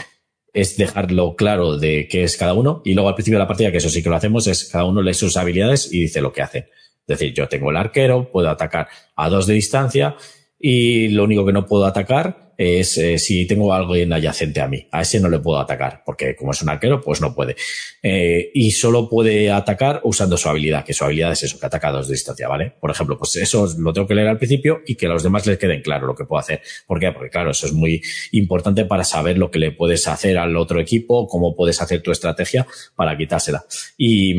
es 0.53 0.77
dejarlo 0.77 1.35
claro 1.35 1.79
de 1.79 2.09
qué 2.09 2.25
es 2.25 2.37
cada 2.37 2.53
uno 2.53 2.83
y 2.85 2.95
luego 2.95 3.09
al 3.09 3.15
principio 3.15 3.39
de 3.39 3.45
la 3.45 3.49
partida, 3.49 3.71
que 3.71 3.79
eso 3.79 3.89
sí 3.89 4.03
que 4.03 4.11
lo 4.11 4.17
hacemos, 4.17 4.47
es 4.47 4.65
cada 4.65 4.85
uno 4.85 5.03
lee 5.03 5.15
sus 5.15 5.37
habilidades 5.37 5.93
y 5.93 6.03
dice 6.03 6.21
lo 6.21 6.33
que 6.33 6.43
hace. 6.43 6.59
Es 7.07 7.19
decir, 7.19 7.35
yo 7.35 7.49
tengo 7.49 7.71
el 7.71 7.77
arquero, 7.77 8.31
puedo 8.31 8.49
atacar 8.49 8.89
a 9.17 9.29
dos 9.29 9.47
de 9.47 9.55
distancia 9.55 10.17
y 10.59 11.09
lo 11.09 11.25
único 11.25 11.45
que 11.45 11.53
no 11.53 11.67
puedo 11.67 11.87
atacar 11.87 12.52
es 12.63 12.97
eh, 12.99 13.19
si 13.19 13.47
tengo 13.47 13.73
algo 13.73 13.97
en 13.97 14.13
adyacente 14.13 14.61
a 14.61 14.69
mí. 14.69 14.87
A 14.91 15.03
ese 15.03 15.21
no 15.21 15.29
le 15.29 15.39
puedo 15.39 15.59
atacar, 15.59 16.03
porque 16.05 16.37
como 16.37 16.53
es 16.53 16.63
un 16.63 16.69
arquero, 16.69 17.01
pues 17.01 17.21
no 17.21 17.35
puede. 17.35 17.57
Eh, 18.03 18.51
y 18.55 18.71
solo 18.71 19.09
puede 19.09 19.51
atacar 19.51 20.01
usando 20.05 20.37
su 20.37 20.49
habilidad, 20.49 20.85
que 20.85 20.95
su 20.95 21.05
habilidad 21.05 21.33
es 21.33 21.43
eso, 21.45 21.59
que 21.59 21.67
ataca 21.67 21.89
a 21.89 21.93
dos 21.93 22.09
de 22.09 22.15
distancia, 22.15 22.49
¿vale? 22.49 22.73
Por 22.81 22.91
ejemplo, 22.91 23.19
pues 23.19 23.37
eso 23.37 23.67
lo 23.79 23.93
tengo 23.93 24.07
que 24.07 24.15
leer 24.15 24.29
al 24.29 24.39
principio 24.39 24.81
y 24.87 24.95
que 24.95 25.07
a 25.07 25.11
los 25.11 25.23
demás 25.23 25.47
les 25.47 25.59
queden 25.59 25.83
claro 25.83 26.07
lo 26.07 26.15
que 26.15 26.25
puedo 26.25 26.41
hacer. 26.41 26.61
¿Por 26.87 27.01
qué? 27.01 27.13
Porque 27.13 27.31
claro, 27.31 27.51
eso 27.51 27.67
es 27.67 27.73
muy 27.73 28.03
importante 28.33 28.85
para 28.85 29.05
saber 29.05 29.39
lo 29.39 29.51
que 29.51 29.59
le 29.59 29.73
puedes 29.73 30.07
hacer 30.09 30.39
al 30.39 30.57
otro 30.57 30.81
equipo, 30.81 31.27
cómo 31.27 31.55
puedes 31.57 31.81
hacer 31.81 32.03
tu 32.03 32.11
estrategia 32.11 32.67
para 32.97 33.17
quitársela. 33.17 33.65
Y 33.97 34.35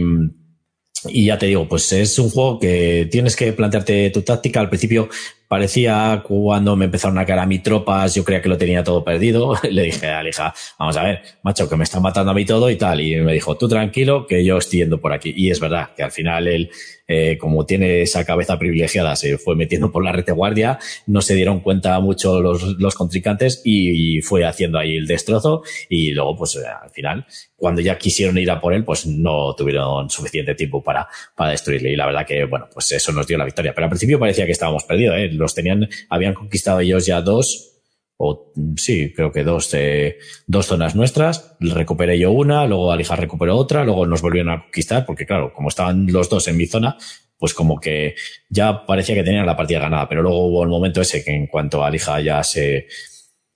y 1.09 1.25
ya 1.25 1.37
te 1.37 1.47
digo, 1.47 1.67
pues 1.67 1.91
es 1.91 2.17
un 2.19 2.29
juego 2.29 2.59
que 2.59 3.07
tienes 3.11 3.35
que 3.35 3.51
plantearte 3.53 4.09
tu 4.11 4.21
táctica. 4.21 4.59
Al 4.59 4.69
principio 4.69 5.09
parecía 5.53 6.23
cuando 6.23 6.75
me 6.75 6.85
empezaron 6.85 7.19
a 7.19 7.27
caer 7.27 7.37
a 7.37 7.47
tropas, 7.61 8.15
yo 8.15 8.23
creía 8.23 8.41
que 8.41 8.49
lo 8.49 8.57
tenía 8.57 8.83
todo 8.83 9.03
perdido. 9.03 9.53
Le 9.69 9.83
dije 9.83 10.07
a 10.07 10.17
Alija, 10.17 10.51
vamos 10.79 10.97
a 10.97 11.03
ver, 11.03 11.21
macho, 11.43 11.69
que 11.69 11.75
me 11.75 11.83
están 11.83 12.01
matando 12.01 12.31
a 12.31 12.33
mí 12.33 12.43
todo 12.43 12.71
y 12.71 12.75
tal. 12.75 12.99
Y 13.01 13.17
me 13.17 13.33
dijo, 13.33 13.55
tú 13.55 13.67
tranquilo, 13.67 14.25
que 14.25 14.43
yo 14.43 14.57
estoy 14.57 14.79
yendo 14.79 14.99
por 14.99 15.13
aquí. 15.13 15.31
Y 15.35 15.51
es 15.51 15.59
verdad 15.59 15.91
que 15.95 16.01
al 16.01 16.11
final 16.11 16.47
él, 16.47 16.71
eh, 17.07 17.37
como 17.37 17.67
tiene 17.67 18.01
esa 18.01 18.25
cabeza 18.25 18.57
privilegiada, 18.57 19.15
se 19.15 19.37
fue 19.37 19.55
metiendo 19.55 19.91
por 19.91 20.03
la 20.03 20.11
retaguardia, 20.11 20.79
no 21.05 21.21
se 21.21 21.35
dieron 21.35 21.59
cuenta 21.59 21.99
mucho 21.99 22.41
los, 22.41 22.63
los 22.79 22.95
contrincantes 22.95 23.61
y, 23.63 24.21
fue 24.23 24.45
haciendo 24.45 24.79
ahí 24.79 24.95
el 24.95 25.05
destrozo. 25.05 25.61
Y 25.87 26.13
luego, 26.13 26.35
pues 26.35 26.57
al 26.57 26.89
final, 26.89 27.27
cuando 27.55 27.81
ya 27.81 27.97
quisieron 27.99 28.39
ir 28.39 28.49
a 28.49 28.59
por 28.59 28.73
él, 28.73 28.83
pues 28.83 29.05
no 29.05 29.53
tuvieron 29.55 30.09
suficiente 30.09 30.55
tiempo 30.55 30.81
para, 30.81 31.07
para 31.35 31.51
destruirle. 31.51 31.91
Y 31.91 31.95
la 31.95 32.07
verdad 32.07 32.25
que, 32.25 32.45
bueno, 32.45 32.67
pues 32.73 32.91
eso 32.91 33.11
nos 33.11 33.27
dio 33.27 33.37
la 33.37 33.45
victoria. 33.45 33.71
Pero 33.75 33.85
al 33.85 33.91
principio 33.91 34.17
parecía 34.17 34.47
que 34.47 34.53
estábamos 34.53 34.83
perdidos, 34.85 35.17
¿eh? 35.17 35.29
Los 35.43 35.53
tenían, 35.53 35.87
habían 36.09 36.33
conquistado 36.33 36.79
ellos 36.79 37.05
ya 37.05 37.21
dos 37.21 37.69
o 38.17 38.53
sí, 38.77 39.11
creo 39.13 39.31
que 39.31 39.43
dos, 39.43 39.73
eh, 39.73 40.17
dos 40.47 40.67
zonas 40.67 40.95
nuestras, 40.95 41.55
recuperé 41.59 42.17
yo 42.17 42.31
una, 42.31 42.65
luego 42.65 42.91
Alija 42.91 43.15
recuperó 43.15 43.57
otra, 43.57 43.83
luego 43.83 44.05
nos 44.05 44.21
volvieron 44.21 44.53
a 44.53 44.61
conquistar, 44.61 45.05
porque 45.05 45.25
claro, 45.25 45.51
como 45.53 45.69
estaban 45.69 46.07
los 46.11 46.29
dos 46.29 46.47
en 46.47 46.57
mi 46.57 46.65
zona, 46.65 46.97
pues 47.37 47.53
como 47.53 47.79
que 47.79 48.15
ya 48.49 48.85
parecía 48.85 49.15
que 49.15 49.23
tenían 49.23 49.45
la 49.45 49.57
partida 49.57 49.79
ganada, 49.79 50.07
pero 50.07 50.21
luego 50.21 50.47
hubo 50.47 50.63
el 50.63 50.69
momento 50.69 51.01
ese 51.01 51.23
que 51.23 51.31
en 51.31 51.47
cuanto 51.47 51.83
Alija 51.83 52.21
ya 52.21 52.43
se 52.43 52.87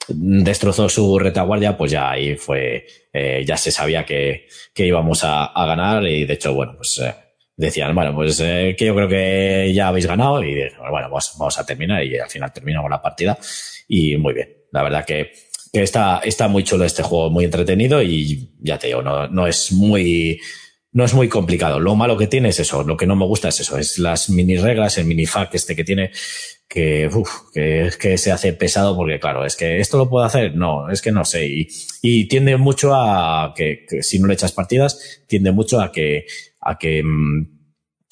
destrozó 0.09 0.89
su 0.89 1.17
retaguardia, 1.19 1.77
pues 1.77 1.91
ya 1.91 2.11
ahí 2.11 2.35
fue, 2.35 2.85
eh, 3.13 3.43
ya 3.45 3.57
se 3.57 3.71
sabía 3.71 4.05
que, 4.05 4.47
que 4.73 4.85
íbamos 4.85 5.23
a, 5.23 5.45
a, 5.45 5.65
ganar 5.65 6.05
y 6.07 6.25
de 6.25 6.33
hecho, 6.33 6.53
bueno, 6.53 6.73
pues 6.77 6.99
eh, 6.99 7.13
decían, 7.57 7.93
bueno, 7.95 8.13
pues 8.13 8.39
eh, 8.39 8.75
que 8.77 8.85
yo 8.85 8.95
creo 8.95 9.07
que 9.09 9.73
ya 9.73 9.87
habéis 9.87 10.05
ganado 10.05 10.43
y 10.43 10.55
bueno, 10.89 11.09
pues 11.09 11.33
vamos 11.37 11.57
a 11.57 11.65
terminar 11.65 12.03
y 12.03 12.17
al 12.17 12.29
final 12.29 12.53
terminamos 12.53 12.89
la 12.89 13.01
partida 13.01 13.37
y 13.87 14.15
muy 14.15 14.33
bien. 14.33 14.49
La 14.71 14.83
verdad 14.83 15.03
que, 15.03 15.31
que 15.73 15.81
está, 15.81 16.19
está 16.23 16.47
muy 16.47 16.63
chulo 16.63 16.85
este 16.85 17.01
juego, 17.03 17.31
muy 17.31 17.45
entretenido 17.45 18.01
y 18.01 18.51
ya 18.59 18.77
te 18.77 18.87
digo, 18.87 19.01
no, 19.01 19.27
no 19.27 19.47
es 19.47 19.71
muy, 19.71 20.39
no 20.91 21.03
es 21.03 21.15
muy 21.15 21.27
complicado. 21.27 21.79
Lo 21.79 21.95
malo 21.95 22.15
que 22.15 22.27
tiene 22.27 22.49
es 22.49 22.59
eso, 22.59 22.83
lo 22.83 22.95
que 22.95 23.07
no 23.07 23.15
me 23.15 23.25
gusta 23.25 23.49
es 23.49 23.59
eso, 23.59 23.77
es 23.77 23.97
las 23.97 24.29
mini 24.29 24.57
reglas, 24.57 24.99
el 24.99 25.05
mini 25.05 25.25
fact 25.25 25.55
este 25.55 25.75
que 25.75 25.83
tiene, 25.83 26.11
que, 26.67 27.07
uf, 27.07 27.51
que 27.53 27.89
que 27.99 28.17
se 28.17 28.31
hace 28.31 28.53
pesado 28.53 28.95
porque 28.95 29.19
claro, 29.19 29.45
es 29.45 29.55
que 29.55 29.79
esto 29.79 29.97
lo 29.97 30.09
puedo 30.09 30.25
hacer, 30.25 30.55
no, 30.55 30.91
es 30.91 31.01
que 31.01 31.11
no 31.11 31.25
sé, 31.25 31.47
y, 31.47 31.67
y 32.01 32.27
tiende 32.27 32.57
mucho 32.57 32.93
a 32.93 33.53
que, 33.55 33.85
si 34.01 34.19
no 34.19 34.27
le 34.27 34.33
echas 34.33 34.51
partidas, 34.51 35.23
tiende 35.27 35.51
mucho 35.51 35.81
a 35.81 35.91
que, 35.91 36.25
a 36.67 36.77
que 36.77 37.01
mmm, 37.03 37.47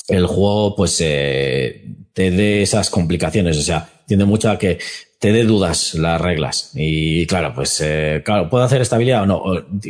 el 0.08 0.26
juego 0.28 0.76
pues 0.76 1.00
eh, 1.02 1.86
te 2.14 2.32
dé 2.32 2.62
esas 2.62 2.90
complicaciones, 2.90 3.58
o 3.58 3.62
sea, 3.62 3.90
tiende 4.08 4.26
mucho 4.26 4.50
a 4.50 4.58
que 4.58 4.80
te 5.20 5.32
dé 5.32 5.44
dudas 5.44 5.96
las 5.96 6.22
reglas. 6.22 6.72
Y 6.76 7.26
claro, 7.26 7.54
pues 7.54 7.82
eh, 7.84 8.22
claro, 8.24 8.50
¿puedo 8.50 8.64
hacer 8.64 8.82
estabilidad 8.82 9.24
o 9.24 9.26
no? 9.26 9.44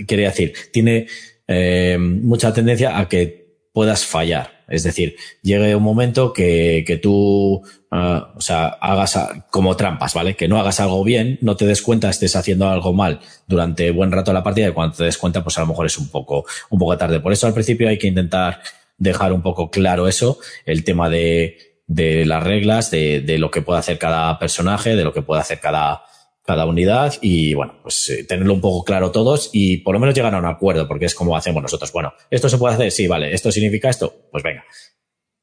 Quería 0.08 0.30
decir, 0.30 0.54
tiene 0.72 1.08
eh, 1.48 1.98
mucha 2.00 2.54
tendencia 2.54 2.98
a 2.98 3.08
que 3.08 3.68
puedas 3.74 4.06
fallar. 4.06 4.55
Es 4.68 4.84
decir, 4.84 5.16
llegue 5.42 5.76
un 5.76 5.84
momento 5.84 6.34
que, 6.34 6.84
que 6.86 6.98
tú, 6.98 7.64
ah, 7.92 8.34
o 8.36 8.42
sea, 8.42 8.68
hagas 8.68 9.20
como 9.52 9.76
trampas, 9.76 10.14
¿vale? 10.14 10.36
Que 10.36 10.48
no 10.48 10.60
hagas 10.60 10.80
algo 10.80 11.04
bien, 11.04 11.38
no 11.42 11.56
te 11.56 11.66
des 11.66 11.82
cuenta, 11.82 12.10
estés 12.10 12.36
haciendo 12.36 12.68
algo 12.70 12.94
mal 12.94 13.20
durante 13.48 13.92
buen 13.92 14.12
rato 14.12 14.32
de 14.32 14.36
la 14.36 14.44
partida 14.44 14.70
y 14.70 14.72
cuando 14.72 14.96
te 14.96 15.04
des 15.04 15.18
cuenta, 15.18 15.44
pues 15.44 15.58
a 15.58 15.62
lo 15.62 15.68
mejor 15.68 15.86
es 15.86 15.98
un 15.98 16.10
poco, 16.10 16.46
un 16.70 16.80
poco 16.80 16.98
tarde. 16.98 17.20
Por 17.20 17.34
eso 17.34 17.48
al 17.48 17.54
principio 17.54 17.90
hay 17.90 17.98
que 17.98 18.08
intentar 18.08 18.62
dejar 18.98 19.34
un 19.34 19.42
poco 19.42 19.70
claro 19.70 20.08
eso, 20.08 20.40
el 20.66 20.84
tema 20.84 21.10
de, 21.10 21.58
de 21.88 22.26
las 22.26 22.44
reglas, 22.44 22.92
de, 22.92 23.22
de 23.22 23.38
lo 23.38 23.52
que 23.52 23.62
puede 23.62 23.80
hacer 23.80 24.00
cada 24.00 24.40
personaje, 24.40 24.96
de 24.96 25.04
lo 25.04 25.14
que 25.14 25.22
puede 25.22 25.42
hacer 25.42 25.60
cada, 25.60 26.04
cada 26.46 26.66
unidad 26.66 27.16
y 27.22 27.54
bueno, 27.54 27.80
pues 27.82 28.10
eh, 28.10 28.24
tenerlo 28.24 28.54
un 28.54 28.62
poco 28.62 28.84
claro 28.84 29.12
todos 29.12 29.50
y 29.52 29.78
por 29.78 29.94
lo 29.94 30.00
menos 30.00 30.16
llegar 30.16 30.34
a 30.36 30.40
un 30.40 30.46
acuerdo, 30.46 30.88
porque 30.88 31.06
es 31.06 31.16
como 31.16 31.36
hacemos 31.36 31.62
nosotros. 31.62 31.92
Bueno, 31.92 32.14
esto 32.30 32.50
se 32.50 32.58
puede 32.58 32.76
hacer, 32.76 32.92
sí, 32.92 33.08
vale, 33.08 33.34
esto 33.34 33.52
significa 33.52 33.90
esto, 33.90 34.14
pues 34.32 34.44
venga, 34.44 34.64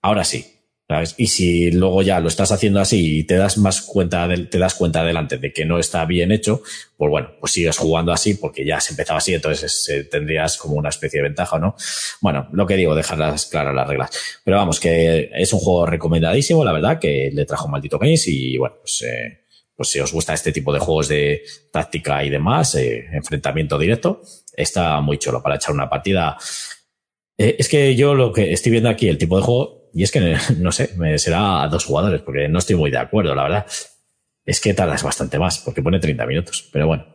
ahora 0.00 0.24
sí. 0.24 0.62
Y 1.16 1.28
si 1.28 1.70
luego 1.70 2.03
ya 2.03 2.20
lo 2.20 2.28
estás 2.28 2.53
haciendo 2.53 2.80
así 2.80 3.20
y 3.20 3.24
te 3.24 3.36
das 3.36 3.57
más 3.57 3.80
cuenta, 3.80 4.28
te 4.50 4.59
das 4.59 4.74
cuenta 4.74 5.00
adelante 5.00 5.38
de 5.38 5.53
que 5.53 5.64
no 5.64 5.78
está 5.78 6.05
bien 6.05 6.32
hecho, 6.32 6.62
pues 6.96 7.11
bueno, 7.11 7.30
pues 7.40 7.53
sigues 7.53 7.78
jugando 7.78 8.12
así 8.12 8.34
porque 8.34 8.64
ya 8.66 8.80
se 8.80 8.92
empezaba 8.92 9.18
así, 9.18 9.32
entonces 9.32 9.88
eh, 9.88 10.05
tendrías 10.05 10.59
como 10.59 10.74
una 10.74 10.90
especie 10.90 11.20
de 11.20 11.28
ventaja, 11.28 11.59
¿no? 11.59 11.76
Bueno, 12.20 12.48
lo 12.53 12.66
que 12.66 12.76
digo, 12.76 12.94
dejarlas 12.94 13.46
claras 13.46 13.74
las 13.74 13.88
reglas. 13.88 14.11
Pero 14.44 14.59
vamos, 14.59 14.80
que 14.80 15.30
es 15.34 15.53
un 15.53 15.61
juego 15.61 15.86
recomendadísimo, 15.86 16.64
la 16.64 16.72
verdad, 16.72 16.98
que 16.98 17.30
le 17.32 17.46
trajo 17.46 17.68
maldito 17.68 17.98
games 17.98 18.28
y 18.28 18.59
bueno, 18.59 18.76
pues 18.82 19.03
eh, 19.03 19.41
pues 19.77 19.91
si 19.91 20.01
os 20.01 20.12
gusta 20.12 20.35
este 20.35 20.53
tipo 20.53 20.73
de 20.73 20.81
juegos 20.81 21.09
de 21.09 21.43
táctica 21.70 22.25
y 22.25 22.31
demás, 22.31 22.75
eh, 22.75 23.07
enfrentamiento 23.12 23.79
directo, 23.79 24.23
está 24.57 25.01
muy 25.01 25.18
chulo 25.18 25.43
para 25.43 25.57
echar 25.57 25.75
una 25.75 25.89
partida. 25.89 26.37
Eh, 27.39 27.57
es 27.59 27.68
que 27.68 27.95
yo 27.97 28.14
lo 28.14 28.33
que 28.33 28.53
estoy 28.53 28.73
viendo 28.73 28.89
aquí, 28.89 29.09
el 29.09 29.18
tipo 29.18 29.37
de 29.37 29.43
juego, 29.43 29.91
y 29.95 30.03
es 30.03 30.11
que 30.11 30.37
no 30.59 30.73
sé, 30.73 30.91
me 30.97 31.18
será 31.18 31.62
a 31.62 31.68
dos 31.68 31.85
jugadores, 31.85 32.23
porque 32.23 32.49
no 32.49 32.59
estoy 32.59 32.77
muy 32.77 32.91
de 32.91 32.99
acuerdo, 32.99 33.35
la 33.35 33.45
verdad. 33.45 33.66
Es 34.45 34.61
que 34.61 34.75
tardas 34.75 35.03
bastante 35.03 35.39
más, 35.39 35.59
porque 35.61 35.83
pone 35.83 36.01
30 36.01 36.27
minutos, 36.27 36.68
pero 36.73 36.87
bueno. 36.87 37.12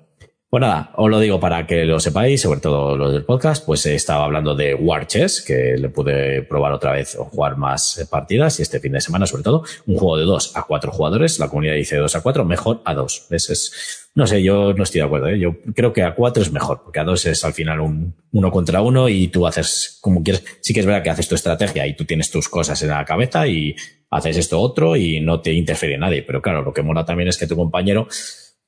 Pues 0.50 0.62
nada, 0.62 0.93
os 0.95 1.10
lo 1.10 1.20
digo 1.20 1.41
para 1.41 1.68
que 1.68 1.84
lo 1.84 2.00
sepáis, 2.00 2.39
sobre 2.39 2.62
todo 2.62 2.95
lo 2.95 3.12
del 3.12 3.26
podcast, 3.26 3.66
pues 3.66 3.86
estaba 3.86 4.24
hablando 4.24 4.56
de 4.56 4.74
War 4.76 5.06
Chess, 5.06 5.41
que 5.41 5.76
le 5.76 5.89
pude 5.89 6.41
probar 6.43 6.72
otra 6.72 6.93
vez 6.93 7.18
o 7.18 7.26
jugar 7.26 7.58
más 7.58 8.08
partidas 8.10 8.58
y 8.58 8.62
este 8.62 8.80
fin 8.80 8.93
de 8.93 9.02
semana 9.02 9.26
sobre 9.26 9.43
todo, 9.43 9.66
un 9.88 9.98
juego 9.98 10.16
de 10.18 10.24
2 10.24 10.56
a 10.56 10.64
4 10.64 10.93
jugadores, 10.93 11.38
la 11.39 11.50
comunidad 11.50 11.76
dice 11.76 11.98
2 11.98 12.16
a 12.16 12.22
4, 12.22 12.45
mejor 12.45 12.82
a 12.86 12.93
2. 12.93 13.28
Es, 13.32 14.10
no 14.16 14.26
sé, 14.26 14.41
yo 14.41 14.72
no 14.74 14.84
estoy 14.84 15.02
de 15.02 15.08
acuerdo, 15.08 15.28
¿eh? 15.28 15.38
yo 15.38 15.58
creo 15.76 15.91
que 15.91 16.04
a 16.04 16.16
4 16.16 16.41
es 16.41 16.52
mejor, 16.54 16.82
porque 16.82 17.02
a 17.02 17.04
2 17.04 17.26
es 17.26 17.43
al 17.43 17.54
final 17.54 17.82
un 17.82 18.16
uno 18.32 18.50
contra 18.50 18.82
uno 18.82 19.10
y 19.10 19.28
tú 19.28 19.48
haces 19.48 19.98
como 20.00 20.24
quieres, 20.24 20.45
sí 20.62 20.74
que 20.74 20.80
es 20.80 20.86
verdad 20.86 21.04
que 21.04 21.10
haces 21.10 21.28
tu 21.28 21.36
estrategia 21.36 21.86
y 21.88 21.93
tú 21.93 22.06
tienes 22.06 22.32
tus 22.32 22.48
cosas 22.48 22.82
en 22.84 22.89
la 22.91 23.04
cabeza 23.04 23.45
y 23.50 23.76
haces 24.10 24.38
esto 24.38 24.62
otro 24.62 24.95
y 24.95 25.20
no 25.20 25.41
te 25.41 25.52
interfiere 25.52 25.98
nadie, 25.98 26.24
pero 26.24 26.41
claro, 26.41 26.62
lo 26.62 26.72
que 26.72 26.84
mola 26.84 27.04
también 27.04 27.28
es 27.28 27.38
que 27.38 27.48
tu 27.48 27.58
compañero, 27.58 28.08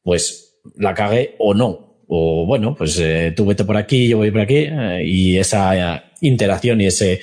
pues 0.03 0.48
la 0.75 0.93
cague 0.93 1.35
o 1.39 1.53
no. 1.53 1.89
O 2.11 2.43
bueno, 2.47 2.75
pues 2.75 2.97
eh, 2.99 3.33
tú 3.35 3.45
vete 3.45 3.65
por 3.65 3.77
aquí, 3.77 4.07
yo 4.07 4.17
voy 4.17 4.31
por 4.31 4.41
aquí, 4.41 4.65
eh, 4.67 5.03
y 5.05 5.37
esa 5.37 5.97
eh, 5.97 6.01
interacción 6.21 6.81
y 6.81 6.87
ese, 6.87 7.21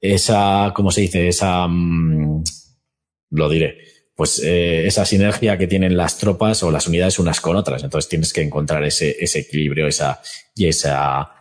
esa, 0.00 0.72
¿cómo 0.72 0.92
se 0.92 1.00
dice? 1.00 1.26
Esa, 1.26 1.66
mm, 1.66 2.44
lo 3.30 3.48
diré, 3.48 3.78
pues 4.14 4.38
esa 4.38 5.04
sinergia 5.04 5.58
que 5.58 5.66
tienen 5.66 5.96
las 5.96 6.16
tropas 6.18 6.62
o 6.62 6.70
las 6.70 6.86
unidades 6.86 7.18
unas 7.18 7.40
con 7.40 7.56
otras. 7.56 7.82
Entonces 7.82 8.08
tienes 8.08 8.32
que 8.32 8.42
encontrar 8.42 8.84
ese, 8.84 9.16
ese 9.18 9.40
equilibrio, 9.40 9.88
esa, 9.88 10.22
y 10.54 10.68
esa, 10.68 11.32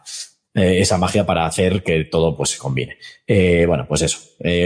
esa 0.56 0.98
magia 0.98 1.28
para 1.28 1.46
hacer 1.46 1.84
que 1.84 2.06
todo 2.06 2.36
pues 2.36 2.50
se 2.52 2.58
combine. 2.58 2.98
bueno, 3.68 3.86
pues 3.88 4.02
eso. 4.02 4.18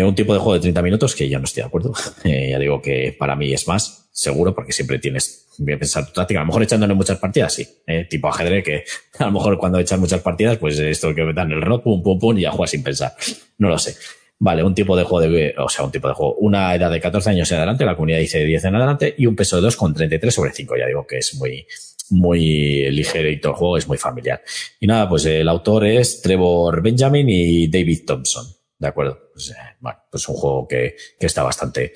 un 0.05 0.15
tipo 0.15 0.32
de 0.34 0.39
juego 0.39 0.53
de 0.53 0.61
30 0.61 0.82
minutos 0.82 1.13
que 1.13 1.28
yo 1.28 1.39
no 1.39 1.43
estoy 1.43 1.63
de 1.63 1.67
acuerdo. 1.67 1.93
ya 2.23 2.57
digo 2.57 2.82
que 2.82 3.13
para 3.19 3.36
mí 3.36 3.51
es 3.51 3.67
más, 3.67 4.09
seguro, 4.13 4.55
porque 4.55 4.71
siempre 4.71 4.99
tienes 4.99 5.47
voy 5.58 5.74
a 5.74 5.80
pensar 5.80 6.05
tu 6.05 6.14
táctica. 6.14 6.39
A 6.39 6.43
lo 6.43 6.47
mejor 6.47 6.64
echándole 6.64 6.93
muchas 6.93 7.18
partidas, 7.18 7.53
sí. 7.53 7.68
¿eh? 7.86 8.05
tipo 8.10 8.28
ajedrez, 8.28 8.64
que 8.64 8.84
a 9.20 9.26
lo 9.26 9.32
mejor 9.32 9.58
cuando 9.58 9.80
echas 9.80 9.99
muchas 9.99 10.22
partidas, 10.22 10.58
pues 10.58 10.80
esto 10.80 11.14
que 11.14 11.34
dan 11.34 11.51
el 11.51 11.62
rock, 11.62 11.84
pum, 11.84 12.01
pum, 12.01 12.20
pum, 12.20 12.38
y 12.38 12.41
ya 12.41 12.51
juegas 12.51 12.72
sin 12.72 12.84
pensar. 12.84 13.14
No 13.58 13.70
lo 13.70 13.78
sé. 13.78 13.95
Vale, 14.39 14.64
un 14.64 14.76
tipo 14.76 14.95
de 14.95 15.03
juego 15.03 15.32
de, 15.32 15.55
o 15.58 15.68
sea, 15.68 15.84
un 15.84 15.91
tipo 15.91 16.08
de 16.08 16.14
juego, 16.14 16.36
una 16.36 16.76
edad 16.76 16.91
de 16.91 16.99
14 16.99 17.32
años 17.32 17.51
en 17.51 17.58
adelante, 17.58 17.86
la 17.86 17.95
comunidad 17.95 18.20
dice 18.20 18.43
10 18.43 18.66
en 18.66 18.76
adelante, 18.76 19.16
y 19.18 19.26
un 19.26 19.36
peso 19.36 19.60
de 19.60 19.68
2,33 19.68 20.30
sobre 20.30 20.53
5. 20.53 20.78
Ya 20.78 20.86
digo 20.86 21.08
que 21.08 21.18
es 21.18 21.34
muy, 21.36 21.66
muy 22.12 23.39
todo 23.41 23.53
el 23.53 23.58
juego 23.58 23.78
es 23.78 23.88
muy 23.88 23.97
familiar. 23.97 24.41
Y 24.80 24.88
nada, 24.88 25.10
pues 25.10 25.26
el 25.26 25.47
autor 25.47 25.86
es 25.86 26.22
Trevor 26.22 26.82
Benjamin 26.82 27.28
y 27.30 27.68
David 27.68 28.05
Thompson. 28.05 28.45
¿De 28.78 28.88
acuerdo? 28.88 29.30
Pues, 29.34 29.49
eh, 29.49 29.76
bueno, 29.80 29.99
pues 30.12 30.28
un 30.30 30.36
juego 30.36 30.68
que, 30.68 30.95
que 31.20 31.26
está 31.26 31.41
bastante, 31.41 31.93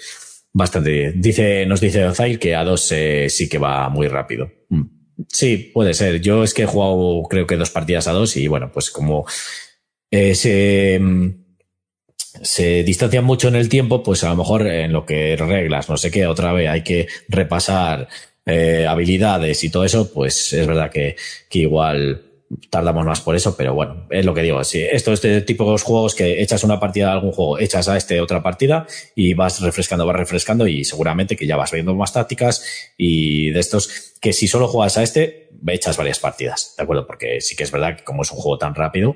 Bastante 0.54 1.14
Dice, 1.16 1.66
nos 1.66 1.80
dice 1.80 2.06
Ozair 2.06 2.38
que 2.38 2.56
a 2.56 2.64
dos 2.64 2.92
eh, 2.92 3.28
sí 3.30 3.48
que 3.48 3.58
va 3.58 3.90
muy 3.90 4.08
rápido. 4.08 4.52
Mm. 4.70 4.82
Sí, 5.30 5.72
puede 5.74 5.94
ser. 5.94 6.20
Yo 6.22 6.44
es 6.44 6.54
que 6.54 6.64
he 6.64 6.66
jugado 6.66 7.24
creo 7.30 7.48
que 7.48 7.58
dos 7.58 7.70
partidas 7.70 8.08
a 8.08 8.12
dos 8.12 8.36
y 8.38 8.48
bueno, 8.48 8.72
pues 8.72 8.90
como 8.90 9.26
eh, 10.10 10.36
se, 10.36 11.00
mm, 11.00 11.30
se 12.42 12.84
distancian 12.84 13.24
mucho 13.24 13.48
en 13.48 13.56
el 13.56 13.70
tiempo, 13.70 14.04
pues 14.04 14.24
a 14.24 14.30
lo 14.30 14.36
mejor 14.36 14.68
en 14.68 14.92
lo 14.92 15.06
que 15.06 15.36
reglas, 15.38 15.90
no 15.90 15.98
sé 15.98 16.12
qué, 16.12 16.28
otra 16.28 16.54
vez 16.54 16.70
hay 16.70 16.84
que 16.84 17.08
repasar 17.30 18.08
eh, 18.46 18.86
habilidades 18.88 19.64
y 19.64 19.70
todo 19.70 19.86
eso, 19.86 20.12
pues 20.12 20.54
es 20.54 20.68
verdad 20.68 20.92
que, 20.92 21.16
que 21.50 21.60
igual 21.60 22.31
tardamos 22.70 23.06
más 23.06 23.22
por 23.22 23.36
eso, 23.36 23.56
pero 23.56 23.74
bueno, 23.74 24.08
es 24.10 24.26
lo 24.26 24.34
que 24.34 24.42
digo. 24.42 24.64
Si 24.64 24.82
esto 24.82 25.14
este 25.14 25.42
tipo 25.42 25.72
de 25.72 25.78
juegos 25.80 26.16
que 26.16 26.42
echas 26.42 26.64
una 26.64 26.80
partida 26.80 27.08
de 27.08 27.12
algún 27.14 27.32
juego, 27.32 27.60
echas 27.60 27.88
a 27.88 27.98
este 27.98 28.22
otra 28.22 28.42
partida 28.42 28.86
y 29.16 29.34
vas 29.34 29.62
refrescando, 29.62 30.06
vas 30.06 30.16
refrescando 30.16 30.68
y 30.68 30.84
seguramente 30.84 31.36
que 31.36 31.48
ya 31.48 31.56
vas 31.56 31.72
viendo 31.72 31.96
más 31.96 32.14
tácticas 32.14 32.94
y 32.98 33.52
de 33.52 33.60
estos 33.60 34.14
que 34.22 34.34
si 34.34 34.48
solo 34.48 34.68
juegas 34.68 34.98
a 34.98 35.04
este, 35.04 35.50
echas 35.68 35.98
varias 35.98 36.20
partidas, 36.20 36.76
¿de 36.78 36.84
acuerdo? 36.84 37.08
Porque 37.08 37.42
sí 37.42 37.56
que 37.56 37.64
es 37.64 37.72
verdad 37.72 37.98
que 37.98 38.04
como 38.04 38.24
es 38.24 38.32
un 38.32 38.38
juego 38.38 38.58
tan 38.58 38.76
rápido, 38.76 39.16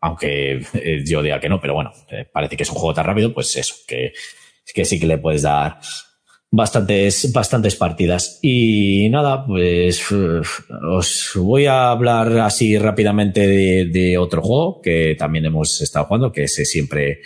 aunque 0.00 0.62
eh, 0.74 1.02
yo 1.04 1.22
diga 1.22 1.40
que 1.40 1.48
no, 1.48 1.60
pero 1.60 1.74
bueno, 1.74 1.92
eh, 2.10 2.24
parece 2.30 2.56
que 2.56 2.62
es 2.62 2.70
un 2.70 2.76
juego 2.76 2.94
tan 2.94 3.06
rápido, 3.06 3.32
pues 3.32 3.56
eso, 3.56 3.74
que, 3.86 4.12
que 4.72 4.84
sí 4.84 5.00
que 5.00 5.06
le 5.06 5.18
puedes 5.18 5.42
dar 5.42 5.80
bastantes, 6.50 7.32
bastantes 7.32 7.76
partidas. 7.76 8.38
Y 8.42 9.08
nada, 9.10 9.46
pues 9.46 10.04
os 10.12 11.32
voy 11.34 11.66
a 11.66 11.90
hablar 11.90 12.38
así 12.40 12.78
rápidamente 12.78 13.46
de, 13.86 14.18
otro 14.18 14.42
juego 14.42 14.80
que 14.82 15.16
también 15.18 15.46
hemos 15.46 15.80
estado 15.80 16.06
jugando, 16.06 16.32
que 16.32 16.44
es 16.44 16.54
siempre, 16.54 17.20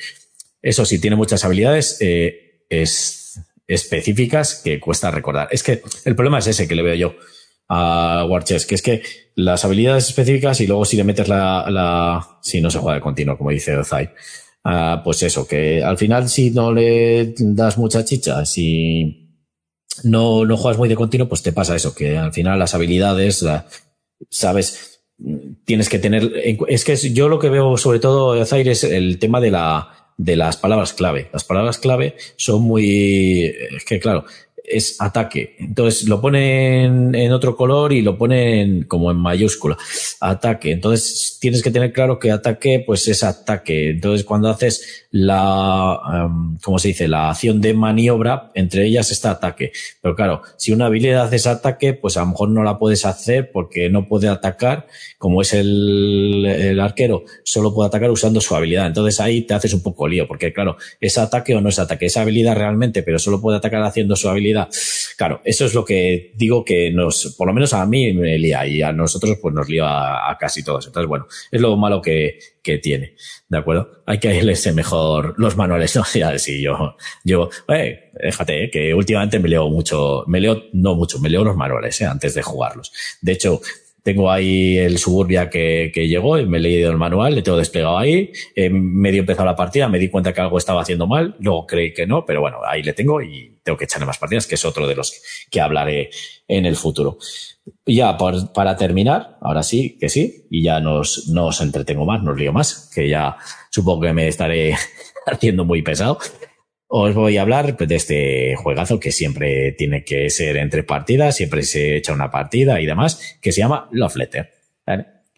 eso 0.60 0.84
sí, 0.84 1.00
tiene 1.00 1.16
muchas 1.16 1.44
habilidades 1.44 1.98
eh, 2.00 2.64
es, 2.68 3.40
específicas 3.66 4.60
que 4.62 4.80
cuesta 4.80 5.10
recordar. 5.10 5.48
Es 5.50 5.62
que 5.62 5.82
el 6.04 6.16
problema 6.16 6.38
es 6.38 6.46
ese 6.48 6.68
que 6.68 6.74
le 6.74 6.82
veo 6.82 6.94
yo 6.94 7.14
a 7.68 8.26
Warchess, 8.28 8.66
que 8.66 8.74
es 8.74 8.82
que 8.82 9.02
las 9.34 9.64
habilidades 9.64 10.08
específicas 10.08 10.60
y 10.60 10.66
luego 10.66 10.84
si 10.84 10.96
le 10.96 11.04
metes 11.04 11.28
la, 11.28 11.70
la 11.70 12.38
si 12.42 12.60
no 12.60 12.70
se 12.70 12.78
juega 12.78 12.96
de 12.96 13.00
continuo, 13.00 13.38
como 13.38 13.50
dice 13.50 13.76
Ozai, 13.76 14.10
Ah, 14.64 15.00
pues 15.04 15.22
eso, 15.24 15.46
que 15.46 15.82
al 15.82 15.98
final 15.98 16.28
si 16.28 16.50
no 16.50 16.72
le 16.72 17.34
das 17.36 17.78
mucha 17.78 18.04
chicha, 18.04 18.44
si 18.44 19.40
no, 20.04 20.44
no 20.44 20.56
juegas 20.56 20.78
muy 20.78 20.88
de 20.88 20.94
continuo, 20.94 21.28
pues 21.28 21.42
te 21.42 21.52
pasa 21.52 21.74
eso, 21.74 21.94
que 21.94 22.16
al 22.16 22.32
final 22.32 22.58
las 22.58 22.74
habilidades, 22.74 23.44
sabes, 24.30 25.00
tienes 25.64 25.88
que 25.88 25.98
tener, 25.98 26.32
es 26.68 26.84
que 26.84 26.96
yo 26.96 27.28
lo 27.28 27.40
que 27.40 27.48
veo 27.50 27.76
sobre 27.76 27.98
todo, 27.98 28.44
Zaire, 28.46 28.70
es 28.70 28.84
el 28.84 29.18
tema 29.18 29.40
de 29.40 29.50
la, 29.50 30.12
de 30.16 30.36
las 30.36 30.56
palabras 30.56 30.92
clave. 30.92 31.28
Las 31.32 31.44
palabras 31.44 31.78
clave 31.78 32.16
son 32.36 32.62
muy, 32.62 33.52
es 33.76 33.84
que 33.84 33.98
claro, 33.98 34.24
es 34.64 35.00
ataque. 35.00 35.56
Entonces 35.58 36.08
lo 36.08 36.20
ponen 36.20 37.14
en 37.14 37.32
otro 37.32 37.56
color 37.56 37.92
y 37.92 38.02
lo 38.02 38.16
ponen 38.16 38.84
como 38.84 39.10
en 39.10 39.16
mayúscula. 39.16 39.76
Ataque. 40.20 40.72
Entonces 40.72 41.38
tienes 41.40 41.62
que 41.62 41.70
tener 41.70 41.92
claro 41.92 42.18
que 42.18 42.30
ataque, 42.30 42.82
pues 42.84 43.08
es 43.08 43.22
ataque. 43.22 43.90
Entonces 43.90 44.24
cuando 44.24 44.48
haces 44.48 45.06
la, 45.10 46.26
um, 46.26 46.58
¿cómo 46.62 46.78
se 46.78 46.88
dice? 46.88 47.08
La 47.08 47.30
acción 47.30 47.60
de 47.60 47.74
maniobra, 47.74 48.50
entre 48.54 48.86
ellas 48.86 49.10
está 49.10 49.32
ataque. 49.32 49.72
Pero 50.00 50.14
claro, 50.14 50.42
si 50.56 50.72
una 50.72 50.86
habilidad 50.86 51.32
es 51.34 51.46
ataque, 51.46 51.92
pues 51.94 52.16
a 52.16 52.20
lo 52.20 52.28
mejor 52.28 52.48
no 52.48 52.62
la 52.62 52.78
puedes 52.78 53.04
hacer 53.04 53.50
porque 53.52 53.90
no 53.90 54.08
puede 54.08 54.28
atacar. 54.28 54.86
Como 55.18 55.42
es 55.42 55.54
el, 55.54 56.44
el 56.46 56.80
arquero, 56.80 57.24
solo 57.44 57.74
puede 57.74 57.88
atacar 57.88 58.10
usando 58.10 58.40
su 58.40 58.54
habilidad. 58.54 58.86
Entonces 58.86 59.20
ahí 59.20 59.42
te 59.42 59.54
haces 59.54 59.74
un 59.74 59.82
poco 59.82 60.08
lío, 60.08 60.26
porque 60.26 60.52
claro, 60.52 60.76
es 61.00 61.18
ataque 61.18 61.54
o 61.54 61.60
no 61.60 61.68
es 61.68 61.78
ataque. 61.78 62.06
Esa 62.06 62.22
habilidad 62.22 62.56
realmente, 62.56 63.02
pero 63.02 63.18
solo 63.18 63.40
puede 63.40 63.58
atacar 63.58 63.82
haciendo 63.82 64.16
su 64.16 64.28
habilidad 64.28 64.51
Claro, 65.16 65.40
eso 65.44 65.66
es 65.66 65.74
lo 65.74 65.84
que 65.84 66.32
digo 66.36 66.64
que 66.64 66.90
nos, 66.90 67.34
por 67.36 67.46
lo 67.46 67.55
menos 67.55 67.72
a 67.74 67.86
mí 67.86 68.12
me 68.12 68.38
lía 68.38 68.66
y 68.66 68.82
a 68.82 68.92
nosotros 68.92 69.38
pues 69.40 69.55
nos 69.55 69.68
lía 69.68 70.28
a, 70.28 70.36
casi 70.38 70.64
todos. 70.64 70.86
Entonces, 70.86 71.09
bueno, 71.09 71.26
es 71.50 71.61
lo 71.61 71.76
malo 71.76 72.00
que, 72.00 72.38
que 72.62 72.78
tiene. 72.78 73.14
¿De 73.48 73.59
acuerdo? 73.59 74.03
Hay 74.07 74.18
que 74.18 74.42
leerse 74.42 74.72
mejor 74.72 75.34
los 75.36 75.57
manuales, 75.57 75.94
¿no? 75.96 76.05
Ya, 76.14 76.38
si 76.38 76.62
yo, 76.62 76.96
yo, 77.24 77.50
eh, 77.68 78.11
déjate, 78.14 78.64
eh, 78.64 78.70
que 78.70 78.94
últimamente 78.94 79.38
me 79.38 79.48
leo 79.48 79.68
mucho, 79.68 80.24
me 80.26 80.40
leo, 80.40 80.64
no 80.72 80.94
mucho, 80.94 81.18
me 81.18 81.28
leo 81.28 81.44
los 81.44 81.57
manuales, 81.57 82.00
eh, 82.00 82.07
antes 82.07 82.34
de 82.34 82.42
jugarlos. 82.42 82.92
De 83.20 83.32
hecho, 83.32 83.61
tengo 84.03 84.30
ahí 84.30 84.76
el 84.78 84.98
Suburbia 84.98 85.48
que, 85.48 85.90
que 85.94 86.09
llegó, 86.09 86.36
me 86.42 86.59
he 86.59 86.61
leído 86.61 86.90
el 86.90 86.96
manual, 86.96 87.34
le 87.34 87.42
tengo 87.42 87.59
desplegado 87.59 87.98
ahí, 87.98 88.32
he 88.55 88.68
medio 88.68 89.20
empezado 89.20 89.46
la 89.46 89.57
partida, 89.57 89.88
me 89.88 89.98
di 89.98 90.09
cuenta 90.09 90.32
que 90.32 90.40
algo 90.40 90.59
estaba 90.59 90.82
haciendo 90.82 91.07
mal, 91.07 91.36
luego 91.38 91.66
creí 91.66 91.92
que 91.94 92.07
no, 92.07 92.24
pero 92.24 92.40
bueno, 92.40 92.59
ahí 92.66 92.82
le 92.82 92.92
tengo 92.92 93.22
y 93.22 93.59
tengo 93.62 93.78
que 93.78 93.84
echarle 93.84 94.07
más 94.07 94.18
partidas, 94.18 94.46
que 94.46 94.57
es 94.57 94.64
otro 94.64 94.86
de 94.86 94.96
los 94.96 95.22
que 95.50 95.61
hablaré 95.61 96.11
en 96.48 96.66
el 96.66 96.76
futuro. 96.76 97.18
Y 97.86 97.96
ya 97.96 98.16
para 98.16 98.76
terminar, 98.76 99.38
ahora 99.40 99.62
sí 99.62 99.96
que 100.00 100.09
sí, 100.09 100.46
y 100.50 100.64
ya 100.64 100.80
nos, 100.80 101.28
no 101.28 101.46
os 101.46 101.61
entretengo 101.61 102.05
más, 102.05 102.22
no 102.22 102.32
os 102.32 102.38
lío 102.38 102.53
más, 102.53 102.90
que 102.92 103.09
ya 103.09 103.36
supongo 103.70 104.03
que 104.03 104.12
me 104.12 104.26
estaré 104.26 104.74
haciendo 105.26 105.64
muy 105.64 105.82
pesado 105.82 106.18
os 106.95 107.14
voy 107.14 107.38
a 107.38 107.43
hablar 107.43 107.74
de 107.78 107.95
este 107.95 108.55
juegazo 108.55 109.01
que 109.01 109.12
siempre 109.12 109.72
tiene 109.72 110.05
que 110.05 110.28
ser 110.28 110.59
entre 110.59 110.82
partidas, 110.82 111.36
siempre 111.36 111.62
se 111.62 111.97
echa 111.97 112.12
una 112.12 112.30
partida 112.30 112.82
y 112.82 112.86
demás, 112.86 113.38
que 113.40 113.51
se 113.51 113.62
llama 113.62 113.88
Love 113.93 114.16
Letter. 114.16 114.51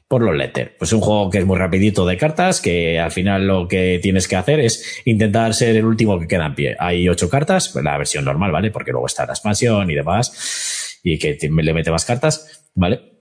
Por 0.08 0.22
los 0.22 0.34
Letter. 0.34 0.74
Pues 0.76 0.92
un 0.92 1.00
juego 1.00 1.30
que 1.30 1.38
es 1.38 1.46
muy 1.46 1.56
rapidito 1.56 2.04
de 2.06 2.16
cartas, 2.16 2.60
que 2.60 2.98
al 2.98 3.12
final 3.12 3.46
lo 3.46 3.68
que 3.68 4.00
tienes 4.02 4.26
que 4.26 4.34
hacer 4.34 4.58
es 4.58 5.00
intentar 5.04 5.54
ser 5.54 5.76
el 5.76 5.84
último 5.84 6.18
que 6.18 6.26
queda 6.26 6.46
en 6.46 6.56
pie. 6.56 6.76
Hay 6.76 7.08
ocho 7.08 7.30
cartas, 7.30 7.68
pues 7.68 7.84
la 7.84 7.96
versión 7.98 8.24
normal, 8.24 8.50
¿vale? 8.50 8.72
Porque 8.72 8.90
luego 8.90 9.06
está 9.06 9.24
la 9.24 9.34
expansión 9.34 9.88
y 9.88 9.94
demás, 9.94 10.98
y 11.04 11.20
que 11.20 11.38
le 11.40 11.72
mete 11.72 11.92
más 11.92 12.04
cartas, 12.04 12.68
¿vale? 12.74 13.13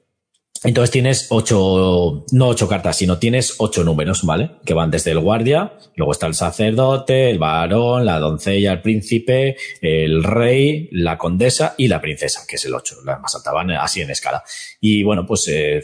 Entonces 0.63 0.91
tienes 0.91 1.27
ocho, 1.29 2.25
no 2.31 2.47
ocho 2.47 2.67
cartas, 2.69 2.97
sino 2.97 3.17
tienes 3.17 3.55
ocho 3.57 3.83
números, 3.83 4.23
¿vale? 4.23 4.51
Que 4.65 4.73
van 4.73 4.91
desde 4.91 5.11
el 5.11 5.19
guardia, 5.19 5.73
luego 5.95 6.13
está 6.13 6.27
el 6.27 6.35
sacerdote, 6.35 7.29
el 7.29 7.37
varón, 7.37 8.05
la 8.05 8.19
doncella, 8.19 8.71
el 8.71 8.81
príncipe, 8.81 9.57
el 9.81 10.23
rey, 10.23 10.87
la 10.91 11.17
condesa 11.17 11.75
y 11.77 11.89
la 11.89 11.99
princesa, 11.99 12.45
que 12.47 12.55
es 12.55 12.65
el 12.65 12.73
ocho. 12.73 12.95
Las 13.03 13.19
más 13.19 13.35
altas 13.35 13.53
van 13.53 13.71
así 13.71 14.01
en 14.01 14.11
escala. 14.11 14.43
Y 14.79 15.03
bueno, 15.03 15.25
pues 15.25 15.47
eh, 15.49 15.81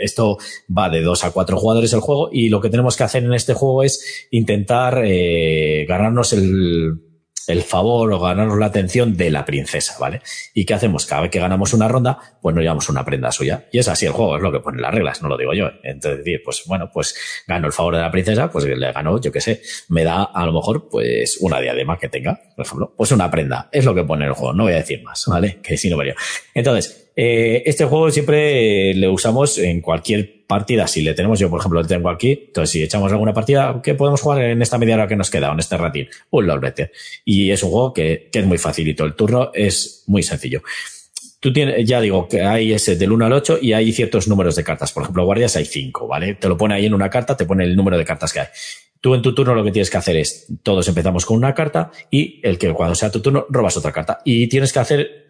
esto 0.00 0.38
va 0.76 0.88
de 0.88 1.02
dos 1.02 1.24
a 1.24 1.30
cuatro 1.30 1.58
jugadores 1.58 1.92
el 1.92 2.00
juego 2.00 2.30
y 2.32 2.48
lo 2.48 2.60
que 2.60 2.70
tenemos 2.70 2.96
que 2.96 3.04
hacer 3.04 3.22
en 3.22 3.34
este 3.34 3.52
juego 3.52 3.82
es 3.82 4.28
intentar 4.30 5.02
eh, 5.04 5.84
ganarnos 5.86 6.32
el 6.32 7.05
el 7.46 7.62
favor 7.62 8.12
o 8.12 8.20
ganarnos 8.20 8.58
la 8.58 8.66
atención 8.66 9.16
de 9.16 9.30
la 9.30 9.44
princesa, 9.44 9.96
¿vale? 9.98 10.20
¿Y 10.54 10.64
qué 10.64 10.74
hacemos? 10.74 11.06
Cada 11.06 11.22
vez 11.22 11.30
que 11.30 11.38
ganamos 11.38 11.72
una 11.74 11.88
ronda, 11.88 12.18
pues 12.40 12.54
nos 12.54 12.62
llevamos 12.62 12.88
una 12.88 13.04
prenda 13.04 13.32
suya. 13.32 13.66
Y 13.72 13.78
es 13.78 13.88
así 13.88 14.06
el 14.06 14.12
juego, 14.12 14.36
es 14.36 14.42
lo 14.42 14.52
que 14.52 14.60
pone 14.60 14.80
las 14.80 14.94
reglas, 14.94 15.22
no 15.22 15.28
lo 15.28 15.36
digo 15.36 15.54
yo. 15.54 15.70
Entonces, 15.82 16.24
pues 16.44 16.62
bueno, 16.66 16.90
pues 16.92 17.44
gano 17.46 17.66
el 17.66 17.72
favor 17.72 17.96
de 17.96 18.02
la 18.02 18.10
princesa, 18.10 18.50
pues 18.50 18.64
le 18.64 18.92
gano, 18.92 19.20
yo 19.20 19.32
qué 19.32 19.40
sé, 19.40 19.62
me 19.88 20.04
da 20.04 20.24
a 20.24 20.46
lo 20.46 20.52
mejor 20.52 20.88
pues 20.88 21.38
una 21.40 21.60
diadema 21.60 21.98
que 21.98 22.08
tenga, 22.08 22.40
por 22.54 22.64
ejemplo, 22.64 22.94
pues 22.96 23.12
una 23.12 23.30
prenda. 23.30 23.68
Es 23.72 23.84
lo 23.84 23.94
que 23.94 24.04
pone 24.04 24.24
el 24.24 24.32
juego, 24.32 24.52
no 24.52 24.64
voy 24.64 24.74
a 24.74 24.76
decir 24.76 25.02
más, 25.02 25.24
¿vale? 25.26 25.58
Que 25.62 25.76
si 25.76 25.90
no. 25.90 25.96
Entonces, 26.54 27.05
eh, 27.18 27.62
este 27.64 27.86
juego 27.86 28.10
siempre 28.10 28.92
le 28.92 29.08
usamos 29.08 29.56
en 29.56 29.80
cualquier 29.80 30.44
partida. 30.46 30.86
Si 30.86 31.00
le 31.00 31.14
tenemos, 31.14 31.38
yo 31.38 31.48
por 31.48 31.60
ejemplo 31.60 31.80
lo 31.80 31.88
tengo 31.88 32.10
aquí, 32.10 32.44
entonces 32.48 32.70
si 32.70 32.82
echamos 32.82 33.10
alguna 33.10 33.32
partida, 33.32 33.80
¿qué 33.82 33.94
podemos 33.94 34.20
jugar 34.20 34.42
en 34.42 34.60
esta 34.60 34.76
media 34.76 34.96
hora 34.96 35.08
que 35.08 35.16
nos 35.16 35.30
queda, 35.30 35.50
en 35.50 35.58
este 35.58 35.78
ratín? 35.78 36.08
Un 36.30 36.46
Lord 36.46 36.74
Y 37.24 37.50
es 37.50 37.62
un 37.62 37.70
juego 37.70 37.94
que, 37.94 38.28
que 38.30 38.40
es 38.40 38.46
muy 38.46 38.58
facilito. 38.58 39.04
El 39.04 39.14
turno 39.14 39.50
es 39.54 40.04
muy 40.06 40.22
sencillo. 40.22 40.62
Tú 41.40 41.52
tienes, 41.52 41.86
ya 41.88 42.00
digo, 42.00 42.28
que 42.28 42.42
hay 42.42 42.72
ese 42.72 42.96
del 42.96 43.12
1 43.12 43.26
al 43.26 43.32
8 43.32 43.58
y 43.62 43.72
hay 43.72 43.92
ciertos 43.92 44.28
números 44.28 44.54
de 44.56 44.64
cartas. 44.64 44.92
Por 44.92 45.02
ejemplo, 45.04 45.24
guardias 45.24 45.56
hay 45.56 45.64
5, 45.64 46.06
¿vale? 46.06 46.34
Te 46.34 46.48
lo 46.48 46.56
pone 46.56 46.74
ahí 46.74 46.86
en 46.86 46.94
una 46.94 47.08
carta, 47.08 47.36
te 47.36 47.46
pone 47.46 47.64
el 47.64 47.76
número 47.76 47.96
de 47.96 48.04
cartas 48.04 48.32
que 48.32 48.40
hay. 48.40 48.46
Tú 49.00 49.14
en 49.14 49.22
tu 49.22 49.34
turno 49.34 49.54
lo 49.54 49.64
que 49.64 49.70
tienes 49.70 49.88
que 49.88 49.96
hacer 49.96 50.16
es, 50.16 50.48
todos 50.62 50.88
empezamos 50.88 51.24
con 51.24 51.36
una 51.36 51.54
carta 51.54 51.90
y 52.10 52.40
el 52.42 52.58
que 52.58 52.72
cuando 52.72 52.94
sea 52.94 53.10
tu 53.10 53.20
turno 53.20 53.46
robas 53.48 53.76
otra 53.76 53.92
carta. 53.92 54.18
Y 54.24 54.48
tienes 54.48 54.72
que 54.72 54.78
hacer 54.80 55.25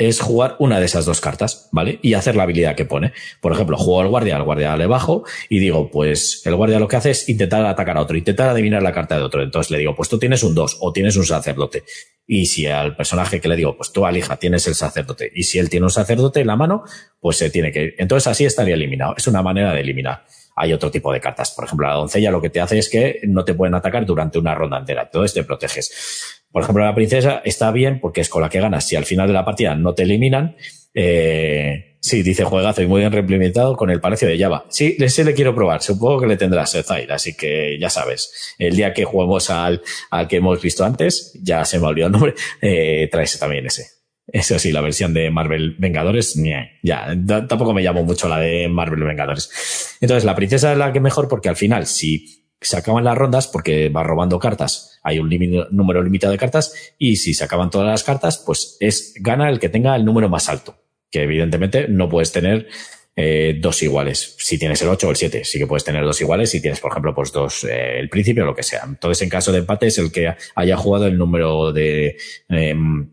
es 0.00 0.18
jugar 0.18 0.56
una 0.58 0.80
de 0.80 0.86
esas 0.86 1.04
dos 1.04 1.20
cartas, 1.20 1.68
¿vale? 1.72 1.98
Y 2.00 2.14
hacer 2.14 2.34
la 2.34 2.44
habilidad 2.44 2.74
que 2.74 2.86
pone. 2.86 3.12
Por 3.42 3.52
ejemplo, 3.52 3.76
juego 3.76 4.00
al 4.00 4.08
guardia, 4.08 4.36
al 4.36 4.44
guardia 4.44 4.74
le 4.78 4.86
bajo 4.86 5.24
y 5.50 5.58
digo, 5.58 5.90
pues 5.90 6.40
el 6.46 6.56
guardia 6.56 6.78
lo 6.78 6.88
que 6.88 6.96
hace 6.96 7.10
es 7.10 7.28
intentar 7.28 7.66
atacar 7.66 7.98
a 7.98 8.00
otro, 8.00 8.16
intentar 8.16 8.48
adivinar 8.48 8.82
la 8.82 8.92
carta 8.92 9.18
de 9.18 9.22
otro. 9.22 9.42
Entonces 9.42 9.70
le 9.70 9.76
digo, 9.76 9.94
pues 9.94 10.08
tú 10.08 10.18
tienes 10.18 10.42
un 10.42 10.54
2 10.54 10.78
o 10.80 10.90
tienes 10.94 11.16
un 11.16 11.26
sacerdote. 11.26 11.84
Y 12.26 12.46
si 12.46 12.66
al 12.66 12.96
personaje 12.96 13.42
que 13.42 13.48
le 13.48 13.56
digo, 13.56 13.76
pues 13.76 13.92
tú 13.92 14.06
alija, 14.06 14.38
tienes 14.38 14.66
el 14.68 14.74
sacerdote. 14.74 15.30
Y 15.34 15.42
si 15.42 15.58
él 15.58 15.68
tiene 15.68 15.84
un 15.84 15.90
sacerdote 15.90 16.40
en 16.40 16.46
la 16.46 16.56
mano, 16.56 16.82
pues 17.20 17.36
se 17.36 17.50
tiene 17.50 17.70
que. 17.70 17.94
Entonces 17.98 18.26
así 18.26 18.46
estaría 18.46 18.76
eliminado. 18.76 19.14
Es 19.18 19.26
una 19.26 19.42
manera 19.42 19.74
de 19.74 19.82
eliminar. 19.82 20.24
Hay 20.56 20.72
otro 20.72 20.90
tipo 20.90 21.12
de 21.12 21.20
cartas. 21.20 21.50
Por 21.50 21.66
ejemplo, 21.66 21.86
la 21.86 21.94
doncella 21.94 22.30
lo 22.30 22.40
que 22.40 22.48
te 22.48 22.62
hace 22.62 22.78
es 22.78 22.88
que 22.88 23.20
no 23.24 23.44
te 23.44 23.52
pueden 23.52 23.74
atacar 23.74 24.06
durante 24.06 24.38
una 24.38 24.54
ronda 24.54 24.78
entera. 24.78 25.02
Entonces 25.02 25.34
te 25.34 25.44
proteges. 25.44 26.39
Por 26.50 26.62
ejemplo, 26.62 26.84
la 26.84 26.94
princesa 26.94 27.42
está 27.44 27.70
bien 27.70 28.00
porque 28.00 28.20
es 28.20 28.28
con 28.28 28.42
la 28.42 28.48
que 28.48 28.60
ganas. 28.60 28.86
Si 28.86 28.96
al 28.96 29.04
final 29.04 29.26
de 29.26 29.34
la 29.34 29.44
partida 29.44 29.74
no 29.74 29.94
te 29.94 30.02
eliminan, 30.02 30.56
eh, 30.94 31.96
sí, 32.00 32.22
dice 32.22 32.44
juegazo 32.44 32.82
y 32.82 32.86
muy 32.86 33.00
bien 33.00 33.12
reimplementado 33.12 33.76
con 33.76 33.90
el 33.90 34.00
Palacio 34.00 34.28
de 34.28 34.38
Java. 34.38 34.66
Sí, 34.68 34.96
ese 34.98 35.24
le 35.24 35.34
quiero 35.34 35.54
probar. 35.54 35.82
Supongo 35.82 36.20
que 36.20 36.26
le 36.26 36.36
tendrás 36.36 36.76
Zaire, 36.84 37.12
así 37.12 37.36
que 37.36 37.78
ya 37.80 37.90
sabes. 37.90 38.54
El 38.58 38.76
día 38.76 38.92
que 38.92 39.04
juguemos 39.04 39.50
al, 39.50 39.82
al 40.10 40.26
que 40.26 40.36
hemos 40.36 40.60
visto 40.60 40.84
antes, 40.84 41.38
ya 41.42 41.64
se 41.64 41.78
me 41.78 41.86
ha 41.86 41.88
olvidado 41.88 42.08
el 42.08 42.12
nombre, 42.12 42.34
eh, 42.60 43.08
traes 43.10 43.38
también 43.38 43.66
ese. 43.66 44.00
Eso 44.32 44.58
sí, 44.58 44.70
la 44.70 44.80
versión 44.80 45.12
de 45.12 45.28
Marvel 45.30 45.74
Vengadores, 45.78 46.40
ya, 46.82 47.16
tampoco 47.48 47.74
me 47.74 47.82
llamo 47.82 48.04
mucho 48.04 48.28
la 48.28 48.38
de 48.38 48.68
Marvel 48.68 49.02
Vengadores. 49.02 49.96
Entonces, 50.00 50.24
la 50.24 50.36
princesa 50.36 50.70
es 50.70 50.78
la 50.78 50.92
que 50.92 51.00
mejor 51.00 51.26
porque 51.26 51.48
al 51.48 51.56
final, 51.56 51.86
si 51.86 52.39
se 52.60 52.76
acaban 52.76 53.04
las 53.04 53.16
rondas 53.16 53.48
porque 53.48 53.88
va 53.88 54.02
robando 54.02 54.38
cartas. 54.38 54.98
Hay 55.02 55.18
un 55.18 55.30
número 55.70 56.02
limitado 56.02 56.32
de 56.32 56.38
cartas 56.38 56.74
y 56.98 57.16
si 57.16 57.34
se 57.34 57.44
acaban 57.44 57.70
todas 57.70 57.88
las 57.88 58.04
cartas, 58.04 58.42
pues 58.44 58.76
es 58.80 59.14
gana 59.20 59.48
el 59.48 59.58
que 59.58 59.68
tenga 59.68 59.96
el 59.96 60.04
número 60.04 60.28
más 60.28 60.48
alto, 60.48 60.76
que 61.10 61.22
evidentemente 61.22 61.88
no 61.88 62.08
puedes 62.08 62.32
tener 62.32 62.68
eh, 63.16 63.58
dos 63.60 63.82
iguales. 63.82 64.36
Si 64.38 64.58
tienes 64.58 64.80
el 64.82 64.88
8 64.88 65.06
o 65.06 65.10
el 65.10 65.16
7, 65.16 65.44
sí 65.44 65.58
que 65.58 65.66
puedes 65.66 65.84
tener 65.84 66.04
dos 66.04 66.20
iguales 66.20 66.50
si 66.50 66.60
tienes, 66.60 66.80
por 66.80 66.90
ejemplo, 66.90 67.14
pues 67.14 67.32
dos, 67.32 67.64
eh, 67.64 67.98
el 67.98 68.08
príncipe 68.08 68.42
o 68.42 68.46
lo 68.46 68.54
que 68.54 68.62
sea. 68.62 68.82
Entonces, 68.86 69.22
en 69.22 69.28
caso 69.28 69.52
de 69.52 69.58
empate 69.58 69.88
es 69.88 69.98
el 69.98 70.12
que 70.12 70.34
haya 70.54 70.76
jugado 70.76 71.06
el 71.06 71.18
número 71.18 71.72
de, 71.72 72.16
em, 72.48 73.10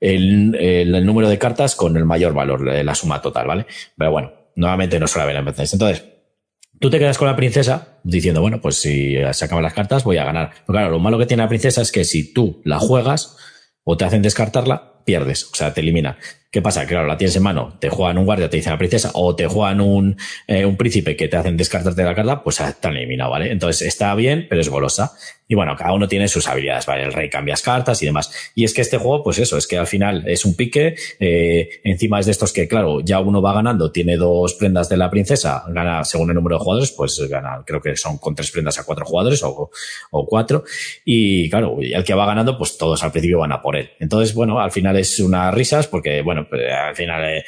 el, 0.00 0.54
el, 0.54 1.06
número 1.06 1.28
de 1.28 1.38
cartas 1.38 1.74
con 1.74 1.96
el 1.96 2.04
mayor 2.04 2.34
valor, 2.34 2.62
la 2.62 2.94
suma 2.94 3.22
total, 3.22 3.46
¿vale? 3.46 3.66
Pero 3.96 4.10
bueno, 4.10 4.32
nuevamente 4.56 5.00
no 5.00 5.06
suele 5.06 5.24
haber 5.24 5.36
empate. 5.36 5.64
Entonces, 5.72 6.04
Tú 6.80 6.90
te 6.90 6.98
quedas 6.98 7.18
con 7.18 7.28
la 7.28 7.36
princesa 7.36 7.98
diciendo, 8.02 8.40
bueno, 8.40 8.60
pues 8.60 8.76
si 8.76 9.14
se 9.32 9.48
las 9.48 9.72
cartas 9.72 10.04
voy 10.04 10.18
a 10.18 10.24
ganar. 10.24 10.50
Pero 10.66 10.78
claro, 10.78 10.90
lo 10.90 10.98
malo 10.98 11.18
que 11.18 11.26
tiene 11.26 11.42
la 11.42 11.48
princesa 11.48 11.82
es 11.82 11.92
que 11.92 12.04
si 12.04 12.32
tú 12.32 12.60
la 12.64 12.78
juegas 12.78 13.36
o 13.84 13.96
te 13.96 14.04
hacen 14.04 14.22
descartarla, 14.22 15.02
pierdes, 15.04 15.44
o 15.44 15.54
sea, 15.54 15.72
te 15.72 15.80
elimina. 15.80 16.18
¿Qué 16.54 16.62
pasa? 16.62 16.86
Claro, 16.86 17.08
la 17.08 17.16
tienes 17.16 17.34
en 17.34 17.42
mano, 17.42 17.76
te 17.80 17.88
juegan 17.88 18.16
un 18.16 18.26
guardia, 18.26 18.48
te 18.48 18.58
dicen 18.58 18.70
la 18.70 18.78
princesa, 18.78 19.10
o 19.14 19.34
te 19.34 19.48
juegan 19.48 19.80
un, 19.80 20.16
eh, 20.46 20.64
un 20.64 20.76
príncipe 20.76 21.16
que 21.16 21.26
te 21.26 21.36
hacen 21.36 21.56
descartarte 21.56 22.04
la 22.04 22.14
carta, 22.14 22.44
pues 22.44 22.60
están 22.60 22.96
eliminado, 22.96 23.32
¿vale? 23.32 23.50
Entonces 23.50 23.88
está 23.88 24.14
bien, 24.14 24.46
pero 24.48 24.60
es 24.60 24.68
golosa. 24.68 25.14
Y 25.46 25.54
bueno, 25.56 25.76
cada 25.76 25.92
uno 25.92 26.08
tiene 26.08 26.26
sus 26.28 26.48
habilidades, 26.48 26.86
¿vale? 26.86 27.04
El 27.04 27.12
rey 27.12 27.28
cambias 27.28 27.60
cartas 27.60 28.02
y 28.02 28.06
demás. 28.06 28.32
Y 28.54 28.64
es 28.64 28.72
que 28.72 28.80
este 28.80 28.96
juego, 28.96 29.22
pues 29.22 29.38
eso, 29.38 29.58
es 29.58 29.66
que 29.66 29.76
al 29.76 29.86
final 29.86 30.24
es 30.26 30.46
un 30.46 30.54
pique, 30.54 30.94
eh, 31.20 31.68
encima 31.84 32.18
es 32.18 32.26
de 32.26 32.32
estos 32.32 32.52
que, 32.52 32.66
claro, 32.66 33.00
ya 33.00 33.20
uno 33.20 33.42
va 33.42 33.52
ganando, 33.52 33.92
tiene 33.92 34.16
dos 34.16 34.54
prendas 34.54 34.88
de 34.88 34.96
la 34.96 35.10
princesa, 35.10 35.64
gana 35.68 36.02
según 36.04 36.30
el 36.30 36.36
número 36.36 36.56
de 36.56 36.64
jugadores, 36.64 36.92
pues 36.92 37.20
gana, 37.28 37.62
creo 37.66 37.82
que 37.82 37.94
son 37.96 38.16
con 38.16 38.34
tres 38.34 38.50
prendas 38.50 38.78
a 38.78 38.84
cuatro 38.84 39.04
jugadores 39.04 39.42
o, 39.42 39.70
o 40.12 40.26
cuatro. 40.26 40.64
Y 41.04 41.50
claro, 41.50 41.76
el 41.80 42.04
que 42.04 42.14
va 42.14 42.24
ganando, 42.24 42.56
pues 42.56 42.78
todos 42.78 43.02
al 43.02 43.12
principio 43.12 43.40
van 43.40 43.52
a 43.52 43.60
por 43.60 43.76
él. 43.76 43.90
Entonces, 44.00 44.34
bueno, 44.34 44.60
al 44.60 44.70
final 44.70 44.96
es 44.96 45.18
unas 45.18 45.52
risas 45.52 45.88
porque, 45.88 46.22
bueno, 46.22 46.43
al 46.52 46.94
final, 46.94 47.24
eh, 47.24 47.44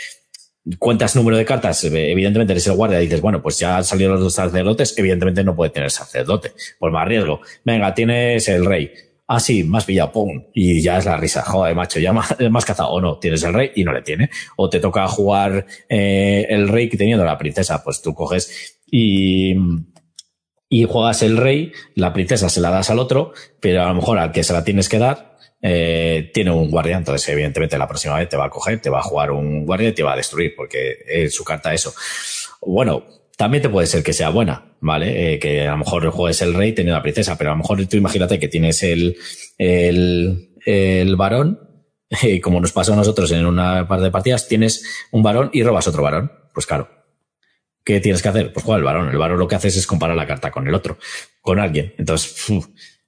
cuentas 0.78 1.14
número 1.14 1.36
de 1.36 1.44
cartas, 1.44 1.84
eh, 1.84 2.10
evidentemente 2.10 2.52
eres 2.52 2.66
el 2.66 2.74
guardia, 2.74 2.98
dices, 2.98 3.20
bueno, 3.20 3.42
pues 3.42 3.58
ya 3.58 3.76
han 3.76 3.84
salido 3.84 4.12
los 4.12 4.20
dos 4.20 4.34
sacerdotes, 4.34 4.96
evidentemente 4.98 5.44
no 5.44 5.54
puede 5.54 5.70
tener 5.70 5.90
sacerdote, 5.90 6.52
pues 6.78 6.92
más 6.92 7.06
riesgo. 7.06 7.40
Venga, 7.64 7.94
tienes 7.94 8.48
el 8.48 8.64
rey. 8.64 8.92
Ah, 9.28 9.40
sí, 9.40 9.64
más 9.64 9.84
pillado, 9.84 10.12
pum, 10.12 10.44
y 10.54 10.80
ya 10.80 10.98
es 10.98 11.04
la 11.04 11.16
risa. 11.16 11.42
Joder, 11.42 11.74
macho, 11.74 11.98
ya 11.98 12.12
más, 12.12 12.36
más 12.50 12.64
cazado. 12.64 12.90
O 12.90 13.00
no, 13.00 13.18
tienes 13.18 13.42
el 13.42 13.54
rey 13.54 13.72
y 13.74 13.82
no 13.82 13.92
le 13.92 14.02
tiene. 14.02 14.30
O 14.56 14.70
te 14.70 14.78
toca 14.78 15.06
jugar 15.08 15.66
eh, 15.88 16.46
el 16.48 16.68
rey 16.68 16.88
teniendo 16.88 17.24
la 17.24 17.36
princesa, 17.36 17.82
pues 17.82 18.00
tú 18.02 18.14
coges 18.14 18.78
y, 18.86 19.54
y 20.68 20.84
juegas 20.84 21.22
el 21.22 21.36
rey, 21.36 21.72
la 21.96 22.12
princesa 22.12 22.48
se 22.48 22.60
la 22.60 22.70
das 22.70 22.90
al 22.90 23.00
otro, 23.00 23.32
pero 23.60 23.82
a 23.82 23.88
lo 23.88 23.94
mejor 23.94 24.18
al 24.18 24.30
que 24.30 24.44
se 24.44 24.52
la 24.52 24.62
tienes 24.62 24.88
que 24.88 24.98
dar, 24.98 25.35
eh, 25.68 26.30
tiene 26.32 26.52
un 26.52 26.70
guardia, 26.70 26.96
entonces 26.96 27.28
evidentemente 27.28 27.76
la 27.76 27.88
próxima 27.88 28.16
vez 28.16 28.28
te 28.28 28.36
va 28.36 28.46
a 28.46 28.50
coger, 28.50 28.80
te 28.80 28.88
va 28.88 29.00
a 29.00 29.02
jugar 29.02 29.32
un 29.32 29.66
guardia 29.66 29.88
y 29.88 29.92
te 29.92 30.04
va 30.04 30.12
a 30.12 30.16
destruir, 30.16 30.54
porque 30.56 30.98
es 31.06 31.34
su 31.34 31.42
carta 31.42 31.74
eso. 31.74 31.92
Bueno, 32.60 33.04
también 33.36 33.62
te 33.62 33.68
puede 33.68 33.86
ser 33.86 34.02
que 34.02 34.12
sea 34.12 34.30
buena, 34.30 34.76
¿vale? 34.80 35.34
Eh, 35.34 35.38
que 35.40 35.66
a 35.66 35.72
lo 35.72 35.78
mejor 35.78 36.08
juegues 36.10 36.40
el 36.42 36.54
rey 36.54 36.72
teniendo 36.72 36.96
la 36.96 37.02
princesa, 37.02 37.36
pero 37.36 37.50
a 37.50 37.54
lo 37.54 37.58
mejor 37.58 37.84
tú 37.86 37.96
imagínate 37.96 38.38
que 38.38 38.48
tienes 38.48 38.82
el, 38.84 39.16
el, 39.58 40.54
el 40.64 41.16
varón, 41.16 41.60
y 42.22 42.40
como 42.40 42.60
nos 42.60 42.72
pasó 42.72 42.92
a 42.92 42.96
nosotros 42.96 43.32
en 43.32 43.44
una 43.44 43.88
par 43.88 44.00
de 44.00 44.10
partidas, 44.10 44.46
tienes 44.46 45.06
un 45.10 45.22
varón 45.22 45.50
y 45.52 45.62
robas 45.62 45.88
otro 45.88 46.02
varón. 46.02 46.30
Pues 46.54 46.66
claro. 46.66 46.88
¿Qué 47.84 48.00
tienes 48.00 48.22
que 48.22 48.28
hacer? 48.28 48.52
Pues 48.52 48.64
jugar 48.64 48.78
el 48.78 48.84
varón. 48.84 49.08
El 49.10 49.18
varón 49.18 49.38
lo 49.38 49.46
que 49.46 49.54
haces 49.54 49.76
es 49.76 49.86
comparar 49.86 50.16
la 50.16 50.26
carta 50.26 50.50
con 50.50 50.66
el 50.66 50.74
otro, 50.74 50.98
con 51.40 51.60
alguien. 51.60 51.94
Entonces, 51.98 52.46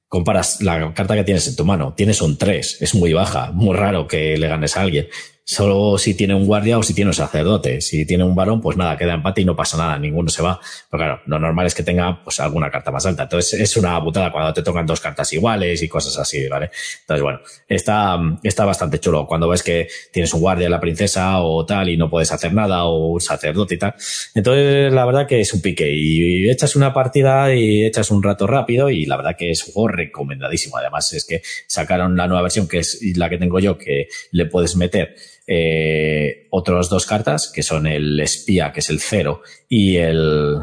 comparas 0.09 0.61
la 0.63 0.95
carta 0.95 1.15
que 1.15 1.25
tienes 1.25 1.47
en 1.47 1.57
tu 1.57 1.65
mano, 1.65 1.95
tienes 1.95 2.21
un 2.23 2.37
3, 2.37 2.79
es 2.81 2.95
muy 2.95 3.13
baja, 3.13 3.53
muy 3.53 3.77
raro 3.77 4.07
que 4.07 4.37
le 4.37 4.49
ganes 4.49 4.77
a 4.77 4.83
alguien. 4.83 5.09
Solo 5.51 5.97
si 5.97 6.13
tiene 6.13 6.35
un 6.35 6.45
guardia 6.45 6.77
o 6.77 6.83
si 6.83 6.93
tiene 6.93 7.09
un 7.09 7.15
sacerdote. 7.15 7.81
Si 7.81 8.05
tiene 8.05 8.23
un 8.23 8.35
varón, 8.35 8.61
pues 8.61 8.77
nada, 8.77 8.99
queda 8.99 9.15
empate 9.15 9.41
y 9.41 9.45
no 9.47 9.57
pasa 9.57 9.79
nada, 9.79 9.99
ninguno 9.99 10.29
se 10.29 10.43
va. 10.43 10.61
Pero 10.91 11.03
claro, 11.03 11.23
lo 11.25 11.39
normal 11.39 11.67
es 11.67 11.75
que 11.75 11.83
tenga 11.83 12.23
pues 12.23 12.39
alguna 12.41 12.71
carta 12.71 12.91
más 12.91 13.07
alta. 13.07 13.23
Entonces 13.23 13.59
es 13.59 13.77
una 13.79 13.99
putada 14.05 14.31
cuando 14.31 14.53
te 14.53 14.63
tocan 14.63 14.85
dos 14.85 15.01
cartas 15.01 15.33
iguales 15.33 15.83
y 15.83 15.89
cosas 15.89 16.19
así, 16.19 16.47
¿vale? 16.49 16.71
Entonces 17.01 17.23
bueno, 17.23 17.41
está, 17.67 18.19
está 18.43 18.67
bastante 18.67 19.01
chulo. 19.01 19.27
Cuando 19.27 19.49
ves 19.49 19.63
que 19.63 19.89
tienes 20.13 20.35
un 20.35 20.43
guardia, 20.43 20.69
la 20.69 20.81
princesa 20.81 21.41
o 21.41 21.65
tal 21.65 21.89
y 21.89 21.97
no 21.97 22.11
puedes 22.11 22.31
hacer 22.31 22.53
nada 22.53 22.85
o 22.85 23.13
un 23.13 23.21
sacerdote 23.23 23.77
y 23.77 23.79
tal. 23.79 23.95
Entonces 24.35 24.93
la 24.93 25.07
verdad 25.07 25.27
que 25.27 25.41
es 25.41 25.55
un 25.55 25.63
pique 25.63 25.91
y 25.91 26.51
echas 26.51 26.77
una 26.77 26.93
partida 26.93 27.55
y 27.55 27.87
echas 27.87 28.11
un 28.11 28.23
rato 28.23 28.47
rápido 28.47 28.91
y 28.91 29.07
la 29.07 29.17
verdad 29.17 29.35
que 29.35 29.51
es 29.51 29.67
un 29.67 29.73
juego 29.73 29.89
recomendadísimo. 29.89 30.77
Además 30.77 31.11
es 31.15 31.25
que 31.25 31.41
sacaron 31.67 32.19
la 32.19 32.29
nueva 32.29 32.43
versión 32.43 32.69
que 32.69 32.81
es 32.81 33.01
la 33.17 33.31
que 33.31 33.39
tengo 33.39 33.59
yo 33.61 33.79
que 33.79 34.09
le 34.33 34.45
puedes 34.45 34.77
meter 34.77 35.17
eh, 35.49 36.47
otros 36.51 36.91
dos 36.91 37.07
cartas, 37.07 37.51
que 37.53 37.63
son 37.63 37.87
el 37.87 38.21
espía, 38.21 38.71
que 38.71 38.81
es 38.81 38.91
el 38.91 39.01
cero, 39.01 39.41
y 39.69 39.97
el, 39.97 40.59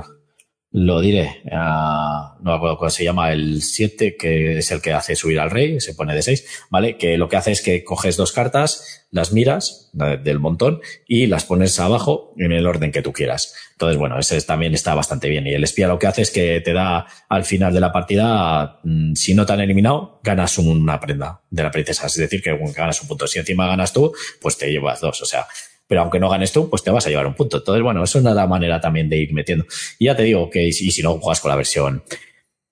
lo 0.78 1.00
diré, 1.00 1.42
uh, 1.46 2.44
no 2.44 2.54
acuerdo 2.54 2.78
cómo 2.78 2.90
se 2.90 3.06
llama, 3.06 3.32
el 3.32 3.62
7, 3.62 4.18
que 4.18 4.58
es 4.58 4.72
el 4.72 4.82
que 4.82 4.92
hace 4.92 5.16
subir 5.16 5.40
al 5.40 5.50
rey, 5.50 5.80
se 5.80 5.94
pone 5.94 6.14
de 6.14 6.22
6, 6.22 6.68
¿vale? 6.70 6.98
Que 6.98 7.18
lo 7.18 7.30
que 7.30 7.38
hace 7.38 7.54
es 7.54 7.62
que 7.62 7.86
coges 7.86 8.18
dos 8.18 8.34
cartas, 8.34 9.06
las 9.10 9.32
miras 9.32 9.90
del 9.94 10.40
montón 10.40 10.82
y 11.08 11.28
las 11.28 11.46
pones 11.46 11.80
abajo 11.80 12.34
en 12.38 12.52
el 12.52 12.68
orden 12.68 12.92
que 12.92 13.02
tú 13.02 13.14
quieras. 13.14 13.54
Entonces, 13.72 13.98
bueno, 13.98 14.20
ese 14.20 14.42
también 14.42 14.74
está 14.74 14.94
bastante 14.94 15.30
bien. 15.30 15.48
Y 15.48 15.54
el 15.54 15.64
espía 15.64 15.88
lo 15.88 15.98
que 15.98 16.08
hace 16.08 16.24
es 16.24 16.32
que 16.32 16.60
te 16.60 16.74
da 16.74 17.08
al 17.30 17.46
final 17.46 17.74
de 17.74 17.80
la 17.80 17.94
partida, 17.94 18.82
mm, 18.84 19.14
si 19.14 19.34
no 19.34 19.46
te 19.46 19.54
han 19.54 19.62
eliminado, 19.62 20.20
ganas 20.24 20.58
una 20.58 21.00
prenda 21.00 21.40
de 21.50 21.64
la 21.64 21.72
princesa. 21.72 22.08
Es 22.08 22.16
decir, 22.16 22.42
que 22.42 22.58
ganas 22.76 23.02
un 23.02 23.08
punto. 23.08 23.28
Si 23.28 23.40
encima 23.40 23.68
ganas 23.68 23.94
tú, 23.94 24.14
pues 24.42 24.58
te 24.58 24.70
llevas 24.70 25.00
dos. 25.00 25.22
O 25.22 25.26
sea, 25.26 25.48
pero 25.88 26.02
aunque 26.02 26.20
no 26.20 26.30
ganes 26.30 26.52
tú, 26.52 26.70
pues 26.70 26.84
te 26.84 26.92
vas 26.92 27.06
a 27.06 27.10
llevar 27.10 27.28
un 27.28 27.36
punto. 27.36 27.58
Entonces, 27.58 27.84
bueno, 27.84 28.04
eso 28.04 28.20
es 28.20 28.26
una 28.26 28.48
manera 28.48 28.80
también 28.80 29.10
de 29.10 29.18
ir 29.18 29.34
metiendo. 29.34 29.66
Y 30.00 30.06
ya 30.06 30.16
te 30.16 30.24
digo 30.24 30.50
que, 30.50 30.68
y 30.68 30.72
si 30.72 31.02
no 31.02 31.20
juegas 31.20 31.42
con 31.42 31.50
la 31.50 31.56
versión 31.56 32.04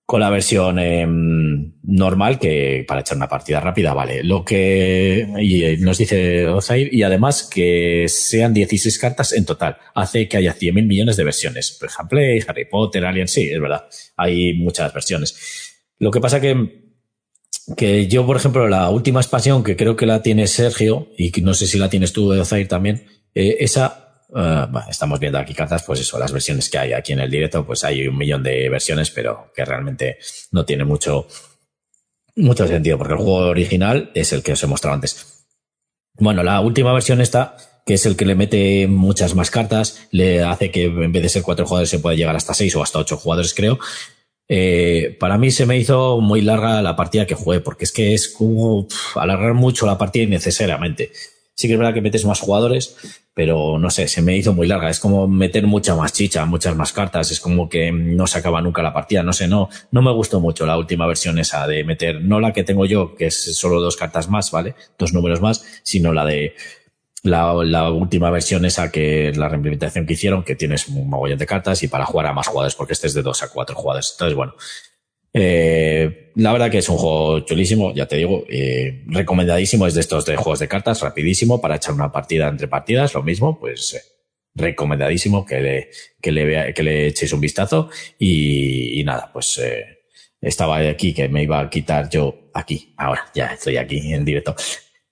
con 0.06 0.20
la 0.20 0.30
versión 0.30 0.80
em, 0.80 1.74
normal 1.84 2.38
que 2.38 2.84
para 2.88 3.02
echar 3.02 3.18
una 3.18 3.30
partida 3.30 3.60
rápida, 3.62 3.94
vale. 3.94 4.24
Lo 4.24 4.44
que 4.44 5.28
y 5.40 5.64
eh, 5.64 5.78
nos 5.78 5.98
dice 5.98 6.46
Ozair, 6.48 6.94
y 6.94 7.04
además 7.04 7.50
que 7.52 8.06
sean 8.10 8.54
16 8.54 9.00
cartas 9.00 9.34
en 9.34 9.46
total, 9.46 9.78
hace 9.96 10.28
que 10.28 10.38
haya 10.38 10.54
100.000 10.56 10.86
millones 10.86 11.16
de 11.16 11.24
versiones. 11.24 11.78
Por 11.80 11.90
ejemplo, 11.90 12.20
Harry 12.48 12.66
Potter, 12.66 13.06
Alien, 13.06 13.28
sí, 13.28 13.50
es 13.50 13.60
verdad, 13.60 13.86
hay 14.18 14.54
muchas 14.54 14.94
versiones. 14.94 15.74
Lo 16.00 16.12
que 16.12 16.20
pasa 16.20 16.42
que 16.42 16.83
que 17.78 18.08
yo, 18.08 18.26
por 18.26 18.38
ejemplo, 18.38 18.68
la 18.68 18.90
última 18.90 19.22
expansión 19.22 19.64
que 19.64 19.76
creo 19.76 19.96
que 19.96 20.06
la 20.06 20.22
tiene 20.22 20.48
Sergio, 20.48 21.10
y 21.18 21.32
que 21.32 21.42
no 21.42 21.54
sé 21.54 21.68
si 21.68 21.78
la 21.78 21.90
tienes 21.90 22.14
tú, 22.14 22.32
Ozair, 22.32 22.68
también, 22.68 23.06
eh, 23.34 23.58
esa 23.60 24.04
Uh, 24.36 24.66
estamos 24.90 25.20
viendo 25.20 25.38
aquí 25.38 25.54
cartas, 25.54 25.84
pues 25.84 26.00
eso, 26.00 26.18
las 26.18 26.32
versiones 26.32 26.68
que 26.68 26.80
hay 26.80 26.92
aquí 26.92 27.14
en 27.14 27.20
el 27.20 27.30
directo, 27.30 27.64
pues 27.64 27.84
hay 27.84 28.08
un 28.08 28.18
millón 28.18 28.42
de 28.42 28.68
versiones, 28.68 29.12
pero 29.12 29.52
que 29.56 29.64
realmente 29.64 30.18
no 30.52 30.66
tiene 30.66 30.86
mucho, 30.86 31.28
mucho 32.36 32.68
sentido, 32.68 32.98
porque 32.98 33.14
el 33.14 33.20
juego 33.20 33.50
original 33.50 34.10
es 34.16 34.34
el 34.34 34.42
que 34.42 34.54
os 34.54 34.64
he 34.64 34.66
mostrado 34.66 34.96
antes. 34.96 35.46
Bueno, 36.16 36.42
la 36.42 36.62
última 36.62 36.92
versión 36.94 37.22
está, 37.22 37.58
que 37.86 37.94
es 37.94 38.08
el 38.08 38.16
que 38.16 38.26
le 38.26 38.34
mete 38.34 38.88
muchas 38.88 39.36
más 39.36 39.52
cartas, 39.52 40.08
le 40.10 40.42
hace 40.42 40.72
que 40.72 40.86
en 40.86 41.12
vez 41.12 41.22
de 41.22 41.30
ser 41.30 41.44
cuatro 41.44 41.68
jugadores 41.68 41.92
se 41.92 42.00
pueda 42.00 42.16
llegar 42.16 42.36
hasta 42.36 42.56
seis 42.56 42.76
o 42.76 42.82
hasta 42.82 42.98
ocho 42.98 43.18
jugadores, 43.18 43.54
creo. 43.54 43.78
Eh, 44.48 45.16
para 45.20 45.38
mí 45.38 45.52
se 45.52 45.66
me 45.66 45.78
hizo 45.78 46.20
muy 46.20 46.42
larga 46.42 46.82
la 46.82 46.96
partida 46.96 47.26
que 47.26 47.36
jugué, 47.36 47.60
porque 47.60 47.86
es 47.86 47.92
que 47.92 48.14
es 48.14 48.28
como 48.28 48.88
alargar 49.16 49.54
mucho 49.54 49.86
la 49.86 49.98
partida 49.98 50.24
innecesariamente. 50.24 51.12
Sí 51.56 51.68
que 51.68 51.74
es 51.74 51.80
verdad 51.80 51.94
que 51.94 52.02
metes 52.02 52.26
más 52.26 52.40
jugadores, 52.40 52.96
pero 53.36 53.78
no 53.78 53.90
sé, 53.92 54.08
se 54.08 54.22
me 54.22 54.36
hizo 54.36 54.54
muy 54.54 54.68
larga. 54.68 54.90
Es 54.90 55.00
como 55.00 55.28
meter 55.28 55.68
mucha 55.68 55.96
más 55.96 56.12
chicha, 56.12 56.46
muchas 56.46 56.76
más 56.76 56.94
cartas. 56.94 57.32
Es 57.32 57.40
como 57.40 57.70
que 57.70 57.92
no 57.92 58.26
se 58.26 58.40
acaba 58.40 58.62
nunca 58.62 58.82
la 58.82 58.94
partida. 58.94 59.24
No 59.24 59.34
sé, 59.34 59.48
no, 59.48 59.70
no 59.92 60.02
me 60.02 60.12
gustó 60.12 60.40
mucho 60.40 60.66
la 60.66 60.78
última 60.78 61.06
versión 61.06 61.38
esa 61.38 61.68
de 61.68 61.84
meter, 61.84 62.22
no 62.22 62.40
la 62.40 62.54
que 62.54 62.64
tengo 62.64 62.86
yo, 62.86 63.16
que 63.16 63.28
es 63.28 63.56
solo 63.56 63.80
dos 63.80 63.98
cartas 63.98 64.30
más, 64.30 64.52
¿vale? 64.52 64.76
Dos 64.98 65.14
números 65.14 65.42
más, 65.42 65.64
sino 65.84 66.12
la 66.12 66.26
de 66.26 66.56
la, 67.24 67.54
la 67.64 67.90
última 67.90 68.30
versión 68.30 68.66
esa 68.66 68.92
que 68.92 69.32
la 69.34 69.48
reimplementación 69.48 70.06
que 70.06 70.14
hicieron, 70.14 70.44
que 70.44 70.56
tienes 70.56 70.88
un 70.90 71.10
mogollón 71.10 71.40
de 71.40 71.46
cartas 71.46 71.82
y 71.82 71.88
para 71.88 72.06
jugar 72.06 72.28
a 72.28 72.34
más 72.34 72.48
jugadores, 72.48 72.76
porque 72.76 72.94
este 72.94 73.08
es 73.08 73.14
de 73.14 73.22
dos 73.22 73.42
a 73.42 73.50
cuatro 73.50 73.76
jugadores. 73.76 74.12
Entonces, 74.14 74.36
bueno, 74.36 74.54
eh, 75.34 76.32
la 76.36 76.52
verdad 76.52 76.70
que 76.70 76.80
es 76.80 76.90
un 76.90 76.98
juego 76.98 77.40
chulísimo, 77.40 77.94
ya 77.94 78.08
te 78.08 78.18
digo, 78.18 78.44
eh, 78.50 79.04
recomendadísimo, 79.08 79.88
es 79.88 79.94
de 79.94 80.02
estos 80.02 80.26
de 80.26 80.36
juegos 80.36 80.60
de 80.60 80.68
cartas, 80.68 81.02
rapidísimo 81.02 81.62
para 81.62 81.78
echar 81.78 81.94
una 81.94 82.12
partida 82.12 82.50
entre 82.50 82.68
partidas, 82.68 83.14
lo 83.14 83.24
mismo, 83.24 83.58
pues 83.58 83.94
eh, 83.94 84.02
recomendadísimo 84.54 85.46
que 85.46 85.62
le, 85.62 85.90
que 86.22 86.32
le 86.32 86.46
vea, 86.46 86.74
que 86.74 86.84
le 86.84 87.08
echéis 87.08 87.32
un 87.32 87.42
vistazo 87.42 87.90
y, 88.20 89.00
y 89.00 89.04
nada, 89.06 89.32
pues 89.32 89.58
eh, 89.60 90.04
estaba 90.42 90.78
aquí 90.78 91.14
que 91.14 91.30
me 91.30 91.42
iba 91.44 91.62
a 91.62 91.70
quitar 91.70 92.10
yo 92.10 92.50
aquí, 92.54 92.94
ahora 92.98 93.26
ya 93.34 93.48
estoy 93.48 93.78
aquí 93.78 94.14
en 94.14 94.26
directo. 94.26 94.56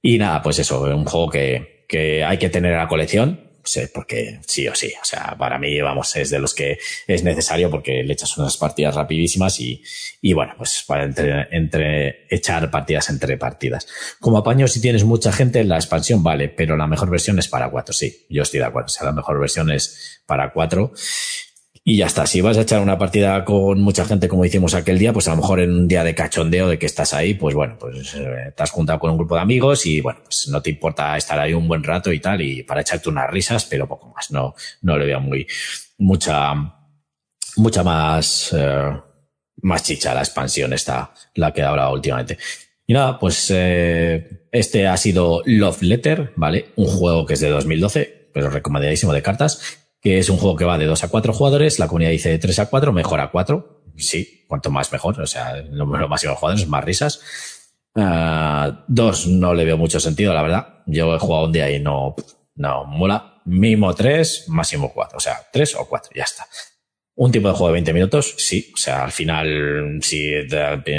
Y 0.01 0.17
nada, 0.17 0.41
pues 0.41 0.59
eso, 0.59 0.81
un 0.81 1.05
juego 1.05 1.29
que, 1.29 1.70
que 1.91 2.23
hay 2.23 2.37
que 2.37 2.49
tener 2.49 2.71
en 2.71 2.77
la 2.77 2.87
colección, 2.87 3.51
sé, 3.65 3.89
porque 3.93 4.39
sí 4.47 4.65
o 4.69 4.73
sí. 4.73 4.93
O 5.01 5.03
sea, 5.03 5.35
para 5.37 5.59
mí, 5.59 5.81
vamos, 5.81 6.15
es 6.15 6.29
de 6.29 6.39
los 6.39 6.55
que 6.55 6.79
es 7.05 7.23
necesario 7.23 7.69
porque 7.69 8.01
le 8.01 8.13
echas 8.13 8.37
unas 8.37 8.55
partidas 8.55 8.95
rapidísimas 8.95 9.59
y, 9.59 9.83
y 10.21 10.31
bueno, 10.31 10.53
pues 10.57 10.85
para 10.87 11.03
entre, 11.03 11.49
entre 11.51 12.27
echar 12.29 12.71
partidas 12.71 13.09
entre 13.09 13.35
partidas. 13.37 13.89
Como 14.21 14.37
apaño, 14.37 14.69
si 14.69 14.79
tienes 14.79 15.03
mucha 15.03 15.33
gente, 15.33 15.65
la 15.65 15.75
expansión 15.75 16.23
vale, 16.23 16.47
pero 16.47 16.77
la 16.77 16.87
mejor 16.87 17.09
versión 17.09 17.37
es 17.39 17.49
para 17.49 17.69
cuatro, 17.69 17.93
sí. 17.93 18.25
Yo 18.29 18.43
estoy 18.43 18.61
de 18.61 18.67
acuerdo. 18.67 18.85
O 18.85 18.89
sea, 18.89 19.05
la 19.07 19.11
mejor 19.11 19.37
versión 19.37 19.69
es 19.69 20.21
para 20.25 20.53
cuatro. 20.53 20.93
Y 21.83 21.97
ya 21.97 22.05
está. 22.05 22.27
Si 22.27 22.41
vas 22.41 22.57
a 22.57 22.61
echar 22.61 22.79
una 22.81 22.99
partida 22.99 23.43
con 23.43 23.81
mucha 23.81 24.05
gente 24.05 24.27
como 24.27 24.45
hicimos 24.45 24.75
aquel 24.75 24.99
día, 24.99 25.13
pues 25.13 25.27
a 25.27 25.31
lo 25.31 25.37
mejor 25.37 25.61
en 25.61 25.71
un 25.71 25.87
día 25.87 26.03
de 26.03 26.13
cachondeo 26.13 26.67
de 26.67 26.77
que 26.77 26.85
estás 26.85 27.13
ahí, 27.15 27.33
pues 27.33 27.55
bueno, 27.55 27.75
pues 27.79 28.13
eh, 28.13 28.53
te 28.55 28.63
has 28.63 28.69
juntado 28.69 28.99
con 28.99 29.09
un 29.09 29.17
grupo 29.17 29.33
de 29.33 29.41
amigos 29.41 29.87
y 29.87 29.99
bueno, 29.99 30.19
pues 30.23 30.47
no 30.49 30.61
te 30.61 30.69
importa 30.69 31.17
estar 31.17 31.39
ahí 31.39 31.53
un 31.53 31.67
buen 31.67 31.83
rato 31.83 32.13
y 32.13 32.19
tal, 32.19 32.41
y 32.41 32.61
para 32.61 32.81
echarte 32.81 33.09
unas 33.09 33.31
risas, 33.31 33.65
pero 33.65 33.87
poco 33.87 34.13
más. 34.15 34.29
No, 34.29 34.53
no 34.83 34.95
le 34.95 35.07
veo 35.07 35.19
muy, 35.19 35.47
mucha, 35.97 36.53
mucha 37.55 37.83
más, 37.83 38.53
eh, 38.55 38.91
más 39.63 39.81
chicha 39.81 40.13
la 40.13 40.21
expansión 40.21 40.73
esta, 40.73 41.11
la 41.33 41.51
que 41.51 41.63
ahora 41.63 41.89
últimamente. 41.89 42.37
Y 42.85 42.93
nada, 42.93 43.17
pues 43.17 43.47
eh, 43.49 44.47
este 44.51 44.87
ha 44.87 44.97
sido 44.97 45.41
Love 45.45 45.81
Letter, 45.81 46.33
¿vale? 46.35 46.73
Un 46.75 46.87
juego 46.87 47.25
que 47.25 47.33
es 47.33 47.39
de 47.39 47.49
2012, 47.49 48.29
pero 48.33 48.51
recomendadísimo 48.51 49.13
de 49.13 49.23
cartas 49.23 49.80
que 50.01 50.17
es 50.17 50.29
un 50.29 50.37
juego 50.37 50.55
que 50.55 50.65
va 50.65 50.77
de 50.77 50.85
2 50.85 51.03
a 51.03 51.07
4 51.09 51.33
jugadores, 51.33 51.79
la 51.79 51.87
comunidad 51.87 52.11
dice 52.11 52.29
de 52.29 52.39
3 52.39 52.59
a 52.59 52.65
4, 52.69 52.91
mejor 52.91 53.19
a 53.19 53.31
4. 53.31 53.83
Sí, 53.97 54.45
cuanto 54.47 54.71
más 54.71 54.91
mejor, 54.91 55.21
o 55.21 55.27
sea, 55.27 55.57
el 55.57 55.75
número 55.75 56.09
máximo 56.09 56.33
de 56.33 56.39
jugadores, 56.39 56.67
más 56.67 56.83
risas. 56.83 57.21
Uh, 57.93 58.73
dos, 58.87 59.27
no 59.27 59.53
le 59.53 59.65
veo 59.65 59.77
mucho 59.77 59.99
sentido, 59.99 60.33
la 60.33 60.41
verdad. 60.41 60.83
Yo 60.87 61.13
he 61.13 61.19
jugado 61.19 61.45
un 61.45 61.51
día 61.51 61.69
y 61.69 61.79
no, 61.79 62.15
no, 62.55 62.85
mola. 62.85 63.41
Mínimo 63.45 63.93
3, 63.93 64.45
máximo 64.49 64.91
4, 64.93 65.17
o 65.17 65.19
sea, 65.19 65.39
3 65.51 65.75
o 65.75 65.87
4, 65.87 66.11
ya 66.15 66.23
está. 66.23 66.47
Un 67.15 67.31
tipo 67.31 67.47
de 67.47 67.53
juego 67.53 67.67
de 67.67 67.73
20 67.73 67.93
minutos, 67.93 68.33
sí. 68.37 68.71
O 68.73 68.77
sea, 68.77 69.03
al 69.03 69.11
final, 69.11 69.99
si 70.01 70.31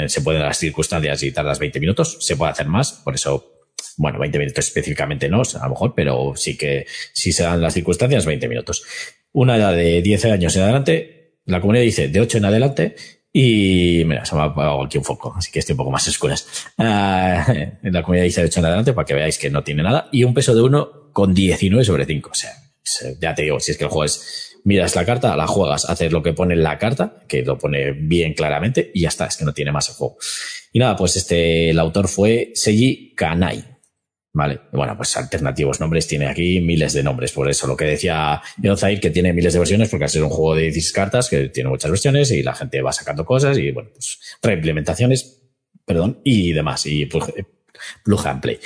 se 0.07 0.21
pueden 0.21 0.41
las 0.41 0.57
circunstancias 0.57 1.23
y 1.23 1.31
tardas 1.31 1.59
20 1.59 1.79
minutos, 1.79 2.17
se 2.21 2.37
puede 2.37 2.51
hacer 2.51 2.67
más. 2.67 2.93
Por 2.93 3.15
eso 3.15 3.52
bueno, 3.97 4.19
20 4.19 4.39
minutos 4.39 4.65
específicamente 4.65 5.29
no, 5.29 5.41
a 5.41 5.63
lo 5.63 5.69
mejor, 5.69 5.93
pero 5.95 6.33
sí 6.35 6.57
que 6.57 6.85
si 7.13 7.31
se 7.31 7.43
dan 7.43 7.61
las 7.61 7.73
circunstancias, 7.73 8.25
20 8.25 8.47
minutos. 8.47 8.83
Una 9.31 9.57
edad 9.57 9.75
de 9.75 10.01
10 10.01 10.25
años 10.25 10.55
en 10.55 10.61
adelante, 10.63 11.39
la 11.45 11.59
comunidad 11.61 11.83
dice 11.83 12.07
de 12.07 12.19
8 12.21 12.37
en 12.37 12.45
adelante, 12.45 12.95
y 13.35 14.03
mira, 14.05 14.23
se 14.25 14.35
me 14.35 14.41
ha 14.41 14.45
apagado 14.45 14.83
aquí 14.83 14.99
un 14.99 15.03
foco, 15.03 15.33
así 15.35 15.51
que 15.51 15.59
estoy 15.59 15.73
un 15.73 15.77
poco 15.77 15.91
más 15.91 16.07
escuras. 16.07 16.47
Uh, 16.77 16.83
la 17.83 18.03
comunidad 18.03 18.25
dice 18.25 18.41
de 18.41 18.47
8 18.47 18.59
en 18.59 18.65
adelante 18.65 18.93
para 18.93 19.05
que 19.05 19.15
veáis 19.15 19.39
que 19.39 19.49
no 19.49 19.63
tiene 19.63 19.81
nada. 19.81 20.07
Y 20.11 20.23
un 20.23 20.35
peso 20.35 20.53
de 20.53 20.61
1 20.61 21.09
con 21.11 21.33
19 21.33 21.83
sobre 21.83 22.05
5. 22.05 22.29
O 22.29 22.35
sea, 22.35 22.51
ya 23.19 23.33
te 23.33 23.41
digo, 23.41 23.59
si 23.59 23.71
es 23.71 23.77
que 23.77 23.85
el 23.85 23.89
juego 23.89 24.05
es, 24.05 24.59
miras 24.63 24.95
la 24.95 25.03
carta, 25.03 25.35
la 25.35 25.47
juegas, 25.47 25.89
haces 25.89 26.11
lo 26.11 26.21
que 26.21 26.33
pone 26.33 26.53
en 26.53 26.63
la 26.63 26.77
carta, 26.77 27.23
que 27.27 27.41
lo 27.43 27.57
pone 27.57 27.91
bien 27.91 28.33
claramente, 28.33 28.91
y 28.93 29.01
ya 29.01 29.09
está, 29.09 29.25
es 29.25 29.37
que 29.37 29.45
no 29.45 29.53
tiene 29.53 29.71
más 29.71 29.89
el 29.89 29.95
juego. 29.95 30.17
Y 30.71 30.79
nada, 30.79 30.95
pues 30.95 31.15
este, 31.15 31.71
el 31.71 31.79
autor 31.79 32.07
fue 32.07 32.51
Seiji 32.53 33.13
Kanai. 33.15 33.72
Vale, 34.35 34.61
bueno, 34.71 34.97
pues 34.97 35.15
alternativos 35.15 35.79
nombres 35.79 36.07
tiene 36.07 36.25
aquí 36.25 36.59
miles 36.59 36.93
de 36.93 37.03
nombres, 37.03 37.31
por 37.31 37.47
eso 37.47 37.67
lo 37.67 37.77
que 37.77 37.85
decía 37.85 38.41
Zair 38.77 38.99
que 38.99 39.11
tiene 39.11 39.31
miles 39.31 39.53
de 39.53 39.59
versiones, 39.59 39.89
porque 39.89 40.05
es 40.05 40.15
un 40.15 40.29
juego 40.29 40.55
de 40.55 40.71
10 40.71 40.91
cartas 40.91 41.29
que 41.29 41.49
tiene 41.49 41.69
muchas 41.69 41.91
versiones 41.91 42.31
y 42.31 42.41
la 42.41 42.55
gente 42.55 42.81
va 42.81 42.91
sacando 42.91 43.25
cosas 43.25 43.59
y 43.59 43.69
bueno, 43.69 43.91
pues 43.93 44.19
reimplementaciones, 44.41 45.39
perdón, 45.85 46.19
y 46.23 46.51
demás, 46.51 46.83
y 46.87 47.05
plug, 47.05 48.27
and 48.27 48.41
play, 48.41 48.59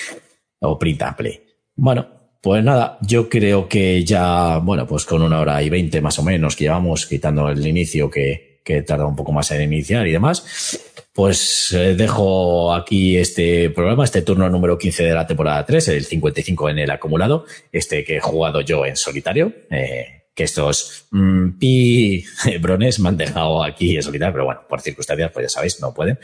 o 0.61 0.79
print 0.79 1.01
and 1.01 1.17
play. 1.17 1.41
Bueno, 1.75 2.07
pues 2.41 2.63
nada, 2.63 2.97
yo 3.01 3.27
creo 3.27 3.67
que 3.67 4.05
ya, 4.05 4.59
bueno, 4.59 4.87
pues 4.87 5.03
con 5.03 5.21
una 5.21 5.41
hora 5.41 5.61
y 5.61 5.69
veinte 5.69 5.99
más 5.99 6.17
o 6.17 6.23
menos 6.23 6.55
que 6.55 6.63
llevamos, 6.63 7.05
quitando 7.07 7.49
el 7.49 7.67
inicio 7.67 8.09
que, 8.09 8.61
que 8.63 8.83
tarda 8.83 9.05
un 9.05 9.17
poco 9.17 9.33
más 9.33 9.51
en 9.51 9.63
iniciar 9.63 10.07
y 10.07 10.13
demás, 10.13 10.79
pues 11.17 11.73
eh, 11.73 11.95
dejo 11.95 12.71
aquí 12.75 13.17
este 13.17 13.71
programa, 13.71 14.03
este 14.03 14.21
turno 14.21 14.47
número 14.51 14.77
15 14.77 15.03
de 15.03 15.15
la 15.15 15.25
temporada 15.25 15.65
3, 15.65 15.87
el 15.87 16.05
55 16.05 16.69
en 16.69 16.77
el 16.77 16.91
acumulado, 16.91 17.43
este 17.71 18.03
que 18.03 18.17
he 18.17 18.19
jugado 18.19 18.61
yo 18.61 18.85
en 18.85 18.95
solitario. 18.95 19.51
Eh, 19.71 20.25
que 20.35 20.43
estos 20.43 21.07
mm, 21.09 21.57
pi 21.57 22.23
me 22.99 23.09
han 23.09 23.17
dejado 23.17 23.63
aquí 23.63 23.95
en 23.95 24.03
solitario, 24.03 24.31
pero 24.31 24.45
bueno, 24.45 24.61
por 24.69 24.79
circunstancias, 24.79 25.31
pues 25.33 25.45
ya 25.45 25.49
sabéis, 25.49 25.81
no 25.81 25.91
pueden. 25.91 26.19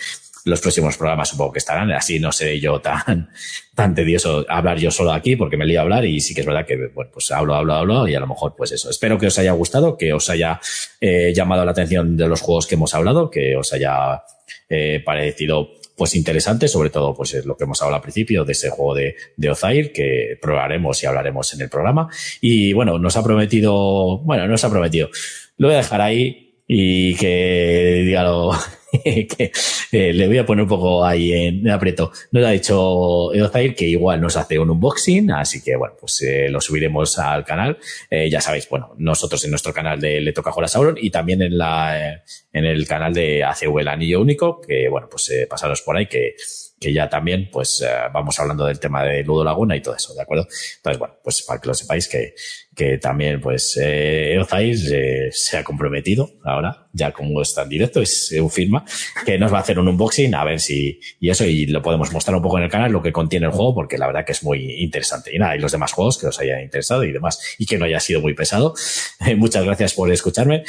Los 0.46 0.60
próximos 0.60 0.98
programas 0.98 1.30
supongo 1.30 1.54
que 1.54 1.60
estarán, 1.60 1.92
así 1.92 2.20
no 2.20 2.32
seré 2.32 2.60
yo 2.60 2.82
tan, 2.82 3.30
tan 3.76 3.96
tedioso 3.96 4.46
hablar 4.50 4.78
yo 4.78 4.92
solo 4.92 5.14
aquí 5.14 5.36
porque 5.36 5.58
me 5.58 5.66
lío 5.66 5.80
a 5.80 5.84
hablar 5.84 6.06
y 6.06 6.20
sí 6.20 6.34
que 6.34 6.42
es 6.42 6.48
verdad 6.48 6.66
que, 6.66 6.88
bueno, 6.94 7.12
pues 7.14 7.32
hablo, 7.32 7.56
hablo, 7.56 7.74
hablo 7.74 8.08
y 8.08 8.16
a 8.16 8.20
lo 8.20 8.28
mejor 8.28 8.56
pues 8.56 8.72
eso. 8.72 8.90
Espero 8.90 9.18
que 9.18 9.28
os 9.28 9.40
haya 9.40 9.54
gustado, 9.54 9.98
que 9.98 10.14
os 10.14 10.30
haya 10.30 10.60
eh, 11.00 11.34
llamado 11.34 11.64
la 11.64 11.72
atención 11.72 12.18
de 12.18 12.28
los 12.28 12.42
juegos 12.42 12.68
que 12.68 12.76
hemos 12.76 12.94
hablado, 12.94 13.30
que 13.30 13.56
os 13.56 13.72
haya 13.74 14.24
eh, 14.70 15.02
parecido 15.06 15.70
pues 15.96 16.16
interesante, 16.16 16.68
sobre 16.68 16.90
todo 16.90 17.14
pues 17.14 17.34
es 17.36 17.46
lo 17.46 17.56
que 17.56 17.64
hemos 17.66 17.82
hablado 17.82 17.98
al 17.98 18.02
principio 18.02 18.44
de 18.44 18.52
ese 18.52 18.70
juego 18.70 18.96
de, 18.96 19.16
de 19.38 19.50
Ozair 19.50 19.94
que 19.94 20.38
probaremos 20.42 21.02
y 21.04 21.06
hablaremos 21.06 21.54
en 21.54 21.62
el 21.62 21.70
programa. 21.70 22.10
Y 22.42 22.74
bueno, 22.74 22.98
nos 23.00 23.16
ha 23.16 23.24
prometido, 23.24 24.18
bueno, 24.20 24.48
nos 24.48 24.64
ha 24.64 24.70
prometido. 24.70 25.10
Lo 25.58 25.68
voy 25.68 25.76
a 25.76 25.78
dejar 25.78 26.02
ahí 26.02 26.62
y 26.68 27.16
que 27.16 28.04
dígalo 28.06 28.52
que 29.04 29.52
eh, 29.92 30.14
le 30.14 30.28
voy 30.28 30.38
a 30.38 30.46
poner 30.46 30.64
un 30.64 30.70
poco 30.70 31.04
ahí 31.04 31.34
en 31.34 31.70
aprieto. 31.70 32.12
Nos 32.32 32.46
ha 32.46 32.52
dicho 32.52 33.34
Edozair 33.34 33.76
que 33.76 33.86
igual 33.86 34.22
nos 34.22 34.38
hace 34.38 34.60
un 34.60 34.70
unboxing, 34.70 35.32
así 35.32 35.64
que 35.64 35.76
bueno, 35.76 35.96
pues 36.00 36.22
eh, 36.22 36.48
lo 36.50 36.62
subiremos 36.62 37.18
al 37.18 37.44
canal. 37.44 37.78
Eh, 38.10 38.30
ya 38.30 38.40
sabéis, 38.40 38.70
bueno, 38.70 38.94
nosotros 38.98 39.44
en 39.46 39.50
nuestro 39.52 39.74
canal 39.74 40.00
de 40.00 40.22
Le 40.22 40.34
Toca 40.34 40.52
Jugar 40.52 40.70
Sauron 40.70 40.96
y 41.00 41.10
también 41.10 41.42
en 41.42 41.58
la 41.58 42.24
en 42.52 42.66
el 42.66 42.88
canal 42.88 43.14
de 43.14 43.44
ACV 43.44 43.80
El 43.80 43.88
Anillo 43.88 44.22
Único, 44.22 44.62
que 44.62 44.88
bueno, 44.90 45.08
pues 45.10 45.32
pasaros 45.50 45.82
por 45.82 45.98
ahí 45.98 46.06
que 46.06 46.36
que 46.84 46.94
ya 46.94 47.10
también, 47.10 47.50
pues, 47.52 47.84
vamos 48.14 48.38
hablando 48.40 48.66
del 48.66 48.80
tema 48.80 49.04
de 49.04 49.24
Ludo 49.24 49.44
Laguna 49.44 49.76
y 49.76 49.82
todo 49.82 49.96
eso, 49.96 50.14
¿de 50.14 50.22
acuerdo? 50.22 50.48
Entonces, 50.78 51.00
bueno, 51.00 51.16
pues 51.24 51.42
para 51.44 51.62
que 51.62 51.68
lo 51.68 51.74
sepáis 51.74 52.08
que, 52.08 52.36
que 52.76 52.98
también, 52.98 53.40
pues, 53.40 53.78
eh, 53.82 54.36
eh, 54.36 55.30
se 55.32 55.58
ha 55.58 55.64
comprometido 55.64 56.32
ahora, 56.44 56.88
ya 56.92 57.12
como 57.12 57.42
está 57.42 57.64
en 57.64 57.70
directo, 57.70 58.02
es 58.02 58.32
un 58.40 58.50
firma, 58.50 58.84
que 59.26 59.38
nos 59.38 59.54
va 59.54 59.60
a 59.60 59.62
hacer 59.62 59.80
un 59.80 59.88
unboxing, 59.88 60.34
a 60.36 60.44
ver 60.44 60.60
si, 60.60 61.00
y 61.20 61.30
eso, 61.30 61.46
y 61.46 61.68
lo 61.68 61.82
podemos 61.82 62.12
mostrar 62.12 62.36
un 62.36 62.44
poco 62.44 62.58
en 62.58 62.66
el 62.66 62.70
canal, 62.70 62.92
lo 62.92 63.02
que 63.02 63.12
contiene 63.12 63.46
el 63.46 63.52
juego, 63.52 63.76
porque 63.76 63.98
la 63.98 64.08
verdad 64.08 64.26
que 64.26 64.32
es 64.32 64.44
muy 64.44 64.82
interesante. 64.82 65.34
Y 65.34 65.40
nada, 65.40 65.56
y 65.56 65.60
los 65.60 65.72
demás 65.72 65.94
juegos 65.94 66.18
que 66.18 66.28
os 66.28 66.40
hayan 66.40 66.62
interesado 66.62 67.04
y 67.04 67.12
demás, 67.12 67.56
y 67.58 67.66
que 67.66 67.78
no 67.78 67.86
haya 67.86 68.00
sido 68.00 68.22
muy 68.22 68.34
pesado. 68.34 68.74
Muchas 69.38 69.64
gracias 69.64 69.94
por 69.94 70.12
escucharme. 70.12 70.64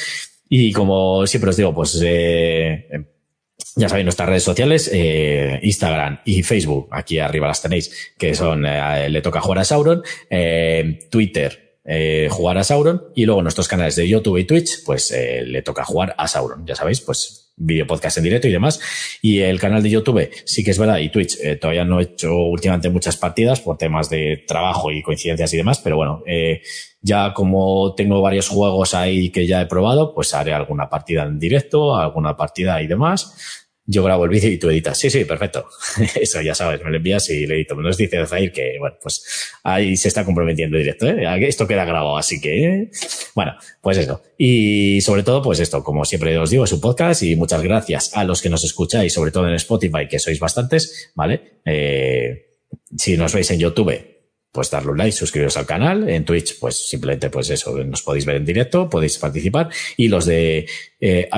Y 0.48 0.72
como 0.72 1.26
siempre 1.26 1.50
os 1.50 1.56
digo, 1.56 1.74
pues, 1.74 2.00
eh, 2.04 2.86
ya 3.76 3.88
sabéis, 3.88 4.04
nuestras 4.04 4.28
redes 4.28 4.42
sociales, 4.44 4.90
eh, 4.92 5.58
Instagram 5.62 6.20
y 6.24 6.42
Facebook, 6.42 6.88
aquí 6.92 7.18
arriba 7.18 7.48
las 7.48 7.62
tenéis, 7.62 8.12
que 8.16 8.34
son, 8.34 8.64
eh, 8.66 9.08
le 9.08 9.20
toca 9.20 9.40
jugar 9.40 9.58
a 9.58 9.64
Sauron, 9.64 10.02
eh, 10.30 11.00
Twitter, 11.10 11.78
eh, 11.84 12.28
jugar 12.30 12.56
a 12.58 12.64
Sauron 12.64 13.02
y 13.14 13.26
luego 13.26 13.42
nuestros 13.42 13.68
canales 13.68 13.96
de 13.96 14.08
YouTube 14.08 14.38
y 14.38 14.44
Twitch, 14.44 14.84
pues 14.84 15.10
eh, 15.10 15.42
le 15.44 15.62
toca 15.62 15.84
jugar 15.84 16.14
a 16.16 16.28
Sauron, 16.28 16.66
ya 16.66 16.74
sabéis, 16.76 17.00
pues 17.00 17.52
video 17.56 17.86
podcast 17.86 18.18
en 18.18 18.24
directo 18.24 18.48
y 18.48 18.52
demás. 18.52 18.80
Y 19.22 19.40
el 19.40 19.60
canal 19.60 19.82
de 19.82 19.90
YouTube, 19.90 20.28
sí 20.44 20.64
que 20.64 20.70
es 20.70 20.78
verdad, 20.78 20.98
y 20.98 21.10
Twitch, 21.10 21.38
eh, 21.40 21.56
todavía 21.56 21.84
no 21.84 22.00
he 22.00 22.04
hecho 22.04 22.34
últimamente 22.36 22.90
muchas 22.90 23.16
partidas 23.16 23.60
por 23.60 23.76
temas 23.78 24.10
de 24.10 24.44
trabajo 24.46 24.90
y 24.90 25.02
coincidencias 25.02 25.52
y 25.52 25.56
demás, 25.56 25.80
pero 25.82 25.96
bueno, 25.96 26.22
eh, 26.26 26.62
ya 27.00 27.32
como 27.34 27.94
tengo 27.94 28.20
varios 28.22 28.48
juegos 28.48 28.94
ahí 28.94 29.30
que 29.30 29.46
ya 29.46 29.60
he 29.60 29.66
probado, 29.66 30.14
pues 30.14 30.34
haré 30.34 30.52
alguna 30.52 30.88
partida 30.88 31.24
en 31.24 31.38
directo, 31.38 31.96
alguna 31.96 32.36
partida 32.36 32.80
y 32.82 32.86
demás 32.86 33.63
yo 33.86 34.02
grabo 34.02 34.24
el 34.24 34.30
vídeo 34.30 34.50
y 34.50 34.58
tú 34.58 34.70
editas. 34.70 34.98
Sí, 34.98 35.10
sí, 35.10 35.24
perfecto. 35.24 35.66
Eso 36.20 36.40
ya 36.40 36.54
sabes, 36.54 36.82
me 36.82 36.90
lo 36.90 36.96
envías 36.96 37.28
y 37.30 37.46
le 37.46 37.56
edito. 37.56 37.74
Nos 37.74 37.96
dice 37.96 38.24
Zair 38.26 38.52
que, 38.52 38.76
bueno, 38.78 38.96
pues 39.02 39.52
ahí 39.62 39.96
se 39.96 40.08
está 40.08 40.24
comprometiendo 40.24 40.78
directo, 40.78 41.06
¿eh? 41.06 41.24
Esto 41.46 41.66
queda 41.66 41.84
grabado, 41.84 42.16
así 42.16 42.40
que, 42.40 42.64
¿eh? 42.64 42.90
bueno, 43.34 43.52
pues 43.82 43.98
eso. 43.98 44.22
Y 44.38 45.00
sobre 45.02 45.22
todo, 45.22 45.42
pues 45.42 45.60
esto, 45.60 45.84
como 45.84 46.04
siempre 46.04 46.36
os 46.38 46.50
digo, 46.50 46.64
es 46.64 46.72
un 46.72 46.80
podcast 46.80 47.22
y 47.22 47.36
muchas 47.36 47.62
gracias 47.62 48.16
a 48.16 48.24
los 48.24 48.40
que 48.40 48.48
nos 48.48 48.64
escucháis, 48.64 49.12
sobre 49.12 49.30
todo 49.30 49.48
en 49.48 49.54
Spotify, 49.54 50.08
que 50.08 50.18
sois 50.18 50.40
bastantes, 50.40 51.12
¿vale? 51.14 51.60
Eh, 51.64 52.58
si 52.96 53.16
nos 53.16 53.34
veis 53.34 53.50
en 53.50 53.58
YouTube, 53.58 54.14
pues 54.50 54.70
darle 54.70 54.92
un 54.92 54.98
like, 54.98 55.12
suscribiros 55.12 55.56
al 55.56 55.66
canal. 55.66 56.08
En 56.08 56.24
Twitch, 56.24 56.58
pues 56.58 56.76
simplemente, 56.76 57.28
pues 57.28 57.50
eso, 57.50 57.76
nos 57.84 58.02
podéis 58.02 58.24
ver 58.24 58.36
en 58.36 58.44
directo, 58.44 58.88
podéis 58.88 59.18
participar. 59.18 59.68
Y 59.96 60.08
los 60.08 60.26
de 60.26 60.66
eh, 61.00 61.28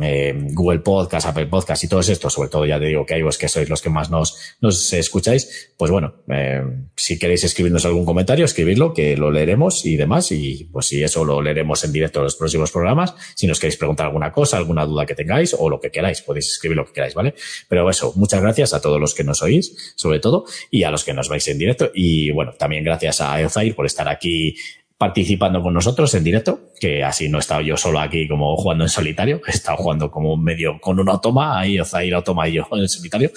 eh, 0.00 0.34
Google 0.52 0.80
Podcast, 0.80 1.26
Apple 1.26 1.46
Podcast 1.46 1.84
y 1.84 1.88
todos 1.88 2.08
estos, 2.08 2.32
sobre 2.32 2.48
todo 2.48 2.66
ya 2.66 2.78
te 2.78 2.86
digo 2.86 3.06
que 3.06 3.14
hay 3.14 3.22
vos 3.22 3.38
que 3.38 3.48
sois 3.48 3.68
los 3.68 3.80
que 3.80 3.88
más 3.88 4.10
nos, 4.10 4.56
nos 4.60 4.92
escucháis, 4.92 5.72
pues 5.76 5.90
bueno, 5.90 6.16
eh, 6.28 6.62
si 6.94 7.18
queréis 7.18 7.44
escribirnos 7.44 7.84
algún 7.86 8.04
comentario, 8.04 8.44
escribidlo, 8.44 8.92
que 8.92 9.16
lo 9.16 9.30
leeremos 9.30 9.86
y 9.86 9.96
demás, 9.96 10.32
y 10.32 10.68
pues 10.70 10.86
si 10.86 11.02
eso 11.02 11.24
lo 11.24 11.40
leeremos 11.40 11.82
en 11.84 11.92
directo 11.92 12.20
en 12.20 12.24
los 12.24 12.36
próximos 12.36 12.70
programas, 12.70 13.14
si 13.34 13.46
nos 13.46 13.58
queréis 13.58 13.78
preguntar 13.78 14.06
alguna 14.06 14.32
cosa, 14.32 14.58
alguna 14.58 14.84
duda 14.84 15.06
que 15.06 15.14
tengáis 15.14 15.56
o 15.58 15.70
lo 15.70 15.80
que 15.80 15.90
queráis, 15.90 16.20
podéis 16.20 16.48
escribir 16.48 16.76
lo 16.76 16.84
que 16.84 16.92
queráis, 16.92 17.14
¿vale? 17.14 17.34
Pero 17.68 17.88
eso, 17.88 18.12
muchas 18.16 18.42
gracias 18.42 18.74
a 18.74 18.80
todos 18.80 19.00
los 19.00 19.14
que 19.14 19.24
nos 19.24 19.42
oís, 19.42 19.94
sobre 19.96 20.20
todo, 20.20 20.44
y 20.70 20.82
a 20.82 20.90
los 20.90 21.04
que 21.04 21.14
nos 21.14 21.28
vais 21.28 21.46
en 21.48 21.58
directo, 21.58 21.90
y 21.94 22.30
bueno, 22.30 22.52
también 22.58 22.84
gracias 22.84 23.20
a 23.20 23.40
Eozair 23.40 23.74
por 23.74 23.86
estar 23.86 24.08
aquí 24.08 24.56
participando 24.98 25.62
con 25.62 25.74
nosotros 25.74 26.14
en 26.14 26.24
directo, 26.24 26.70
que 26.80 27.04
así 27.04 27.28
no 27.28 27.38
he 27.38 27.40
estado 27.40 27.60
yo 27.60 27.76
solo 27.76 28.00
aquí 28.00 28.26
como 28.26 28.56
jugando 28.56 28.84
en 28.84 28.90
solitario, 28.90 29.40
he 29.46 29.50
estado 29.50 29.76
jugando 29.76 30.10
como 30.10 30.36
medio 30.36 30.80
con 30.80 30.98
un 30.98 31.08
automa, 31.08 31.58
ahí 31.60 31.78
ir 32.04 32.14
automa 32.14 32.48
y 32.48 32.54
yo 32.54 32.66
en 32.72 32.88
solitario, 32.88 33.30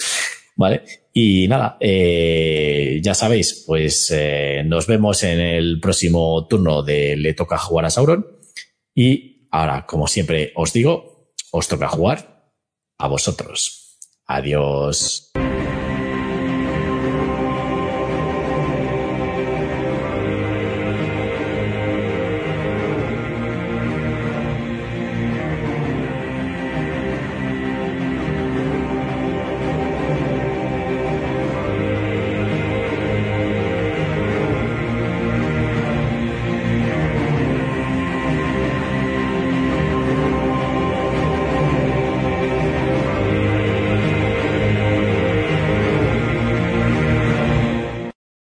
¿vale? 0.56 0.82
Y 1.12 1.48
nada, 1.48 1.76
eh, 1.80 3.00
ya 3.02 3.14
sabéis, 3.14 3.64
pues 3.66 4.10
eh, 4.14 4.62
nos 4.64 4.86
vemos 4.86 5.22
en 5.22 5.40
el 5.40 5.80
próximo 5.80 6.46
turno 6.46 6.82
de 6.82 7.16
Le 7.16 7.34
toca 7.34 7.58
jugar 7.58 7.86
a 7.86 7.90
Sauron 7.90 8.26
y 8.94 9.48
ahora, 9.50 9.86
como 9.86 10.06
siempre 10.06 10.52
os 10.54 10.72
digo, 10.72 11.32
os 11.50 11.68
toca 11.68 11.88
jugar 11.88 12.52
a 12.98 13.08
vosotros. 13.08 13.98
Adiós. 14.26 15.29